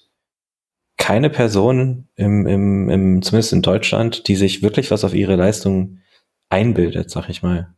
keine 1.00 1.32
Person 1.32 2.08
im, 2.16 2.46
im, 2.46 2.90
im, 2.90 3.22
zumindest 3.24 3.54
in 3.54 3.64
Deutschland, 3.64 4.28
die 4.28 4.36
sich 4.36 4.62
wirklich 4.62 4.92
was 4.92 5.04
auf 5.04 5.16
ihre 5.16 5.36
Leistung 5.36 6.00
einbildet, 6.50 7.10
sag 7.10 7.30
ich 7.30 7.42
mal. 7.42 7.74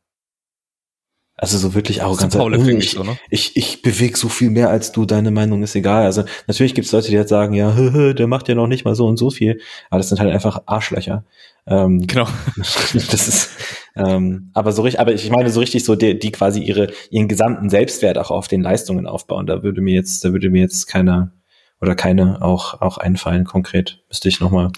Also 1.37 1.57
so 1.57 1.73
wirklich 1.73 2.03
arrogant. 2.03 2.33
Paul 2.33 2.55
oh, 2.55 2.67
ich, 2.67 2.91
so, 2.91 3.03
ne? 3.03 3.17
ich, 3.29 3.55
ich 3.55 3.81
bewege 3.81 4.17
so 4.17 4.27
viel 4.27 4.49
mehr 4.49 4.69
als 4.69 4.91
du, 4.91 5.05
deine 5.05 5.31
Meinung 5.31 5.63
ist 5.63 5.75
egal. 5.75 6.03
Also 6.03 6.23
natürlich 6.45 6.75
gibt 6.75 6.85
es 6.85 6.91
Leute, 6.91 7.07
die 7.07 7.15
jetzt 7.15 7.29
sagen, 7.29 7.53
ja, 7.53 7.71
der 8.13 8.27
macht 8.27 8.49
ja 8.49 8.55
noch 8.55 8.67
nicht 8.67 8.85
mal 8.85 8.95
so 8.95 9.07
und 9.07 9.17
so 9.17 9.29
viel. 9.29 9.59
Aber 9.89 9.99
das 9.99 10.09
sind 10.09 10.19
halt 10.19 10.31
einfach 10.31 10.63
Arschlöcher. 10.65 11.23
Ähm, 11.67 12.05
genau. 12.05 12.27
das 12.57 13.27
ist, 13.27 13.49
ähm, 13.95 14.51
aber 14.53 14.71
so 14.71 14.81
richtig, 14.81 14.99
aber 14.99 15.13
ich 15.13 15.29
meine 15.29 15.49
so 15.49 15.59
richtig 15.59 15.83
so, 15.83 15.95
die, 15.95 16.17
die 16.17 16.31
quasi 16.31 16.59
ihre, 16.59 16.91
ihren 17.09 17.27
gesamten 17.27 17.69
Selbstwert 17.69 18.17
auch 18.17 18.29
auf 18.29 18.47
den 18.47 18.61
Leistungen 18.61 19.07
aufbauen. 19.07 19.45
Da 19.45 19.63
würde 19.63 19.81
mir 19.81 19.95
jetzt, 19.95 20.25
da 20.25 20.33
würde 20.33 20.49
mir 20.49 20.61
jetzt 20.61 20.87
keiner 20.87 21.31
oder 21.81 21.95
keine 21.95 22.41
auch, 22.41 22.81
auch 22.81 22.97
einfallen 22.97 23.45
konkret. 23.45 24.03
Müsste 24.07 24.29
ich 24.29 24.39
nochmal 24.39 24.71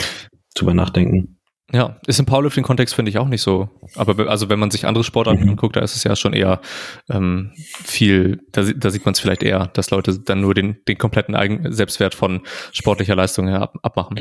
drüber 0.55 0.73
nachdenken. 0.73 1.37
Ja, 1.71 1.97
ist 2.05 2.19
im 2.19 2.27
Powerlifting-Kontext 2.27 2.93
finde 2.93 3.09
ich 3.09 3.17
auch 3.17 3.27
nicht 3.27 3.41
so. 3.41 3.67
Aber 3.95 4.29
also 4.29 4.49
wenn 4.49 4.59
man 4.59 4.69
sich 4.69 4.85
andere 4.85 5.03
Sportarten 5.03 5.43
mhm. 5.43 5.51
anguckt, 5.51 5.75
da 5.75 5.81
ist 5.81 5.95
es 5.95 6.03
ja 6.03 6.15
schon 6.15 6.33
eher 6.33 6.61
ähm, 7.09 7.51
viel, 7.55 8.41
da, 8.51 8.61
da 8.61 8.91
sieht 8.91 9.05
man 9.05 9.13
es 9.13 9.19
vielleicht 9.19 9.41
eher, 9.41 9.67
dass 9.73 9.89
Leute 9.89 10.19
dann 10.19 10.41
nur 10.41 10.53
den, 10.53 10.77
den 10.87 10.99
kompletten 10.99 11.35
Eigen 11.35 11.71
Selbstwert 11.71 12.13
von 12.13 12.41
sportlicher 12.73 13.15
Leistung 13.15 13.47
her 13.47 13.61
ab, 13.61 13.75
abmachen. 13.81 14.19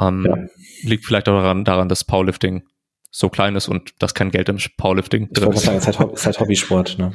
Ähm, 0.00 0.26
ja. 0.26 0.88
Liegt 0.88 1.04
vielleicht 1.04 1.28
auch 1.28 1.34
daran, 1.34 1.64
daran, 1.64 1.90
dass 1.90 2.04
Powerlifting 2.04 2.62
so 3.10 3.28
klein 3.28 3.54
ist 3.54 3.68
und 3.68 3.92
dass 3.98 4.14
kein 4.14 4.30
Geld 4.30 4.48
im 4.48 4.58
Powerlifting 4.78 5.28
drin 5.30 5.52
ist. 5.52 5.64
Sagen, 5.64 5.80
halt, 5.84 6.12
ist 6.14 6.26
halt 6.26 6.40
Hobbysport, 6.40 6.98
ne? 6.98 7.12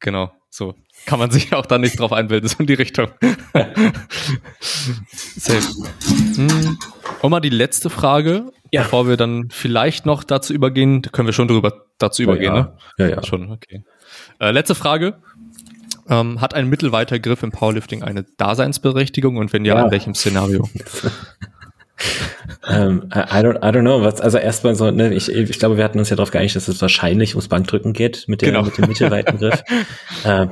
Genau, 0.00 0.30
so 0.50 0.74
kann 1.06 1.18
man 1.18 1.30
sich 1.30 1.54
auch 1.54 1.66
da 1.66 1.78
nicht 1.78 2.00
drauf 2.00 2.12
einbilden, 2.12 2.48
so 2.48 2.56
in 2.58 2.66
die 2.66 2.74
Richtung. 2.74 3.08
Safe. 5.10 5.62
Hm. 6.34 6.78
Und 7.22 7.30
mal 7.30 7.40
die 7.40 7.48
letzte 7.48 7.90
Frage, 7.90 8.52
ja. 8.72 8.82
bevor 8.82 9.08
wir 9.08 9.16
dann 9.16 9.48
vielleicht 9.50 10.06
noch 10.06 10.24
dazu 10.24 10.52
übergehen. 10.52 11.02
Können 11.02 11.28
wir 11.28 11.32
schon 11.32 11.48
drüber 11.48 11.84
dazu 11.98 12.22
übergehen, 12.22 12.54
ja. 12.54 12.62
ne? 12.62 12.76
Ja, 12.98 13.08
ja. 13.08 13.22
Schon, 13.24 13.50
okay. 13.50 13.84
Äh, 14.40 14.50
letzte 14.50 14.74
Frage. 14.74 15.18
Ähm, 16.08 16.40
hat 16.40 16.54
ein 16.54 16.68
mittelweiter 16.68 17.18
Griff 17.18 17.42
im 17.42 17.50
Powerlifting 17.50 18.04
eine 18.04 18.24
Daseinsberechtigung 18.36 19.38
und 19.38 19.52
wenn 19.52 19.64
ja, 19.64 19.74
ja. 19.74 19.84
in 19.84 19.90
welchem 19.90 20.14
Szenario? 20.14 20.68
um, 22.68 22.74
ähm, 22.74 23.08
I, 23.14 23.42
don't, 23.42 23.58
I 23.58 23.70
don't 23.70 23.82
know. 23.82 24.02
Was, 24.02 24.20
also 24.20 24.38
erstmal 24.38 24.74
so, 24.74 24.90
ne, 24.90 25.14
ich, 25.14 25.30
ich 25.30 25.58
glaube, 25.58 25.76
wir 25.76 25.84
hatten 25.84 25.98
uns 25.98 26.10
ja 26.10 26.16
darauf 26.16 26.32
geeinigt, 26.32 26.56
dass 26.56 26.66
es 26.66 26.80
wahrscheinlich 26.82 27.34
ums 27.34 27.48
Bankdrücken 27.48 27.92
geht 27.92 28.24
mit, 28.26 28.42
der, 28.42 28.50
genau. 28.50 28.64
mit 28.64 28.76
dem 28.76 28.88
mittelweiten 28.88 29.38
Griff. 29.38 29.62
ähm, 30.24 30.50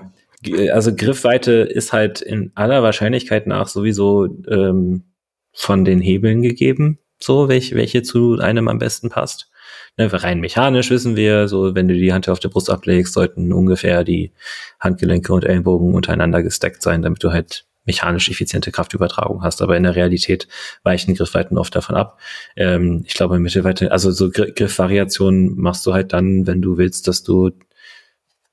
also 0.72 0.94
Griffweite 0.94 1.52
ist 1.52 1.92
halt 1.92 2.20
in 2.20 2.52
aller 2.54 2.82
Wahrscheinlichkeit 2.82 3.46
nach 3.46 3.66
sowieso 3.66 4.26
ähm, 4.48 5.04
von 5.52 5.84
den 5.84 6.00
Hebeln 6.00 6.42
gegeben, 6.42 6.98
so 7.18 7.48
welche, 7.48 7.74
welche 7.74 8.02
zu 8.02 8.38
einem 8.38 8.68
am 8.68 8.78
besten 8.78 9.08
passt. 9.08 9.50
Ne, 9.96 10.08
rein 10.12 10.40
mechanisch 10.40 10.90
wissen 10.90 11.16
wir, 11.16 11.48
so 11.48 11.74
wenn 11.74 11.88
du 11.88 11.94
die 11.94 12.12
Hand 12.12 12.28
auf 12.28 12.40
der 12.40 12.48
Brust 12.48 12.70
ablegst, 12.70 13.12
sollten 13.12 13.52
ungefähr 13.52 14.04
die 14.04 14.32
Handgelenke 14.78 15.32
und 15.32 15.44
Ellenbogen 15.44 15.94
untereinander 15.94 16.42
gesteckt 16.42 16.82
sein, 16.82 17.02
damit 17.02 17.22
du 17.24 17.32
halt 17.32 17.64
mechanisch 17.84 18.28
effiziente 18.28 18.72
Kraftübertragung 18.72 19.42
hast. 19.42 19.62
Aber 19.62 19.76
in 19.76 19.82
der 19.82 19.96
Realität 19.96 20.48
weichen 20.82 21.14
Griffweiten 21.14 21.58
oft 21.58 21.74
davon 21.74 21.96
ab. 21.96 22.18
Ähm, 22.56 23.04
ich 23.06 23.14
glaube, 23.14 23.38
Mittelweite, 23.38 23.92
also 23.92 24.10
so 24.10 24.30
Griffvariationen 24.30 25.56
machst 25.56 25.86
du 25.86 25.92
halt 25.92 26.12
dann, 26.12 26.46
wenn 26.46 26.62
du 26.62 26.76
willst, 26.78 27.08
dass 27.08 27.22
du 27.22 27.50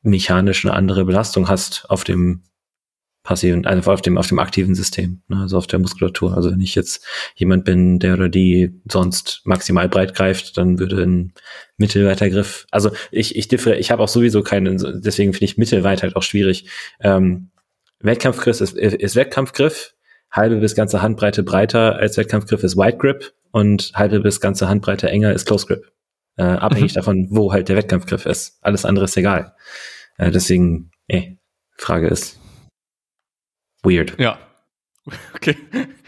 mechanisch 0.03 0.65
eine 0.65 0.73
andere 0.73 1.05
Belastung 1.05 1.47
hast 1.47 1.89
auf 1.89 2.03
dem 2.03 2.43
passiven, 3.23 3.65
also 3.67 3.91
auf 3.91 4.01
dem, 4.01 4.17
auf 4.17 4.27
dem 4.27 4.39
aktiven 4.39 4.73
System, 4.73 5.21
ne, 5.27 5.41
also 5.41 5.57
auf 5.57 5.67
der 5.67 5.79
Muskulatur. 5.79 6.35
Also 6.35 6.51
wenn 6.51 6.61
ich 6.61 6.73
jetzt 6.73 7.05
jemand 7.35 7.65
bin, 7.65 7.99
der 7.99 8.15
oder 8.15 8.29
die 8.29 8.81
sonst 8.89 9.41
maximal 9.43 9.87
breit 9.87 10.15
greift, 10.15 10.57
dann 10.57 10.79
würde 10.79 11.03
ein 11.03 11.33
mittelweiter 11.77 12.29
Griff, 12.29 12.65
also 12.71 12.91
ich, 13.11 13.35
ich 13.35 13.47
differ, 13.47 13.77
ich 13.77 13.91
habe 13.91 14.01
auch 14.01 14.07
sowieso 14.07 14.41
keinen, 14.41 15.01
deswegen 15.01 15.33
finde 15.33 15.45
ich 15.45 15.57
Mittelweit 15.57 16.01
halt 16.01 16.15
auch 16.15 16.23
schwierig. 16.23 16.67
Ähm, 16.99 17.50
Wettkampfgriff 18.03 18.61
ist, 18.61 18.73
ist 18.77 19.15
Wettkampfgriff, 19.15 19.93
halbe 20.31 20.57
bis 20.57 20.75
ganze 20.75 21.01
Handbreite 21.01 21.43
breiter 21.43 21.95
als 21.95 22.17
Wettkampfgriff 22.17 22.63
ist 22.63 22.77
Wide 22.77 22.97
Grip 22.97 23.33
und 23.51 23.91
halbe 23.93 24.19
bis 24.21 24.39
ganze 24.39 24.67
Handbreite 24.67 25.09
enger 25.09 25.33
ist 25.33 25.45
Close 25.45 25.65
Grip. 25.65 25.91
Äh, 26.37 26.43
abhängig 26.43 26.93
mhm. 26.93 26.95
davon, 26.95 27.27
wo 27.31 27.51
halt 27.51 27.69
der 27.69 27.75
Wettkampfgriff 27.75 28.25
ist. 28.25 28.57
Alles 28.61 28.85
andere 28.85 29.05
ist 29.05 29.17
egal. 29.17 29.55
Äh, 30.17 30.31
deswegen, 30.31 30.91
ey, 31.07 31.37
Frage 31.77 32.07
ist 32.07 32.39
weird. 33.83 34.19
Ja. 34.19 34.39
Okay. 35.33 35.57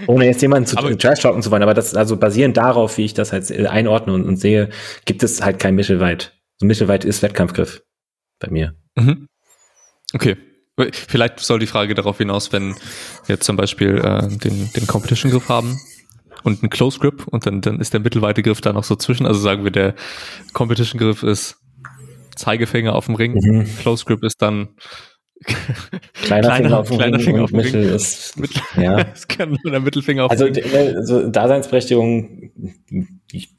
Ohne 0.05 0.25
jetzt 0.25 0.41
jemanden 0.41 0.67
zu 0.67 0.75
trash 0.75 1.21
talken 1.21 1.41
zu 1.41 1.49
wollen, 1.49 1.63
aber 1.63 1.73
das, 1.73 1.95
also 1.95 2.15
basierend 2.15 2.57
darauf, 2.57 2.97
wie 2.97 3.05
ich 3.05 3.15
das 3.15 3.33
halt 3.33 3.51
einordne 3.67 4.13
und, 4.13 4.25
und 4.25 4.37
sehe, 4.37 4.69
gibt 5.05 5.23
es 5.23 5.41
halt 5.41 5.59
kein 5.59 5.75
Mittelweit. 5.75 6.39
So 6.57 6.67
Mittelweit 6.67 7.03
ist 7.03 7.23
Wettkampfgriff 7.23 7.83
bei 8.39 8.49
mir. 8.51 8.75
Mhm. 8.95 9.27
Okay. 10.13 10.37
Vielleicht 10.91 11.39
soll 11.39 11.59
die 11.59 11.67
Frage 11.67 11.93
darauf 11.93 12.17
hinaus, 12.17 12.51
wenn 12.51 12.75
wir 13.27 13.39
zum 13.39 13.55
Beispiel 13.55 13.97
äh, 13.99 14.27
den, 14.27 14.71
den 14.73 14.87
Competition-Griff 14.87 15.47
haben 15.47 15.79
und 16.43 16.63
einen 16.63 16.71
Close 16.71 16.99
Grip 16.99 17.27
und 17.27 17.45
dann, 17.45 17.61
dann 17.61 17.79
ist 17.79 17.93
der 17.93 17.99
mittelweite 17.99 18.41
Griff 18.41 18.59
da 18.59 18.73
noch 18.73 18.83
so 18.83 18.95
zwischen. 18.95 19.27
Also 19.27 19.39
sagen 19.39 19.63
wir, 19.63 19.71
der 19.71 19.93
Competition-Griff 20.53 21.21
ist 21.21 21.57
Zeigefinger 22.35 22.95
auf 22.95 23.05
dem 23.05 23.15
Ring, 23.15 23.33
mhm. 23.33 23.69
Close 23.81 24.05
Grip 24.05 24.23
ist 24.23 24.41
dann 24.41 24.69
kleiner, 25.43 26.47
kleiner, 26.47 26.55
Finger 26.55 26.79
auf 26.79 26.87
dem 26.87 26.99
Ring 26.99 27.19
Finger 27.19 27.43
auf 27.43 27.49
dem 27.51 27.57
Mittel 27.57 27.85
Ring. 27.85 27.95
ist 27.95 28.39
Mittel, 28.39 28.61
ja. 28.77 28.97
es 29.13 29.27
kann 29.27 29.49
nur 29.49 29.71
der 29.71 29.79
Mittelfinger 29.79 30.25
auf 30.25 30.31
also, 30.31 30.49
dem 30.49 30.63
Ring. 30.63 30.95
Also 30.95 31.27
Daseinsberechtigung, 31.27 32.51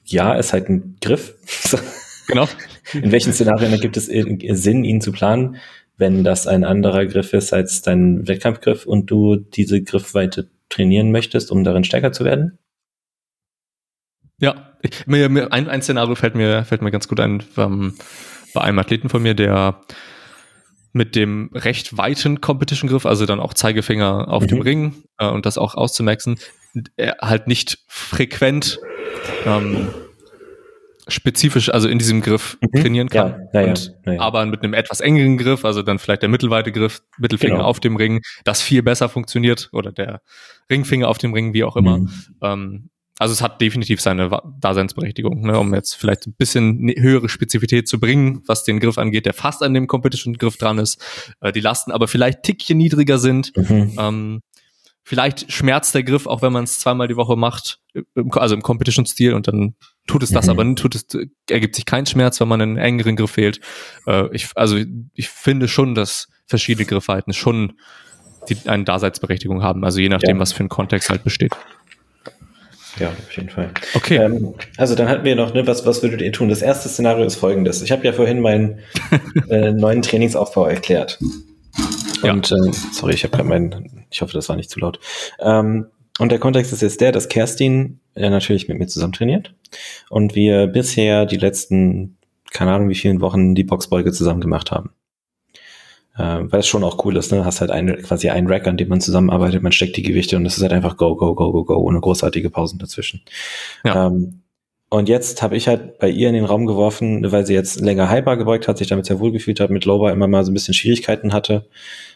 ja, 0.05 0.35
ist 0.35 0.53
halt 0.53 0.69
ein 0.69 0.97
Griff. 1.01 1.35
Genau. 2.27 2.49
In 2.95 3.13
welchen 3.13 3.35
Szenarien 3.35 3.79
gibt 3.83 3.99
es 3.99 4.07
Sinn, 4.07 4.85
ihn 4.85 5.03
zu 5.03 5.13
planen, 5.13 5.57
wenn 5.97 6.25
das 6.25 6.47
ein 6.47 6.65
anderer 6.65 7.07
Griff 7.07 7.33
ist 7.33 7.53
als 7.53 7.83
dein 7.83 8.27
Wettkampfgriff 8.27 8.87
und 8.87 9.11
du 9.11 9.37
diese 9.37 9.83
Griffweite 9.83 10.51
trainieren 10.69 11.13
möchtest, 11.13 11.51
um 11.51 11.65
darin 11.65 11.85
stärker 11.85 12.13
zu 12.13 12.25
werden? 12.25 12.59
Ja, 14.39 14.77
mir, 15.07 15.29
mir, 15.29 15.53
ein, 15.53 15.69
ein 15.69 15.83
Szenario 15.83 16.15
fällt 16.15 16.35
mir, 16.35 16.65
fällt 16.65 16.83
mir 16.83 16.91
ganz 16.91 17.09
gut 17.09 17.21
ein. 17.21 17.43
Ähm, 17.57 17.95
bei 18.53 18.63
einem 18.63 18.79
Athleten 18.79 19.09
von 19.09 19.23
mir, 19.23 19.35
der 19.35 19.81
mit 20.93 21.17
dem 21.17 21.51
recht 21.53 21.97
weiten 21.97 22.41
Competition-Griff, 22.41 23.07
also 23.07 23.27
dann 23.27 23.41
auch 23.41 23.55
Zeigefinger 23.55 24.29
auf 24.29 24.45
mhm. 24.45 24.49
dem 24.49 24.61
Ring 24.61 24.95
äh, 25.19 25.29
und 25.29 25.47
das 25.47 25.59
auch 25.59 25.75
auszumaxen, 25.75 26.39
halt 27.21 27.47
nicht 27.47 27.79
frequent 27.89 28.79
ähm, 29.47 29.89
spezifisch, 31.09 31.71
also 31.71 31.89
in 31.89 31.99
diesem 31.99 32.21
Griff 32.21 32.59
mhm. 32.61 32.81
trainieren 32.81 33.09
kann. 33.09 33.49
Ja, 33.53 33.61
ja, 33.61 33.69
und, 33.69 33.95
ja, 34.07 34.21
aber 34.21 34.47
mit 34.47 34.63
einem 34.63 34.75
etwas 34.75 35.01
engeren 35.01 35.37
Griff, 35.39 35.65
also 35.65 35.83
dann 35.83 35.99
vielleicht 35.99 36.23
der 36.23 36.29
mittelweite 36.29 36.73
Griff, 36.73 37.03
Mittelfinger 37.19 37.57
genau. 37.57 37.67
auf 37.67 37.81
dem 37.81 37.97
Ring, 37.97 38.23
das 38.45 38.63
viel 38.63 38.83
besser 38.83 39.09
funktioniert 39.09 39.69
oder 39.73 39.93
der 39.93 40.23
Ringfinger 40.71 41.09
auf 41.09 41.19
dem 41.19 41.35
Ring, 41.35 41.53
wie 41.53 41.65
auch 41.65 41.77
immer. 41.77 41.99
Mhm. 41.99 42.11
Ähm, 42.43 42.91
also 43.19 43.33
es 43.33 43.43
hat 43.43 43.61
definitiv 43.61 44.01
seine 44.01 44.29
Daseinsberechtigung, 44.61 45.43
ne, 45.43 45.59
um 45.59 45.73
jetzt 45.73 45.95
vielleicht 45.95 46.27
ein 46.27 46.35
bisschen 46.35 46.81
ne, 46.81 46.95
höhere 46.99 47.29
Spezifität 47.29 47.87
zu 47.87 48.01
bringen, 48.01 48.43
was 48.47 48.65
den 48.65 48.81
Griff 48.81 48.99
angeht, 48.99 49.27
der 49.27 49.35
fast 49.35 49.63
an 49.63 49.73
dem 49.73 49.87
Competition-Griff 49.87 50.57
dran 50.57 50.79
ist, 50.79 51.01
äh, 51.41 51.53
die 51.53 51.61
Lasten 51.61 51.93
aber 51.93 52.09
vielleicht 52.09 52.43
Tickchen 52.43 52.79
niedriger 52.79 53.19
sind. 53.19 53.57
Mhm. 53.57 53.97
Ähm, 53.99 54.41
vielleicht 55.05 55.53
schmerzt 55.53 55.95
der 55.95 56.03
Griff, 56.03 56.27
auch 56.27 56.43
wenn 56.43 56.53
man 56.53 56.65
es 56.65 56.81
zweimal 56.81 57.07
die 57.07 57.17
Woche 57.17 57.37
macht, 57.37 57.79
also 58.31 58.55
im 58.55 58.63
Competition-Stil 58.63 59.35
und 59.35 59.47
dann 59.47 59.75
tut 60.07 60.23
es 60.23 60.31
das, 60.31 60.47
mhm. 60.47 60.51
aber 60.51 60.75
tut 60.75 60.95
es, 60.95 61.07
ergibt 61.49 61.77
sich 61.77 61.87
kein 61.87 62.07
Schmerz, 62.07 62.41
wenn 62.41 62.49
man 62.49 62.61
einen 62.61 62.77
engeren 62.79 63.17
Griff 63.17 63.37
wählt. 63.37 63.61
Äh, 64.07 64.35
ich, 64.35 64.49
also 64.55 64.79
ich 65.13 65.29
finde 65.29 65.69
schon, 65.69 65.95
dass 65.95 66.29
verschiedene 66.47 66.87
Griffhalten 66.87 67.33
schon 67.33 67.75
die, 68.49 68.57
eine 68.67 68.85
Daseinsberechtigung 68.85 69.63
haben, 69.63 69.85
also 69.85 70.01
je 70.01 70.09
nachdem, 70.09 70.37
ja. 70.37 70.41
was 70.41 70.53
für 70.53 70.65
ein 70.65 70.69
Kontext 70.69 71.11
halt 71.11 71.23
besteht. 71.23 71.53
Ja, 72.99 73.09
auf 73.09 73.37
jeden 73.37 73.51
Fall. 73.51 73.71
Okay. 73.95 74.17
Ähm, 74.17 74.55
also 74.77 74.95
dann 74.95 75.09
hatten 75.09 75.25
wir 75.25 75.35
noch, 75.35 75.53
ne, 75.53 75.67
was, 75.67 75.85
was 75.85 76.03
würdet 76.03 76.23
ihr 76.23 76.33
tun? 76.33 76.49
Das 76.49 76.63
erste 76.63 76.89
Szenario 76.89 77.25
ist 77.25 77.35
folgendes. 77.35 77.83
Ich 77.83 77.91
habe 77.91 78.05
ja 78.05 78.13
vorhin 78.13 78.41
meinen 78.41 78.81
äh, 79.51 79.73
neuen 79.73 80.03
Trainingsaufbau 80.03 80.67
erklärt. 80.67 81.19
Und 82.31 82.51
ja. 82.51 82.57
äh, 82.57 82.73
sorry, 82.93 83.15
ich 83.15 83.25
habe 83.25 83.37
gerade 83.37 83.49
meinen, 83.49 84.07
ich 84.11 84.23
hoffe, 84.23 84.33
das 84.33 84.49
war 84.49 84.57
nicht 84.57 84.71
zu 84.71 84.81
laut. 84.81 84.99
Ähm, 85.41 85.87
und 86.19 86.31
der 86.31 86.39
Kontext 86.39 86.73
ist 86.73 86.83
jetzt 86.83 87.01
der, 87.01 87.13
dass 87.13 87.29
Kerstin 87.29 88.01
ja 88.15 88.31
natürlich 88.31 88.69
mit 88.69 88.79
mir 88.79 88.87
zusammen 88.87 89.13
trainiert 89.13 89.53
und 90.09 90.35
wir 90.35 90.69
bisher 90.69 91.27
die 91.27 91.37
letzten, 91.37 92.17
keine 92.53 92.73
Ahnung 92.73 92.89
wie 92.89 92.95
vielen 92.95 93.21
Wochen 93.21 93.55
die 93.55 93.65
Boxbeuge 93.65 94.13
zusammen 94.13 94.41
gemacht 94.41 94.71
haben. 94.71 94.91
Äh, 96.17 96.43
weil 96.45 96.61
es 96.61 96.69
schon 96.69 96.85
auch 96.85 97.05
cool 97.05 97.17
ist, 97.17 97.33
ne? 97.33 97.45
Hast 97.45 97.61
halt 97.61 97.73
ein, 97.73 98.01
quasi 98.03 98.31
einen 98.31 98.47
Rack, 98.47 98.69
an 98.69 98.77
dem 98.77 98.89
man 98.89 99.01
zusammenarbeitet, 99.01 99.65
man 99.65 99.73
steckt 99.73 99.97
die 99.97 100.03
Gewichte 100.03 100.37
und 100.37 100.47
es 100.47 100.57
ist 100.57 100.63
halt 100.63 100.73
einfach 100.73 100.97
go, 100.97 101.17
go, 101.17 101.35
go, 101.35 101.51
go, 101.51 101.65
go, 101.65 101.75
ohne 101.75 102.01
großartige 102.01 102.51
Pausen 102.51 102.79
dazwischen. 102.79 103.23
Ja. 103.85 104.07
Ähm, 104.07 104.44
und 104.95 105.09
jetzt 105.09 105.43
habe 105.43 105.57
ich 105.57 105.67
halt 105.67 105.99
bei 105.99 106.09
ihr 106.09 106.29
in 106.29 106.35
den 106.35 106.45
Raum 106.45 106.67
geworfen, 106.67 107.33
weil 107.33 107.45
sie 107.45 107.53
jetzt 107.53 107.81
länger 107.81 108.09
Hyper 108.09 108.37
gebeugt 108.37 108.69
hat, 108.69 108.79
sich 108.79 108.87
damit 108.87 109.07
sehr 109.07 109.19
wohl 109.19 109.33
gefühlt 109.33 109.59
hat, 109.59 109.71
mit 109.71 109.87
Lower 109.87 110.13
immer 110.13 110.29
mal 110.29 110.45
so 110.45 110.53
ein 110.53 110.55
bisschen 110.55 110.73
Schwierigkeiten 110.73 111.33
hatte, 111.33 111.67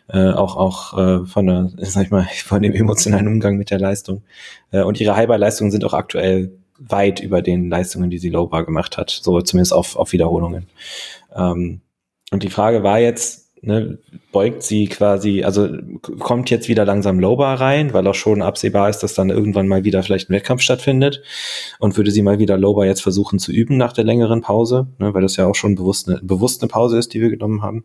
äh, 0.06 0.30
auch 0.30 0.54
auch 0.56 0.96
äh, 0.96 1.26
von 1.26 1.46
der, 1.46 1.70
sag 1.78 2.04
ich 2.04 2.10
mal, 2.12 2.28
von 2.44 2.62
dem 2.62 2.74
emotionalen 2.74 3.26
Umgang 3.26 3.56
mit 3.56 3.72
der 3.72 3.80
Leistung. 3.80 4.22
Äh, 4.70 4.82
und 4.82 5.00
ihre 5.00 5.16
Hyper-Leistungen 5.16 5.72
sind 5.72 5.84
auch 5.84 5.92
aktuell 5.92 6.52
weit 6.78 7.18
über 7.18 7.42
den 7.42 7.68
Leistungen, 7.68 8.10
die 8.10 8.18
sie 8.18 8.28
Lower 8.28 8.64
gemacht 8.64 8.96
hat, 8.96 9.10
so 9.10 9.40
zumindest 9.40 9.72
auf, 9.72 9.96
auf 9.96 10.12
Wiederholungen. 10.12 10.68
Ähm, 11.34 11.80
und 12.30 12.44
die 12.44 12.50
Frage 12.50 12.84
war 12.84 13.00
jetzt, 13.00 13.47
ne, 13.62 13.98
beugt 14.32 14.62
sie 14.62 14.86
quasi, 14.86 15.42
also 15.42 15.68
kommt 16.18 16.50
jetzt 16.50 16.68
wieder 16.68 16.84
langsam 16.84 17.18
Lowbar 17.18 17.61
rein, 17.61 17.92
weil 17.92 18.06
auch 18.06 18.14
schon 18.14 18.42
absehbar 18.42 18.88
ist, 18.88 19.00
dass 19.00 19.14
dann 19.14 19.30
irgendwann 19.30 19.68
mal 19.68 19.84
wieder 19.84 20.02
vielleicht 20.02 20.30
ein 20.30 20.34
Wettkampf 20.34 20.62
stattfindet. 20.62 21.22
Und 21.78 21.96
würde 21.96 22.11
sie 22.11 22.22
mal 22.22 22.38
wieder 22.38 22.59
Lowbar 22.59 22.86
jetzt 22.86 23.02
versuchen 23.02 23.38
zu 23.38 23.52
üben 23.52 23.76
nach 23.76 23.92
der 23.92 24.04
längeren 24.04 24.40
Pause, 24.40 24.88
ne, 24.98 25.14
weil 25.14 25.22
das 25.22 25.36
ja 25.36 25.46
auch 25.46 25.54
schon 25.54 25.74
bewusst 25.74 26.09
eine, 26.09 26.20
bewusst 26.22 26.62
eine 26.62 26.68
Pause 26.68 26.98
ist, 26.98 27.14
die 27.14 27.20
wir 27.20 27.30
genommen 27.30 27.62
haben. 27.62 27.84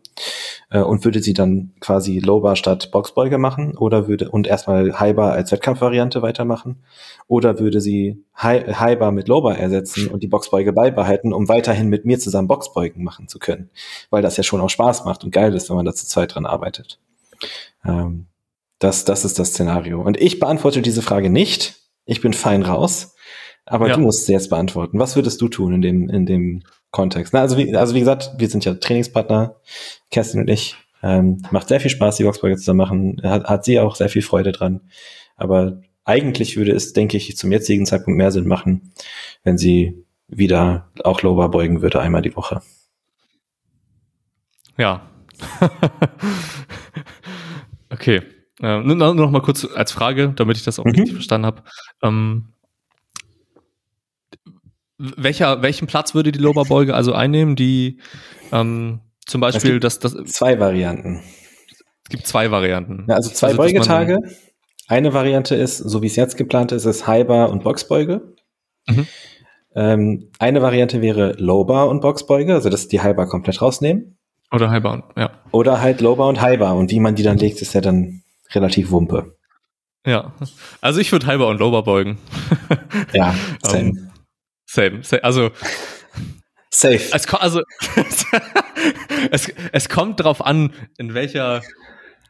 Äh, 0.70 0.80
und 0.80 1.04
würde 1.04 1.22
sie 1.22 1.34
dann 1.34 1.72
quasi 1.80 2.18
Lowbar 2.18 2.56
statt 2.56 2.90
Boxbeuge 2.90 3.38
machen 3.38 3.76
oder 3.76 4.08
würde 4.08 4.30
und 4.30 4.46
erstmal 4.46 4.98
Highbar 5.00 5.32
als 5.32 5.52
Wettkampfvariante 5.52 6.22
weitermachen. 6.22 6.76
Oder 7.26 7.58
würde 7.58 7.80
sie 7.80 8.22
High, 8.36 8.80
Highbar 8.80 9.12
mit 9.12 9.28
Lowbar 9.28 9.58
ersetzen 9.58 10.08
und 10.08 10.22
die 10.22 10.26
Boxbeuge 10.26 10.72
beibehalten, 10.72 11.32
um 11.32 11.48
weiterhin 11.48 11.88
mit 11.88 12.04
mir 12.04 12.18
zusammen 12.18 12.48
Boxbeugen 12.48 13.04
machen 13.04 13.28
zu 13.28 13.38
können, 13.38 13.70
weil 14.10 14.22
das 14.22 14.36
ja 14.36 14.42
schon 14.42 14.60
auch 14.60 14.70
Spaß 14.70 15.04
macht 15.04 15.24
und 15.24 15.30
geil 15.30 15.54
ist, 15.54 15.70
wenn 15.70 15.76
man 15.76 15.86
da 15.86 15.94
zu 15.94 16.06
zweit 16.06 16.34
dran 16.34 16.46
arbeitet. 16.46 16.98
Ähm, 17.84 18.26
das, 18.78 19.04
das 19.04 19.24
ist 19.24 19.38
das 19.38 19.48
Szenario. 19.48 20.02
Und 20.02 20.20
ich 20.20 20.40
beantworte 20.40 20.82
diese 20.82 21.02
Frage 21.02 21.30
nicht. 21.30 21.76
Ich 22.06 22.20
bin 22.20 22.32
fein 22.32 22.62
raus. 22.62 23.14
Aber 23.66 23.88
ja. 23.88 23.94
du 23.94 24.00
musst 24.00 24.26
sie 24.26 24.32
jetzt 24.32 24.50
beantworten. 24.50 24.98
Was 24.98 25.16
würdest 25.16 25.40
du 25.40 25.48
tun 25.48 25.74
in 25.74 25.82
dem, 25.82 26.10
in 26.10 26.26
dem 26.26 26.62
Kontext? 26.90 27.32
Na, 27.32 27.40
also, 27.40 27.56
wie, 27.56 27.74
also 27.74 27.94
wie 27.94 28.00
gesagt, 28.00 28.32
wir 28.36 28.48
sind 28.48 28.64
ja 28.64 28.74
Trainingspartner, 28.74 29.56
Kerstin 30.10 30.40
und 30.40 30.50
ich. 30.50 30.76
Ähm, 31.02 31.42
macht 31.50 31.68
sehr 31.68 31.80
viel 31.80 31.90
Spaß, 31.90 32.16
die 32.16 32.24
Boxbeuge 32.24 32.56
zu 32.56 32.74
machen. 32.74 33.20
Hat, 33.22 33.44
hat 33.44 33.64
sie 33.64 33.78
auch 33.78 33.96
sehr 33.96 34.08
viel 34.08 34.22
Freude 34.22 34.52
dran. 34.52 34.80
Aber 35.36 35.80
eigentlich 36.04 36.56
würde 36.56 36.72
es, 36.72 36.92
denke 36.92 37.16
ich, 37.16 37.36
zum 37.36 37.52
jetzigen 37.52 37.86
Zeitpunkt 37.86 38.18
mehr 38.18 38.30
Sinn 38.30 38.46
machen, 38.46 38.92
wenn 39.42 39.58
sie 39.58 40.04
wieder 40.28 40.90
auch 41.02 41.22
Lower 41.22 41.50
beugen 41.50 41.82
würde, 41.82 42.00
einmal 42.00 42.22
die 42.22 42.36
Woche. 42.36 42.62
Ja. 44.76 45.08
okay. 47.90 48.22
Äh, 48.60 48.80
nur, 48.80 49.14
noch 49.14 49.30
mal 49.30 49.42
kurz 49.42 49.64
als 49.64 49.92
Frage, 49.92 50.32
damit 50.36 50.56
ich 50.56 50.64
das 50.64 50.78
auch 50.78 50.84
mhm. 50.84 50.92
richtig 50.92 51.14
verstanden 51.14 51.46
habe. 51.46 51.62
Ähm, 52.02 52.48
welcher, 54.98 55.62
welchen 55.62 55.86
Platz 55.86 56.14
würde 56.14 56.32
die 56.32 56.38
Lower-Beuge 56.38 56.94
also 56.94 57.12
einnehmen? 57.12 57.56
Die 57.56 58.00
ähm, 58.52 59.00
zum 59.26 59.40
Beispiel, 59.40 59.80
dass 59.80 59.98
das. 59.98 60.14
Zwei 60.26 60.60
Varianten. 60.60 61.20
Es 62.04 62.10
gibt 62.10 62.26
zwei 62.26 62.50
Varianten. 62.50 63.06
Ja, 63.08 63.16
also 63.16 63.30
zwei 63.30 63.48
also, 63.48 63.58
Beugetage. 63.58 64.18
Eine 64.88 65.14
Variante 65.14 65.54
ist, 65.54 65.78
so 65.78 66.02
wie 66.02 66.06
es 66.06 66.16
jetzt 66.16 66.36
geplant 66.36 66.72
ist, 66.72 66.84
ist 66.84 67.06
Highbar 67.06 67.50
und 67.50 67.64
Boxbeuge. 67.64 68.34
Mhm. 68.86 69.06
Ähm, 69.74 70.30
eine 70.38 70.62
Variante 70.62 71.00
wäre 71.00 71.32
Lowbar 71.38 71.88
und 71.88 72.00
Boxbeuge, 72.00 72.54
also 72.54 72.68
dass 72.68 72.88
die 72.88 73.00
Highbar 73.00 73.26
komplett 73.26 73.60
rausnehmen. 73.62 74.18
Oder 74.52 74.70
Highbar, 74.70 75.12
ja. 75.16 75.30
Oder 75.50 75.80
halt 75.80 76.00
Lowbar 76.00 76.28
und 76.28 76.40
Highbar. 76.40 76.76
Und 76.76 76.90
wie 76.90 77.00
man 77.00 77.14
die 77.14 77.22
dann 77.22 77.38
legt, 77.38 77.60
ist 77.62 77.72
ja 77.74 77.80
dann 77.80 78.22
relativ 78.52 78.90
Wumpe. 78.90 79.36
Ja, 80.06 80.34
also 80.80 81.00
ich 81.00 81.10
würde 81.12 81.26
Highbar 81.26 81.48
und 81.48 81.58
Lowbar 81.58 81.82
beugen. 81.82 82.18
ja, 83.12 83.34
same. 83.62 83.90
um, 83.90 84.10
same. 84.66 85.02
same. 85.02 85.24
Also 85.24 85.50
Safe. 86.74 86.96
Es, 87.12 87.32
also, 87.32 87.62
es, 89.30 89.52
es 89.70 89.88
kommt 89.88 90.18
drauf 90.18 90.44
an, 90.44 90.72
in 90.98 91.14
welcher 91.14 91.62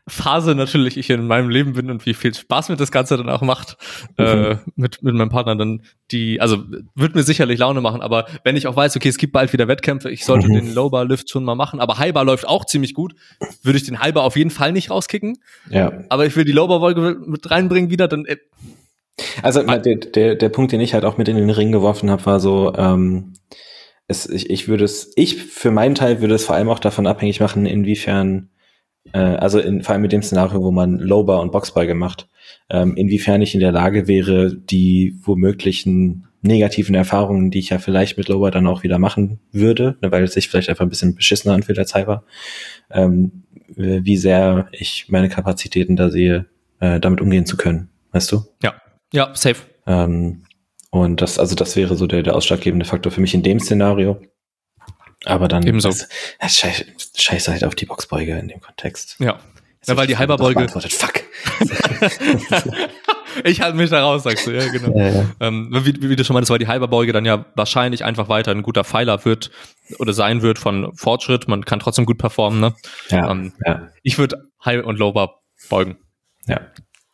Phase 0.06 0.54
natürlich 0.54 0.98
ich 0.98 1.08
in 1.08 1.26
meinem 1.26 1.48
Leben 1.48 1.72
bin 1.72 1.90
und 1.90 2.04
wie 2.04 2.12
viel 2.12 2.34
Spaß 2.34 2.68
mir 2.68 2.76
das 2.76 2.92
Ganze 2.92 3.16
dann 3.16 3.30
auch 3.30 3.40
macht, 3.40 3.78
mhm. 4.18 4.24
äh, 4.24 4.56
mit, 4.76 5.02
mit 5.02 5.14
meinem 5.14 5.30
Partner 5.30 5.56
dann 5.56 5.82
die, 6.10 6.42
also 6.42 6.62
wird 6.94 7.14
mir 7.14 7.22
sicherlich 7.22 7.58
Laune 7.58 7.80
machen, 7.80 8.02
aber 8.02 8.26
wenn 8.44 8.56
ich 8.56 8.66
auch 8.66 8.76
weiß, 8.76 8.96
okay, 8.96 9.08
es 9.08 9.16
gibt 9.16 9.32
bald 9.32 9.54
wieder 9.54 9.66
Wettkämpfe, 9.66 10.10
ich 10.10 10.26
sollte 10.26 10.48
mhm. 10.48 10.54
den 10.54 10.74
Lowbar 10.74 11.06
Lift 11.06 11.30
schon 11.30 11.44
mal 11.44 11.54
machen, 11.54 11.80
aber 11.80 11.96
Highbar 11.98 12.24
läuft 12.24 12.46
auch 12.46 12.66
ziemlich 12.66 12.92
gut, 12.92 13.14
würde 13.62 13.78
ich 13.78 13.84
den 13.84 14.00
Highbar 14.00 14.24
auf 14.24 14.36
jeden 14.36 14.50
Fall 14.50 14.72
nicht 14.72 14.90
rauskicken. 14.90 15.38
Ja. 15.70 15.92
Aber 16.10 16.26
ich 16.26 16.36
will 16.36 16.44
die 16.44 16.52
Lowbar 16.52 16.82
Wolke 16.82 17.16
mit 17.26 17.50
reinbringen 17.50 17.90
wieder, 17.90 18.06
dann 18.06 18.26
äh, 18.26 18.36
also 19.42 19.62
der, 19.62 19.78
der, 19.78 20.34
der 20.34 20.48
Punkt, 20.50 20.72
den 20.72 20.80
ich 20.80 20.92
halt 20.92 21.04
auch 21.04 21.16
mit 21.16 21.28
in 21.28 21.36
den 21.36 21.50
Ring 21.50 21.72
geworfen 21.72 22.10
habe, 22.10 22.26
war 22.26 22.40
so, 22.40 22.74
ähm, 22.76 23.34
es, 24.06 24.28
ich, 24.28 24.50
ich 24.50 24.68
würde 24.68 24.84
es, 24.84 25.12
ich 25.16 25.42
für 25.42 25.70
meinen 25.70 25.94
Teil 25.94 26.20
würde 26.20 26.34
es 26.34 26.44
vor 26.44 26.56
allem 26.56 26.68
auch 26.68 26.78
davon 26.78 27.06
abhängig 27.06 27.40
machen, 27.40 27.64
inwiefern 27.64 28.50
äh, 29.12 29.18
also 29.18 29.58
in, 29.58 29.82
vor 29.82 29.92
allem 29.92 30.02
mit 30.02 30.12
dem 30.12 30.22
Szenario, 30.22 30.62
wo 30.62 30.70
man 30.70 30.98
Lowbar 30.98 31.40
und 31.40 31.52
Boxbeuge 31.52 31.94
macht, 31.94 32.28
ähm, 32.70 32.96
inwiefern 32.96 33.42
ich 33.42 33.54
in 33.54 33.60
der 33.60 33.72
Lage 33.72 34.08
wäre, 34.08 34.54
die 34.54 35.16
womöglichen 35.22 36.26
negativen 36.42 36.94
Erfahrungen, 36.94 37.50
die 37.50 37.58
ich 37.58 37.70
ja 37.70 37.78
vielleicht 37.78 38.18
mit 38.18 38.28
Lowbar 38.28 38.50
dann 38.50 38.66
auch 38.66 38.82
wieder 38.82 38.98
machen 38.98 39.40
würde, 39.50 39.96
ne, 40.02 40.12
weil 40.12 40.24
es 40.24 40.34
sich 40.34 40.48
vielleicht 40.48 40.68
einfach 40.68 40.84
ein 40.84 40.90
bisschen 40.90 41.14
beschissener 41.14 41.54
anfühlt 41.54 41.78
als 41.78 41.94
Hyper, 41.94 42.24
ähm, 42.90 43.44
wie 43.76 44.16
sehr 44.16 44.68
ich 44.72 45.06
meine 45.08 45.30
Kapazitäten 45.30 45.96
da 45.96 46.10
sehe, 46.10 46.46
äh, 46.80 47.00
damit 47.00 47.20
umgehen 47.22 47.46
zu 47.46 47.56
können. 47.56 47.88
Weißt 48.12 48.30
du? 48.30 48.42
Ja, 48.62 48.74
ja, 49.12 49.30
safe. 49.34 49.62
Ähm, 49.86 50.44
und 50.90 51.22
das, 51.22 51.38
also 51.38 51.56
das 51.56 51.76
wäre 51.76 51.96
so 51.96 52.06
der, 52.06 52.22
der 52.22 52.36
ausschlaggebende 52.36 52.84
Faktor 52.84 53.10
für 53.10 53.20
mich 53.20 53.34
in 53.34 53.42
dem 53.42 53.58
Szenario. 53.58 54.20
Aber 55.24 55.48
dann 55.48 55.66
Ebenso. 55.66 55.88
Ist, 55.88 56.08
ja, 56.40 56.48
scheiß, 56.48 56.84
scheiß 57.16 57.48
halt 57.48 57.64
auf 57.64 57.74
die 57.74 57.86
Boxbeuge 57.86 58.38
in 58.38 58.48
dem 58.48 58.60
Kontext. 58.60 59.16
Ja. 59.18 59.38
ja 59.86 59.96
weil 59.96 60.06
die 60.06 60.16
Halberbeuge. 60.16 60.68
Fuck. 60.68 61.22
ich 63.44 63.60
halte 63.60 63.76
mich 63.76 63.90
da 63.90 64.02
raus, 64.02 64.22
sagst 64.22 64.46
du, 64.46 64.52
ja, 64.52 64.68
genau. 64.70 64.98
Ja, 64.98 65.08
ja. 65.08 65.24
Ähm, 65.40 65.68
wie, 65.70 65.94
wie, 66.08 66.16
du 66.16 66.24
schon 66.24 66.34
meintest, 66.34 66.50
weil 66.50 66.58
die 66.58 66.68
Halberbeuge 66.68 67.12
dann 67.12 67.24
ja 67.24 67.46
wahrscheinlich 67.54 68.04
einfach 68.04 68.28
weiter 68.28 68.50
ein 68.50 68.62
guter 68.62 68.84
Pfeiler 68.84 69.24
wird 69.24 69.50
oder 69.98 70.12
sein 70.12 70.42
wird 70.42 70.58
von 70.58 70.94
Fortschritt. 70.96 71.48
Man 71.48 71.64
kann 71.64 71.80
trotzdem 71.80 72.06
gut 72.06 72.18
performen, 72.18 72.60
ne? 72.60 72.74
Ja. 73.08 73.30
Ähm, 73.30 73.52
ja. 73.64 73.88
Ich 74.02 74.18
würde 74.18 74.50
High 74.64 74.84
und 74.84 74.98
Lowbar 74.98 75.42
beugen. 75.68 75.98
Ja. 76.46 76.60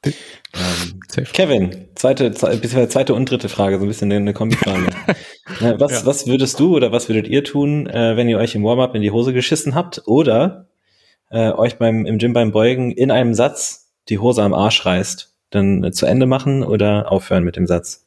Ähm, 0.04 1.00
Kevin, 1.32 1.88
zweite, 1.94 2.32
zweite, 2.32 2.88
zweite 2.88 3.14
und 3.14 3.30
dritte 3.30 3.48
Frage, 3.48 3.78
so 3.78 3.84
ein 3.84 3.88
bisschen 3.88 4.10
eine 4.10 4.32
Kombifrage. 4.32 4.86
was, 5.78 5.92
ja. 5.92 6.06
was 6.06 6.26
würdest 6.26 6.58
du 6.58 6.74
oder 6.76 6.90
was 6.90 7.08
würdet 7.08 7.28
ihr 7.28 7.44
tun, 7.44 7.86
äh, 7.86 8.16
wenn 8.16 8.28
ihr 8.28 8.38
euch 8.38 8.54
im 8.54 8.64
Warm-up 8.64 8.94
in 8.94 9.02
die 9.02 9.10
Hose 9.10 9.32
geschissen 9.32 9.74
habt 9.74 10.02
oder 10.06 10.68
äh, 11.30 11.50
euch 11.50 11.76
beim, 11.76 12.06
im 12.06 12.18
Gym 12.18 12.32
beim 12.32 12.52
Beugen 12.52 12.90
in 12.90 13.10
einem 13.10 13.34
Satz 13.34 13.92
die 14.08 14.18
Hose 14.18 14.42
am 14.42 14.54
Arsch 14.54 14.84
reißt? 14.86 15.36
Dann 15.50 15.84
äh, 15.84 15.92
zu 15.92 16.06
Ende 16.06 16.26
machen 16.26 16.62
oder 16.62 17.12
aufhören 17.12 17.44
mit 17.44 17.56
dem 17.56 17.66
Satz? 17.66 18.06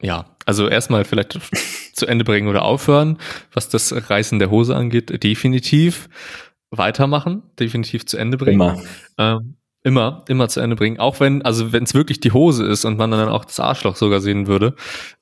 Ja, 0.00 0.26
also 0.44 0.68
erstmal 0.68 1.04
vielleicht 1.04 1.38
zu 1.92 2.06
Ende 2.06 2.24
bringen 2.24 2.48
oder 2.48 2.64
aufhören. 2.64 3.18
Was 3.52 3.68
das 3.68 4.10
Reißen 4.10 4.40
der 4.40 4.50
Hose 4.50 4.74
angeht, 4.74 5.22
definitiv 5.22 6.08
weitermachen, 6.70 7.42
definitiv 7.60 8.06
zu 8.06 8.16
Ende 8.16 8.36
bringen. 8.38 8.54
Immer. 8.54 8.82
Ähm, 9.18 9.56
immer, 9.84 10.24
immer 10.28 10.48
zu 10.48 10.60
Ende 10.60 10.76
bringen. 10.76 10.98
Auch 10.98 11.20
wenn, 11.20 11.42
also 11.42 11.72
wenn 11.72 11.84
es 11.84 11.94
wirklich 11.94 12.20
die 12.20 12.32
Hose 12.32 12.64
ist 12.64 12.84
und 12.84 12.98
man 12.98 13.10
dann 13.10 13.28
auch 13.28 13.44
das 13.44 13.58
Arschloch 13.58 13.96
sogar 13.96 14.20
sehen 14.20 14.46
würde. 14.46 14.74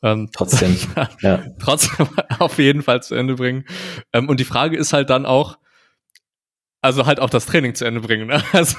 Ähm, 0.02 0.28
trotzdem. 0.32 0.76
ja. 1.20 1.42
Trotzdem 1.58 2.08
auf 2.38 2.58
jeden 2.58 2.82
Fall 2.82 3.02
zu 3.02 3.14
Ende 3.14 3.34
bringen. 3.34 3.64
Ähm, 4.12 4.28
und 4.28 4.40
die 4.40 4.44
Frage 4.44 4.76
ist 4.76 4.92
halt 4.92 5.10
dann 5.10 5.26
auch, 5.26 5.58
also 6.82 7.06
halt 7.06 7.20
auch 7.20 7.30
das 7.30 7.46
Training 7.46 7.74
zu 7.74 7.84
Ende 7.84 8.00
bringen. 8.00 8.26
Ne? 8.26 8.42
Also 8.52 8.76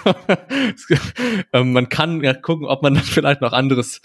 ähm, 1.54 1.74
man 1.74 1.90
kann 1.90 2.24
ja 2.24 2.34
gucken, 2.34 2.68
ob 2.68 2.82
man 2.84 2.96
dann 2.96 3.04
vielleicht 3.04 3.42
noch 3.42 3.54
anderes 3.54 4.02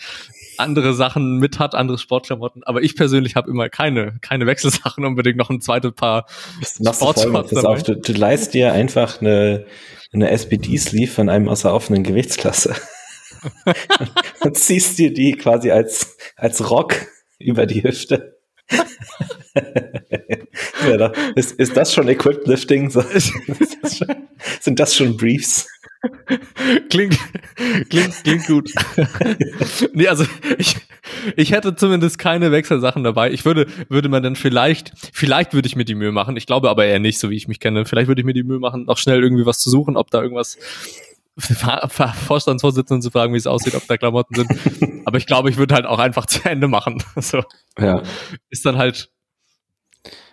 andere 0.58 0.94
Sachen 0.94 1.38
mit 1.38 1.58
hat, 1.58 1.74
andere 1.74 1.98
Sportklamotten. 1.98 2.62
Aber 2.64 2.82
ich 2.82 2.96
persönlich 2.96 3.36
habe 3.36 3.50
immer 3.50 3.68
keine 3.68 4.18
keine 4.20 4.46
Wechselsachen 4.46 5.04
unbedingt 5.04 5.36
noch 5.36 5.50
ein 5.50 5.60
zweites 5.60 5.92
Paar 5.92 6.26
Sportshorts 6.62 7.50
dabei. 7.50 7.80
Du, 7.82 7.96
du 7.96 8.12
leist 8.12 8.54
dir 8.54 8.72
einfach 8.72 9.20
eine 9.20 9.66
eine 10.12 10.30
SPD-Sleeve 10.30 11.10
von 11.10 11.28
einem 11.28 11.48
aus 11.48 11.62
der 11.62 11.74
offenen 11.74 12.02
Gewichtsklasse 12.02 12.74
und 14.40 14.56
ziehst 14.56 14.98
dir 14.98 15.12
die 15.12 15.32
quasi 15.32 15.70
als 15.70 16.16
als 16.36 16.70
Rock 16.70 16.94
über 17.38 17.66
die 17.66 17.82
Hüfte 17.82 18.36
ja, 20.88 21.12
ist, 21.34 21.52
ist 21.52 21.76
das 21.76 21.94
schon 21.94 22.08
Equipped 22.08 22.46
Lifting? 22.46 22.90
sind 24.60 24.80
das 24.80 24.96
schon 24.96 25.16
Briefs? 25.16 25.68
Klingt, 26.90 27.18
klingt, 27.90 28.24
klingt 28.24 28.46
gut. 28.46 28.72
nee, 29.92 30.08
also 30.08 30.24
ich, 30.58 30.76
ich 31.36 31.52
hätte 31.52 31.76
zumindest 31.76 32.18
keine 32.18 32.52
Wechselsachen 32.52 33.04
dabei. 33.04 33.30
Ich 33.30 33.44
würde, 33.44 33.66
würde 33.88 34.08
man 34.08 34.22
dann 34.22 34.36
vielleicht, 34.36 34.92
vielleicht 35.12 35.54
würde 35.54 35.66
ich 35.66 35.76
mir 35.76 35.84
die 35.84 35.94
Mühe 35.94 36.12
machen. 36.12 36.36
Ich 36.36 36.46
glaube 36.46 36.70
aber 36.70 36.84
eher 36.84 36.98
nicht, 36.98 37.18
so 37.18 37.30
wie 37.30 37.36
ich 37.36 37.48
mich 37.48 37.60
kenne. 37.60 37.84
Vielleicht 37.84 38.08
würde 38.08 38.20
ich 38.20 38.26
mir 38.26 38.34
die 38.34 38.42
Mühe 38.42 38.58
machen, 38.58 38.84
noch 38.84 38.98
schnell 38.98 39.22
irgendwie 39.22 39.46
was 39.46 39.58
zu 39.58 39.70
suchen, 39.70 39.96
ob 39.96 40.10
da 40.10 40.22
irgendwas 40.22 40.58
Vorstandsvorsitzenden 41.38 43.02
zu 43.02 43.10
fragen, 43.10 43.34
wie 43.34 43.38
es 43.38 43.46
aussieht, 43.46 43.74
ob 43.74 43.86
da 43.86 43.96
Klamotten 43.96 44.34
sind. 44.34 45.02
Aber 45.04 45.18
ich 45.18 45.26
glaube, 45.26 45.50
ich 45.50 45.58
würde 45.58 45.74
halt 45.74 45.84
auch 45.84 45.98
einfach 45.98 46.26
zu 46.26 46.42
Ende 46.48 46.66
machen. 46.68 47.02
So. 47.16 47.42
Ja. 47.78 48.02
Ist 48.48 48.64
dann 48.64 48.78
halt. 48.78 49.10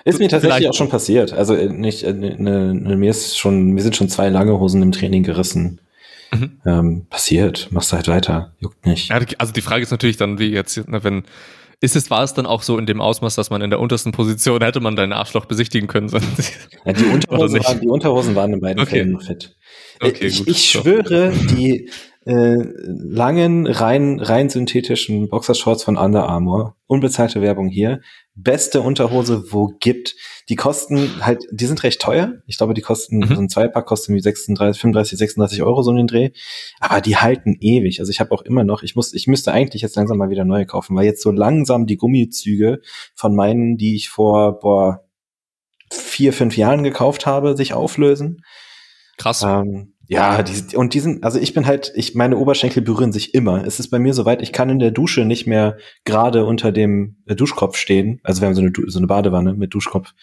Ist 0.06 0.20
mir 0.20 0.28
tatsächlich 0.28 0.68
auch 0.70 0.74
schon 0.74 0.90
passiert. 0.90 1.34
Also 1.34 1.56
äh, 1.56 1.70
nicht, 1.70 2.04
äh, 2.04 2.14
ne, 2.14 2.74
ne, 2.74 2.96
mir 2.98 3.10
ist 3.10 3.38
schon, 3.38 3.72
mir 3.72 3.82
sind 3.82 3.96
schon 3.96 4.10
zwei 4.10 4.30
lange 4.30 4.60
Hosen 4.60 4.82
im 4.82 4.92
Training 4.92 5.24
gerissen. 5.24 5.80
Mhm. 6.34 6.62
Ähm, 6.66 7.06
passiert, 7.10 7.70
machst 7.72 7.94
halt 7.94 8.08
weiter, 8.08 8.54
juckt 8.60 8.86
nicht. 8.86 9.12
Also 9.12 9.54
die 9.54 9.62
Frage 9.62 9.84
ist 9.84 9.92
natürlich 9.92 10.18
dann, 10.18 10.40
wie 10.40 10.52
jetzt, 10.52 10.90
ne, 10.90 11.04
wenn, 11.04 11.24
ist 11.80 11.96
es, 11.96 12.10
war 12.10 12.24
es 12.24 12.34
dann 12.34 12.46
auch 12.46 12.64
so 12.64 12.78
in 12.78 12.86
dem 12.86 13.02
Ausmaß, 13.02 13.36
dass 13.36 13.50
man 13.50 13.62
in 13.62 13.70
der 13.70 13.80
untersten 13.80 14.12
Position 14.14 14.62
hätte 14.62 14.80
man 14.80 14.96
deinen 14.96 15.14
Arschloch 15.14 15.46
besichtigen 15.46 15.88
können? 15.88 16.10
Ja, 16.86 16.92
die, 16.94 17.04
Unterhosen 17.14 17.64
waren, 17.64 17.80
die 17.80 17.88
Unterhosen 17.88 18.36
waren 18.36 18.54
in 18.54 18.60
beiden 18.60 18.82
okay. 18.82 18.90
Fällen 18.90 19.12
noch 19.12 19.22
fit. 19.22 19.56
Okay, 20.02 20.28
ich, 20.28 20.40
gut. 20.40 20.48
ich 20.50 20.70
schwöre, 20.70 21.32
die 21.32 21.90
äh, 22.26 22.56
langen, 22.86 23.68
rein, 23.68 24.20
rein 24.20 24.50
synthetischen 24.50 25.28
Boxershorts 25.30 25.84
von 25.84 25.98
Under 25.98 26.28
Armour, 26.28 26.76
unbezahlte 26.88 27.42
Werbung 27.42 27.68
hier, 27.68 28.02
beste 28.36 28.82
Unterhose, 28.82 29.52
wo 29.52 29.68
gibt. 29.80 30.16
Die 30.50 30.56
kosten 30.56 31.26
halt, 31.26 31.44
die 31.52 31.66
sind 31.66 31.84
recht 31.84 32.02
teuer. 32.02 32.36
Ich 32.48 32.58
glaube, 32.58 32.74
die 32.74 32.82
kosten, 32.82 33.20
mhm. 33.20 33.36
so 33.36 33.42
ein 33.42 33.50
Zweipack 33.50 33.86
kostet 33.86 34.16
wie 34.16 34.20
36, 34.20 34.80
35, 34.80 35.18
36 35.18 35.64
Euro 35.64 35.84
so 35.84 35.92
in 35.92 35.98
den 35.98 36.08
Dreh. 36.08 36.30
Aber 36.80 37.02
die 37.02 37.18
halten 37.18 37.58
ewig. 37.60 38.00
Also 38.00 38.10
ich 38.10 38.20
habe 38.20 38.32
auch 38.32 38.42
immer 38.42 38.64
noch, 38.64 38.84
ich 38.84 38.96
muss, 38.96 39.14
ich 39.14 39.28
müsste 39.28 39.52
eigentlich 39.52 39.82
jetzt 39.82 39.96
langsam 39.96 40.18
mal 40.18 40.30
wieder 40.30 40.46
neue 40.46 40.66
kaufen, 40.66 40.96
weil 40.96 41.06
jetzt 41.06 41.22
so 41.22 41.32
langsam 41.32 41.86
die 41.86 41.98
Gummizüge 41.98 42.82
von 43.16 43.36
meinen, 43.36 43.78
die 43.78 43.96
ich 43.96 44.10
vor, 44.10 44.60
boah, 44.60 45.04
vier, 45.92 46.34
fünf 46.34 46.58
Jahren 46.58 46.84
gekauft 46.84 47.26
habe, 47.26 47.56
sich 47.56 47.74
auflösen. 47.74 48.44
Krass. 49.18 49.44
Ähm, 49.44 49.93
ja, 50.08 50.44
die, 50.44 50.76
und 50.76 50.94
die 50.94 51.00
sind, 51.00 51.24
also 51.24 51.40
ich 51.40 51.54
bin 51.54 51.66
halt, 51.66 51.92
ich, 51.96 52.14
meine 52.14 52.38
Oberschenkel 52.38 52.82
berühren 52.82 53.14
sich 53.14 53.34
immer. 53.34 53.66
Es 53.66 53.80
ist 53.80 53.90
bei 53.90 54.00
mir 54.00 54.14
soweit, 54.14 54.42
ich 54.42 54.52
kann 54.52 54.70
in 54.70 54.80
der 54.80 54.92
Dusche 54.92 55.24
nicht 55.24 55.48
mehr 55.48 55.78
gerade 56.04 56.46
unter 56.46 56.72
dem 56.72 57.18
äh, 57.26 57.36
Duschkopf 57.36 57.78
stehen. 57.78 58.20
Also 58.24 58.42
wir 58.42 58.48
haben 58.48 58.56
so 58.56 58.62
eine, 58.62 58.72
so 58.88 59.00
eine 59.00 59.08
Badewanne 59.08 59.54
mit 59.54 59.74
Duschkopf. 59.74 60.14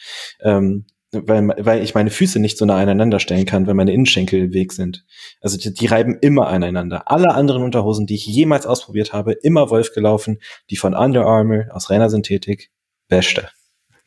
Ähm, 0.43 0.85
weil, 1.13 1.49
weil 1.59 1.83
ich 1.83 1.95
meine 1.95 2.11
Füße 2.11 2.39
nicht 2.39 2.57
so 2.57 2.67
nah 2.67 2.77
aneinander 2.77 3.19
stellen 3.19 3.47
kann, 3.47 3.67
wenn 3.67 3.77
meine 3.77 3.93
Innenschenkel 3.93 4.45
im 4.45 4.53
Weg 4.53 4.73
sind. 4.73 5.05
Also 5.41 5.57
die, 5.57 5.73
die 5.73 5.87
reiben 5.87 6.19
immer 6.21 6.49
aneinander. 6.49 7.11
Alle 7.11 7.35
anderen 7.35 7.63
Unterhosen, 7.63 8.07
die 8.07 8.15
ich 8.15 8.27
jemals 8.27 8.67
ausprobiert 8.67 9.13
habe, 9.13 9.33
immer 9.33 9.71
Wolf 9.71 9.93
gelaufen. 9.93 10.39
Die 10.69 10.77
von 10.77 10.95
Under 10.95 11.27
Armour 11.27 11.67
aus 11.71 11.91
reiner 11.91 12.11
Synthetik, 12.11 12.71
beste. 13.09 13.49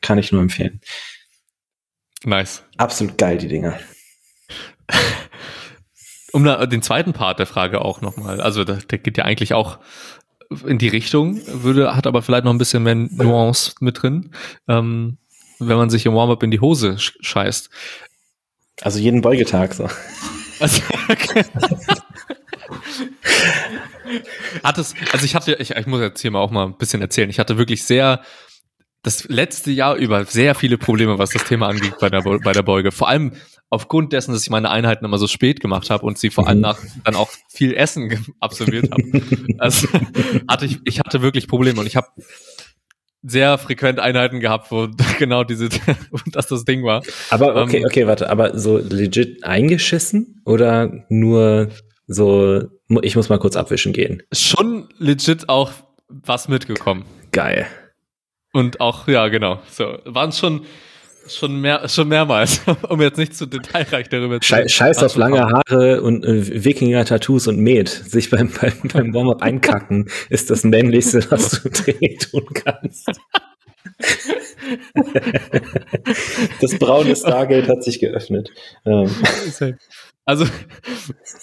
Kann 0.00 0.18
ich 0.18 0.32
nur 0.32 0.40
empfehlen. 0.40 0.80
Nice. 2.24 2.62
Absolut 2.78 3.18
geil, 3.18 3.38
die 3.38 3.48
Dinger. 3.48 3.78
um 6.34 6.42
da, 6.44 6.66
den 6.66 6.82
zweiten 6.82 7.12
Part 7.12 7.38
der 7.38 7.46
Frage 7.46 7.80
auch 7.80 8.00
nochmal, 8.00 8.40
also 8.40 8.64
der, 8.64 8.76
der 8.78 8.98
geht 8.98 9.16
ja 9.16 9.24
eigentlich 9.24 9.54
auch 9.54 9.78
in 10.66 10.78
die 10.78 10.88
Richtung, 10.88 11.40
würde, 11.46 11.94
hat 11.94 12.08
aber 12.08 12.22
vielleicht 12.22 12.44
noch 12.44 12.52
ein 12.52 12.58
bisschen 12.58 12.82
mehr 12.82 12.96
Nuance 12.96 13.74
mit 13.78 14.02
drin, 14.02 14.32
ähm, 14.66 15.18
wenn 15.60 15.76
man 15.76 15.90
sich 15.90 16.06
im 16.06 16.14
Warm-up 16.14 16.42
in 16.42 16.50
die 16.50 16.58
Hose 16.58 16.96
scheißt. 16.98 17.70
Also 18.82 18.98
jeden 18.98 19.20
Beugetag 19.20 19.74
so. 19.74 19.88
Also, 20.58 20.82
okay. 21.08 21.44
Hat 24.62 24.78
es, 24.78 24.94
also 25.12 25.24
ich 25.24 25.34
hatte, 25.34 25.54
ich, 25.54 25.70
ich 25.70 25.86
muss 25.86 26.00
jetzt 26.00 26.20
hier 26.20 26.30
mal 26.32 26.40
auch 26.40 26.50
mal 26.50 26.66
ein 26.66 26.76
bisschen 26.76 27.00
erzählen. 27.00 27.30
Ich 27.30 27.38
hatte 27.38 27.58
wirklich 27.58 27.84
sehr 27.84 28.20
das 29.04 29.28
letzte 29.28 29.70
Jahr 29.70 29.96
über 29.96 30.24
sehr 30.24 30.54
viele 30.54 30.78
Probleme, 30.78 31.18
was 31.18 31.30
das 31.30 31.44
Thema 31.44 31.68
angeht 31.68 31.94
bei 32.00 32.08
der, 32.08 32.22
bei 32.22 32.52
der 32.52 32.62
Beuge. 32.62 32.90
Vor 32.90 33.08
allem 33.08 33.32
aufgrund 33.68 34.12
dessen, 34.12 34.32
dass 34.32 34.42
ich 34.42 34.50
meine 34.50 34.70
Einheiten 34.70 35.04
immer 35.04 35.18
so 35.18 35.26
spät 35.26 35.60
gemacht 35.60 35.90
habe 35.90 36.06
und 36.06 36.18
sie 36.18 36.30
vor 36.30 36.48
allem 36.48 36.58
mhm. 36.58 36.62
nach 36.62 36.78
dann 37.04 37.14
auch 37.14 37.30
viel 37.48 37.74
Essen 37.74 38.26
absolviert 38.40 38.90
habe. 38.90 39.22
also 39.58 39.88
hatte 40.48 40.64
ich, 40.64 40.80
ich 40.84 41.00
hatte 41.00 41.20
wirklich 41.20 41.46
Probleme 41.48 41.80
und 41.80 41.86
ich 41.86 41.96
habe 41.96 42.06
sehr 43.22 43.58
frequent 43.58 44.00
Einheiten 44.00 44.40
gehabt, 44.40 44.70
wo 44.70 44.88
genau 45.18 45.44
diese, 45.44 45.68
dass 46.32 46.46
das 46.46 46.64
Ding 46.64 46.82
war. 46.82 47.02
Aber 47.28 47.62
okay, 47.62 47.78
ähm, 47.78 47.84
okay, 47.84 48.06
warte, 48.06 48.30
aber 48.30 48.58
so 48.58 48.78
legit 48.78 49.44
eingeschissen 49.44 50.40
oder 50.46 51.04
nur 51.10 51.68
so, 52.06 52.62
ich 53.02 53.16
muss 53.16 53.28
mal 53.28 53.38
kurz 53.38 53.56
abwischen 53.56 53.92
gehen? 53.92 54.22
Schon 54.32 54.88
legit 54.98 55.50
auch 55.50 55.72
was 56.08 56.48
mitgekommen. 56.48 57.04
Geil. 57.32 57.66
Und 58.54 58.80
auch, 58.80 59.08
ja, 59.08 59.28
genau. 59.28 59.60
So, 59.68 59.98
waren 60.04 60.30
schon, 60.30 60.64
schon 61.26 61.60
mehr, 61.60 61.88
schon 61.88 62.06
mehrmals, 62.06 62.60
um 62.88 63.02
jetzt 63.02 63.18
nicht 63.18 63.34
zu 63.34 63.46
detailreich 63.46 64.08
darüber 64.08 64.40
zu 64.40 64.46
Schei 64.46 64.68
Scheiß 64.68 65.02
auf 65.02 65.16
lange 65.16 65.40
Haare 65.40 66.02
und 66.02 66.24
äh, 66.24 66.64
Wikinger-Tattoos 66.64 67.48
und 67.48 67.58
Met. 67.58 67.88
Sich 67.88 68.30
beim, 68.30 68.52
beim, 68.60 68.74
beim 68.92 69.12
Warm-up 69.12 69.42
einkacken 69.42 70.08
ist 70.30 70.50
das 70.50 70.62
männlichste, 70.62 71.26
was 71.30 71.62
du 71.62 71.68
tun 72.30 72.46
kannst. 72.54 73.10
das 76.60 76.78
braune 76.78 77.16
Stargate 77.16 77.68
hat 77.68 77.82
sich 77.82 77.98
geöffnet. 77.98 78.50
Ähm. 78.86 79.10
Also 80.24 80.46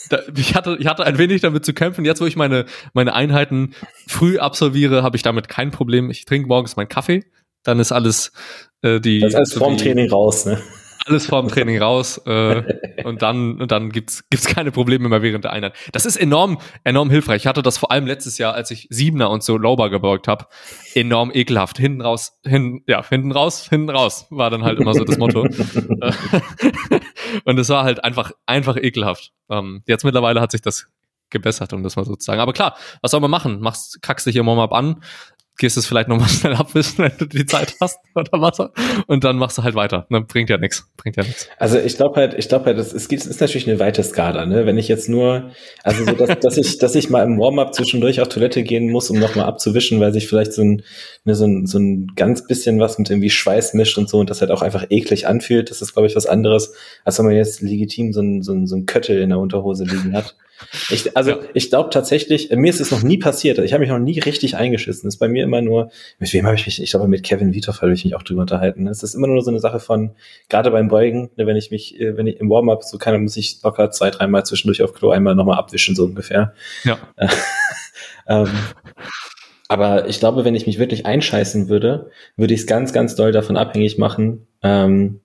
da, 0.10 0.20
ich 0.36 0.56
hatte 0.56 0.78
ich 0.80 0.88
hatte 0.88 1.04
ein 1.04 1.18
wenig 1.18 1.42
damit 1.42 1.66
zu 1.66 1.74
kämpfen. 1.74 2.04
Jetzt, 2.04 2.22
wo 2.22 2.26
ich 2.26 2.36
meine 2.36 2.66
meine 2.94 3.14
Einheiten 3.14 3.74
früh 4.08 4.40
absolviere, 4.40 5.04
habe 5.04 5.16
ich 5.16 5.24
damit 5.24 5.48
kein 5.48 5.72
Problem. 5.72 6.10
Ich 6.10 6.26
trinke 6.26 6.48
morgens 6.48 6.76
meinen 6.76 6.90
Kaffee, 6.90 7.24
dann 7.64 7.80
ist 7.80 7.92
alles 7.92 8.32
äh, 8.82 9.00
die. 9.00 9.20
Das 9.20 9.36
heißt 9.36 9.54
vorm 9.56 9.78
Training 9.78 10.10
raus, 10.10 10.46
ne? 10.46 10.62
Alles 11.06 11.26
vorm 11.26 11.48
Training 11.48 11.82
raus 11.82 12.18
äh, 12.26 12.64
und 13.04 13.22
dann 13.22 13.62
und 13.62 13.72
dann 13.72 13.90
gibt's 13.90 14.28
gibt's 14.30 14.48
keine 14.48 14.72
Probleme 14.72 15.10
mehr 15.10 15.22
während 15.22 15.44
der 15.44 15.54
Einheit. 15.54 15.76
Das 15.92 16.06
ist 16.06 16.16
enorm 16.16 16.60
enorm 16.84 17.10
hilfreich. 17.10 17.44
Ich 17.44 17.48
hatte 17.48 17.62
das 17.62 17.78
vor 17.78 17.92
allem 17.92 18.08
letztes 18.08 18.38
Jahr, 18.38 18.54
als 18.54 18.72
ich 18.72 18.88
Siebener 18.90 19.30
und 19.30 19.44
so 19.44 19.58
Lowbar 19.58 19.90
gebeugt 19.90 20.28
habe, 20.28 20.48
enorm 20.94 21.32
ekelhaft. 21.34 21.78
Hinten 21.78 22.02
raus, 22.02 22.40
hin 22.46 22.84
ja 22.88 23.06
hinten 23.08 23.32
raus, 23.32 23.68
hinten 23.70 23.90
raus 23.90 24.28
war 24.30 24.50
dann 24.50 24.64
halt 24.64 24.80
immer 24.80 24.94
so 24.94 25.04
das 25.04 25.18
Motto. 25.18 25.42
und 27.46 27.60
es 27.60 27.70
war 27.70 27.84
halt 27.84 28.04
einfach 28.04 28.32
einfach 28.46 28.78
ekelhaft. 28.78 29.32
Ähm, 29.50 29.84
jetzt 29.88 30.04
mittlerweile 30.04 30.42
hat 30.42 30.52
sich 30.52 30.62
das 30.62 30.88
gebessert, 31.32 31.74
um 31.74 31.82
das 31.82 31.96
mal 31.96 32.06
so 32.06 32.16
zu 32.16 32.26
sagen. 32.26 32.42
Aber 32.42 32.54
klar, 32.54 32.76
was 33.02 33.12
soll 33.12 33.22
man 33.22 33.32
machen? 33.32 33.62
Machst, 33.62 34.02
kackst 34.02 34.28
dich 34.28 34.34
hier 34.34 34.44
mal 34.44 34.64
an, 34.66 35.02
gehst 35.62 35.78
es 35.78 35.86
vielleicht 35.86 36.10
nochmal 36.10 36.28
schnell 36.30 36.56
abwischen, 36.56 36.98
wenn 36.98 37.12
du 37.20 37.26
die 37.26 37.46
Zeit 37.46 37.76
hast 37.80 38.00
oder 38.16 38.42
was. 38.42 38.60
Und 39.06 39.24
dann 39.24 39.38
machst 39.38 39.60
du 39.60 39.64
halt 39.64 39.76
weiter. 39.76 40.08
Ne? 40.10 40.22
Bringt 40.22 40.50
ja 40.50 40.58
nichts. 40.58 40.90
Bringt 40.98 41.18
ja 41.18 41.24
nichts. 41.24 41.48
Also 41.60 41.78
ich 41.78 41.96
glaube 41.96 42.16
halt, 42.16 42.34
ich 42.34 42.50
glaube 42.50 42.66
halt, 42.66 42.80
es 42.80 42.92
ist, 42.94 43.12
ist 43.12 43.40
natürlich 43.40 43.70
eine 43.70 43.80
weite 43.80 44.04
Skala, 44.04 44.48
ne? 44.48 44.66
Wenn 44.66 44.80
ich 44.80 44.88
jetzt 44.88 45.08
nur, 45.08 45.52
also 45.84 46.04
so, 46.04 46.14
dass, 46.14 46.40
dass 46.40 46.58
ich, 46.58 46.80
dass 46.80 46.96
ich 46.96 47.12
mal 47.12 47.24
im 47.24 47.40
Warm-up 47.40 47.76
zwischendurch 47.76 48.20
auf 48.22 48.30
Toilette 48.30 48.64
gehen 48.64 48.90
muss, 48.90 49.12
um 49.12 49.20
nochmal 49.20 49.46
abzuwischen, 49.46 50.00
weil 50.00 50.12
sich 50.12 50.28
vielleicht 50.28 50.54
so 50.54 50.64
ein, 50.64 50.82
ne, 51.26 51.36
so 51.36 51.46
ein, 51.46 51.68
so 51.68 51.78
ein 51.78 52.12
ganz 52.16 52.48
bisschen 52.48 52.80
was 52.80 52.98
mit 52.98 53.12
irgendwie 53.12 53.30
Schweiß 53.30 53.76
mischt 53.76 54.00
und 54.00 54.10
so 54.10 54.18
und 54.20 54.32
das 54.32 54.42
halt 54.42 54.50
auch 54.50 54.64
einfach 54.64 54.88
eklig 54.90 55.28
anfühlt. 55.28 55.70
Das 55.70 55.84
ist, 55.84 55.94
glaube 55.94 56.08
ich, 56.08 56.16
was 56.16 56.26
anderes, 56.26 56.74
als 57.06 57.20
wenn 57.20 57.28
man 57.28 57.36
jetzt 57.36 57.62
legitim 57.62 58.14
so 58.14 58.22
ein, 58.22 58.42
so 58.42 58.52
ein, 58.52 58.66
so 58.66 58.76
ein 58.76 58.88
Köttel 58.88 59.22
in 59.22 59.30
der 59.30 59.38
Unterhose 59.38 59.84
liegen 59.84 60.14
hat. 60.16 60.36
Ich, 60.90 61.16
also 61.16 61.32
ja. 61.32 61.40
ich 61.54 61.70
glaube 61.70 61.90
tatsächlich, 61.90 62.50
mir 62.52 62.70
ist 62.70 62.80
es 62.80 62.92
noch 62.92 63.04
nie 63.04 63.18
passiert. 63.18 63.60
Ich 63.60 63.74
habe 63.74 63.82
mich 63.82 63.90
noch 63.90 64.00
nie 64.00 64.20
richtig 64.20 64.56
eingeschissen. 64.56 65.08
Das 65.08 65.16
ist 65.16 65.20
bei 65.20 65.28
mir 65.28 65.44
immer 65.44 65.62
nur, 65.62 65.92
mit 66.20 66.32
wem 66.34 66.46
habe 66.46 66.56
ich 66.56 66.66
mich, 66.66 66.82
ich 66.82 66.92
glaube 66.92 67.08
mit 67.08 67.24
Kevin 67.24 67.54
Vitor 67.54 67.76
habe 67.82 67.94
ich 67.94 68.04
mich 68.04 68.16
auch 68.16 68.24
drüber 68.24 68.42
unterhalten. 68.42 68.88
Es 68.88 69.04
ist 69.04 69.16
immer 69.16 69.28
nur 69.28 69.42
so 69.42 69.52
eine 69.52 69.60
Sache 69.60 69.80
von, 69.80 70.12
gerade 70.50 70.72
beim 70.72 70.88
Beugen, 70.88 71.32
ne, 71.36 71.48
wenn 71.48 71.56
ich 71.56 71.72
mich, 71.72 72.00
äh, 72.00 72.18
wenn 72.18 72.28
ich 72.28 72.40
im 72.40 72.50
Warm-up 72.50 72.84
so 72.84 72.98
kann, 72.98 73.14
dann 73.14 73.24
muss 73.24 73.38
ich 73.38 73.62
locker 73.64 73.92
zwei, 73.92 74.10
dreimal 74.10 74.46
zwischendurch 74.46 74.82
auf 74.82 74.94
Klo 74.94 75.12
einmal 75.12 75.36
nochmal 75.36 75.58
abwischen, 75.58 75.96
so 75.96 76.06
ungefähr. 76.06 76.54
Ja. 76.84 76.98
ähm, 78.28 78.50
aber 79.72 80.10
ich 80.10 80.20
glaube, 80.20 80.44
wenn 80.44 80.54
ich 80.54 80.68
mich 80.68 80.80
wirklich 80.80 81.06
einscheißen 81.06 81.70
würde, 81.70 82.12
würde 82.36 82.54
ich 82.54 82.60
es 82.60 82.68
ganz, 82.68 82.92
ganz 82.92 83.16
doll 83.16 83.32
davon 83.32 83.56
abhängig 83.56 83.98
machen, 83.98 84.48
ähm, 84.64 85.21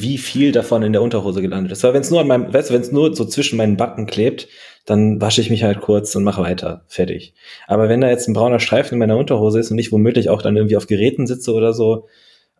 wie 0.00 0.18
viel 0.18 0.52
davon 0.52 0.82
in 0.82 0.92
der 0.92 1.02
Unterhose 1.02 1.42
gelandet 1.42 1.72
ist. 1.72 1.82
Weil 1.84 1.94
wenn 1.94 2.02
es 2.02 2.10
nur 2.10 2.20
an 2.20 2.26
meinem, 2.26 2.52
weißt 2.52 2.70
du, 2.70 2.74
wenn 2.74 2.82
es 2.82 2.92
nur 2.92 3.14
so 3.14 3.24
zwischen 3.24 3.56
meinen 3.56 3.76
Backen 3.76 4.06
klebt, 4.06 4.48
dann 4.84 5.20
wasche 5.20 5.40
ich 5.40 5.50
mich 5.50 5.62
halt 5.62 5.80
kurz 5.80 6.14
und 6.16 6.24
mache 6.24 6.42
weiter. 6.42 6.84
Fertig. 6.88 7.34
Aber 7.66 7.88
wenn 7.88 8.00
da 8.00 8.08
jetzt 8.08 8.28
ein 8.28 8.34
brauner 8.34 8.60
Streifen 8.60 8.94
in 8.94 8.98
meiner 8.98 9.16
Unterhose 9.16 9.60
ist 9.60 9.70
und 9.70 9.78
ich 9.78 9.92
womöglich 9.92 10.28
auch 10.28 10.42
dann 10.42 10.56
irgendwie 10.56 10.76
auf 10.76 10.86
Geräten 10.86 11.26
sitze 11.26 11.52
oder 11.52 11.72
so, 11.72 12.08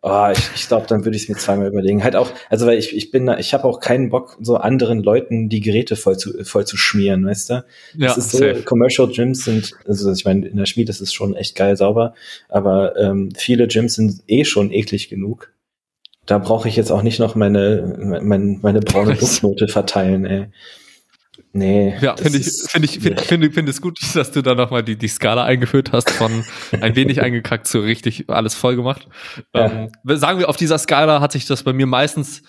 oh, 0.03 0.27
ich, 0.31 0.39
ich 0.55 0.67
glaube, 0.67 0.85
dann 0.87 1.05
würde 1.05 1.15
ich 1.15 1.23
es 1.23 1.29
mir 1.29 1.35
zweimal 1.35 1.67
überlegen. 1.67 2.03
Halt 2.03 2.15
auch, 2.15 2.29
also 2.49 2.65
weil 2.65 2.77
ich, 2.77 2.95
ich 2.95 3.11
bin 3.11 3.25
da, 3.25 3.37
ich 3.37 3.53
habe 3.53 3.65
auch 3.65 3.79
keinen 3.79 4.09
Bock, 4.09 4.37
so 4.41 4.57
anderen 4.57 5.01
Leuten 5.01 5.49
die 5.49 5.61
Geräte 5.61 5.95
voll 5.95 6.17
zu, 6.17 6.43
voll 6.43 6.65
zu 6.65 6.77
schmieren, 6.77 7.25
weißt 7.25 7.49
du? 7.49 7.53
Ja, 7.97 8.07
das 8.07 8.17
ist 8.17 8.31
so, 8.31 8.37
safe. 8.37 8.63
Commercial 8.63 9.07
Gyms 9.07 9.45
sind, 9.45 9.71
also 9.87 10.11
ich 10.11 10.25
meine, 10.25 10.47
in 10.47 10.57
der 10.57 10.65
Schmiede 10.65 10.91
ist 10.91 11.01
es 11.01 11.13
schon 11.13 11.35
echt 11.35 11.55
geil 11.55 11.77
sauber, 11.77 12.13
aber 12.49 12.97
ähm, 12.97 13.29
viele 13.35 13.67
Gyms 13.67 13.95
sind 13.95 14.21
eh 14.27 14.45
schon 14.45 14.71
eklig 14.71 15.09
genug 15.09 15.52
da 16.25 16.37
brauche 16.37 16.69
ich 16.69 16.75
jetzt 16.75 16.91
auch 16.91 17.01
nicht 17.01 17.19
noch 17.19 17.35
meine, 17.35 18.21
meine, 18.21 18.59
meine 18.61 18.79
braune 18.79 19.15
Duftnote 19.19 19.67
verteilen, 19.67 20.25
ey. 20.25 20.47
Nee. 21.55 21.95
Ja, 22.01 22.15
finde 22.17 22.39
ich, 22.39 22.47
finde 22.67 22.87
ich, 22.87 22.99
finde 22.99 23.21
finde 23.21 23.51
finde 23.51 23.71
es 23.71 23.79
gut, 23.79 23.99
dass 24.15 24.31
du 24.31 24.41
da 24.41 24.55
nochmal 24.55 24.81
die, 24.83 24.95
die 24.95 25.07
Skala 25.07 25.43
eingeführt 25.43 25.91
hast 25.91 26.09
von 26.09 26.43
ein 26.81 26.95
wenig 26.95 27.21
eingekackt 27.21 27.67
zu 27.67 27.79
richtig 27.79 28.27
alles 28.27 28.55
voll 28.55 28.75
gemacht. 28.75 29.07
Ja. 29.53 29.71
Ähm, 29.71 29.91
sagen 30.17 30.39
wir, 30.39 30.49
auf 30.49 30.57
dieser 30.57 30.79
Skala 30.79 31.21
hat 31.21 31.31
sich 31.31 31.45
das 31.45 31.61
bei 31.61 31.71
mir 31.71 31.85
meistens 31.85 32.41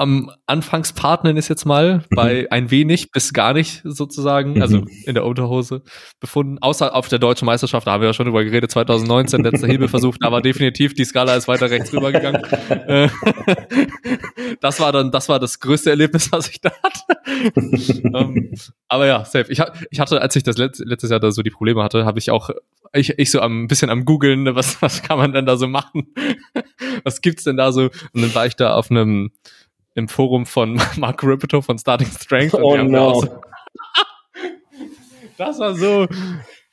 am 0.00 0.30
Anfangspart, 0.46 1.24
nenne 1.24 1.38
ich 1.38 1.44
es 1.44 1.48
jetzt 1.48 1.66
mal, 1.66 1.98
mhm. 1.98 2.16
bei 2.16 2.50
ein 2.50 2.70
wenig 2.70 3.10
bis 3.12 3.34
gar 3.34 3.52
nicht 3.52 3.82
sozusagen, 3.84 4.62
also 4.62 4.78
mhm. 4.78 4.88
in 5.04 5.14
der 5.14 5.26
Unterhose 5.26 5.82
befunden. 6.20 6.56
Außer 6.58 6.94
auf 6.94 7.08
der 7.08 7.18
deutschen 7.18 7.44
Meisterschaft, 7.44 7.86
da 7.86 7.92
haben 7.92 8.00
wir 8.00 8.08
ja 8.08 8.14
schon 8.14 8.24
drüber 8.24 8.42
geredet, 8.42 8.70
2019, 8.70 9.44
letzter 9.44 9.66
Hebelversuch, 9.68 10.16
da 10.18 10.32
war 10.32 10.40
definitiv 10.40 10.94
die 10.94 11.04
Skala 11.04 11.34
ist 11.34 11.48
weiter 11.48 11.70
rechts 11.70 11.92
rübergegangen. 11.92 12.42
Äh, 12.70 13.08
das 14.60 14.80
war 14.80 14.90
dann, 14.92 15.10
das 15.10 15.28
war 15.28 15.38
das 15.38 15.60
größte 15.60 15.90
Erlebnis, 15.90 16.32
was 16.32 16.48
ich 16.48 16.60
da 16.60 16.70
hatte. 16.82 18.02
um, 18.04 18.14
ähm, 18.14 18.54
aber 18.88 19.06
ja, 19.06 19.24
safe. 19.24 19.52
Ich, 19.52 19.60
ich 19.90 20.00
hatte, 20.00 20.20
als 20.20 20.34
ich 20.34 20.42
das 20.42 20.56
letzte, 20.56 20.84
letztes 20.84 21.10
Jahr 21.10 21.20
da 21.20 21.30
so 21.30 21.42
die 21.42 21.50
Probleme 21.50 21.82
hatte, 21.82 22.04
habe 22.04 22.18
ich 22.18 22.30
auch, 22.30 22.50
ich, 22.92 23.18
ich 23.18 23.30
so 23.30 23.40
am, 23.40 23.64
ein 23.64 23.68
bisschen 23.68 23.90
am 23.90 24.04
googeln, 24.04 24.54
was, 24.54 24.80
was 24.82 25.02
kann 25.02 25.18
man 25.18 25.32
denn 25.32 25.46
da 25.46 25.56
so 25.56 25.68
machen? 25.68 26.06
was 27.04 27.20
gibt's 27.20 27.44
denn 27.44 27.56
da 27.56 27.72
so? 27.72 27.82
Und 27.82 28.22
dann 28.22 28.34
war 28.34 28.46
ich 28.46 28.56
da 28.56 28.74
auf 28.74 28.90
einem, 28.90 29.30
im 29.94 30.08
Forum 30.08 30.46
von 30.46 30.80
Mark 30.96 31.22
Ripito 31.22 31.62
von 31.62 31.78
Starting 31.78 32.10
Strength. 32.10 32.54
oh 32.54 32.76
no. 32.76 33.20
So, 33.20 33.40
das 35.36 35.58
war 35.58 35.74
so. 35.74 36.06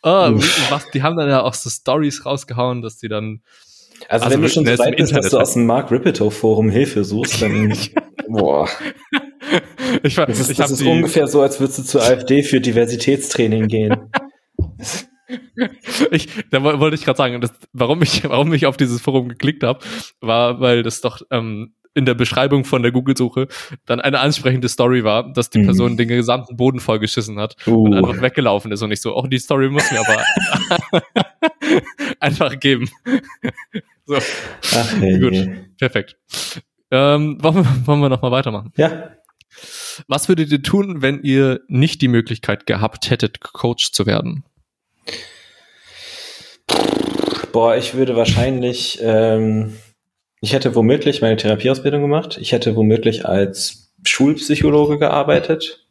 Oh, 0.03 0.31
was, 0.69 0.89
die 0.91 1.01
haben 1.01 1.17
dann 1.17 1.29
ja 1.29 1.41
auch 1.41 1.53
so 1.53 1.69
Stories 1.69 2.25
rausgehauen, 2.25 2.81
dass 2.81 2.97
die 2.97 3.07
dann. 3.07 3.41
Also, 4.09 4.25
also 4.25 4.35
wenn 4.35 4.41
du 4.41 4.49
schon 4.49 4.65
so 4.65 4.77
weit 4.77 4.97
bist, 4.97 5.15
dass 5.15 5.29
du 5.29 5.39
aus 5.39 5.53
dem 5.53 5.65
Mark 5.65 5.91
Ripito 5.91 6.29
Forum 6.29 6.69
Hilfe 6.69 7.03
suchst, 7.03 7.41
dann. 7.41 7.75
boah. 8.27 8.69
Ich, 10.03 10.15
das 10.15 10.39
ist, 10.39 10.59
das 10.59 10.71
ist 10.71 10.81
ungefähr 10.81 11.27
so, 11.27 11.41
als 11.41 11.59
würdest 11.59 11.79
du 11.79 11.83
zur 11.83 12.03
AfD 12.03 12.43
für 12.43 12.61
Diversitätstraining 12.61 13.67
gehen. 13.67 14.11
ich, 16.11 16.27
da 16.51 16.63
wollte 16.63 16.95
ich 16.95 17.03
gerade 17.03 17.17
sagen, 17.17 17.41
das, 17.41 17.51
warum 17.73 18.01
ich, 18.01 18.23
warum 18.23 18.53
ich 18.53 18.65
auf 18.65 18.77
dieses 18.77 19.01
Forum 19.01 19.29
geklickt 19.29 19.63
habe, 19.63 19.79
war, 20.21 20.59
weil 20.59 20.83
das 20.83 21.01
doch 21.01 21.21
ähm, 21.31 21.73
in 21.97 22.05
der 22.05 22.13
Beschreibung 22.13 22.63
von 22.63 22.83
der 22.83 22.91
Google-Suche 22.91 23.47
dann 23.85 23.99
eine 23.99 24.19
ansprechende 24.19 24.69
Story 24.69 25.03
war, 25.03 25.33
dass 25.33 25.49
die 25.49 25.63
Person 25.63 25.93
mhm. 25.93 25.97
den 25.97 26.07
gesamten 26.07 26.55
Boden 26.55 26.79
vollgeschissen 26.79 27.39
hat 27.39 27.55
uh. 27.65 27.85
und 27.85 27.93
einfach 27.95 28.21
weggelaufen 28.21 28.71
ist 28.71 28.81
und 28.83 28.89
nicht 28.89 29.01
so, 29.01 29.15
oh, 29.17 29.25
die 29.25 29.39
Story 29.39 29.69
muss 29.69 29.91
mir 29.91 29.99
aber 29.99 31.01
einfach 32.19 32.59
geben. 32.59 32.89
so. 34.05 34.15
Ach, 34.15 34.93
hey, 34.99 35.19
Gut, 35.19 35.33
hey. 35.33 35.65
perfekt. 35.79 36.15
Ähm, 36.91 37.41
wollen, 37.41 37.55
wir, 37.55 37.87
wollen 37.87 37.99
wir 37.99 38.09
noch 38.09 38.21
mal 38.21 38.31
weitermachen? 38.31 38.71
Ja. 38.77 39.11
Was 40.07 40.29
würdet 40.29 40.51
ihr 40.51 40.61
tun, 40.61 41.01
wenn 41.01 41.21
ihr 41.23 41.61
nicht 41.67 42.01
die 42.01 42.07
Möglichkeit 42.07 42.67
gehabt 42.67 43.09
hättet, 43.09 43.41
Coach 43.41 43.91
zu 43.91 44.05
werden? 44.05 44.43
Boah, 47.51 47.75
ich 47.75 47.95
würde 47.95 48.15
wahrscheinlich 48.15 48.99
ähm, 49.01 49.73
ich 50.41 50.53
hätte 50.53 50.75
womöglich 50.75 51.21
meine 51.21 51.37
Therapieausbildung 51.37 52.01
gemacht. 52.01 52.37
Ich 52.39 52.51
hätte 52.51 52.75
womöglich 52.75 53.25
als 53.25 53.91
Schulpsychologe 54.03 54.99
gearbeitet 54.99 55.85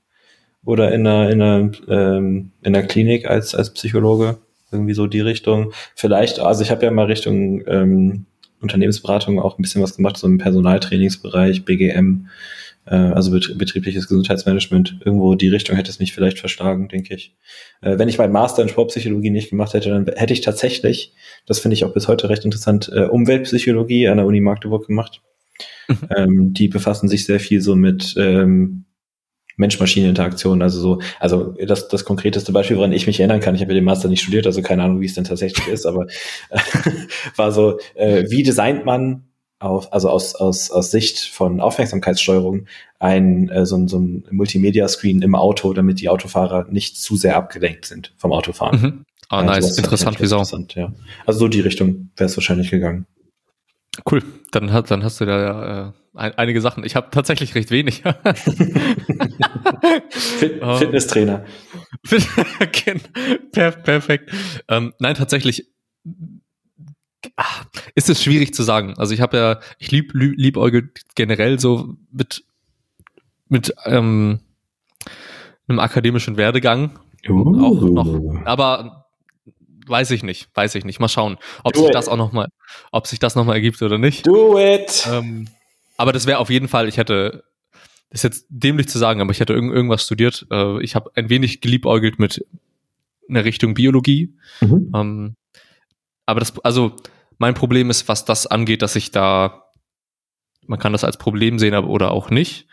oder 0.64 0.92
in 0.92 1.06
einer, 1.06 1.30
in 1.30 1.42
einer, 1.42 1.70
ähm, 1.88 2.52
in 2.62 2.74
einer 2.74 2.86
Klinik 2.86 3.28
als, 3.28 3.54
als 3.54 3.72
Psychologe. 3.72 4.38
Irgendwie 4.72 4.94
so 4.94 5.06
die 5.06 5.20
Richtung. 5.20 5.72
Vielleicht, 5.94 6.40
also 6.40 6.62
ich 6.62 6.70
habe 6.70 6.84
ja 6.84 6.90
mal 6.90 7.06
Richtung 7.06 7.64
ähm, 7.68 8.26
Unternehmensberatung 8.60 9.38
auch 9.38 9.58
ein 9.58 9.62
bisschen 9.62 9.82
was 9.82 9.96
gemacht, 9.96 10.16
so 10.16 10.26
im 10.26 10.38
Personaltrainingsbereich, 10.38 11.64
BGM, 11.64 12.28
also 12.90 13.32
betriebliches 13.32 14.08
Gesundheitsmanagement. 14.08 15.00
Irgendwo 15.04 15.34
die 15.34 15.48
Richtung 15.48 15.76
hätte 15.76 15.90
es 15.90 15.98
mich 15.98 16.12
vielleicht 16.12 16.38
verschlagen, 16.38 16.88
denke 16.88 17.14
ich. 17.14 17.34
Äh, 17.80 17.98
wenn 17.98 18.08
ich 18.08 18.18
meinen 18.18 18.32
Master 18.32 18.62
in 18.62 18.68
Sportpsychologie 18.68 19.30
nicht 19.30 19.50
gemacht 19.50 19.74
hätte, 19.74 19.90
dann 19.90 20.06
hätte 20.06 20.32
ich 20.32 20.40
tatsächlich, 20.40 21.12
das 21.46 21.58
finde 21.58 21.74
ich 21.74 21.84
auch 21.84 21.92
bis 21.92 22.08
heute 22.08 22.28
recht 22.28 22.44
interessant, 22.44 22.90
äh, 22.94 23.06
Umweltpsychologie 23.06 24.08
an 24.08 24.18
der 24.18 24.26
Uni 24.26 24.40
Magdeburg 24.40 24.86
gemacht. 24.86 25.20
Mhm. 25.88 25.96
Ähm, 26.16 26.54
die 26.54 26.68
befassen 26.68 27.08
sich 27.08 27.24
sehr 27.24 27.40
viel 27.40 27.60
so 27.60 27.74
mit 27.74 28.14
ähm, 28.16 28.84
Mensch-Maschine-Interaktion, 29.56 30.62
also 30.62 30.80
so, 30.80 31.00
also 31.18 31.54
das, 31.66 31.88
das 31.88 32.04
konkreteste 32.04 32.52
Beispiel, 32.52 32.76
woran 32.76 32.92
ich 32.92 33.06
mich 33.06 33.20
erinnern 33.20 33.40
kann, 33.40 33.54
ich 33.54 33.62
habe 33.62 33.72
ja 33.72 33.80
den 33.80 33.84
Master 33.84 34.08
nicht 34.08 34.20
studiert, 34.20 34.46
also 34.46 34.60
keine 34.62 34.82
Ahnung, 34.82 35.00
wie 35.00 35.06
es 35.06 35.14
denn 35.14 35.24
tatsächlich 35.24 35.66
ist, 35.68 35.86
aber 35.86 36.06
äh, 36.50 36.58
war 37.36 37.52
so, 37.52 37.78
äh, 37.94 38.24
wie 38.28 38.42
designt 38.42 38.84
man 38.84 39.24
auf, 39.58 39.92
also 39.92 40.10
aus, 40.10 40.34
aus, 40.34 40.70
aus 40.70 40.90
Sicht 40.90 41.18
von 41.18 41.60
Aufmerksamkeitssteuerung 41.60 42.66
ein, 42.98 43.48
äh, 43.48 43.64
so, 43.66 43.86
so 43.88 43.98
ein 43.98 44.24
Multimedia-Screen 44.30 45.22
im 45.22 45.34
Auto, 45.34 45.72
damit 45.72 46.00
die 46.00 46.08
Autofahrer 46.08 46.66
nicht 46.70 46.98
zu 46.98 47.16
sehr 47.16 47.36
abgelenkt 47.36 47.86
sind 47.86 48.12
vom 48.18 48.32
Autofahren. 48.32 48.80
Mhm. 48.80 49.04
Ah, 49.28 49.38
also 49.38 49.52
nice, 49.52 49.78
interessant, 49.78 50.20
wieso? 50.20 50.36
Interessant, 50.36 50.74
ja. 50.74 50.92
Also 51.24 51.40
so 51.40 51.48
die 51.48 51.60
Richtung 51.60 52.10
wäre 52.16 52.26
es 52.26 52.36
wahrscheinlich 52.36 52.70
gegangen. 52.70 53.06
Cool, 54.10 54.22
dann, 54.52 54.72
hat, 54.72 54.90
dann 54.90 55.02
hast 55.02 55.20
du 55.20 55.24
da 55.24 55.40
ja 55.40 55.88
äh, 55.88 55.92
ein, 56.14 56.34
einige 56.36 56.60
Sachen. 56.60 56.84
Ich 56.84 56.96
habe 56.96 57.08
tatsächlich 57.10 57.54
recht 57.54 57.70
wenig. 57.70 58.02
Fit, 60.10 60.62
Fitnesstrainer. 60.78 61.44
Perfekt. 63.52 64.30
Ähm, 64.68 64.92
nein, 64.98 65.14
tatsächlich 65.14 65.72
ist 67.94 68.10
es 68.10 68.22
schwierig 68.22 68.54
zu 68.54 68.62
sagen. 68.62 68.94
Also 68.96 69.14
ich 69.14 69.20
habe 69.20 69.36
ja, 69.36 69.60
ich 69.78 69.90
lieb, 69.90 70.12
lieb, 70.14 70.34
liebäugel 70.36 70.90
generell 71.14 71.58
so 71.58 71.94
mit, 72.10 72.44
mit 73.48 73.74
ähm, 73.84 74.40
einem 75.68 75.78
akademischen 75.78 76.36
Werdegang. 76.36 76.98
Uh. 77.28 77.64
Auch 77.64 77.80
noch, 77.82 78.44
aber 78.44 79.06
weiß 79.86 80.10
ich 80.10 80.22
nicht, 80.22 80.48
weiß 80.54 80.74
ich 80.74 80.84
nicht. 80.84 81.00
Mal 81.00 81.08
schauen, 81.08 81.38
ob 81.64 81.72
Do 81.72 81.80
sich 81.80 81.88
it. 81.88 81.94
das 81.94 82.08
auch 82.08 82.16
noch 82.16 82.32
mal, 82.32 82.48
ob 82.92 83.06
sich 83.06 83.18
das 83.18 83.34
noch 83.34 83.44
mal 83.44 83.54
ergibt 83.54 83.80
oder 83.82 83.98
nicht. 83.98 84.26
Do 84.26 84.58
it. 84.58 85.08
Ähm, 85.10 85.48
aber 85.96 86.12
das 86.12 86.26
wäre 86.26 86.38
auf 86.38 86.50
jeden 86.50 86.68
Fall, 86.68 86.88
ich 86.88 86.98
hätte, 86.98 87.44
das 88.10 88.20
ist 88.20 88.22
jetzt 88.24 88.46
dämlich 88.48 88.88
zu 88.88 88.98
sagen, 88.98 89.20
aber 89.20 89.30
ich 89.30 89.40
hätte 89.40 89.52
irgend, 89.52 89.72
irgendwas 89.72 90.04
studiert. 90.04 90.46
Äh, 90.50 90.82
ich 90.82 90.94
habe 90.94 91.10
ein 91.14 91.28
wenig 91.28 91.60
geliebäugelt 91.60 92.18
mit 92.18 92.44
einer 93.28 93.44
Richtung 93.44 93.74
Biologie. 93.74 94.34
Mhm. 94.60 94.92
Ähm, 94.94 95.36
aber 96.26 96.40
das, 96.40 96.58
also 96.60 96.96
mein 97.38 97.54
Problem 97.54 97.90
ist, 97.90 98.08
was 98.08 98.24
das 98.24 98.46
angeht, 98.46 98.82
dass 98.82 98.96
ich 98.96 99.10
da, 99.10 99.64
man 100.66 100.78
kann 100.78 100.92
das 100.92 101.04
als 101.04 101.16
Problem 101.16 101.58
sehen 101.58 101.74
aber, 101.74 101.88
oder 101.88 102.12
auch 102.12 102.30
nicht, 102.30 102.66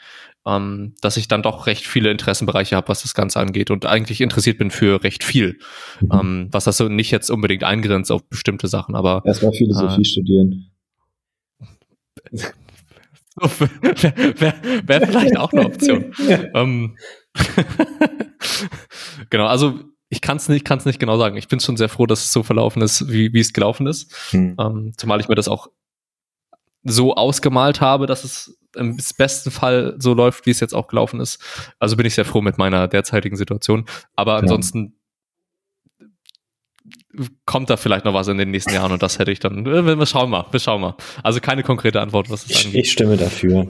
ähm, 0.45 0.95
dass 1.02 1.18
ich 1.18 1.27
dann 1.27 1.41
doch 1.41 1.68
recht 1.68 1.85
viele 1.88 2.11
Interessenbereiche 2.11 2.76
habe, 2.76 2.90
was 2.90 3.03
das 3.03 3.14
Ganze 3.14 3.40
angeht 3.40 3.72
und 3.72 3.85
eigentlich 3.85 4.22
interessiert 4.22 4.57
bin 4.57 4.72
für 4.72 5.03
recht 5.03 5.23
viel, 5.23 5.60
mhm. 6.02 6.10
ähm, 6.11 6.48
was 6.52 6.65
das 6.65 6.77
so 6.77 6.90
nicht 6.90 7.11
jetzt 7.11 7.30
unbedingt 7.30 7.64
eingrenzt 7.64 8.11
auf 8.11 8.27
bestimmte 8.27 8.68
Sachen, 8.68 8.95
aber 8.95 9.22
erstmal 9.26 9.53
Philosophie 9.53 10.02
äh, 10.02 10.06
studieren. 10.06 10.72
Wäre 13.35 14.40
wär, 14.40 14.53
wär 14.85 15.07
vielleicht 15.07 15.38
auch 15.38 15.52
eine 15.53 15.65
Option. 15.65 16.14
ähm, 16.53 16.95
genau, 19.30 19.48
also 19.48 19.80
ich 20.14 20.22
kann 20.22 20.38
es 20.38 20.48
nicht, 20.48 20.64
kann's 20.64 20.85
nicht 20.85 20.99
genau 20.99 21.18
sagen. 21.18 21.38
Ich 21.38 21.48
bin 21.48 21.60
schon 21.60 21.76
sehr 21.76 21.90
froh, 21.90 22.06
dass 22.06 22.23
es 22.23 22.31
so 22.31 22.44
verlaufen 22.44 22.84
ist, 22.84 23.11
wie, 23.11 23.34
wie 23.34 23.40
es 23.40 23.52
gelaufen 23.52 23.88
ist. 23.88 24.14
Hm. 24.30 24.56
Ähm, 24.60 24.94
zumal 24.95 25.19
ich 25.19 25.27
mir 25.27 25.34
das 25.34 25.48
auch 25.48 25.69
so 26.84 27.15
ausgemalt 27.15 27.81
habe, 27.81 28.06
dass 28.06 28.23
es 28.23 28.60
im 28.76 28.98
besten 29.18 29.49
Fall 29.49 29.95
so 29.98 30.14
läuft, 30.14 30.45
wie 30.45 30.52
es 30.52 30.60
jetzt 30.60 30.76
auch 30.76 30.88
gelaufen 30.88 31.19
ist. 31.19 31.44
Also 31.80 31.98
bin 31.98 32.06
ich 32.06 32.14
sehr 32.14 32.26
froh 32.26 32.41
mit 32.41 32.60
meiner 32.60 32.88
derzeitigen 32.88 33.35
Situation. 33.35 33.85
Aber 34.15 34.34
ja. 34.34 34.40
ansonsten 34.40 34.99
kommt 37.48 37.72
da 37.72 37.77
vielleicht 37.77 38.06
noch 38.06 38.14
was 38.14 38.27
in 38.27 38.38
den 38.38 38.52
nächsten 38.52 38.73
Jahren 38.73 38.91
und 38.91 39.02
das 39.02 39.18
hätte 39.18 39.31
ich 39.31 39.40
dann. 39.40 39.65
Äh, 39.65 39.98
wir 39.98 40.06
schauen 40.06 40.30
mal, 40.30 40.45
wir 40.52 40.60
schauen 40.60 40.81
mal. 40.81 40.95
Also 41.23 41.40
keine 41.40 41.64
konkrete 41.64 42.02
Antwort, 42.02 42.30
was 42.30 42.45
es 42.45 42.65
angeht. 42.65 42.85
Ich 42.85 42.91
stimme 42.91 43.18
dafür. 43.18 43.68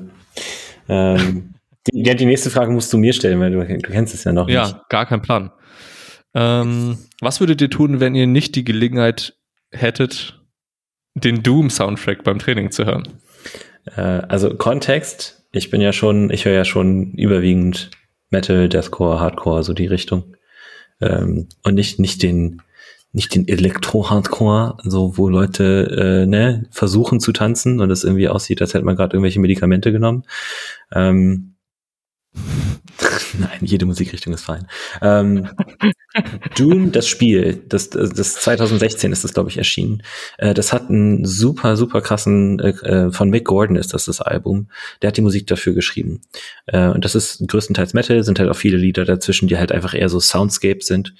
ähm, 0.90 1.54
die, 1.94 2.04
die 2.04 2.26
nächste 2.26 2.50
Frage 2.50 2.72
musst 2.72 2.92
du 2.92 2.98
mir 2.98 3.14
stellen, 3.14 3.40
weil 3.40 3.52
du, 3.52 3.66
du 3.66 3.92
kennst 3.92 4.14
es 4.14 4.26
ja 4.26 4.34
noch 4.34 4.50
ja, 4.50 4.64
nicht. 4.64 4.74
Ja, 4.74 4.86
gar 4.90 5.06
kein 5.06 5.22
Plan. 5.22 5.52
Ähm, 6.36 6.98
was 7.22 7.40
würdet 7.40 7.62
ihr 7.62 7.70
tun, 7.70 8.00
wenn 8.00 8.16
ihr 8.16 8.28
nicht 8.28 8.56
die 8.56 8.64
Gelegenheit 8.64 9.36
hättet, 9.72 10.40
den 11.16 11.44
Doom-Soundtrack 11.44 12.24
beim 12.24 12.40
Training 12.40 12.72
zu 12.72 12.86
hören? 12.86 13.08
Äh, 13.86 14.02
also 14.02 14.56
Kontext, 14.56 15.44
ich 15.52 15.70
bin 15.70 15.82
ja 15.82 15.94
schon, 15.94 16.30
ich 16.32 16.46
höre 16.46 16.54
ja 16.54 16.66
schon 16.66 17.14
überwiegend 17.14 17.92
Metal, 18.30 18.68
Deathcore, 18.68 19.20
Hardcore, 19.20 19.64
so 19.64 19.74
die 19.74 19.86
Richtung. 19.86 20.36
Ähm, 21.02 21.48
und 21.64 21.76
nicht, 21.76 22.00
nicht 22.00 22.24
den, 22.24 22.62
nicht 23.12 23.36
den 23.36 23.48
Elektro-Hardcore, 23.48 24.78
so 24.84 25.18
wo 25.18 25.30
Leute 25.30 26.24
äh, 26.24 26.26
ne, 26.26 26.66
versuchen 26.72 27.20
zu 27.20 27.32
tanzen 27.32 27.80
und 27.80 27.92
es 27.92 28.04
irgendwie 28.04 28.30
aussieht, 28.30 28.62
als 28.62 28.74
hätte 28.74 28.86
man 28.86 28.96
gerade 28.96 29.16
irgendwelche 29.16 29.40
Medikamente 29.40 29.92
genommen. 29.92 30.24
Ähm, 30.92 31.56
Nein, 33.40 33.60
jede 33.62 33.86
Musikrichtung 33.86 34.34
ist 34.34 34.44
fein. 34.44 34.68
Ähm, 35.02 35.50
Doom, 36.56 36.92
das 36.92 37.08
Spiel, 37.08 37.64
das, 37.68 37.90
das 37.90 38.36
2016 38.36 39.12
ist 39.12 39.24
das, 39.24 39.34
glaube 39.34 39.50
ich, 39.50 39.58
erschienen. 39.58 40.04
Äh, 40.38 40.54
das 40.54 40.74
hat 40.74 40.90
einen 40.90 41.26
super, 41.26 41.76
super 41.76 42.02
krassen, 42.02 42.60
äh, 42.60 42.70
äh, 42.70 43.12
von 43.12 43.30
Mick 43.30 43.46
Gordon 43.46 43.76
ist 43.76 43.94
das 43.94 44.06
das 44.06 44.22
Album. 44.22 44.70
Der 45.02 45.08
hat 45.08 45.18
die 45.18 45.22
Musik 45.22 45.48
dafür 45.48 45.74
geschrieben. 45.74 46.22
Äh, 46.68 46.88
und 46.88 47.04
das 47.06 47.16
ist 47.16 47.48
größtenteils 47.48 47.94
Metal, 47.94 48.24
sind 48.24 48.40
halt 48.40 48.50
auch 48.50 48.56
viele 48.56 48.78
Lieder 48.78 49.06
dazwischen, 49.06 49.48
die 49.48 49.58
halt 49.58 49.72
einfach 49.72 49.94
eher 49.94 50.10
so 50.10 50.20
Soundscapes 50.20 50.86
sind. 50.86 51.14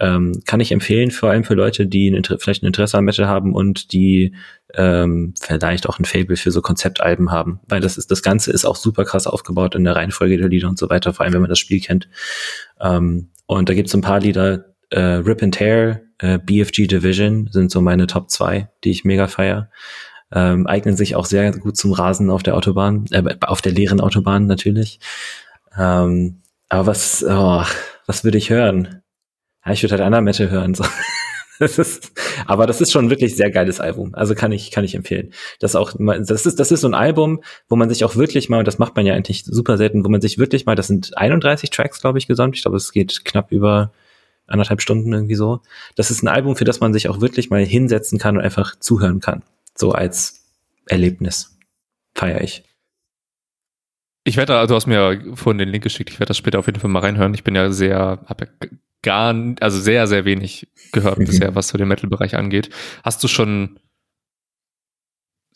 Ähm, 0.00 0.42
kann 0.44 0.60
ich 0.60 0.72
empfehlen, 0.72 1.12
vor 1.12 1.30
allem 1.30 1.44
für 1.44 1.54
Leute, 1.54 1.86
die 1.86 2.08
ein 2.08 2.24
vielleicht 2.24 2.62
ein 2.62 2.66
Interesse 2.66 2.98
an 2.98 3.04
Metal 3.04 3.28
haben 3.28 3.54
und 3.54 3.92
die 3.92 4.34
ähm, 4.74 5.34
vielleicht 5.40 5.88
auch 5.88 6.00
ein 6.00 6.04
Fable 6.04 6.36
für 6.36 6.50
so 6.50 6.62
Konzeptalben 6.62 7.30
haben, 7.30 7.60
weil 7.68 7.80
das 7.80 7.96
ist 7.96 8.10
das 8.10 8.22
Ganze 8.22 8.50
ist 8.50 8.64
auch 8.64 8.74
super 8.74 9.04
krass 9.04 9.28
aufgebaut 9.28 9.76
in 9.76 9.84
der 9.84 9.94
Reihenfolge 9.94 10.36
der 10.36 10.48
Lieder 10.48 10.68
und 10.68 10.78
so 10.78 10.90
weiter, 10.90 11.14
vor 11.14 11.24
allem 11.24 11.34
wenn 11.34 11.42
man 11.42 11.50
das 11.50 11.60
Spiel 11.60 11.80
kennt. 11.80 12.08
Ähm, 12.80 13.30
und 13.46 13.68
da 13.68 13.74
gibt 13.74 13.88
es 13.88 13.94
ein 13.94 14.00
paar 14.00 14.20
Lieder, 14.20 14.74
äh, 14.90 15.00
Rip 15.00 15.42
and 15.42 15.54
Tear, 15.54 16.00
äh, 16.18 16.38
BFG 16.38 16.86
Division 16.86 17.48
sind 17.50 17.70
so 17.70 17.80
meine 17.80 18.06
Top 18.06 18.30
2, 18.30 18.68
die 18.82 18.90
ich 18.90 19.04
mega 19.04 19.26
feier. 19.26 19.70
Ähm, 20.32 20.66
eignen 20.66 20.96
sich 20.96 21.14
auch 21.14 21.26
sehr 21.26 21.52
gut 21.52 21.76
zum 21.76 21.92
Rasen 21.92 22.30
auf 22.30 22.42
der 22.42 22.56
Autobahn, 22.56 23.04
äh, 23.10 23.36
auf 23.42 23.62
der 23.62 23.72
leeren 23.72 24.00
Autobahn 24.00 24.46
natürlich. 24.46 24.98
Ähm, 25.76 26.42
aber 26.68 26.86
was, 26.86 27.24
oh, 27.24 27.62
was 28.06 28.24
würde 28.24 28.38
ich 28.38 28.50
hören? 28.50 29.02
Ja, 29.64 29.72
ich 29.72 29.82
würde 29.82 29.94
halt 29.94 30.02
Anna 30.02 30.20
Metal 30.20 30.50
hören. 30.50 30.74
So. 30.74 30.84
Das 31.60 31.78
ist, 31.78 32.12
aber 32.46 32.66
das 32.66 32.80
ist 32.80 32.90
schon 32.90 33.10
wirklich 33.10 33.36
sehr 33.36 33.50
geiles 33.50 33.78
Album. 33.78 34.12
Also 34.14 34.34
kann 34.34 34.50
ich, 34.50 34.72
kann 34.72 34.84
ich 34.84 34.96
empfehlen. 34.96 35.32
Das 35.60 35.76
auch, 35.76 35.92
das 35.96 36.46
ist, 36.46 36.58
das 36.58 36.72
ist 36.72 36.80
so 36.80 36.88
ein 36.88 36.94
Album, 36.94 37.42
wo 37.68 37.76
man 37.76 37.88
sich 37.88 38.04
auch 38.04 38.16
wirklich 38.16 38.48
mal, 38.48 38.58
und 38.58 38.66
das 38.66 38.78
macht 38.78 38.96
man 38.96 39.06
ja 39.06 39.14
eigentlich 39.14 39.44
super 39.44 39.76
selten, 39.76 40.04
wo 40.04 40.08
man 40.08 40.20
sich 40.20 40.36
wirklich 40.36 40.66
mal, 40.66 40.74
das 40.74 40.88
sind 40.88 41.16
31 41.16 41.70
Tracks, 41.70 42.00
glaube 42.00 42.18
ich, 42.18 42.26
gesamt. 42.26 42.56
Ich 42.56 42.62
glaube, 42.62 42.76
es 42.76 42.90
geht 42.90 43.24
knapp 43.24 43.52
über 43.52 43.92
anderthalb 44.46 44.82
Stunden 44.82 45.12
irgendwie 45.12 45.36
so. 45.36 45.60
Das 45.94 46.10
ist 46.10 46.22
ein 46.22 46.28
Album, 46.28 46.56
für 46.56 46.64
das 46.64 46.80
man 46.80 46.92
sich 46.92 47.08
auch 47.08 47.20
wirklich 47.20 47.50
mal 47.50 47.64
hinsetzen 47.64 48.18
kann 48.18 48.36
und 48.36 48.42
einfach 48.42 48.76
zuhören 48.78 49.20
kann. 49.20 49.42
So 49.76 49.92
als 49.92 50.44
Erlebnis. 50.86 51.56
Feier 52.14 52.40
ich. 52.40 52.64
Ich 54.24 54.36
werde, 54.36 54.66
du 54.66 54.74
hast 54.74 54.86
mir 54.86 55.22
vorhin 55.34 55.58
den 55.58 55.68
Link 55.68 55.84
geschickt, 55.84 56.10
ich 56.10 56.18
werde 56.18 56.28
das 56.28 56.38
später 56.38 56.58
auf 56.58 56.66
jeden 56.66 56.80
Fall 56.80 56.90
mal 56.90 57.00
reinhören. 57.00 57.34
Ich 57.34 57.44
bin 57.44 57.54
ja 57.54 57.70
sehr, 57.70 58.20
habe 58.26 58.46
ja 58.46 58.68
gar, 59.04 59.34
also 59.60 59.78
sehr, 59.78 60.08
sehr 60.08 60.24
wenig 60.24 60.66
gehört 60.90 61.18
mhm. 61.18 61.26
bisher, 61.26 61.54
was 61.54 61.68
so 61.68 61.78
den 61.78 61.86
Metal-Bereich 61.86 62.34
angeht. 62.34 62.70
Hast 63.04 63.22
du 63.22 63.28
schon 63.28 63.78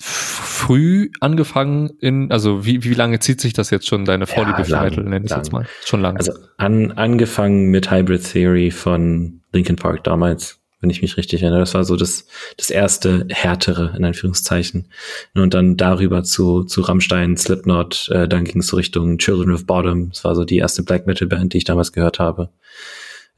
früh 0.01 1.11
angefangen 1.21 1.91
in, 2.01 2.31
also 2.31 2.65
wie, 2.65 2.85
wie 2.85 2.95
lange 2.95 3.19
zieht 3.19 3.41
sich 3.41 3.53
das 3.53 3.71
jetzt 3.71 3.89
schon, 3.89 4.05
deine 4.05 4.27
Vorliebe 4.27 4.59
ja, 4.59 4.65
für 4.65 4.85
Metal, 4.85 5.05
nenne 5.05 5.25
ich 5.27 5.35
jetzt 5.35 5.53
mal? 5.53 5.67
Schon 5.85 6.01
lange. 6.01 6.19
Also 6.19 6.33
an, 6.57 6.93
angefangen 6.93 7.71
mit 7.71 7.91
Hybrid 7.91 8.33
Theory 8.33 8.71
von 8.71 9.41
Linkin 9.53 9.77
Park 9.77 10.05
damals, 10.05 10.61
wenn 10.81 10.91
ich 10.91 11.03
mich 11.03 11.17
richtig 11.17 11.43
erinnere. 11.43 11.61
Das 11.61 11.75
war 11.75 11.85
so 11.85 11.97
das, 11.97 12.27
das 12.57 12.71
erste 12.71 13.27
härtere, 13.31 13.95
in 13.97 14.05
Anführungszeichen. 14.05 14.91
Und 15.35 15.55
dann 15.55 15.77
darüber 15.77 16.23
zu, 16.23 16.65
zu 16.65 16.83
Rammstein, 16.83 17.37
Slipknot, 17.37 18.09
äh, 18.13 18.29
dann 18.29 18.45
ging 18.45 18.61
es 18.61 18.69
so 18.69 18.77
Richtung 18.77 19.19
Children 19.19 19.53
of 19.53 19.67
Bottom. 19.67 20.11
Das 20.11 20.23
war 20.25 20.37
so 20.37 20.45
die 20.45 20.59
erste 20.59 20.85
Black 20.85 21.07
Metal 21.07 21.27
Band, 21.27 21.55
die 21.55 21.59
ich 21.59 21.65
damals 21.65 21.93
gehört 21.93 22.19
habe 22.19 22.51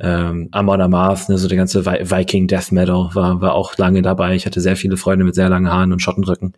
ähm, 0.01 0.49
Amon 0.51 0.81
Amarth, 0.81 1.29
ne, 1.29 1.37
so 1.37 1.47
der 1.47 1.59
ganze 1.59 1.85
Viking 1.85 2.47
Death 2.47 2.73
Metal 2.73 3.11
war, 3.13 3.41
war 3.41 3.55
auch 3.55 3.77
lange 3.77 4.03
dabei. 4.03 4.35
Ich 4.35 4.47
hatte 4.47 4.61
sehr 4.61 4.77
viele 4.77 4.97
Freunde 4.97 5.25
mit 5.25 5.35
sehr 5.35 5.49
langen 5.49 5.71
Haaren 5.71 5.93
und 5.93 6.01
Schottenrücken. 6.01 6.55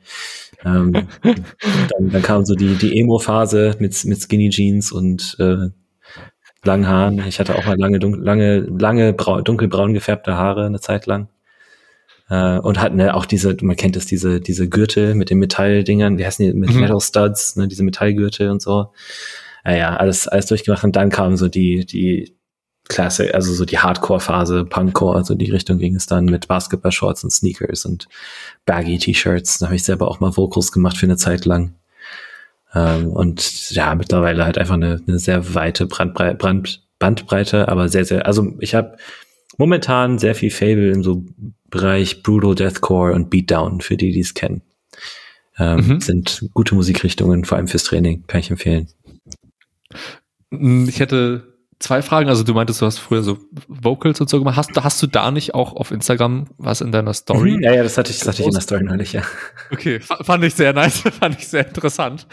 Ähm, 0.64 0.92
dann, 1.22 2.10
dann 2.10 2.22
kam 2.22 2.44
so 2.44 2.54
die, 2.54 2.74
die 2.76 3.00
Emo-Phase 3.00 3.76
mit, 3.80 4.04
mit 4.04 4.22
Skinny 4.22 4.50
Jeans 4.50 4.92
und 4.92 5.36
äh, 5.40 5.70
langen 6.64 6.86
Haaren. 6.86 7.26
Ich 7.26 7.40
hatte 7.40 7.56
auch 7.56 7.66
mal 7.66 7.76
lange, 7.78 7.98
lange, 7.98 8.60
lange 8.60 9.14
dunkelbraun 9.14 9.92
gefärbte 9.92 10.36
Haare 10.36 10.66
eine 10.66 10.80
Zeit 10.80 11.06
lang. 11.06 11.28
Äh, 12.30 12.58
und 12.60 12.80
hatten 12.80 12.96
ne, 12.96 13.14
auch 13.14 13.26
diese, 13.26 13.56
man 13.62 13.76
kennt 13.76 13.96
es, 13.96 14.06
diese, 14.06 14.40
diese 14.40 14.68
Gürtel 14.68 15.16
mit 15.16 15.30
den 15.30 15.38
Metalldingern, 15.38 16.16
wie 16.16 16.24
heißen 16.24 16.46
die, 16.46 16.52
mit 16.52 16.72
mhm. 16.72 16.80
Metal 16.80 17.00
Studs, 17.00 17.56
ne, 17.56 17.66
diese 17.66 17.82
Metallgürtel 17.82 18.50
und 18.50 18.62
so. 18.62 18.92
Naja, 19.64 19.96
alles, 19.96 20.28
alles 20.28 20.46
durchgemacht 20.46 20.84
und 20.84 20.94
dann 20.94 21.10
kam 21.10 21.36
so 21.36 21.48
die, 21.48 21.84
die, 21.86 22.36
Klasse, 22.88 23.34
also 23.34 23.54
so 23.54 23.64
die 23.64 23.78
Hardcore-Phase, 23.78 24.64
Punkcore, 24.64 25.16
also 25.16 25.34
die 25.34 25.50
Richtung 25.50 25.78
ging 25.78 25.94
es 25.94 26.06
dann 26.06 26.26
mit 26.26 26.48
Basketball-Shorts 26.48 27.24
und 27.24 27.30
Sneakers 27.30 27.86
und 27.86 28.08
Baggy-T-Shirts. 28.66 29.58
Da 29.58 29.66
habe 29.66 29.76
ich 29.76 29.84
selber 29.84 30.08
auch 30.08 30.20
mal 30.20 30.36
Vocals 30.36 30.72
gemacht 30.72 30.96
für 30.96 31.06
eine 31.06 31.16
Zeit 31.16 31.44
lang. 31.44 31.74
Ähm, 32.74 33.08
und 33.08 33.70
ja, 33.70 33.94
mittlerweile 33.94 34.44
halt 34.44 34.58
einfach 34.58 34.74
eine, 34.74 35.00
eine 35.06 35.18
sehr 35.18 35.54
weite 35.54 35.86
Brandbrei 35.86 36.34
Brand 36.34 36.82
Bandbreite, 36.98 37.66
aber 37.68 37.88
sehr, 37.88 38.04
sehr, 38.04 38.26
also 38.26 38.54
ich 38.60 38.76
habe 38.76 38.96
momentan 39.58 40.20
sehr 40.20 40.36
viel 40.36 40.52
Fable 40.52 40.92
im 40.92 41.02
so 41.02 41.24
Bereich 41.68 42.22
Brutal 42.22 42.54
Deathcore 42.54 43.12
und 43.12 43.28
Beatdown, 43.28 43.80
für 43.80 43.96
die, 43.96 44.12
die 44.12 44.20
es 44.20 44.34
kennen. 44.34 44.62
Ähm, 45.58 45.86
mhm. 45.86 46.00
Sind 46.00 46.48
gute 46.54 46.76
Musikrichtungen, 46.76 47.44
vor 47.44 47.58
allem 47.58 47.66
fürs 47.66 47.84
Training, 47.84 48.24
kann 48.28 48.40
ich 48.40 48.50
empfehlen. 48.50 48.88
Ich 50.50 51.00
hätte 51.00 51.51
zwei 51.82 52.02
Fragen. 52.02 52.28
Also 52.28 52.44
du 52.44 52.54
meintest, 52.54 52.80
du 52.80 52.86
hast 52.86 52.98
früher 52.98 53.22
so 53.22 53.38
Vocals 53.68 54.20
und 54.20 54.30
so 54.30 54.38
gemacht. 54.38 54.56
Hast, 54.56 54.70
hast 54.82 55.02
du 55.02 55.06
da 55.06 55.30
nicht 55.30 55.54
auch 55.54 55.74
auf 55.74 55.90
Instagram 55.90 56.46
was 56.56 56.80
in 56.80 56.92
deiner 56.92 57.12
Story? 57.12 57.52
Mhm, 57.52 57.62
ja, 57.62 57.74
ja, 57.74 57.82
das 57.82 57.98
hatte 57.98 58.10
ich, 58.10 58.18
das 58.18 58.28
hatte 58.28 58.42
ich 58.42 58.46
in 58.46 58.52
der 58.52 58.60
Story 58.62 58.84
neulich, 58.84 59.12
ja. 59.12 59.22
Okay, 59.70 60.00
fand 60.00 60.44
ich 60.44 60.54
sehr 60.54 60.72
nice, 60.72 61.00
fand 61.20 61.38
ich 61.38 61.48
sehr 61.48 61.66
interessant. 61.66 62.26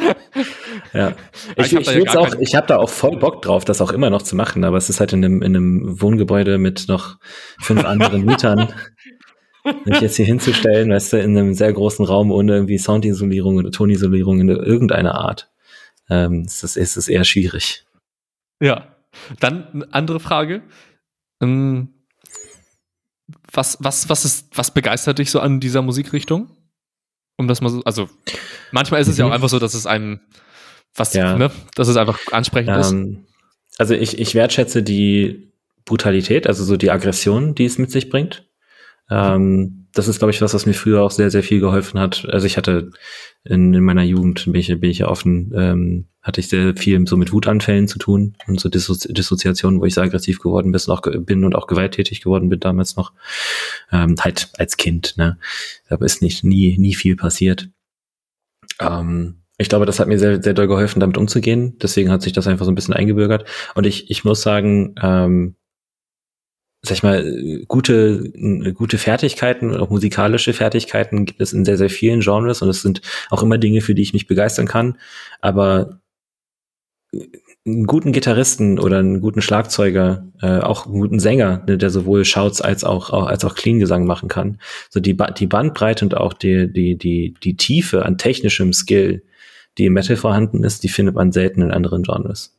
Ja. 0.93 1.13
Ich, 1.57 1.73
ich, 1.73 1.87
ich, 1.87 2.13
ja 2.13 2.19
auch, 2.19 2.35
ich 2.39 2.55
habe 2.55 2.67
da 2.67 2.77
auch 2.77 2.89
voll 2.89 3.17
Bock 3.17 3.41
drauf, 3.41 3.65
das 3.65 3.81
auch 3.81 3.91
immer 3.91 4.09
noch 4.09 4.21
zu 4.21 4.35
machen, 4.35 4.63
aber 4.63 4.77
es 4.77 4.89
ist 4.89 4.99
halt 4.99 5.13
in 5.13 5.25
einem, 5.25 5.41
in 5.41 5.55
einem 5.55 6.01
Wohngebäude 6.01 6.57
mit 6.57 6.87
noch 6.87 7.17
fünf 7.59 7.83
anderen 7.83 8.25
Mietern. 8.25 8.73
Mich 9.85 9.99
jetzt 9.99 10.15
hier 10.15 10.25
hinzustellen, 10.25 10.89
weißt 10.89 11.13
du, 11.13 11.17
in 11.19 11.37
einem 11.37 11.53
sehr 11.53 11.71
großen 11.73 12.05
Raum 12.05 12.31
ohne 12.31 12.53
irgendwie 12.53 12.77
Soundisolierung 12.77 13.57
oder 13.57 13.71
Tonisolierung 13.71 14.39
in 14.39 14.49
irgendeiner 14.49 15.15
Art, 15.15 15.51
ähm, 16.09 16.43
ist, 16.45 16.63
das, 16.63 16.77
ist 16.77 16.95
es 16.95 17.07
eher 17.07 17.25
schwierig. 17.25 17.85
Ja, 18.61 18.87
dann 19.39 19.67
eine 19.67 19.93
andere 19.93 20.19
Frage. 20.19 20.63
Ähm, 21.41 21.93
was, 23.51 23.77
was, 23.79 24.09
was, 24.09 24.25
ist, 24.25 24.57
was 24.57 24.73
begeistert 24.73 25.19
dich 25.19 25.31
so 25.31 25.39
an 25.39 25.59
dieser 25.59 25.81
Musikrichtung? 25.81 26.49
Um 27.37 27.47
das 27.47 27.61
mal 27.61 27.69
so, 27.69 27.81
also 27.83 28.09
manchmal 28.71 29.01
ist 29.01 29.07
es 29.07 29.17
ja 29.17 29.25
auch 29.25 29.29
mhm. 29.29 29.35
einfach 29.35 29.49
so, 29.49 29.59
dass 29.59 29.73
es 29.73 29.85
einem, 29.85 30.19
was, 30.93 31.13
ja. 31.13 31.37
ne, 31.37 31.51
dass 31.75 31.87
es 31.87 31.95
einfach 31.95 32.19
ansprechend 32.31 32.75
ähm, 32.75 32.79
ist. 32.79 33.79
Also 33.79 33.93
ich, 33.93 34.19
ich 34.19 34.35
wertschätze 34.35 34.83
die 34.83 35.53
Brutalität, 35.85 36.47
also 36.47 36.63
so 36.63 36.75
die 36.75 36.91
Aggression, 36.91 37.55
die 37.55 37.65
es 37.65 37.77
mit 37.77 37.91
sich 37.91 38.09
bringt. 38.09 38.45
Ähm, 39.09 39.78
das 39.93 40.07
ist, 40.07 40.19
glaube 40.19 40.31
ich, 40.31 40.41
was, 40.41 40.53
was 40.53 40.65
mir 40.65 40.73
früher 40.73 41.01
auch 41.01 41.11
sehr, 41.11 41.31
sehr 41.31 41.43
viel 41.43 41.59
geholfen 41.59 41.99
hat. 41.99 42.27
Also 42.29 42.45
ich 42.45 42.57
hatte 42.57 42.91
in, 43.43 43.73
in 43.73 43.83
meiner 43.83 44.03
Jugend, 44.03 44.45
bin 44.45 44.55
ich, 44.55 44.67
bin 44.67 44.89
ich 44.89 44.99
ja 44.99 45.07
offen, 45.07 45.51
ähm, 45.55 46.07
hatte 46.21 46.41
ich 46.41 46.49
sehr 46.49 46.75
viel 46.75 47.05
so 47.07 47.17
mit 47.17 47.31
Wutanfällen 47.31 47.87
zu 47.87 47.97
tun 47.97 48.35
und 48.47 48.59
so 48.59 48.69
Dissozi 48.69 49.13
Dissoziationen, 49.13 49.79
wo 49.79 49.85
ich 49.85 49.93
sehr 49.93 50.03
aggressiv 50.03 50.39
geworden 50.39 50.71
bin, 50.71 50.81
auch, 50.87 51.01
bin 51.01 51.43
und 51.45 51.55
auch 51.55 51.67
gewalttätig 51.67 52.21
geworden 52.21 52.49
bin 52.49 52.59
damals 52.59 52.95
noch. 52.95 53.13
Ähm, 53.91 54.15
halt 54.19 54.49
als 54.57 54.77
Kind, 54.77 55.15
ne. 55.17 55.37
Aber 55.89 56.05
ist 56.05 56.21
nicht 56.21 56.43
nie, 56.43 56.77
nie 56.77 56.93
viel 56.93 57.15
passiert. 57.15 57.69
Ähm, 58.79 59.41
ich 59.57 59.69
glaube, 59.69 59.85
das 59.85 59.99
hat 59.99 60.07
mir 60.07 60.19
sehr, 60.19 60.41
sehr 60.41 60.53
doll 60.53 60.67
geholfen, 60.67 60.99
damit 60.99 61.17
umzugehen. 61.17 61.77
Deswegen 61.81 62.11
hat 62.11 62.21
sich 62.21 62.33
das 62.33 62.47
einfach 62.47 62.65
so 62.65 62.71
ein 62.71 62.75
bisschen 62.75 62.93
eingebürgert. 62.93 63.45
Und 63.75 63.85
ich, 63.85 64.09
ich 64.09 64.23
muss 64.23 64.41
sagen, 64.41 64.95
ähm, 65.01 65.55
sag 66.81 66.97
ich 66.97 67.03
mal, 67.03 67.63
gute, 67.67 68.31
gute 68.73 68.97
Fertigkeiten, 68.97 69.75
auch 69.75 69.89
musikalische 69.89 70.53
Fertigkeiten 70.53 71.25
gibt 71.25 71.41
es 71.41 71.51
in 71.51 71.65
sehr, 71.65 71.77
sehr 71.77 71.89
vielen 71.89 72.21
Genres 72.21 72.61
und 72.61 72.69
es 72.69 72.81
sind 72.81 73.01
auch 73.29 73.43
immer 73.43 73.57
Dinge, 73.57 73.81
für 73.81 73.95
die 73.95 74.01
ich 74.01 74.13
mich 74.13 74.27
begeistern 74.27 74.67
kann. 74.67 74.97
Aber 75.41 75.99
einen 77.65 77.85
guten 77.85 78.11
Gitarristen 78.11 78.79
oder 78.79 78.99
einen 78.99 79.19
guten 79.19 79.41
Schlagzeuger, 79.41 80.27
äh, 80.41 80.59
auch 80.59 80.85
einen 80.85 80.99
guten 80.99 81.19
Sänger, 81.19 81.63
ne, 81.67 81.77
der 81.77 81.89
sowohl 81.89 82.23
Shouts 82.23 82.61
als 82.61 82.83
auch, 82.83 83.09
auch 83.09 83.27
als 83.27 83.43
auch 83.43 83.55
Clean 83.55 83.79
Gesang 83.79 84.05
machen 84.05 84.29
kann. 84.29 84.59
So 84.89 84.99
die, 84.99 85.13
ba 85.13 85.31
die 85.31 85.47
Bandbreite 85.47 86.05
und 86.05 86.15
auch 86.15 86.33
die, 86.33 86.71
die, 86.71 86.97
die, 86.97 87.35
die 87.43 87.57
Tiefe 87.57 88.05
an 88.05 88.17
technischem 88.17 88.73
Skill, 88.73 89.23
die 89.77 89.85
im 89.85 89.93
Metal 89.93 90.15
vorhanden 90.15 90.63
ist, 90.63 90.83
die 90.83 90.89
findet 90.89 91.15
man 91.15 91.31
selten 91.31 91.61
in 91.61 91.71
anderen 91.71 92.03
Genres. 92.03 92.57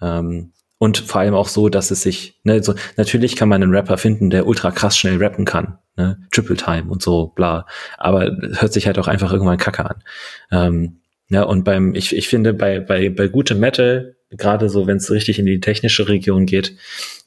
Ähm, 0.00 0.52
und 0.82 0.96
vor 0.96 1.20
allem 1.20 1.34
auch 1.34 1.48
so, 1.48 1.68
dass 1.68 1.90
es 1.90 2.00
sich, 2.00 2.40
ne, 2.42 2.62
so, 2.62 2.74
natürlich 2.96 3.36
kann 3.36 3.50
man 3.50 3.62
einen 3.62 3.74
Rapper 3.74 3.98
finden, 3.98 4.30
der 4.30 4.46
ultra 4.46 4.70
krass 4.70 4.96
schnell 4.96 5.22
rappen 5.22 5.44
kann, 5.44 5.76
ne, 5.98 6.18
Triple 6.32 6.56
Time 6.56 6.84
und 6.88 7.02
so, 7.02 7.26
bla. 7.26 7.66
Aber 7.98 8.34
hört 8.54 8.72
sich 8.72 8.86
halt 8.86 8.98
auch 8.98 9.06
einfach 9.06 9.30
irgendwann 9.30 9.58
kacke 9.58 9.84
an. 9.84 10.02
Ähm, 10.50 11.00
ja, 11.28 11.42
und 11.42 11.64
beim, 11.64 11.94
ich, 11.94 12.16
ich 12.16 12.28
finde, 12.28 12.54
bei, 12.54 12.80
bei, 12.80 13.10
bei 13.10 13.28
gutem 13.28 13.60
Metal, 13.60 14.16
gerade 14.30 14.70
so, 14.70 14.86
wenn 14.86 14.96
es 14.96 15.10
richtig 15.10 15.38
in 15.38 15.44
die 15.44 15.60
technische 15.60 16.08
Region 16.08 16.46
geht, 16.46 16.74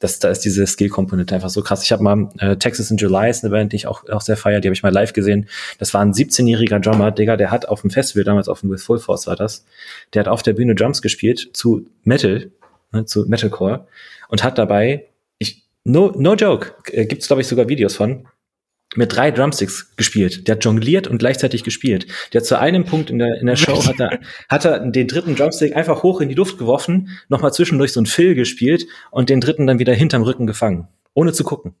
dass 0.00 0.18
da 0.18 0.30
ist 0.30 0.40
diese 0.40 0.66
Skill-Komponente 0.66 1.36
einfach 1.36 1.48
so 1.48 1.62
krass. 1.62 1.84
Ich 1.84 1.92
habe 1.92 2.02
mal 2.02 2.30
äh, 2.40 2.56
Texas 2.56 2.90
in 2.90 2.96
July 2.96 3.30
ist 3.30 3.44
eine 3.44 3.52
Band, 3.52 3.70
die 3.70 3.76
ich 3.76 3.86
auch, 3.86 4.08
auch 4.08 4.20
sehr 4.20 4.36
feier, 4.36 4.60
die 4.60 4.66
habe 4.66 4.74
ich 4.74 4.82
mal 4.82 4.92
live 4.92 5.12
gesehen. 5.12 5.48
Das 5.78 5.94
war 5.94 6.00
ein 6.00 6.12
17-jähriger 6.12 6.80
Drummer, 6.80 7.12
Digga, 7.12 7.36
der 7.36 7.52
hat 7.52 7.68
auf 7.68 7.82
dem 7.82 7.90
Festival, 7.90 8.24
damals 8.24 8.48
auf 8.48 8.62
dem 8.62 8.70
With 8.70 8.82
Full 8.82 8.98
Force 8.98 9.28
war 9.28 9.36
das, 9.36 9.64
der 10.12 10.20
hat 10.20 10.28
auf 10.28 10.42
der 10.42 10.54
Bühne 10.54 10.74
Drums 10.74 11.02
gespielt 11.02 11.50
zu 11.52 11.86
Metal, 12.02 12.50
ne, 12.94 13.04
zu 13.04 13.26
Metalcore 13.26 13.86
und 14.28 14.42
hat 14.42 14.58
dabei, 14.58 15.08
ich, 15.38 15.64
no, 15.84 16.12
no 16.16 16.34
joke, 16.34 16.72
äh, 16.92 17.06
gibt's 17.06 17.26
glaube 17.26 17.42
ich 17.42 17.48
sogar 17.48 17.68
Videos 17.68 17.96
von, 17.96 18.26
mit 18.96 19.14
drei 19.14 19.30
Drumsticks 19.30 19.96
gespielt. 19.96 20.46
Der 20.46 20.56
hat 20.56 20.64
jongliert 20.64 21.06
und 21.06 21.18
gleichzeitig 21.18 21.64
gespielt. 21.64 22.06
Der 22.32 22.42
zu 22.42 22.58
einem 22.58 22.84
Punkt 22.84 23.10
in 23.10 23.18
der, 23.18 23.40
in 23.40 23.46
der 23.46 23.56
Show 23.56 23.84
hat 23.86 23.98
er, 23.98 24.20
hat 24.48 24.64
er 24.64 24.78
den 24.78 25.08
dritten 25.08 25.36
Drumstick 25.36 25.74
einfach 25.76 26.02
hoch 26.02 26.20
in 26.20 26.28
die 26.28 26.34
Luft 26.34 26.58
geworfen, 26.58 27.10
nochmal 27.28 27.52
zwischendurch 27.52 27.92
so 27.92 28.00
ein 28.00 28.06
Fill 28.06 28.34
gespielt 28.34 28.86
und 29.10 29.30
den 29.30 29.40
dritten 29.40 29.66
dann 29.66 29.78
wieder 29.78 29.94
hinterm 29.94 30.22
Rücken 30.22 30.46
gefangen. 30.46 30.88
Ohne 31.12 31.32
zu 31.32 31.44
gucken. 31.44 31.74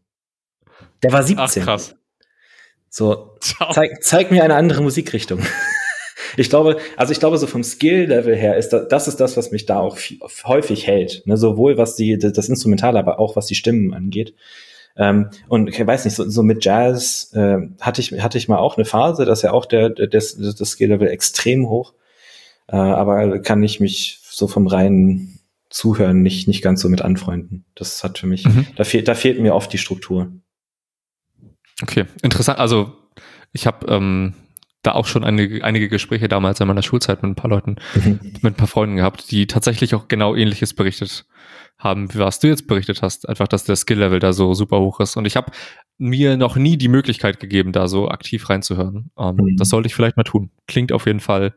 Der 1.02 1.12
war 1.12 1.22
17. 1.22 1.62
Ach, 1.62 1.66
krass. 1.66 1.94
So, 2.88 3.36
zeig, 3.72 4.02
zeig 4.02 4.30
mir 4.30 4.44
eine 4.44 4.54
andere 4.54 4.82
Musikrichtung. 4.82 5.40
Ich 6.36 6.50
glaube, 6.50 6.76
also 6.96 7.12
ich 7.12 7.20
glaube, 7.20 7.38
so 7.38 7.46
vom 7.46 7.62
Skill-Level 7.62 8.34
her 8.34 8.56
ist 8.56 8.70
das, 8.70 8.88
das 8.88 9.08
ist 9.08 9.20
das, 9.20 9.36
was 9.36 9.50
mich 9.50 9.66
da 9.66 9.78
auch 9.78 9.96
viel, 9.96 10.18
häufig 10.44 10.86
hält. 10.86 11.22
Ne? 11.26 11.36
Sowohl 11.36 11.78
was 11.78 11.96
die, 11.96 12.18
das 12.18 12.48
Instrumentale, 12.48 12.98
aber 12.98 13.18
auch 13.18 13.36
was 13.36 13.46
die 13.46 13.54
Stimmen 13.54 13.94
angeht. 13.94 14.34
Ähm, 14.96 15.30
und 15.48 15.68
ich 15.68 15.84
weiß 15.84 16.04
nicht, 16.04 16.14
so, 16.14 16.28
so 16.28 16.42
mit 16.42 16.64
Jazz 16.64 17.32
äh, 17.34 17.58
hatte 17.80 18.00
ich 18.00 18.12
hatte 18.22 18.38
ich 18.38 18.48
mal 18.48 18.58
auch 18.58 18.76
eine 18.76 18.84
Phase, 18.84 19.24
dass 19.24 19.42
ja 19.42 19.52
auch 19.52 19.66
der, 19.66 19.90
der 19.90 20.06
das, 20.06 20.36
das 20.36 20.70
Skill-Level 20.70 21.08
extrem 21.08 21.68
hoch. 21.68 21.94
Äh, 22.68 22.76
aber 22.76 23.40
kann 23.40 23.62
ich 23.62 23.80
mich 23.80 24.20
so 24.22 24.46
vom 24.46 24.66
reinen 24.66 25.40
Zuhören 25.68 26.22
nicht 26.22 26.46
nicht 26.46 26.62
ganz 26.62 26.80
so 26.80 26.88
mit 26.88 27.02
anfreunden. 27.02 27.64
Das 27.74 28.04
hat 28.04 28.18
für 28.18 28.28
mich, 28.28 28.46
mhm. 28.46 28.66
da 28.76 28.84
fehlt 28.84 29.08
da 29.08 29.14
fehlt 29.14 29.40
mir 29.40 29.54
oft 29.54 29.72
die 29.72 29.78
Struktur. 29.78 30.32
Okay, 31.82 32.04
interessant. 32.22 32.60
Also 32.60 32.92
ich 33.52 33.66
habe 33.66 33.86
ähm, 33.88 34.34
da 34.84 34.92
auch 34.92 35.06
schon 35.06 35.24
einige, 35.24 35.64
einige 35.64 35.88
Gespräche 35.88 36.28
damals 36.28 36.60
in 36.60 36.68
meiner 36.68 36.82
Schulzeit 36.82 37.22
mit 37.22 37.32
ein 37.32 37.34
paar 37.34 37.50
Leuten, 37.50 37.76
mhm. 37.94 38.20
mit 38.22 38.44
ein 38.44 38.54
paar 38.54 38.68
Freunden 38.68 38.96
gehabt, 38.96 39.30
die 39.30 39.46
tatsächlich 39.46 39.94
auch 39.94 40.08
genau 40.08 40.36
ähnliches 40.36 40.74
berichtet 40.74 41.26
haben, 41.78 42.12
wie 42.14 42.18
was 42.18 42.38
du 42.38 42.48
jetzt 42.48 42.66
berichtet 42.66 43.02
hast. 43.02 43.28
Einfach, 43.28 43.48
dass 43.48 43.64
der 43.64 43.76
Skill-Level 43.76 44.20
da 44.20 44.32
so 44.32 44.54
super 44.54 44.78
hoch 44.78 45.00
ist. 45.00 45.16
Und 45.16 45.24
ich 45.26 45.36
habe 45.36 45.50
mir 45.98 46.36
noch 46.36 46.56
nie 46.56 46.76
die 46.76 46.88
Möglichkeit 46.88 47.40
gegeben, 47.40 47.72
da 47.72 47.88
so 47.88 48.08
aktiv 48.08 48.48
reinzuhören. 48.48 49.10
Ähm, 49.18 49.36
mhm. 49.36 49.56
Das 49.56 49.70
sollte 49.70 49.86
ich 49.86 49.94
vielleicht 49.94 50.16
mal 50.16 50.22
tun. 50.22 50.50
Klingt 50.66 50.92
auf 50.92 51.06
jeden 51.06 51.20
Fall 51.20 51.54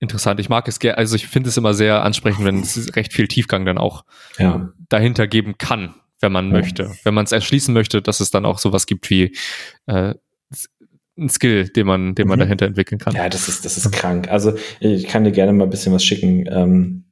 interessant. 0.00 0.40
Ich 0.40 0.48
mag 0.48 0.66
es 0.66 0.80
gerne, 0.80 0.98
also 0.98 1.14
ich 1.14 1.28
finde 1.28 1.50
es 1.50 1.56
immer 1.56 1.74
sehr 1.74 2.02
ansprechend, 2.02 2.44
wenn 2.44 2.60
es 2.60 2.96
recht 2.96 3.12
viel 3.12 3.28
Tiefgang 3.28 3.64
dann 3.64 3.78
auch 3.78 4.04
ja. 4.38 4.72
dahinter 4.88 5.28
geben 5.28 5.56
kann, 5.58 5.94
wenn 6.20 6.32
man 6.32 6.46
ja. 6.46 6.52
möchte. 6.52 6.92
Wenn 7.04 7.14
man 7.14 7.24
es 7.24 7.32
erschließen 7.32 7.72
möchte, 7.72 8.02
dass 8.02 8.20
es 8.20 8.30
dann 8.30 8.44
auch 8.44 8.58
sowas 8.58 8.86
gibt 8.86 9.08
wie 9.10 9.36
äh, 9.86 10.14
ein 11.18 11.28
Skill, 11.28 11.68
den 11.68 11.86
man, 11.86 12.14
den 12.14 12.26
man 12.26 12.38
mhm. 12.38 12.42
dahinter 12.44 12.66
entwickeln 12.66 12.98
kann. 12.98 13.14
Ja, 13.14 13.28
das 13.28 13.48
ist, 13.48 13.64
das 13.64 13.76
ist 13.76 13.90
krank. 13.92 14.28
Also 14.28 14.54
ich 14.80 15.06
kann 15.06 15.24
dir 15.24 15.32
gerne 15.32 15.52
mal 15.52 15.64
ein 15.64 15.70
bisschen 15.70 15.92
was 15.92 16.04
schicken. 16.04 16.46
Ähm, 16.50 17.04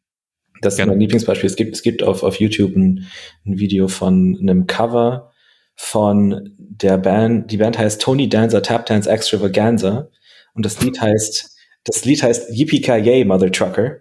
das 0.62 0.76
gerne. 0.76 0.92
ist 0.92 0.94
mein 0.94 1.00
Lieblingsbeispiel. 1.00 1.46
Es 1.46 1.56
gibt, 1.56 1.74
es 1.74 1.82
gibt 1.82 2.02
auf, 2.02 2.22
auf 2.22 2.36
YouTube 2.36 2.76
ein, 2.76 3.06
ein 3.46 3.58
Video 3.58 3.88
von 3.88 4.38
einem 4.40 4.66
Cover 4.66 5.30
von 5.74 6.54
der 6.58 6.98
Band. 6.98 7.50
Die 7.50 7.56
Band 7.56 7.78
heißt 7.78 8.00
Tony 8.00 8.28
Dancer 8.28 8.62
Tap 8.62 8.86
Dance 8.86 9.08
Extravaganza 9.08 10.08
und 10.54 10.66
das 10.66 10.80
Lied 10.82 11.00
heißt, 11.00 11.56
das 11.84 12.04
Lied 12.04 12.22
heißt 12.22 12.50
Yippee 12.50 12.80
Yay 12.80 13.24
Mother 13.24 13.50
Trucker. 13.50 13.98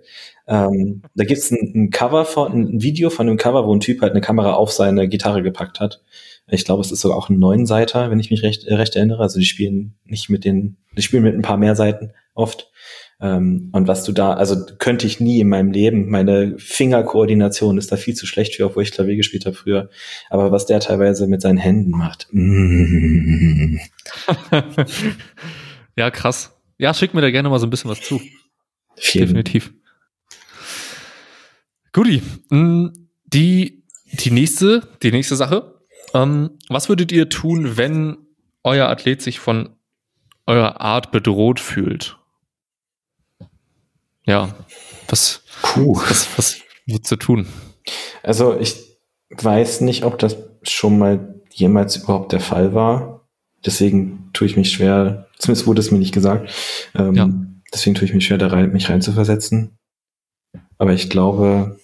Ähm, 0.47 1.03
da 1.15 1.23
gibt's 1.23 1.51
ein, 1.51 1.71
ein 1.76 1.89
Cover 1.91 2.26
von, 2.26 2.51
ein 2.53 2.81
Video 2.81 3.09
von 3.09 3.27
einem 3.27 3.38
Cover, 3.38 3.65
wo 3.65 3.73
ein 3.73 3.80
Typ 3.80 4.01
halt 4.01 4.11
eine 4.11 4.21
Kamera 4.21 4.53
auf 4.53 4.71
seine 4.71 5.07
Gitarre 5.07 5.43
gepackt 5.43 5.80
hat. 5.80 6.01
Ich 6.51 6.65
glaube, 6.65 6.81
es 6.81 6.91
ist 6.91 7.01
sogar 7.01 7.17
auch 7.17 7.30
ein 7.30 7.39
neun 7.39 7.65
Seiter, 7.65 8.09
wenn 8.09 8.19
ich 8.19 8.31
mich 8.31 8.43
recht, 8.43 8.65
recht 8.67 8.95
erinnere. 8.95 9.21
Also 9.21 9.39
die 9.39 9.45
spielen 9.45 9.95
nicht 10.05 10.30
mit 10.30 10.45
den, 10.45 10.77
die 10.97 11.01
spielen 11.01 11.23
mit 11.23 11.35
ein 11.35 11.41
paar 11.41 11.57
mehr 11.57 11.76
Seiten 11.76 12.11
oft. 12.34 12.71
Ähm, 13.21 13.69
und 13.73 13.88
was 13.88 14.05
du 14.05 14.13
da, 14.13 14.34
also 14.34 14.65
könnte 14.77 15.05
ich 15.05 15.19
nie 15.19 15.39
in 15.41 15.49
meinem 15.49 15.71
Leben, 15.71 16.09
meine 16.09 16.57
Fingerkoordination 16.57 17.77
ist 17.77 17.91
da 17.91 17.97
viel 17.97 18.15
zu 18.15 18.26
schlecht 18.26 18.55
für, 18.55 18.65
obwohl 18.65 18.84
ich 18.84 18.91
Klavier 18.91 19.17
gespielt 19.17 19.45
habe 19.45 19.55
früher. 19.55 19.89
Aber 20.30 20.51
was 20.51 20.65
der 20.65 20.80
teilweise 20.80 21.27
mit 21.27 21.41
seinen 21.41 21.57
Händen 21.57 21.91
macht. 21.91 22.27
Mm. 22.31 23.77
ja, 25.97 26.11
krass. 26.11 26.57
Ja, 26.77 26.93
schick 26.93 27.13
mir 27.13 27.21
da 27.21 27.30
gerne 27.30 27.49
mal 27.49 27.59
so 27.59 27.67
ein 27.67 27.69
bisschen 27.69 27.91
was 27.91 28.01
zu. 28.01 28.21
Vielen. 28.95 29.27
Definitiv. 29.27 29.73
Guti. 31.91 32.21
Mm, 32.49 32.88
die, 33.26 33.84
die 34.13 34.31
nächste, 34.31 34.88
die 35.03 35.11
nächste 35.11 35.35
Sache 35.35 35.78
ähm, 36.14 36.52
was 36.69 36.90
würdet 36.90 37.11
ihr 37.11 37.30
tun, 37.30 37.77
wenn 37.77 38.18
euer 38.64 38.88
Athlet 38.88 39.22
sich 39.22 39.40
von 39.40 39.69
eurer 40.45 40.81
Art 40.81 41.11
bedroht 41.11 41.60
fühlt? 41.60 42.18
Ja, 44.26 44.53
was, 45.07 45.41
Puh. 45.61 45.95
was, 45.95 46.27
was 46.38 46.61
würdest 46.86 47.11
du 47.11 47.15
tun? 47.15 47.48
Also 48.23 48.57
ich 48.60 48.76
weiß 49.30 49.81
nicht, 49.81 50.03
ob 50.03 50.19
das 50.19 50.38
schon 50.64 50.99
mal 50.99 51.41
jemals 51.52 51.98
überhaupt 51.98 52.31
der 52.31 52.40
Fall 52.40 52.73
war. 52.73 53.27
Deswegen 53.65 54.30
tue 54.34 54.48
ich 54.48 54.56
mich 54.56 54.72
schwer, 54.72 55.27
zumindest 55.38 55.68
wurde 55.68 55.81
es 55.81 55.91
mir 55.91 55.99
nicht 55.99 56.14
gesagt. 56.14 56.52
Ähm, 56.95 57.15
ja. 57.15 57.30
Deswegen 57.73 57.95
tue 57.95 58.06
ich 58.06 58.14
mich 58.14 58.26
schwer, 58.26 58.38
da 58.38 58.48
rein, 58.48 58.72
mich 58.72 58.90
reinzuversetzen. 58.90 59.77
Aber 60.77 60.94
ich 60.94 61.10
glaube, 61.10 61.80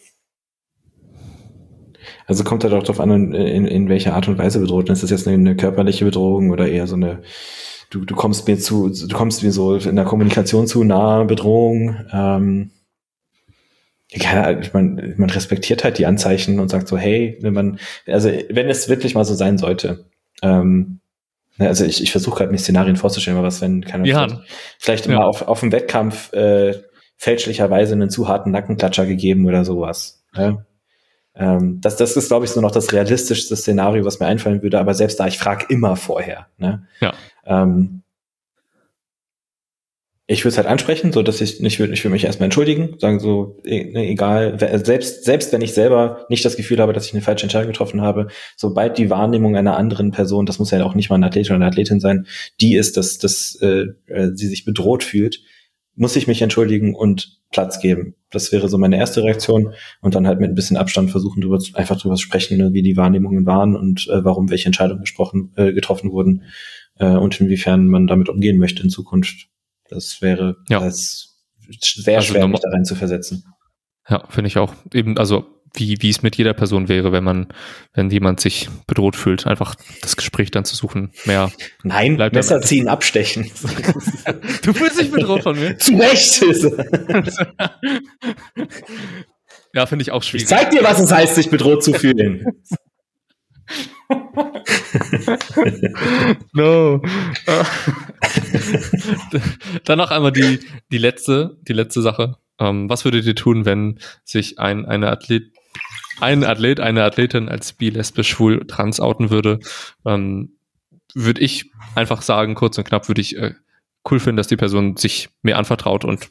also 2.27 2.43
kommt 2.43 2.63
halt 2.63 2.73
auch 2.73 2.83
darauf 2.83 2.99
an, 2.99 3.33
in, 3.33 3.65
in 3.65 3.89
welcher 3.89 4.15
Art 4.15 4.27
und 4.27 4.37
Weise 4.37 4.59
bedroht. 4.59 4.89
Ist 4.89 5.03
das 5.03 5.09
jetzt 5.09 5.27
eine, 5.27 5.37
eine 5.37 5.55
körperliche 5.55 6.05
Bedrohung 6.05 6.49
oder 6.49 6.67
eher 6.67 6.87
so 6.87 6.95
eine, 6.95 7.21
du, 7.89 8.05
du 8.05 8.15
kommst 8.15 8.47
mir 8.47 8.57
zu, 8.57 8.89
du 8.89 9.15
kommst 9.15 9.43
mir 9.43 9.51
so 9.51 9.75
in 9.75 9.95
der 9.95 10.05
Kommunikation 10.05 10.67
zu 10.67 10.83
nahe 10.83 11.25
Bedrohung. 11.25 11.97
Ähm, 12.11 12.71
ja, 14.09 14.51
ich 14.59 14.73
meine, 14.73 15.13
man 15.17 15.29
respektiert 15.29 15.83
halt 15.83 15.97
die 15.97 16.05
Anzeichen 16.05 16.59
und 16.59 16.69
sagt 16.69 16.87
so, 16.87 16.97
hey, 16.97 17.37
wenn 17.41 17.53
man, 17.53 17.79
also 18.07 18.29
wenn 18.49 18.69
es 18.69 18.89
wirklich 18.89 19.13
mal 19.13 19.25
so 19.25 19.33
sein 19.33 19.57
sollte, 19.57 20.05
ähm, 20.41 20.99
ne, 21.57 21.67
also 21.67 21.85
ich, 21.85 22.01
ich 22.01 22.11
versuche 22.11 22.37
gerade 22.37 22.51
mir 22.51 22.57
Szenarien 22.57 22.95
vorzustellen, 22.95 23.37
aber 23.37 23.47
was, 23.47 23.61
wenn 23.61 23.83
keine 23.83 24.07
ja. 24.07 24.27
vielleicht, 24.27 24.41
vielleicht 24.79 25.05
ja. 25.07 25.15
mal 25.15 25.25
auf, 25.25 25.41
auf 25.43 25.59
dem 25.59 25.71
Wettkampf 25.71 26.33
äh, 26.33 26.75
fälschlicherweise 27.17 27.93
einen 27.93 28.09
zu 28.09 28.27
harten 28.27 28.51
Nackenklatscher 28.51 29.05
gegeben 29.05 29.45
oder 29.45 29.65
sowas. 29.65 30.23
Ne? 30.35 30.65
Ähm, 31.37 31.79
das, 31.81 31.97
das 31.97 32.15
ist, 32.15 32.29
glaube 32.29 32.45
ich, 32.45 32.51
so 32.51 32.61
noch 32.61 32.71
das 32.71 32.93
realistischste 32.93 33.55
Szenario, 33.55 34.05
was 34.05 34.19
mir 34.19 34.27
einfallen 34.27 34.61
würde. 34.61 34.79
Aber 34.79 34.93
selbst 34.93 35.19
da, 35.19 35.27
ich 35.27 35.37
frage 35.37 35.65
immer 35.69 35.95
vorher. 35.95 36.47
Ne? 36.57 36.87
Ja. 37.01 37.13
Ähm, 37.45 38.03
ich 40.27 40.43
würde 40.43 40.49
es 40.53 40.57
halt 40.57 40.67
ansprechen, 40.67 41.11
so 41.11 41.21
dass 41.21 41.39
ich 41.39 41.61
ich 41.61 41.79
würde 41.79 41.93
ich 41.93 42.03
würde 42.03 42.13
mich 42.13 42.23
erstmal 42.23 42.45
entschuldigen, 42.45 42.97
sagen 42.99 43.19
so 43.19 43.61
e, 43.63 43.91
ne, 43.91 44.07
egal 44.07 44.57
selbst 44.83 45.23
selbst 45.23 45.53
wenn 45.53 45.61
ich 45.61 45.73
selber 45.73 46.25
nicht 46.29 46.43
das 46.43 46.57
Gefühl 46.57 46.79
habe, 46.79 46.93
dass 46.93 47.05
ich 47.05 47.13
eine 47.13 47.21
falsche 47.21 47.43
Entscheidung 47.43 47.67
getroffen 47.67 48.01
habe, 48.01 48.27
sobald 48.55 48.97
die 48.97 49.11
Wahrnehmung 49.11 49.55
einer 49.55 49.77
anderen 49.77 50.09
Person, 50.09 50.47
das 50.47 50.57
muss 50.57 50.71
ja 50.71 50.83
auch 50.83 50.95
nicht 50.95 51.11
mal 51.11 51.17
ein 51.17 51.23
Athlet 51.23 51.47
oder 51.47 51.55
eine 51.55 51.67
Athletin 51.67 51.99
sein, 51.99 52.25
die 52.59 52.75
ist, 52.75 52.97
dass 52.97 53.19
dass 53.19 53.55
äh, 53.61 53.85
äh 54.07 54.31
sie 54.33 54.47
sich 54.47 54.65
bedroht 54.65 55.03
fühlt, 55.03 55.41
muss 55.95 56.15
ich 56.15 56.27
mich 56.27 56.41
entschuldigen 56.41 56.93
und 56.93 57.39
Platz 57.51 57.79
geben. 57.79 58.15
Das 58.29 58.51
wäre 58.51 58.67
so 58.67 58.77
meine 58.77 58.97
erste 58.97 59.23
Reaktion 59.23 59.73
und 60.01 60.15
dann 60.15 60.27
halt 60.27 60.39
mit 60.39 60.49
ein 60.49 60.55
bisschen 60.55 60.77
Abstand 60.77 61.11
versuchen, 61.11 61.41
drüber, 61.41 61.59
einfach 61.73 61.97
drüber 61.97 62.15
zu 62.15 62.23
sprechen, 62.23 62.57
ne, 62.57 62.73
wie 62.73 62.81
die 62.81 62.97
Wahrnehmungen 62.97 63.45
waren 63.45 63.75
und 63.75 64.07
äh, 64.09 64.23
warum 64.23 64.49
welche 64.49 64.65
Entscheidungen 64.65 65.01
gesprochen, 65.01 65.53
äh, 65.55 65.71
getroffen 65.71 66.11
wurden 66.11 66.43
äh, 66.99 67.15
und 67.15 67.39
inwiefern 67.39 67.87
man 67.87 68.07
damit 68.07 68.29
umgehen 68.29 68.57
möchte 68.57 68.83
in 68.83 68.89
Zukunft. 68.89 69.47
Das 69.89 70.21
wäre 70.21 70.57
ja. 70.67 70.79
das 70.79 71.37
sehr 71.69 72.17
also 72.17 72.33
schwer, 72.33 72.47
mich 72.47 72.59
da 72.59 72.69
rein 72.69 72.85
zu 72.85 72.95
versetzen. 72.95 73.45
Ja, 74.09 74.25
finde 74.29 74.49
ich 74.49 74.57
auch. 74.57 74.73
Eben, 74.93 75.17
also 75.17 75.45
wie, 75.79 76.01
wie 76.01 76.09
es 76.09 76.23
mit 76.23 76.35
jeder 76.35 76.53
Person 76.53 76.89
wäre, 76.89 77.11
wenn 77.11 77.23
man, 77.23 77.47
wenn 77.93 78.09
jemand 78.09 78.39
sich 78.39 78.69
bedroht 78.87 79.15
fühlt, 79.15 79.47
einfach 79.47 79.75
das 80.01 80.15
Gespräch 80.15 80.51
dann 80.51 80.65
zu 80.65 80.75
suchen. 80.75 81.11
Mehr. 81.25 81.51
Nein, 81.83 82.15
Messer 82.31 82.61
ziehen, 82.61 82.87
abstechen. 82.87 83.49
du 84.63 84.73
fühlst 84.73 84.99
dich 84.99 85.11
bedroht 85.11 85.43
von 85.43 85.59
mir? 85.59 85.77
Zu 85.77 85.95
Recht! 85.95 86.41
ja, 89.73 89.85
finde 89.85 90.03
ich 90.03 90.11
auch 90.11 90.23
schwierig. 90.23 90.43
Ich 90.43 90.49
zeig 90.49 90.71
dir, 90.71 90.83
was 90.83 90.99
es 90.99 91.11
heißt, 91.11 91.35
sich 91.35 91.49
bedroht 91.49 91.83
zu 91.83 91.93
fühlen. 91.93 92.45
no. 96.53 97.01
Dann 99.85 99.97
noch 99.97 100.11
einmal 100.11 100.31
die, 100.31 100.59
die 100.91 100.97
letzte, 100.97 101.57
die 101.67 101.73
letzte 101.73 102.01
Sache. 102.01 102.37
Ähm, 102.59 102.89
was 102.89 103.05
würdet 103.05 103.25
ihr 103.25 103.35
tun, 103.35 103.65
wenn 103.65 103.99
sich 104.23 104.59
ein, 104.59 104.85
eine 104.85 105.09
Athlet, 105.09 105.51
ein 106.19 106.43
Athlet, 106.43 106.79
eine 106.79 107.03
Athletin 107.03 107.49
als 107.49 107.73
bi, 107.73 107.89
lesbisch, 107.89 108.29
schwul, 108.29 108.65
trans 108.67 108.99
outen 108.99 109.29
würde? 109.29 109.59
Ähm, 110.05 110.57
würde 111.13 111.41
ich 111.41 111.71
einfach 111.95 112.21
sagen, 112.21 112.55
kurz 112.55 112.77
und 112.77 112.83
knapp, 112.83 113.07
würde 113.07 113.21
ich 113.21 113.37
äh, 113.37 113.53
cool 114.09 114.19
finden, 114.19 114.37
dass 114.37 114.47
die 114.47 114.57
Person 114.57 114.97
sich 114.97 115.29
mir 115.41 115.57
anvertraut 115.57 116.05
und 116.05 116.29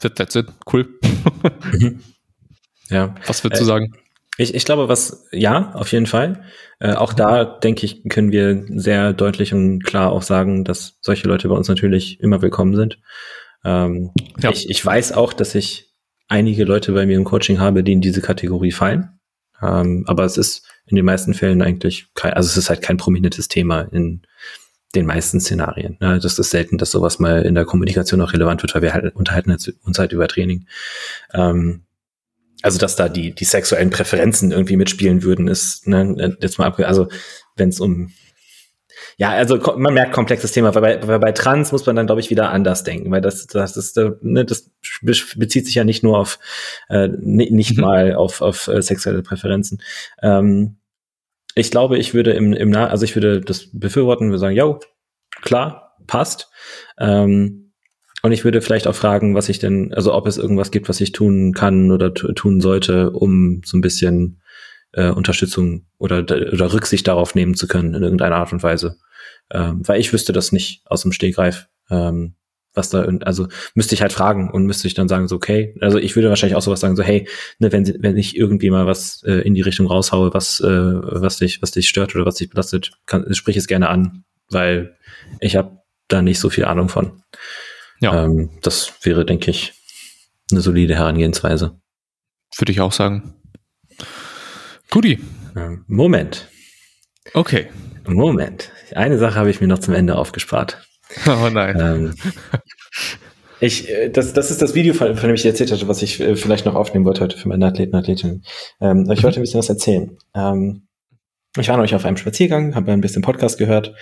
that's 0.00 0.34
it. 0.34 0.46
Cool. 0.70 0.88
Mhm. 1.72 2.00
ja. 2.90 3.14
Was 3.26 3.44
würdest 3.44 3.62
du 3.62 3.64
äh, 3.64 3.68
sagen? 3.68 3.94
Ich, 4.36 4.54
ich 4.54 4.64
glaube, 4.64 4.88
was, 4.88 5.26
ja, 5.32 5.72
auf 5.74 5.90
jeden 5.90 6.06
Fall. 6.06 6.44
Äh, 6.78 6.92
auch 6.94 7.12
da, 7.12 7.44
denke 7.44 7.84
ich, 7.84 8.08
können 8.08 8.30
wir 8.30 8.64
sehr 8.68 9.12
deutlich 9.12 9.52
und 9.52 9.82
klar 9.82 10.12
auch 10.12 10.22
sagen, 10.22 10.64
dass 10.64 10.98
solche 11.00 11.26
Leute 11.26 11.48
bei 11.48 11.56
uns 11.56 11.68
natürlich 11.68 12.20
immer 12.20 12.40
willkommen 12.40 12.76
sind. 12.76 13.00
Ähm, 13.64 14.12
ja. 14.40 14.50
ich, 14.50 14.70
ich 14.70 14.84
weiß 14.84 15.12
auch, 15.12 15.32
dass 15.32 15.56
ich 15.56 15.87
einige 16.28 16.64
Leute 16.64 16.92
bei 16.92 17.06
mir 17.06 17.16
im 17.16 17.24
Coaching 17.24 17.58
habe, 17.58 17.82
die 17.82 17.92
in 17.92 18.00
diese 18.00 18.20
Kategorie 18.20 18.72
fallen. 18.72 19.18
Ähm, 19.60 20.04
aber 20.06 20.24
es 20.24 20.36
ist 20.36 20.66
in 20.86 20.96
den 20.96 21.04
meisten 21.04 21.34
Fällen 21.34 21.62
eigentlich 21.62 22.06
kein, 22.14 22.34
also 22.34 22.48
es 22.48 22.56
ist 22.56 22.68
halt 22.68 22.82
kein 22.82 22.96
prominentes 22.96 23.48
Thema 23.48 23.82
in 23.92 24.22
den 24.94 25.06
meisten 25.06 25.40
Szenarien. 25.40 25.96
Ne? 26.00 26.18
Das 26.22 26.38
ist 26.38 26.50
selten, 26.50 26.78
dass 26.78 26.90
sowas 26.90 27.18
mal 27.18 27.42
in 27.42 27.54
der 27.54 27.64
Kommunikation 27.64 28.20
auch 28.20 28.32
relevant 28.32 28.62
wird, 28.62 28.74
weil 28.74 28.82
wir 28.82 28.94
halt 28.94 29.14
unterhalten 29.14 29.50
uns 29.50 29.98
halt 29.98 30.12
über 30.12 30.28
Training. 30.28 30.66
Ähm, 31.34 31.82
also 32.62 32.78
dass 32.78 32.96
da 32.96 33.08
die, 33.08 33.34
die 33.34 33.44
sexuellen 33.44 33.90
Präferenzen 33.90 34.50
irgendwie 34.50 34.76
mitspielen 34.76 35.22
würden, 35.22 35.46
ist, 35.48 35.86
ne, 35.86 36.36
jetzt 36.40 36.58
mal 36.58 36.66
ab, 36.66 36.78
also 36.80 37.08
wenn 37.56 37.68
es 37.68 37.80
um 37.80 38.12
ja, 39.16 39.30
also 39.30 39.58
man 39.76 39.94
merkt 39.94 40.12
komplexes 40.12 40.52
Thema, 40.52 40.74
weil 40.74 40.98
bei, 40.98 41.08
weil 41.08 41.18
bei 41.18 41.32
Trans 41.32 41.72
muss 41.72 41.86
man 41.86 41.96
dann, 41.96 42.06
glaube 42.06 42.20
ich, 42.20 42.30
wieder 42.30 42.50
anders 42.50 42.84
denken, 42.84 43.10
weil 43.10 43.20
das, 43.20 43.46
das 43.46 43.76
ist, 43.76 43.96
ne, 44.20 44.44
das 44.44 44.70
bezieht 45.02 45.66
sich 45.66 45.74
ja 45.74 45.84
nicht 45.84 46.02
nur 46.02 46.18
auf, 46.18 46.38
äh, 46.88 47.08
nicht 47.08 47.76
mhm. 47.76 47.82
mal 47.82 48.14
auf, 48.14 48.40
auf 48.40 48.68
äh, 48.68 48.82
sexuelle 48.82 49.22
Präferenzen. 49.22 49.82
Ähm, 50.22 50.76
ich 51.54 51.70
glaube, 51.70 51.98
ich 51.98 52.14
würde 52.14 52.32
im, 52.32 52.52
im 52.52 52.74
also 52.76 53.04
ich 53.04 53.16
würde 53.16 53.40
das 53.40 53.68
befürworten, 53.72 54.28
würde 54.28 54.38
sagen, 54.38 54.56
ja, 54.56 54.78
klar, 55.42 55.96
passt. 56.06 56.50
Ähm, 56.98 57.72
und 58.22 58.32
ich 58.32 58.44
würde 58.44 58.60
vielleicht 58.60 58.86
auch 58.86 58.94
fragen, 58.94 59.34
was 59.34 59.48
ich 59.48 59.58
denn, 59.58 59.92
also 59.94 60.12
ob 60.12 60.26
es 60.26 60.38
irgendwas 60.38 60.70
gibt, 60.70 60.88
was 60.88 61.00
ich 61.00 61.12
tun 61.12 61.52
kann 61.52 61.92
oder 61.92 62.12
tun 62.12 62.60
sollte, 62.60 63.10
um 63.10 63.62
so 63.64 63.76
ein 63.76 63.80
bisschen 63.80 64.40
äh, 64.92 65.10
Unterstützung 65.10 65.86
oder, 65.98 66.18
oder 66.18 66.72
Rücksicht 66.72 67.06
darauf 67.06 67.34
nehmen 67.34 67.54
zu 67.54 67.68
können 67.68 67.94
in 67.94 68.02
irgendeiner 68.02 68.36
Art 68.36 68.52
und 68.52 68.62
Weise. 68.62 68.98
Ähm, 69.50 69.86
weil 69.86 70.00
ich 70.00 70.12
wüsste 70.12 70.32
das 70.32 70.52
nicht 70.52 70.82
aus 70.86 71.02
dem 71.02 71.12
Stegreif. 71.12 71.68
Ähm, 71.90 72.34
was 72.74 72.90
da, 72.90 73.02
also 73.22 73.48
müsste 73.74 73.94
ich 73.94 74.02
halt 74.02 74.12
fragen 74.12 74.50
und 74.50 74.64
müsste 74.64 74.86
ich 74.86 74.94
dann 74.94 75.08
sagen, 75.08 75.26
so, 75.26 75.36
okay, 75.36 75.74
also 75.80 75.98
ich 75.98 76.14
würde 76.16 76.28
wahrscheinlich 76.28 76.56
auch 76.56 76.62
sowas 76.62 76.80
sagen, 76.80 76.96
so, 76.96 77.02
hey, 77.02 77.28
ne, 77.58 77.72
wenn, 77.72 78.02
wenn 78.02 78.16
ich 78.16 78.36
irgendwie 78.36 78.70
mal 78.70 78.86
was 78.86 79.22
äh, 79.24 79.40
in 79.40 79.54
die 79.54 79.62
Richtung 79.62 79.86
raushaue, 79.86 80.32
was, 80.32 80.60
äh, 80.60 80.66
was 80.68 81.38
dich, 81.38 81.60
was 81.60 81.72
dich 81.72 81.88
stört 81.88 82.14
oder 82.14 82.24
was 82.24 82.36
dich 82.36 82.50
belastet, 82.50 82.92
kann, 83.06 83.34
sprich 83.34 83.56
es 83.56 83.66
gerne 83.66 83.88
an, 83.88 84.24
weil 84.48 84.96
ich 85.40 85.56
habe 85.56 85.78
da 86.08 86.22
nicht 86.22 86.38
so 86.38 86.50
viel 86.50 86.64
Ahnung 86.64 86.88
von. 86.88 87.22
Ja. 88.00 88.24
Ähm, 88.24 88.50
das 88.62 88.92
wäre, 89.02 89.26
denke 89.26 89.50
ich, 89.50 89.72
eine 90.50 90.60
solide 90.60 90.94
Herangehensweise. 90.94 91.80
Würde 92.56 92.72
ich 92.72 92.80
auch 92.80 92.92
sagen. 92.92 93.34
Guti. 94.90 95.18
Moment. 95.86 96.48
Okay. 97.34 97.66
Moment. 98.06 98.70
Eine 98.94 99.18
Sache 99.18 99.34
habe 99.34 99.50
ich 99.50 99.60
mir 99.60 99.66
noch 99.66 99.80
zum 99.80 99.94
Ende 99.94 100.16
aufgespart. 100.16 100.84
Oh 101.26 101.48
nein. 101.50 101.80
Ähm, 101.80 102.14
ich, 103.60 103.88
äh, 103.88 104.10
das, 104.10 104.34
das 104.34 104.50
ist 104.50 104.60
das 104.60 104.74
Video, 104.74 104.92
von, 104.92 105.16
von 105.16 105.28
dem 105.28 105.34
ich 105.34 105.46
erzählt 105.46 105.72
hatte, 105.72 105.88
was 105.88 106.02
ich 106.02 106.20
äh, 106.20 106.36
vielleicht 106.36 106.66
noch 106.66 106.74
aufnehmen 106.74 107.06
wollte 107.06 107.22
heute 107.22 107.38
für 107.38 107.48
meine 107.48 107.66
Athleten 107.66 107.94
und 107.94 108.00
Athletinnen. 108.00 108.44
Ähm, 108.80 109.10
ich 109.10 109.22
wollte 109.22 109.40
ein 109.40 109.42
bisschen 109.42 109.58
was 109.58 109.70
erzählen. 109.70 110.18
Ähm, 110.34 110.86
ich 111.56 111.68
war 111.68 111.78
neulich 111.78 111.94
auf 111.94 112.04
einem 112.04 112.18
Spaziergang, 112.18 112.74
habe 112.74 112.92
ein 112.92 113.00
bisschen 113.00 113.22
Podcast 113.22 113.56
gehört 113.56 113.94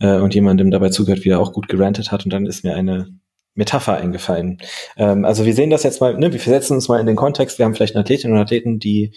äh, 0.00 0.18
und 0.18 0.34
jemandem 0.34 0.70
dabei 0.70 0.90
zugehört, 0.90 1.24
wie 1.24 1.30
er 1.30 1.40
auch 1.40 1.54
gut 1.54 1.68
gerantet 1.68 2.12
hat 2.12 2.26
und 2.26 2.32
dann 2.34 2.44
ist 2.44 2.64
mir 2.64 2.74
eine 2.74 3.08
Metapher 3.54 3.96
eingefallen. 3.96 4.58
Ähm, 4.98 5.24
also 5.24 5.46
wir 5.46 5.54
sehen 5.54 5.70
das 5.70 5.84
jetzt 5.84 6.02
mal, 6.02 6.18
ne, 6.18 6.32
wir 6.32 6.40
versetzen 6.40 6.74
uns 6.74 6.88
mal 6.88 7.00
in 7.00 7.06
den 7.06 7.16
Kontext, 7.16 7.58
wir 7.58 7.64
haben 7.64 7.74
vielleicht 7.74 7.96
Athletinnen 7.96 8.36
und 8.36 8.42
Athleten, 8.42 8.78
die 8.78 9.14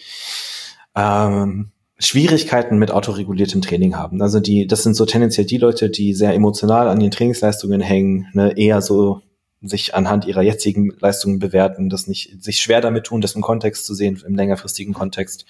ähm, 0.96 1.70
Schwierigkeiten 1.98 2.78
mit 2.78 2.90
autoreguliertem 2.90 3.62
Training 3.62 3.96
haben. 3.96 4.20
Also 4.20 4.40
die, 4.40 4.66
das 4.66 4.82
sind 4.82 4.94
so 4.94 5.06
tendenziell 5.06 5.46
die 5.46 5.58
Leute, 5.58 5.88
die 5.88 6.14
sehr 6.14 6.34
emotional 6.34 6.88
an 6.88 7.00
den 7.00 7.10
Trainingsleistungen 7.10 7.80
hängen, 7.80 8.28
ne, 8.32 8.56
eher 8.56 8.82
so 8.82 9.22
sich 9.62 9.94
anhand 9.94 10.26
ihrer 10.26 10.42
jetzigen 10.42 10.92
Leistungen 11.00 11.38
bewerten, 11.38 11.88
das 11.88 12.06
nicht, 12.06 12.42
sich 12.42 12.60
schwer 12.60 12.80
damit 12.80 13.04
tun, 13.04 13.20
das 13.20 13.34
im 13.34 13.42
Kontext 13.42 13.86
zu 13.86 13.94
sehen, 13.94 14.22
im 14.26 14.34
längerfristigen 14.34 14.92
Kontext, 14.92 15.46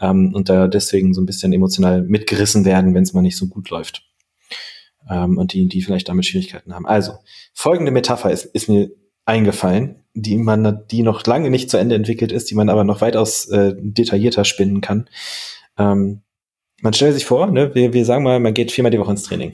ähm, 0.00 0.32
und 0.34 0.48
da 0.48 0.68
deswegen 0.68 1.12
so 1.12 1.20
ein 1.20 1.26
bisschen 1.26 1.52
emotional 1.52 2.02
mitgerissen 2.02 2.64
werden, 2.64 2.94
wenn 2.94 3.02
es 3.02 3.12
mal 3.12 3.22
nicht 3.22 3.36
so 3.36 3.48
gut 3.48 3.70
läuft 3.70 4.02
ähm, 5.10 5.36
und 5.36 5.52
die, 5.52 5.66
die 5.66 5.82
vielleicht 5.82 6.08
damit 6.08 6.26
Schwierigkeiten 6.26 6.74
haben. 6.74 6.86
Also, 6.86 7.14
folgende 7.52 7.90
Metapher 7.90 8.30
ist, 8.30 8.44
ist 8.44 8.68
mir 8.68 8.90
eingefallen, 9.30 10.02
die 10.14 10.36
man, 10.36 10.84
die 10.90 11.02
noch 11.02 11.24
lange 11.24 11.50
nicht 11.50 11.70
zu 11.70 11.76
Ende 11.76 11.94
entwickelt 11.94 12.32
ist, 12.32 12.50
die 12.50 12.56
man 12.56 12.68
aber 12.68 12.84
noch 12.84 13.00
weitaus 13.00 13.46
äh, 13.46 13.74
detaillierter 13.78 14.44
spinnen 14.44 14.80
kann. 14.80 15.08
Ähm, 15.78 16.22
man 16.82 16.92
stellt 16.92 17.14
sich 17.14 17.24
vor, 17.24 17.46
ne, 17.46 17.74
wir, 17.74 17.92
wir 17.92 18.04
sagen 18.04 18.24
mal, 18.24 18.40
man 18.40 18.54
geht 18.54 18.72
viermal 18.72 18.90
die 18.90 18.98
Woche 18.98 19.12
ins 19.12 19.22
Training. 19.22 19.50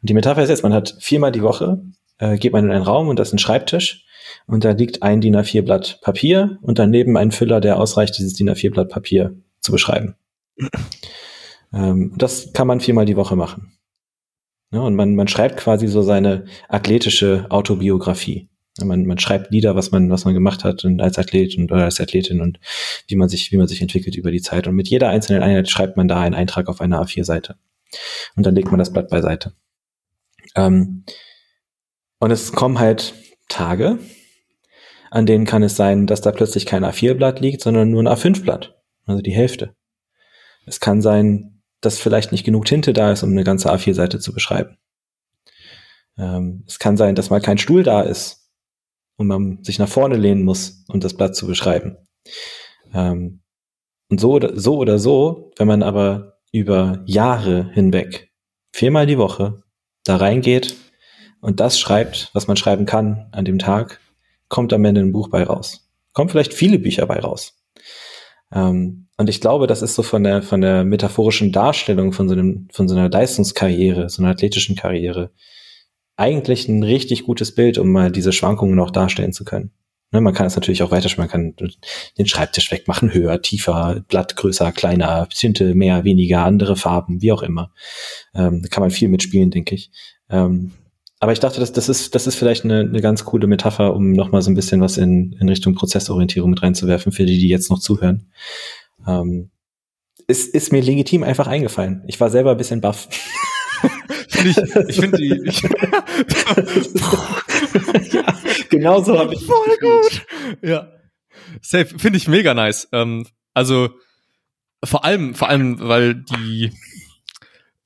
Und 0.00 0.10
die 0.10 0.14
Metapher 0.14 0.42
ist 0.42 0.48
jetzt, 0.48 0.64
man 0.64 0.74
hat 0.74 0.96
viermal 1.00 1.30
die 1.30 1.42
Woche, 1.42 1.82
äh, 2.18 2.36
geht 2.36 2.52
man 2.52 2.64
in 2.64 2.72
einen 2.72 2.82
Raum 2.82 3.08
und 3.08 3.18
das 3.18 3.28
ist 3.28 3.34
ein 3.34 3.38
Schreibtisch 3.38 4.04
und 4.46 4.64
da 4.64 4.72
liegt 4.72 5.02
ein 5.02 5.20
DIN 5.20 5.36
A4 5.36 5.62
Blatt 5.62 6.00
Papier 6.02 6.58
und 6.62 6.78
daneben 6.80 7.16
ein 7.16 7.30
Füller, 7.30 7.60
der 7.60 7.78
ausreicht, 7.78 8.18
dieses 8.18 8.34
DIN 8.34 8.50
A4 8.50 8.72
Blatt 8.72 8.88
Papier 8.88 9.36
zu 9.60 9.70
beschreiben. 9.70 10.16
ähm, 11.72 12.14
das 12.16 12.52
kann 12.52 12.66
man 12.66 12.80
viermal 12.80 13.04
die 13.04 13.16
Woche 13.16 13.36
machen. 13.36 13.72
Ja, 14.72 14.80
und 14.80 14.94
man, 14.96 15.14
man 15.14 15.28
schreibt 15.28 15.58
quasi 15.58 15.86
so 15.86 16.02
seine 16.02 16.44
athletische 16.68 17.46
Autobiografie. 17.50 18.48
Man, 18.78 19.04
man 19.04 19.18
schreibt 19.18 19.50
Lieder, 19.50 19.74
was 19.74 19.90
man, 19.90 20.10
was 20.10 20.24
man 20.24 20.34
gemacht 20.34 20.64
hat 20.64 20.84
und 20.84 21.00
als 21.00 21.18
Athlet 21.18 21.56
und 21.58 21.72
oder 21.72 21.84
als 21.84 22.00
Athletin 22.00 22.40
und 22.40 22.60
wie 23.08 23.16
man 23.16 23.28
sich, 23.28 23.50
wie 23.52 23.56
man 23.56 23.66
sich 23.66 23.82
entwickelt 23.82 24.16
über 24.16 24.30
die 24.30 24.40
Zeit. 24.40 24.66
Und 24.66 24.74
mit 24.74 24.88
jeder 24.88 25.08
einzelnen 25.08 25.42
Einheit 25.42 25.68
schreibt 25.68 25.96
man 25.96 26.08
da 26.08 26.20
einen 26.20 26.34
Eintrag 26.34 26.68
auf 26.68 26.80
einer 26.80 27.02
A4-Seite. 27.02 27.56
Und 28.36 28.46
dann 28.46 28.54
legt 28.54 28.70
man 28.70 28.78
das 28.78 28.92
Blatt 28.92 29.08
beiseite. 29.08 29.52
Ähm, 30.54 31.04
und 32.18 32.30
es 32.30 32.52
kommen 32.52 32.78
halt 32.78 33.14
Tage, 33.48 33.98
an 35.10 35.26
denen 35.26 35.44
kann 35.44 35.62
es 35.62 35.76
sein, 35.76 36.06
dass 36.06 36.20
da 36.20 36.30
plötzlich 36.30 36.66
kein 36.66 36.84
A4-Blatt 36.84 37.40
liegt, 37.40 37.62
sondern 37.62 37.90
nur 37.90 38.02
ein 38.02 38.08
A5-Blatt. 38.08 38.76
Also 39.06 39.20
die 39.20 39.32
Hälfte. 39.32 39.74
Es 40.66 40.78
kann 40.78 41.02
sein, 41.02 41.62
dass 41.80 41.98
vielleicht 41.98 42.30
nicht 42.30 42.44
genug 42.44 42.66
Tinte 42.66 42.92
da 42.92 43.10
ist, 43.10 43.24
um 43.24 43.30
eine 43.30 43.44
ganze 43.44 43.72
A4-Seite 43.72 44.20
zu 44.20 44.32
beschreiben. 44.32 44.76
Ähm, 46.16 46.64
es 46.68 46.78
kann 46.78 46.96
sein, 46.96 47.14
dass 47.14 47.30
mal 47.30 47.40
kein 47.40 47.58
Stuhl 47.58 47.82
da 47.82 48.02
ist 48.02 48.39
und 49.20 49.26
man 49.26 49.62
sich 49.62 49.78
nach 49.78 49.88
vorne 49.88 50.16
lehnen 50.16 50.44
muss, 50.44 50.82
um 50.88 50.98
das 50.98 51.12
Blatt 51.12 51.36
zu 51.36 51.46
beschreiben. 51.46 51.98
Ähm, 52.94 53.42
und 54.08 54.18
so 54.18 54.32
oder, 54.32 54.58
so 54.58 54.78
oder 54.78 54.98
so, 54.98 55.52
wenn 55.58 55.68
man 55.68 55.82
aber 55.82 56.38
über 56.52 57.02
Jahre 57.04 57.70
hinweg 57.74 58.32
viermal 58.72 59.06
die 59.06 59.18
Woche 59.18 59.62
da 60.04 60.16
reingeht 60.16 60.74
und 61.42 61.60
das 61.60 61.78
schreibt, 61.78 62.30
was 62.32 62.46
man 62.46 62.56
schreiben 62.56 62.86
kann 62.86 63.28
an 63.32 63.44
dem 63.44 63.58
Tag, 63.58 64.00
kommt 64.48 64.72
am 64.72 64.86
Ende 64.86 65.02
ein 65.02 65.12
Buch 65.12 65.28
bei 65.28 65.42
raus. 65.42 65.90
Kommen 66.14 66.30
vielleicht 66.30 66.54
viele 66.54 66.78
Bücher 66.78 67.04
bei 67.04 67.20
raus. 67.20 67.62
Ähm, 68.50 69.08
und 69.18 69.28
ich 69.28 69.42
glaube, 69.42 69.66
das 69.66 69.82
ist 69.82 69.96
so 69.96 70.02
von 70.02 70.24
der, 70.24 70.40
von 70.42 70.62
der 70.62 70.82
metaphorischen 70.82 71.52
Darstellung 71.52 72.14
von 72.14 72.26
so 72.26 72.32
einem, 72.32 72.68
von 72.72 72.88
so 72.88 72.96
einer 72.96 73.10
Leistungskarriere, 73.10 74.08
so 74.08 74.22
einer 74.22 74.30
athletischen 74.30 74.76
Karriere, 74.76 75.30
eigentlich 76.20 76.68
ein 76.68 76.82
richtig 76.82 77.24
gutes 77.24 77.54
Bild, 77.54 77.78
um 77.78 77.90
mal 77.90 78.12
diese 78.12 78.32
Schwankungen 78.32 78.76
noch 78.76 78.90
darstellen 78.90 79.32
zu 79.32 79.44
können. 79.44 79.72
Ne, 80.12 80.20
man 80.20 80.34
kann 80.34 80.46
es 80.46 80.56
natürlich 80.56 80.82
auch 80.82 80.90
weiter, 80.90 81.08
man 81.18 81.28
kann 81.28 81.54
den 82.18 82.26
Schreibtisch 82.26 82.70
wegmachen, 82.72 83.14
höher, 83.14 83.40
tiefer, 83.42 84.04
Blatt 84.08 84.36
größer, 84.36 84.72
kleiner, 84.72 85.28
Tinte 85.28 85.74
mehr, 85.74 86.04
weniger, 86.04 86.44
andere 86.44 86.76
Farben, 86.76 87.22
wie 87.22 87.32
auch 87.32 87.42
immer. 87.42 87.72
Ähm, 88.34 88.62
da 88.62 88.68
kann 88.68 88.82
man 88.82 88.90
viel 88.90 89.08
mitspielen, 89.08 89.50
denke 89.50 89.76
ich. 89.76 89.90
Ähm, 90.28 90.72
aber 91.20 91.32
ich 91.32 91.38
dachte, 91.38 91.60
das, 91.60 91.72
das, 91.72 91.88
ist, 91.88 92.14
das 92.14 92.26
ist 92.26 92.34
vielleicht 92.34 92.64
eine, 92.64 92.80
eine 92.80 93.00
ganz 93.00 93.24
coole 93.24 93.46
Metapher, 93.46 93.94
um 93.94 94.12
nochmal 94.12 94.42
so 94.42 94.50
ein 94.50 94.54
bisschen 94.54 94.80
was 94.80 94.96
in, 94.96 95.36
in 95.40 95.48
Richtung 95.48 95.74
Prozessorientierung 95.74 96.50
mit 96.50 96.62
reinzuwerfen, 96.62 97.12
für 97.12 97.24
die, 97.24 97.38
die 97.38 97.48
jetzt 97.48 97.70
noch 97.70 97.78
zuhören. 97.78 98.32
Ähm, 99.06 99.50
ist, 100.26 100.54
ist 100.54 100.72
mir 100.72 100.80
legitim 100.80 101.22
einfach 101.22 101.46
eingefallen. 101.46 102.02
Ich 102.06 102.20
war 102.20 102.30
selber 102.30 102.52
ein 102.52 102.56
bisschen 102.56 102.80
baff. 102.80 103.08
ich 104.44 104.56
ich 104.88 105.00
finde 105.00 105.18
die. 105.18 105.40
Ich 105.44 105.62
ja, 108.12 108.38
genau 108.68 109.02
so 109.02 109.18
habe 109.18 109.34
ich. 109.34 109.44
Voll 109.44 109.76
gut. 109.80 110.26
Ja. 110.62 110.92
Safe. 111.62 111.98
Finde 111.98 112.16
ich 112.16 112.28
mega 112.28 112.54
nice. 112.54 112.88
Ähm, 112.92 113.26
also 113.54 113.90
vor 114.84 115.04
allem, 115.04 115.34
vor 115.34 115.48
allem, 115.48 115.80
weil 115.80 116.14
die. 116.14 116.72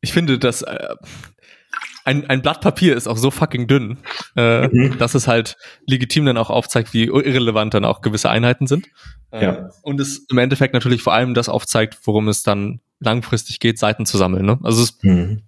Ich 0.01 0.13
finde, 0.13 0.39
dass 0.39 0.63
äh, 0.63 0.97
ein, 2.05 2.29
ein 2.29 2.43
Blatt 2.43 2.61
Papier 2.61 2.95
ist 2.95 3.09
auch 3.09 3.17
so 3.17 3.31
fucking 3.31 3.67
dünn, 3.67 3.99
äh, 4.37 4.69
mhm. 4.69 4.99
dass 4.99 5.15
es 5.15 5.27
halt 5.27 5.57
legitim 5.87 6.27
dann 6.27 6.37
auch 6.37 6.51
aufzeigt, 6.51 6.93
wie 6.93 7.05
irrelevant 7.05 7.73
dann 7.73 7.85
auch 7.85 8.03
gewisse 8.03 8.29
Einheiten 8.29 8.67
sind. 8.67 8.89
Äh, 9.31 9.45
ja. 9.45 9.71
Und 9.83 10.01
es 10.01 10.27
im 10.31 10.39
Endeffekt 10.39 10.75
natürlich 10.75 11.03
vor 11.03 11.15
allem 11.15 11.33
das 11.33 11.49
aufzeigt, 11.49 11.99
worum 12.05 12.29
es 12.29 12.43
dann 12.43 12.81
langfristig 13.01 13.59
geht, 13.59 13.79
Seiten 13.79 14.05
zu 14.05 14.19
sammeln. 14.19 14.45
Ne? 14.45 14.59
Also 14.63 14.83
es 14.83 15.03
mhm. 15.03 15.43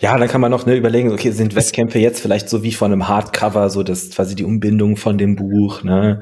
Ja, 0.00 0.16
dann 0.18 0.28
kann 0.28 0.40
man 0.40 0.50
noch 0.50 0.66
ne, 0.66 0.76
überlegen, 0.76 1.12
okay, 1.12 1.30
sind 1.30 1.56
Wettkämpfe 1.56 1.98
jetzt 1.98 2.20
vielleicht 2.20 2.48
so 2.48 2.62
wie 2.62 2.72
von 2.72 2.92
einem 2.92 3.08
Hardcover, 3.08 3.70
so 3.70 3.82
das 3.82 4.10
quasi 4.10 4.34
die 4.34 4.44
Umbindung 4.44 4.96
von 4.96 5.18
dem 5.18 5.34
Buch, 5.34 5.82
ne? 5.82 6.20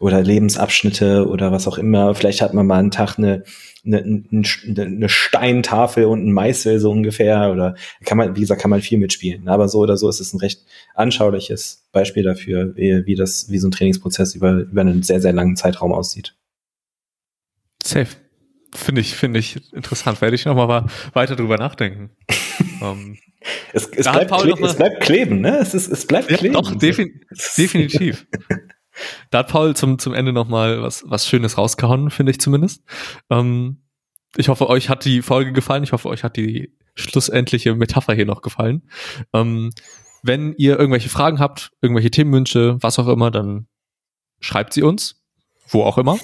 Oder 0.00 0.22
Lebensabschnitte 0.22 1.28
oder 1.28 1.52
was 1.52 1.68
auch 1.68 1.76
immer. 1.76 2.14
Vielleicht 2.14 2.40
hat 2.40 2.54
man 2.54 2.66
mal 2.66 2.78
einen 2.78 2.90
Tag 2.90 3.18
eine, 3.18 3.44
eine, 3.84 4.44
eine 4.78 5.08
Steintafel 5.08 6.06
und 6.06 6.26
ein 6.26 6.32
Meißel 6.32 6.80
so 6.80 6.90
ungefähr. 6.90 7.50
Oder 7.52 7.74
kann 8.04 8.16
man, 8.16 8.36
wie 8.36 8.40
gesagt, 8.40 8.62
kann 8.62 8.70
man 8.70 8.80
viel 8.80 8.98
mitspielen. 8.98 9.48
Aber 9.48 9.68
so 9.68 9.80
oder 9.80 9.96
so 9.98 10.08
ist 10.08 10.20
es 10.20 10.32
ein 10.32 10.40
recht 10.40 10.62
anschauliches 10.94 11.86
Beispiel 11.92 12.22
dafür, 12.22 12.74
wie, 12.76 13.04
wie 13.04 13.14
das, 13.16 13.50
wie 13.50 13.58
so 13.58 13.68
ein 13.68 13.72
Trainingsprozess 13.72 14.34
über, 14.34 14.52
über 14.52 14.80
einen 14.80 15.02
sehr, 15.02 15.20
sehr 15.20 15.32
langen 15.32 15.56
Zeitraum 15.56 15.92
aussieht. 15.92 16.34
Safe. 17.82 18.08
Finde 18.74 19.02
ich, 19.02 19.14
finde 19.14 19.38
ich 19.38 19.72
interessant. 19.72 20.20
Werde 20.20 20.34
ich 20.34 20.46
nochmal 20.46 20.86
weiter 21.12 21.36
drüber 21.36 21.58
nachdenken. 21.58 22.10
ähm, 22.82 23.18
es, 23.72 23.86
es, 23.88 24.10
bleibt 24.10 24.30
es, 24.32 24.76
bleibt 24.76 25.00
kleben, 25.00 25.40
ne? 25.40 25.58
Es, 25.58 25.74
ist, 25.74 25.88
es 25.88 26.06
bleibt 26.06 26.30
ja, 26.30 26.36
kleben. 26.36 26.54
Doch, 26.54 26.74
defin 26.74 27.20
definitiv. 27.58 28.26
da 29.30 29.40
hat 29.40 29.48
Paul 29.48 29.76
zum, 29.76 29.98
zum 29.98 30.14
Ende 30.14 30.32
nochmal 30.32 30.82
was, 30.82 31.04
was 31.06 31.28
Schönes 31.28 31.58
rausgehauen, 31.58 32.10
finde 32.10 32.32
ich 32.32 32.40
zumindest. 32.40 32.84
Ähm, 33.30 33.82
ich 34.36 34.48
hoffe, 34.48 34.68
euch 34.68 34.88
hat 34.88 35.04
die 35.04 35.22
Folge 35.22 35.52
gefallen. 35.52 35.84
Ich 35.84 35.92
hoffe, 35.92 36.08
euch 36.08 36.24
hat 36.24 36.36
die 36.36 36.74
schlussendliche 36.94 37.74
Metapher 37.74 38.14
hier 38.14 38.26
noch 38.26 38.42
gefallen. 38.42 38.88
Ähm, 39.32 39.70
wenn 40.22 40.54
ihr 40.56 40.78
irgendwelche 40.78 41.08
Fragen 41.08 41.38
habt, 41.38 41.70
irgendwelche 41.82 42.10
Themenwünsche, 42.10 42.78
was 42.80 42.98
auch 42.98 43.08
immer, 43.08 43.30
dann 43.30 43.66
schreibt 44.40 44.72
sie 44.72 44.82
uns, 44.82 45.22
wo 45.68 45.82
auch 45.82 45.98
immer. 45.98 46.18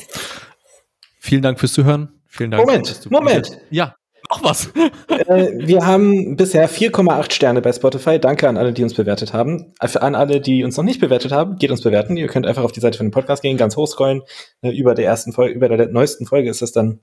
Vielen 1.18 1.42
Dank 1.42 1.60
fürs 1.60 1.74
Zuhören. 1.74 2.20
Vielen 2.26 2.50
Dank. 2.50 2.64
Moment, 2.64 3.10
Moment. 3.10 3.58
Ja, 3.70 3.96
noch 4.30 4.42
was. 4.42 4.72
äh, 5.08 5.52
wir 5.54 5.86
haben 5.86 6.36
bisher 6.36 6.68
4,8 6.68 7.32
Sterne 7.32 7.60
bei 7.60 7.72
Spotify. 7.72 8.18
Danke 8.18 8.48
an 8.48 8.56
alle, 8.56 8.72
die 8.72 8.82
uns 8.82 8.94
bewertet 8.94 9.32
haben. 9.32 9.72
Für 9.84 10.02
an 10.02 10.14
alle, 10.14 10.40
die 10.40 10.64
uns 10.64 10.76
noch 10.76 10.84
nicht 10.84 11.00
bewertet 11.00 11.32
haben, 11.32 11.56
geht 11.56 11.70
uns 11.70 11.82
bewerten. 11.82 12.16
Ihr 12.16 12.28
könnt 12.28 12.46
einfach 12.46 12.64
auf 12.64 12.72
die 12.72 12.80
Seite 12.80 12.98
von 12.98 13.06
dem 13.06 13.12
Podcast 13.12 13.42
gehen, 13.42 13.56
ganz 13.56 13.76
hoch 13.76 13.88
scrollen. 13.88 14.22
Äh, 14.62 14.70
über 14.70 14.94
der 14.94 15.06
ersten 15.06 15.32
Folge, 15.32 15.54
über 15.54 15.68
der 15.68 15.88
neuesten 15.88 16.26
Folge 16.26 16.50
ist 16.50 16.62
das 16.62 16.72
dann 16.72 17.00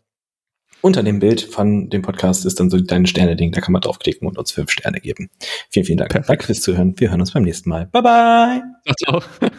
unter 0.81 1.01
dem 1.01 1.19
Bild 1.19 1.41
von 1.41 1.89
dem 1.89 2.03
Podcast 2.03 2.45
ist 2.45 2.59
dann 2.59 2.69
so 2.69 2.79
dein 2.79 3.07
Sterne-Ding. 3.07 3.51
Da 3.51 3.61
kann 3.61 3.73
man 3.73 3.81
draufklicken 3.81 4.27
und 4.27 4.37
uns 4.37 4.51
fünf 4.51 4.69
Sterne 4.69 4.99
geben. 4.99 5.29
Vielen, 5.69 5.85
vielen 5.85 5.97
Dank. 5.97 6.11
Perfekt. 6.11 6.29
Danke 6.29 6.45
fürs 6.45 6.61
Zuhören. 6.61 6.93
Wir 6.97 7.09
hören 7.09 7.21
uns 7.21 7.31
beim 7.31 7.43
nächsten 7.43 7.69
Mal. 7.69 7.87
Bye 7.87 8.03
bye. 8.03 8.61
Ciao. 8.95 9.19
ciao. 9.19 9.49